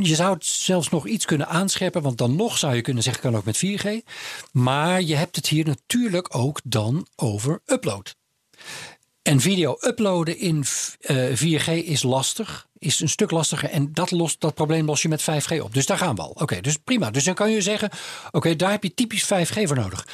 Je 0.00 0.14
zou 0.14 0.34
het 0.34 0.46
zelfs 0.46 0.88
nog 0.88 1.06
iets 1.06 1.24
kunnen 1.24 1.48
aanscherpen, 1.48 2.02
want 2.02 2.18
dan 2.18 2.36
nog 2.36 2.58
zou 2.58 2.74
je 2.74 2.80
kunnen 2.80 3.02
zeggen, 3.02 3.22
kan 3.22 3.36
ook 3.36 3.44
met 3.44 3.64
4G. 3.66 3.88
Maar 4.52 5.02
je 5.02 5.14
hebt 5.14 5.36
het 5.36 5.46
hier 5.46 5.64
natuurlijk 5.64 6.34
ook 6.36 6.60
dan 6.64 7.06
over 7.16 7.60
upload. 7.66 8.16
En 9.22 9.40
video 9.40 9.76
uploaden 9.80 10.38
in 10.38 10.64
eh, 11.00 11.26
4G 11.34 11.84
is 11.84 12.02
lastig, 12.02 12.66
is 12.78 13.00
een 13.00 13.08
stuk 13.08 13.30
lastiger. 13.30 13.70
En 13.70 13.92
dat, 13.92 14.10
lost, 14.10 14.40
dat 14.40 14.54
probleem 14.54 14.86
los 14.86 15.02
je 15.02 15.08
met 15.08 15.22
5G 15.22 15.60
op. 15.60 15.74
Dus 15.74 15.86
daar 15.86 15.98
gaan 15.98 16.14
we 16.14 16.22
al. 16.22 16.30
Oké, 16.34 16.60
dus 16.60 16.76
prima. 16.76 17.10
Dus 17.10 17.24
dan 17.24 17.34
kan 17.34 17.50
je 17.50 17.60
zeggen, 17.60 17.90
oké, 18.30 18.56
daar 18.56 18.70
heb 18.70 18.82
je 18.82 18.94
typisch 18.94 19.24
5G 19.24 19.62
voor 19.62 19.76
nodig. 19.76 20.06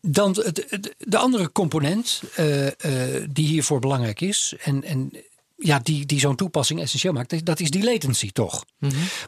Dan 0.00 0.32
de, 0.32 0.52
de, 0.52 0.94
de 0.98 1.18
andere 1.18 1.52
component 1.52 2.22
eh, 2.34 2.66
eh, 2.66 3.28
die 3.30 3.46
hiervoor 3.46 3.80
belangrijk 3.80 4.20
is... 4.20 4.54
en, 4.62 4.84
en 4.84 5.12
ja, 5.60 5.78
die, 5.78 6.06
die 6.06 6.20
zo'n 6.20 6.36
toepassing 6.36 6.80
essentieel 6.80 7.12
maakt... 7.12 7.46
dat 7.46 7.60
is 7.60 7.70
die 7.70 7.84
latency 7.84 8.30
toch. 8.32 8.64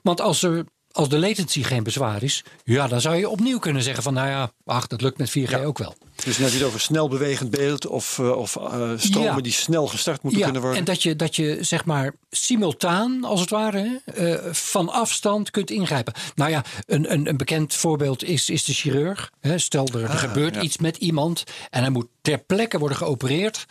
Want 0.03 0.21
als, 0.21 0.43
er, 0.43 0.65
als 0.91 1.09
de 1.09 1.19
latency 1.19 1.63
geen 1.63 1.83
bezwaar 1.83 2.23
is... 2.23 2.45
ja, 2.65 2.89
dan 2.89 3.01
zou 3.01 3.17
je 3.17 3.29
opnieuw 3.29 3.59
kunnen 3.59 3.83
zeggen 3.83 4.03
van... 4.03 4.15
nou 4.15 4.29
ja, 4.29 4.53
ach, 4.65 4.87
dat 4.87 5.01
lukt 5.01 5.19
met 5.19 5.31
4G 5.39 5.65
ook 5.65 5.79
wel. 5.79 5.97
Dus 6.25 6.37
je 6.37 6.45
het 6.45 6.63
over 6.63 6.81
snel 6.81 7.09
bewegend 7.09 7.51
beeld 7.51 7.87
of, 7.87 8.19
eh, 8.19 8.37
of 8.37 8.57
eh, 8.57 8.91
stromen 8.97 9.35
Ja. 9.35 9.41
die 9.41 9.53
snel 9.53 9.87
gestart 9.87 10.23
moeten 10.23 10.43
kunnen 10.43 10.61
worden. 10.61 10.79
En 10.79 10.85
dat 10.85 11.03
je, 11.03 11.17
dat 11.17 11.37
je 11.37 11.59
zeg 11.61 11.85
maar 11.85 12.15
simultaan, 12.31 13.25
als 13.25 13.41
het 13.41 13.51
ware, 13.51 14.01
eh, 14.05 14.53
van 14.53 14.89
afstand 14.89 15.51
kunt 15.51 15.71
ingrijpen. 15.71 16.13
Nou 16.35 16.51
ja, 16.51 16.65
een, 16.87 17.13
een, 17.13 17.29
een 17.29 17.37
bekend 17.37 17.75
voorbeeld 17.75 18.25
is, 18.25 18.51
is 18.51 18.65
de 18.65 18.73
chirurg. 18.73 19.31
Hè. 19.41 19.59
Stel 19.59 19.89
er, 19.95 20.03
er 20.03 20.09
gebeurt 20.11 20.55
ja. 20.55 20.61
iets 20.61 20.79
met 20.79 20.97
iemand 20.97 21.45
en 21.71 21.81
hij 21.81 21.91
moet 21.91 22.07
ter 22.21 22.39
plekke 22.39 22.79
worden 22.79 22.97
geopereerd. 22.97 23.67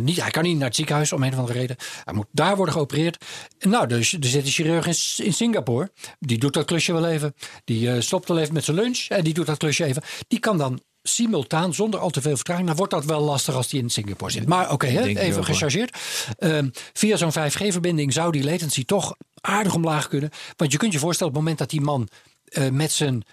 Niet, 0.00 0.20
hij 0.20 0.30
kan 0.30 0.42
niet 0.42 0.56
naar 0.56 0.66
het 0.66 0.76
ziekenhuis 0.76 1.12
om 1.12 1.22
een 1.22 1.32
of 1.32 1.38
andere 1.38 1.58
reden. 1.58 1.76
Hij 2.04 2.14
moet 2.14 2.26
daar 2.30 2.56
worden 2.56 2.74
geopereerd. 2.74 3.24
Nou, 3.58 3.86
dus, 3.86 4.12
er 4.12 4.24
zit 4.24 4.44
een 4.44 4.50
chirurg 4.50 4.86
in, 4.86 5.24
in 5.24 5.32
Singapore. 5.32 5.90
Die 6.18 6.38
doet 6.38 6.54
dat 6.54 6.64
klusje 6.64 6.92
wel 6.92 7.06
even. 7.06 7.34
Die 7.64 8.00
stopt 8.00 8.28
wel 8.28 8.38
even 8.38 8.54
met 8.54 8.64
zijn 8.64 8.76
lunch 8.76 9.06
en 9.08 9.24
die 9.24 9.34
doet 9.34 9.46
dat 9.46 9.58
klusje 9.58 9.84
even. 9.84 10.02
Die 10.28 10.38
kan 10.38 10.58
dan 10.58 10.80
simultaan, 11.08 11.74
zonder 11.74 12.00
al 12.00 12.10
te 12.10 12.20
veel 12.20 12.36
vertraging. 12.36 12.66
Nou 12.66 12.78
wordt 12.78 12.92
dat 12.92 13.04
wel 13.04 13.20
lastig 13.20 13.54
als 13.54 13.68
die 13.68 13.82
in 13.82 13.90
Singapore 13.90 14.32
zit. 14.32 14.46
Maar 14.46 14.72
oké, 14.72 14.86
even 14.86 15.44
gechargeerd. 15.44 15.98
Ehm, 16.38 16.68
via 16.92 17.16
zo'n 17.16 17.32
5G-verbinding 17.32 18.12
zou 18.12 18.32
die 18.32 18.44
latency 18.44 18.84
toch 18.84 19.16
aardig 19.40 19.74
omlaag 19.74 20.08
kunnen. 20.08 20.30
Want 20.56 20.72
je 20.72 20.78
kunt 20.78 20.92
je 20.92 20.98
voorstellen, 20.98 21.32
op 21.32 21.38
het 21.38 21.48
moment 21.48 21.60
dat 21.60 21.70
die 21.70 21.86
man 21.86 22.08
eh, 22.44 22.68
met 22.68 22.92
zijn 22.92 23.24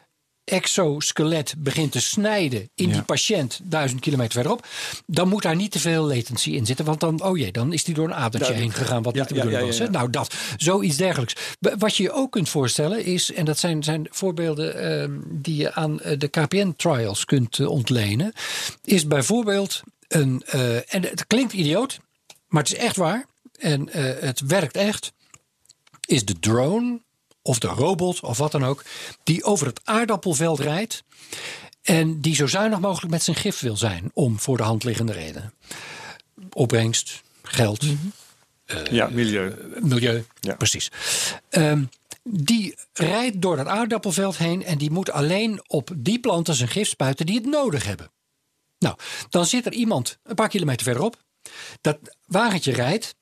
exoskelet 0.44 1.54
begint 1.58 1.92
te 1.92 2.02
snijden 2.02 2.70
in 2.76 2.92
die 2.92 3.02
patiënt 3.02 3.60
duizend 3.64 4.02
kilometer 4.02 4.34
verderop, 4.34 4.66
dan 5.06 5.28
moet 5.28 5.42
daar 5.42 5.56
niet 5.56 5.72
te 5.72 5.80
veel 5.80 6.04
latency 6.04 6.50
in 6.50 6.66
zitten. 6.66 6.86
Want 6.86 7.00
dan, 7.00 7.24
oh 7.24 7.38
jee, 7.38 7.52
dan 7.52 7.74
is 7.74 7.84
die 7.84 7.96
door 7.96 8.08
een 8.08 8.14
adertje 8.14 8.54
heen 8.54 8.72
gegaan 8.72 9.04
wat 9.04 9.16
Ja, 9.16 9.26
niet 9.30 9.44
ja, 9.44 9.66
was. 9.66 9.80
hè. 9.80 9.90
Nou, 9.90 10.10
dat, 10.10 10.36
zoiets 10.58 10.98
dergelijks. 10.98 11.36
Wat 11.78 11.96
je 11.96 12.04
je 12.04 12.12
ook 12.12 12.32
kunt 12.32 12.50
voorstellen 12.50 13.06
is, 13.06 13.34
en 13.34 13.46
dat 13.46 13.60
zijn, 13.60 13.84
zijn 13.84 14.08
voorbeelden 14.10 14.76
ehm, 14.76 15.20
die 15.28 15.56
je 15.56 15.74
aan 15.74 16.02
eh, 16.02 16.20
de 16.20 16.28
KPN-trials 16.28 17.26
kunt 17.26 17.60
eh, 17.60 17.70
ontlenen, 17.70 18.34
is 18.84 19.08
bijvoorbeeld 19.08 19.82
een, 20.08 20.44
eh, 20.46 20.94
en 20.94 21.04
het 21.04 21.28
klinkt 21.28 21.54
idioot, 21.54 22.00
maar 22.48 22.64
het 22.64 22.72
is 22.72 22.78
echt 22.78 22.96
waar 22.96 23.26
en 23.60 23.90
het 24.20 24.40
werkt 24.40 24.76
echt, 24.76 25.14
is 26.06 26.26
de 26.26 26.40
drone 26.40 27.00
of 27.42 27.60
de 27.60 27.68
robot 27.68 28.20
of 28.20 28.38
wat 28.38 28.52
dan 28.52 28.66
ook, 28.66 28.84
die 29.24 29.44
over 29.44 29.68
het 29.68 29.82
aardappelveld 29.84 30.60
rijdt 30.60 31.04
en 31.82 32.22
die 32.22 32.36
zo 32.36 32.48
zuinig 32.48 32.80
mogelijk 32.80 33.12
met 33.12 33.24
zijn 33.24 33.36
gif 33.36 33.60
wil 33.60 33.78
zijn 33.78 34.12
om 34.14 34.40
voor 34.40 34.58
de 34.58 34.64
hand 34.64 34.84
liggende 34.84 35.12
redenen. 35.14 35.54
Opbrengst, 36.54 37.22
geld, 37.44 37.86
ja, 38.92 39.08
milieu. 39.08 39.56
milieu, 39.80 40.26
Ja. 40.40 40.56
precies. 40.56 40.92
Ehm, 41.50 41.84
die 42.24 42.76
rijdt 42.94 43.42
door 43.42 43.56
dat 43.56 43.68
aardappelveld 43.68 44.38
heen 44.38 44.64
en 44.66 44.78
die 44.78 44.92
moet 44.92 45.12
alleen 45.12 45.62
op 45.68 45.90
die 45.96 46.20
planten 46.20 46.56
zijn 46.56 46.70
gif 46.70 46.88
spuiten 46.88 47.26
die 47.26 47.36
het 47.36 47.46
nodig 47.46 47.86
hebben. 47.86 48.12
Nou, 48.80 48.96
dan 49.30 49.46
zit 49.46 49.66
er 49.66 49.74
iemand 49.74 50.18
een 50.24 50.36
paar 50.36 50.50
kilometer 50.50 50.84
verderop. 50.86 51.24
Dat 51.82 51.98
wagentje 52.26 52.72
rijdt 52.74 53.16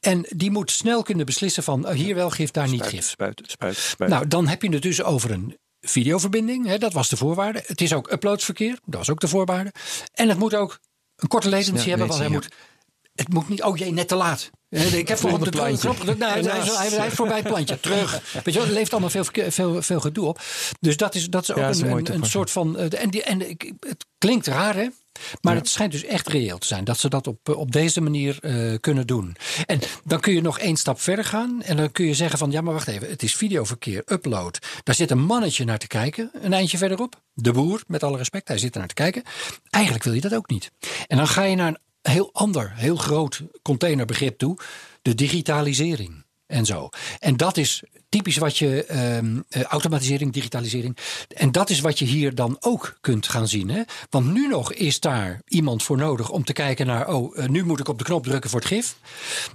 en 0.00 0.26
die 0.28 0.50
moet 0.50 0.70
snel 0.70 1.02
kunnen 1.02 1.26
beslissen 1.26 1.62
van 1.62 1.86
oh, 1.88 1.92
hier 1.94 2.14
wel 2.14 2.30
gif, 2.30 2.50
daar 2.50 2.68
niet 2.68 2.82
gif. 2.82 3.08
spuiten, 3.08 3.50
spuiten, 3.50 3.82
spuiten. 3.82 4.18
Nou, 4.18 4.28
dan 4.28 4.46
heb 4.46 4.62
je 4.62 4.68
het 4.70 4.82
dus 4.82 5.02
over 5.02 5.30
een 5.30 5.56
videoverbinding. 5.80 6.66
Hè, 6.66 6.78
dat 6.78 6.92
was 6.92 7.08
de 7.08 7.16
voorwaarde. 7.16 7.62
Het 7.66 7.80
is 7.80 7.92
ook 7.92 8.12
uploadsverkeer. 8.12 8.78
Dat 8.84 8.98
was 8.98 9.10
ook 9.10 9.20
de 9.20 9.28
voorwaarde. 9.28 9.72
En 10.14 10.28
het 10.28 10.38
moet 10.38 10.54
ook 10.54 10.78
een 11.16 11.28
korte 11.28 11.48
latency 11.48 11.88
hebben. 11.88 12.06
Want 12.06 12.20
hij 12.20 12.28
moet, 12.28 12.48
het 13.14 13.28
moet 13.32 13.48
niet... 13.48 13.62
Oh 13.62 13.76
jee, 13.76 13.92
net 13.92 14.08
te 14.08 14.14
laat. 14.14 14.50
Ik 14.70 15.08
heb 15.08 15.18
voor 15.18 15.44
de 15.44 15.50
plantje. 15.50 15.94
knop. 15.94 16.18
Nou, 16.18 16.32
hij, 16.32 16.42
hij, 16.42 16.60
hij, 16.60 16.88
hij 16.88 17.06
is 17.06 17.12
voorbij 17.12 17.36
het 17.36 17.46
plantje. 17.46 17.80
Terug. 17.88 18.32
Weet 18.32 18.44
je 18.44 18.52
wel, 18.52 18.62
het 18.62 18.72
levert 18.72 18.92
allemaal 18.92 19.10
veel, 19.10 19.24
veel, 19.50 19.82
veel 19.82 20.00
gedoe 20.00 20.26
op. 20.26 20.40
Dus 20.80 20.96
dat 20.96 21.14
is, 21.14 21.28
dat 21.30 21.42
is 21.42 21.50
ook 21.50 21.56
Ja, 21.56 21.68
een, 21.68 22.14
een, 22.14 22.24
soort 22.26 22.50
van... 22.50 22.76
eh, 22.78 23.02
En, 23.02 23.10
die, 23.10 23.22
en 23.22 23.48
ik- 23.50 23.72
het 23.80 24.06
klinkt 24.18 24.46
raar, 24.46 24.74
hè? 24.74 24.88
Maar 25.40 25.54
het 25.54 25.68
schijnt 25.68 25.92
dus 25.92 26.04
echt 26.04 26.28
reëel 26.28 26.58
te 26.58 26.66
zijn 26.66 26.84
dat 26.84 26.98
ze 26.98 27.08
dat 27.08 27.26
op, 27.26 27.48
op 27.48 27.72
deze 27.72 28.00
manier 28.00 28.38
eh, 28.40 28.74
kunnen 28.80 29.06
doen. 29.06 29.36
En 29.66 29.80
dan 30.04 30.20
kun 30.20 30.32
je 30.32 30.40
nog 30.40 30.58
één 30.58 30.76
stap 30.76 31.00
verder 31.00 31.24
gaan. 31.24 31.62
En 31.62 31.76
dan 31.76 31.92
kun 31.92 32.06
je 32.06 32.14
zeggen 32.14 32.38
van 32.38 32.50
ja, 32.50 32.60
maar 32.60 32.74
wacht 32.74 32.88
even. 32.88 33.08
Het 33.08 33.22
is 33.22 33.34
videoverkeer, 33.34 34.02
upload. 34.06 34.58
Daar 34.82 34.94
zit 34.94 35.10
een 35.10 35.24
mannetje 35.24 35.64
naar 35.64 35.78
te 35.78 35.86
kijken, 35.86 36.30
een 36.32 36.52
eindje 36.52 36.78
verderop. 36.78 37.22
De 37.32 37.52
boer, 37.52 37.82
met 37.86 38.02
alle 38.02 38.16
respect, 38.16 38.48
hij 38.48 38.58
zit 38.58 38.72
er 38.72 38.78
naar 38.78 38.88
te 38.88 38.94
kijken. 38.94 39.22
Eigenlijk 39.70 40.04
wil 40.04 40.12
je 40.12 40.20
dat 40.20 40.34
ook 40.34 40.50
niet. 40.50 40.70
En 41.06 41.16
dan 41.16 41.28
ga 41.28 41.42
je 41.42 41.56
naar 41.56 41.68
een 41.68 42.12
heel 42.12 42.30
ander, 42.32 42.72
heel 42.74 42.96
groot 42.96 43.42
containerbegrip 43.62 44.38
toe. 44.38 44.58
De 45.02 45.14
digitalisering 45.14 46.26
en 46.48 46.66
zo. 46.66 46.88
En 47.18 47.36
dat 47.36 47.56
is 47.56 47.82
typisch 48.08 48.36
wat 48.36 48.58
je, 48.58 48.84
ehm, 48.84 49.40
eh, 49.48 49.62
automatisering, 49.62 50.32
digitalisering. 50.32 50.96
En 51.28 51.52
dat 51.52 51.70
is 51.70 51.80
wat 51.80 51.98
je 51.98 52.04
hier 52.04 52.34
dan 52.34 52.56
ook 52.60 52.98
kunt 53.00 53.28
gaan 53.28 53.48
zien. 53.48 53.70
Hè? 53.70 53.82
Want 54.10 54.32
nu 54.32 54.48
nog 54.48 54.72
is 54.72 55.00
daar 55.00 55.40
iemand 55.48 55.82
voor 55.82 55.96
nodig 55.96 56.30
om 56.30 56.44
te 56.44 56.52
kijken 56.52 56.86
naar, 56.86 57.14
oh, 57.14 57.38
eh, 57.38 57.48
nu 57.48 57.64
moet 57.64 57.80
ik 57.80 57.88
op 57.88 57.98
de 57.98 58.04
knop 58.04 58.24
drukken 58.24 58.50
voor 58.50 58.60
het 58.60 58.68
gif. 58.68 58.96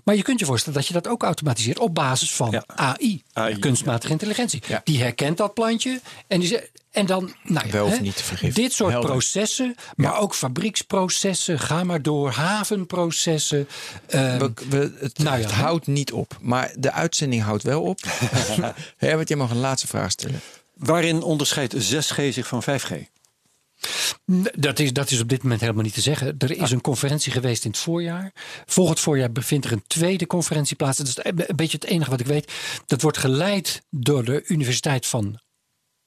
Maar 0.03 0.15
je 0.15 0.21
kunt 0.21 0.39
je 0.39 0.45
voorstellen 0.45 0.79
dat 0.79 0.87
je 0.87 0.93
dat 0.93 1.07
ook 1.07 1.23
automatiseert 1.23 1.79
op 1.79 1.95
basis 1.95 2.33
van 2.33 2.51
Ja. 2.51 2.63
AI, 2.65 3.23
AI, 3.33 3.59
kunstmatige 3.59 4.11
intelligentie. 4.11 4.61
Ja. 4.67 4.81
Die 4.83 5.01
herkent 5.01 5.37
dat 5.37 5.53
plantje 5.53 6.01
en 6.27 6.39
die 6.39 6.49
zegt. 6.49 6.71
En 6.93 7.05
dan, 7.05 7.33
nou 7.43 7.65
ja, 7.65 7.71
Wel 7.71 7.85
of 7.85 7.91
hè, 7.95 7.99
niet 7.99 8.21
vergiften. 8.21 8.63
dit 8.63 8.73
soort 8.73 8.91
Helder. 8.91 9.09
processen, 9.11 9.75
maar 9.95 10.19
ook 10.19 10.35
fabrieksprocessen, 10.35 11.59
ga 11.59 11.83
maar 11.83 12.01
door, 12.01 12.31
havenprocessen. 12.31 13.67
ehm, 14.07 14.37
We, 14.39 14.51
we- 14.69 14.93
het, 14.99 15.17
Nou 15.17 15.37
ja, 15.37 15.43
het 15.43 15.51
houdt 15.53 15.87
niet 15.87 16.11
op. 16.11 16.37
Maar 16.41 16.73
de 16.77 16.91
uitzending 16.91 17.41
houdt 17.43 17.63
wel 17.63 17.81
op. 17.81 17.99
Herbert, 18.97 19.27
jij 19.27 19.37
mag 19.37 19.49
een 19.49 19.57
laatste 19.57 19.87
vraag 19.87 20.11
stellen. 20.11 20.39
Waarin 20.73 21.21
onderscheidt 21.21 21.75
6G 21.75 22.33
zich 22.33 22.47
van 22.47 22.63
5G? 22.63 22.91
N- 24.31 24.47
Dat 24.55 24.79
is, 24.79 24.93
dat 24.93 25.11
is 25.11 25.19
op 25.21 25.29
dit 25.29 25.43
moment 25.43 25.61
helemaal 25.61 25.83
niet 25.83 25.93
te 25.93 26.01
zeggen. 26.01 26.35
Er 26.37 26.61
is 26.61 26.71
een 26.71 26.81
conferentie 26.81 27.31
geweest 27.31 27.63
in 27.65 27.69
het 27.71 27.79
voorjaar. 27.79 28.31
Volgend 28.65 28.99
voorjaar 28.99 29.31
bevindt 29.31 29.65
er 29.65 29.71
een 29.71 29.83
tweede 29.87 30.27
conferentie 30.27 30.75
plaats. 30.75 30.97
Dat 30.97 31.07
is 31.07 31.17
een 31.23 31.55
beetje 31.55 31.77
het 31.81 31.85
enige 31.89 32.09
wat 32.09 32.19
ik 32.19 32.25
weet. 32.25 32.51
Dat 32.85 33.01
wordt 33.01 33.17
geleid 33.17 33.81
door 33.89 34.23
de 34.23 34.43
Universiteit 34.47 35.05
van 35.05 35.39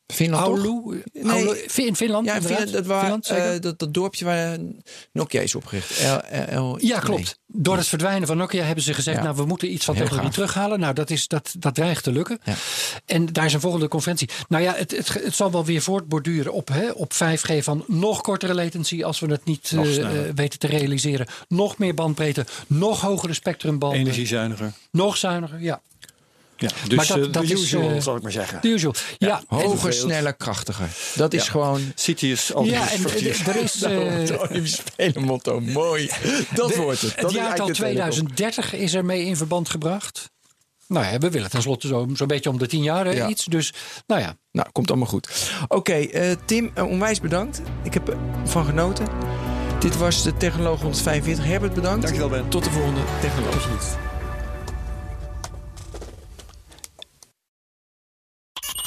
Finland 0.07 0.45
toch? 0.45 0.65
Oulu. 0.65 1.03
Nee. 1.13 1.33
Oulu- 1.33 1.65
in 1.75 1.97
Finland. 1.97 2.27
Ja. 2.27 2.43
Finland, 2.43 2.73
dat, 2.73 2.87
waar, 2.87 3.01
Finland, 3.01 3.29
eh, 3.29 3.61
dat, 3.61 3.79
dat 3.79 3.95
dorpje 3.95 4.25
waar 4.25 4.59
Nokia 5.13 5.41
is 5.41 5.55
opgericht. 5.55 6.03
L, 6.03 6.59
L, 6.59 6.77
Ja, 6.81 6.95
nee. 6.95 7.05
klopt. 7.05 7.39
Door 7.47 7.77
het 7.77 7.87
verdwijnen 7.87 8.27
van 8.27 8.37
Nokia 8.37 8.65
hebben 8.65 8.85
ze 8.85 8.95
gezegd... 8.95 9.17
Ja. 9.17 9.23
nou, 9.23 9.37
we 9.37 9.45
moeten 9.45 9.73
iets 9.73 9.85
van 9.85 9.95
technologie 9.95 10.31
terughalen. 10.31 10.81
Nou, 10.81 10.95
dat, 10.95 11.11
is, 11.11 11.29
dat, 11.29 11.55
dat 11.59 11.75
dreigt 11.75 12.03
te 12.03 12.13
lukken. 12.13 12.39
Ja. 12.45 12.55
En 13.05 13.27
daar 13.33 13.45
is 13.45 13.53
een 13.53 13.61
volgende 13.61 13.89
conferentie. 13.89 14.29
Nou 14.49 14.63
ja, 14.63 14.75
het, 14.75 14.91
het, 14.91 15.09
het 15.09 15.35
zal 15.35 15.51
wel 15.51 15.65
weer 15.65 15.83
voortborduren 15.83 16.53
op, 16.53 16.69
hè, 16.69 16.91
op 16.91 17.13
5G... 17.13 17.59
van 17.59 17.85
nog 17.87 18.21
kortere 18.21 18.55
latency 18.55 19.03
als 19.03 19.21
we 19.21 19.27
het 19.27 19.45
niet 19.45 19.73
eh, 19.75 20.07
weten 20.35 20.59
te 20.59 20.67
realiseren. 20.67 21.27
Nog 21.49 21.79
meer 21.79 21.95
bandbreedte, 21.95 22.47
nog 22.67 23.01
hogere 23.01 23.35
spectrumbanden. 23.35 23.99
Energiezuiniger. 24.01 24.73
Nog 24.91 25.17
zuiniger, 25.17 25.63
ja. 25.63 25.81
Ja, 26.57 26.69
dus 26.89 26.97
Maar 26.97 27.07
dat- 27.07 27.17
eh, 27.17 27.23
dat 27.23 27.47
de 27.47 27.53
is, 27.53 27.61
usual, 27.63 27.91
eh, 27.91 28.01
zal 28.01 28.17
ik 28.17 28.23
maar 28.23 28.33
zeggen. 28.33 28.61
The 28.61 28.69
usual. 28.69 28.95
Ja, 29.19 29.43
Hoger, 29.47 29.93
sneller, 29.93 30.35
krachtiger. 30.35 30.89
Dat 31.15 31.33
is 31.33 31.45
Ja. 31.45 31.51
gewoon 31.51 31.93
Citius, 31.95 32.55
al 32.55 32.65
Ja, 32.65 32.91
en 32.91 33.05
eh, 33.05 33.47
er 33.47 33.57
is... 33.63 33.83
eh, 33.83 33.91
het 34.19 34.39
Olympisch 34.49 34.75
Spelenmotto. 34.77 35.61
Mooi. 35.61 36.11
Dat 36.55 36.75
wordt 36.77 37.01
het. 37.01 37.11
Dat 37.11 37.21
Het 37.21 37.31
is 37.31 37.37
jaartal 37.37 37.37
eigenlijk 37.37 37.69
het 37.69 37.77
hele 37.79 37.93
2030 37.95 38.73
is 38.75 38.95
ermee 38.95 39.25
in 39.25 39.37
verband 39.37 39.69
gebracht. 39.69 40.31
Nou 40.89 41.07
ja, 41.07 41.19
we 41.19 41.31
willen 41.31 41.51
tenslotte 41.51 41.87
zo'n 41.87 42.17
zo 42.17 42.27
beetje 42.27 42.51
om 42.51 42.59
de 42.59 42.67
tien 42.67 42.83
jaar 42.83 43.15
Ja. 43.15 43.29
iets. 43.29 43.45
Dus 43.45 43.73
nou 44.07 44.21
ja, 44.21 44.37
Nou, 44.53 44.69
komt 44.73 44.89
allemaal 44.91 45.09
goed. 45.09 45.51
Oké, 45.69 45.93
eh, 45.93 46.31
Tim, 46.45 46.71
onwijs 46.77 47.21
bedankt. 47.21 47.61
Ik 47.83 47.95
heb 47.95 48.17
ervan 48.45 48.65
genoten. 48.65 49.07
Dit 49.81 49.97
was 49.97 50.23
de 50.23 50.37
Technoloog 50.37 50.81
145. 50.81 51.45
Herbert, 51.45 51.75
bedankt. 51.75 52.03
Dankjewel, 52.03 52.29
Ben. 52.29 52.49
Tot 52.49 52.65
de 52.65 52.71
volgende 52.71 53.01
Technoloog. 53.21 53.97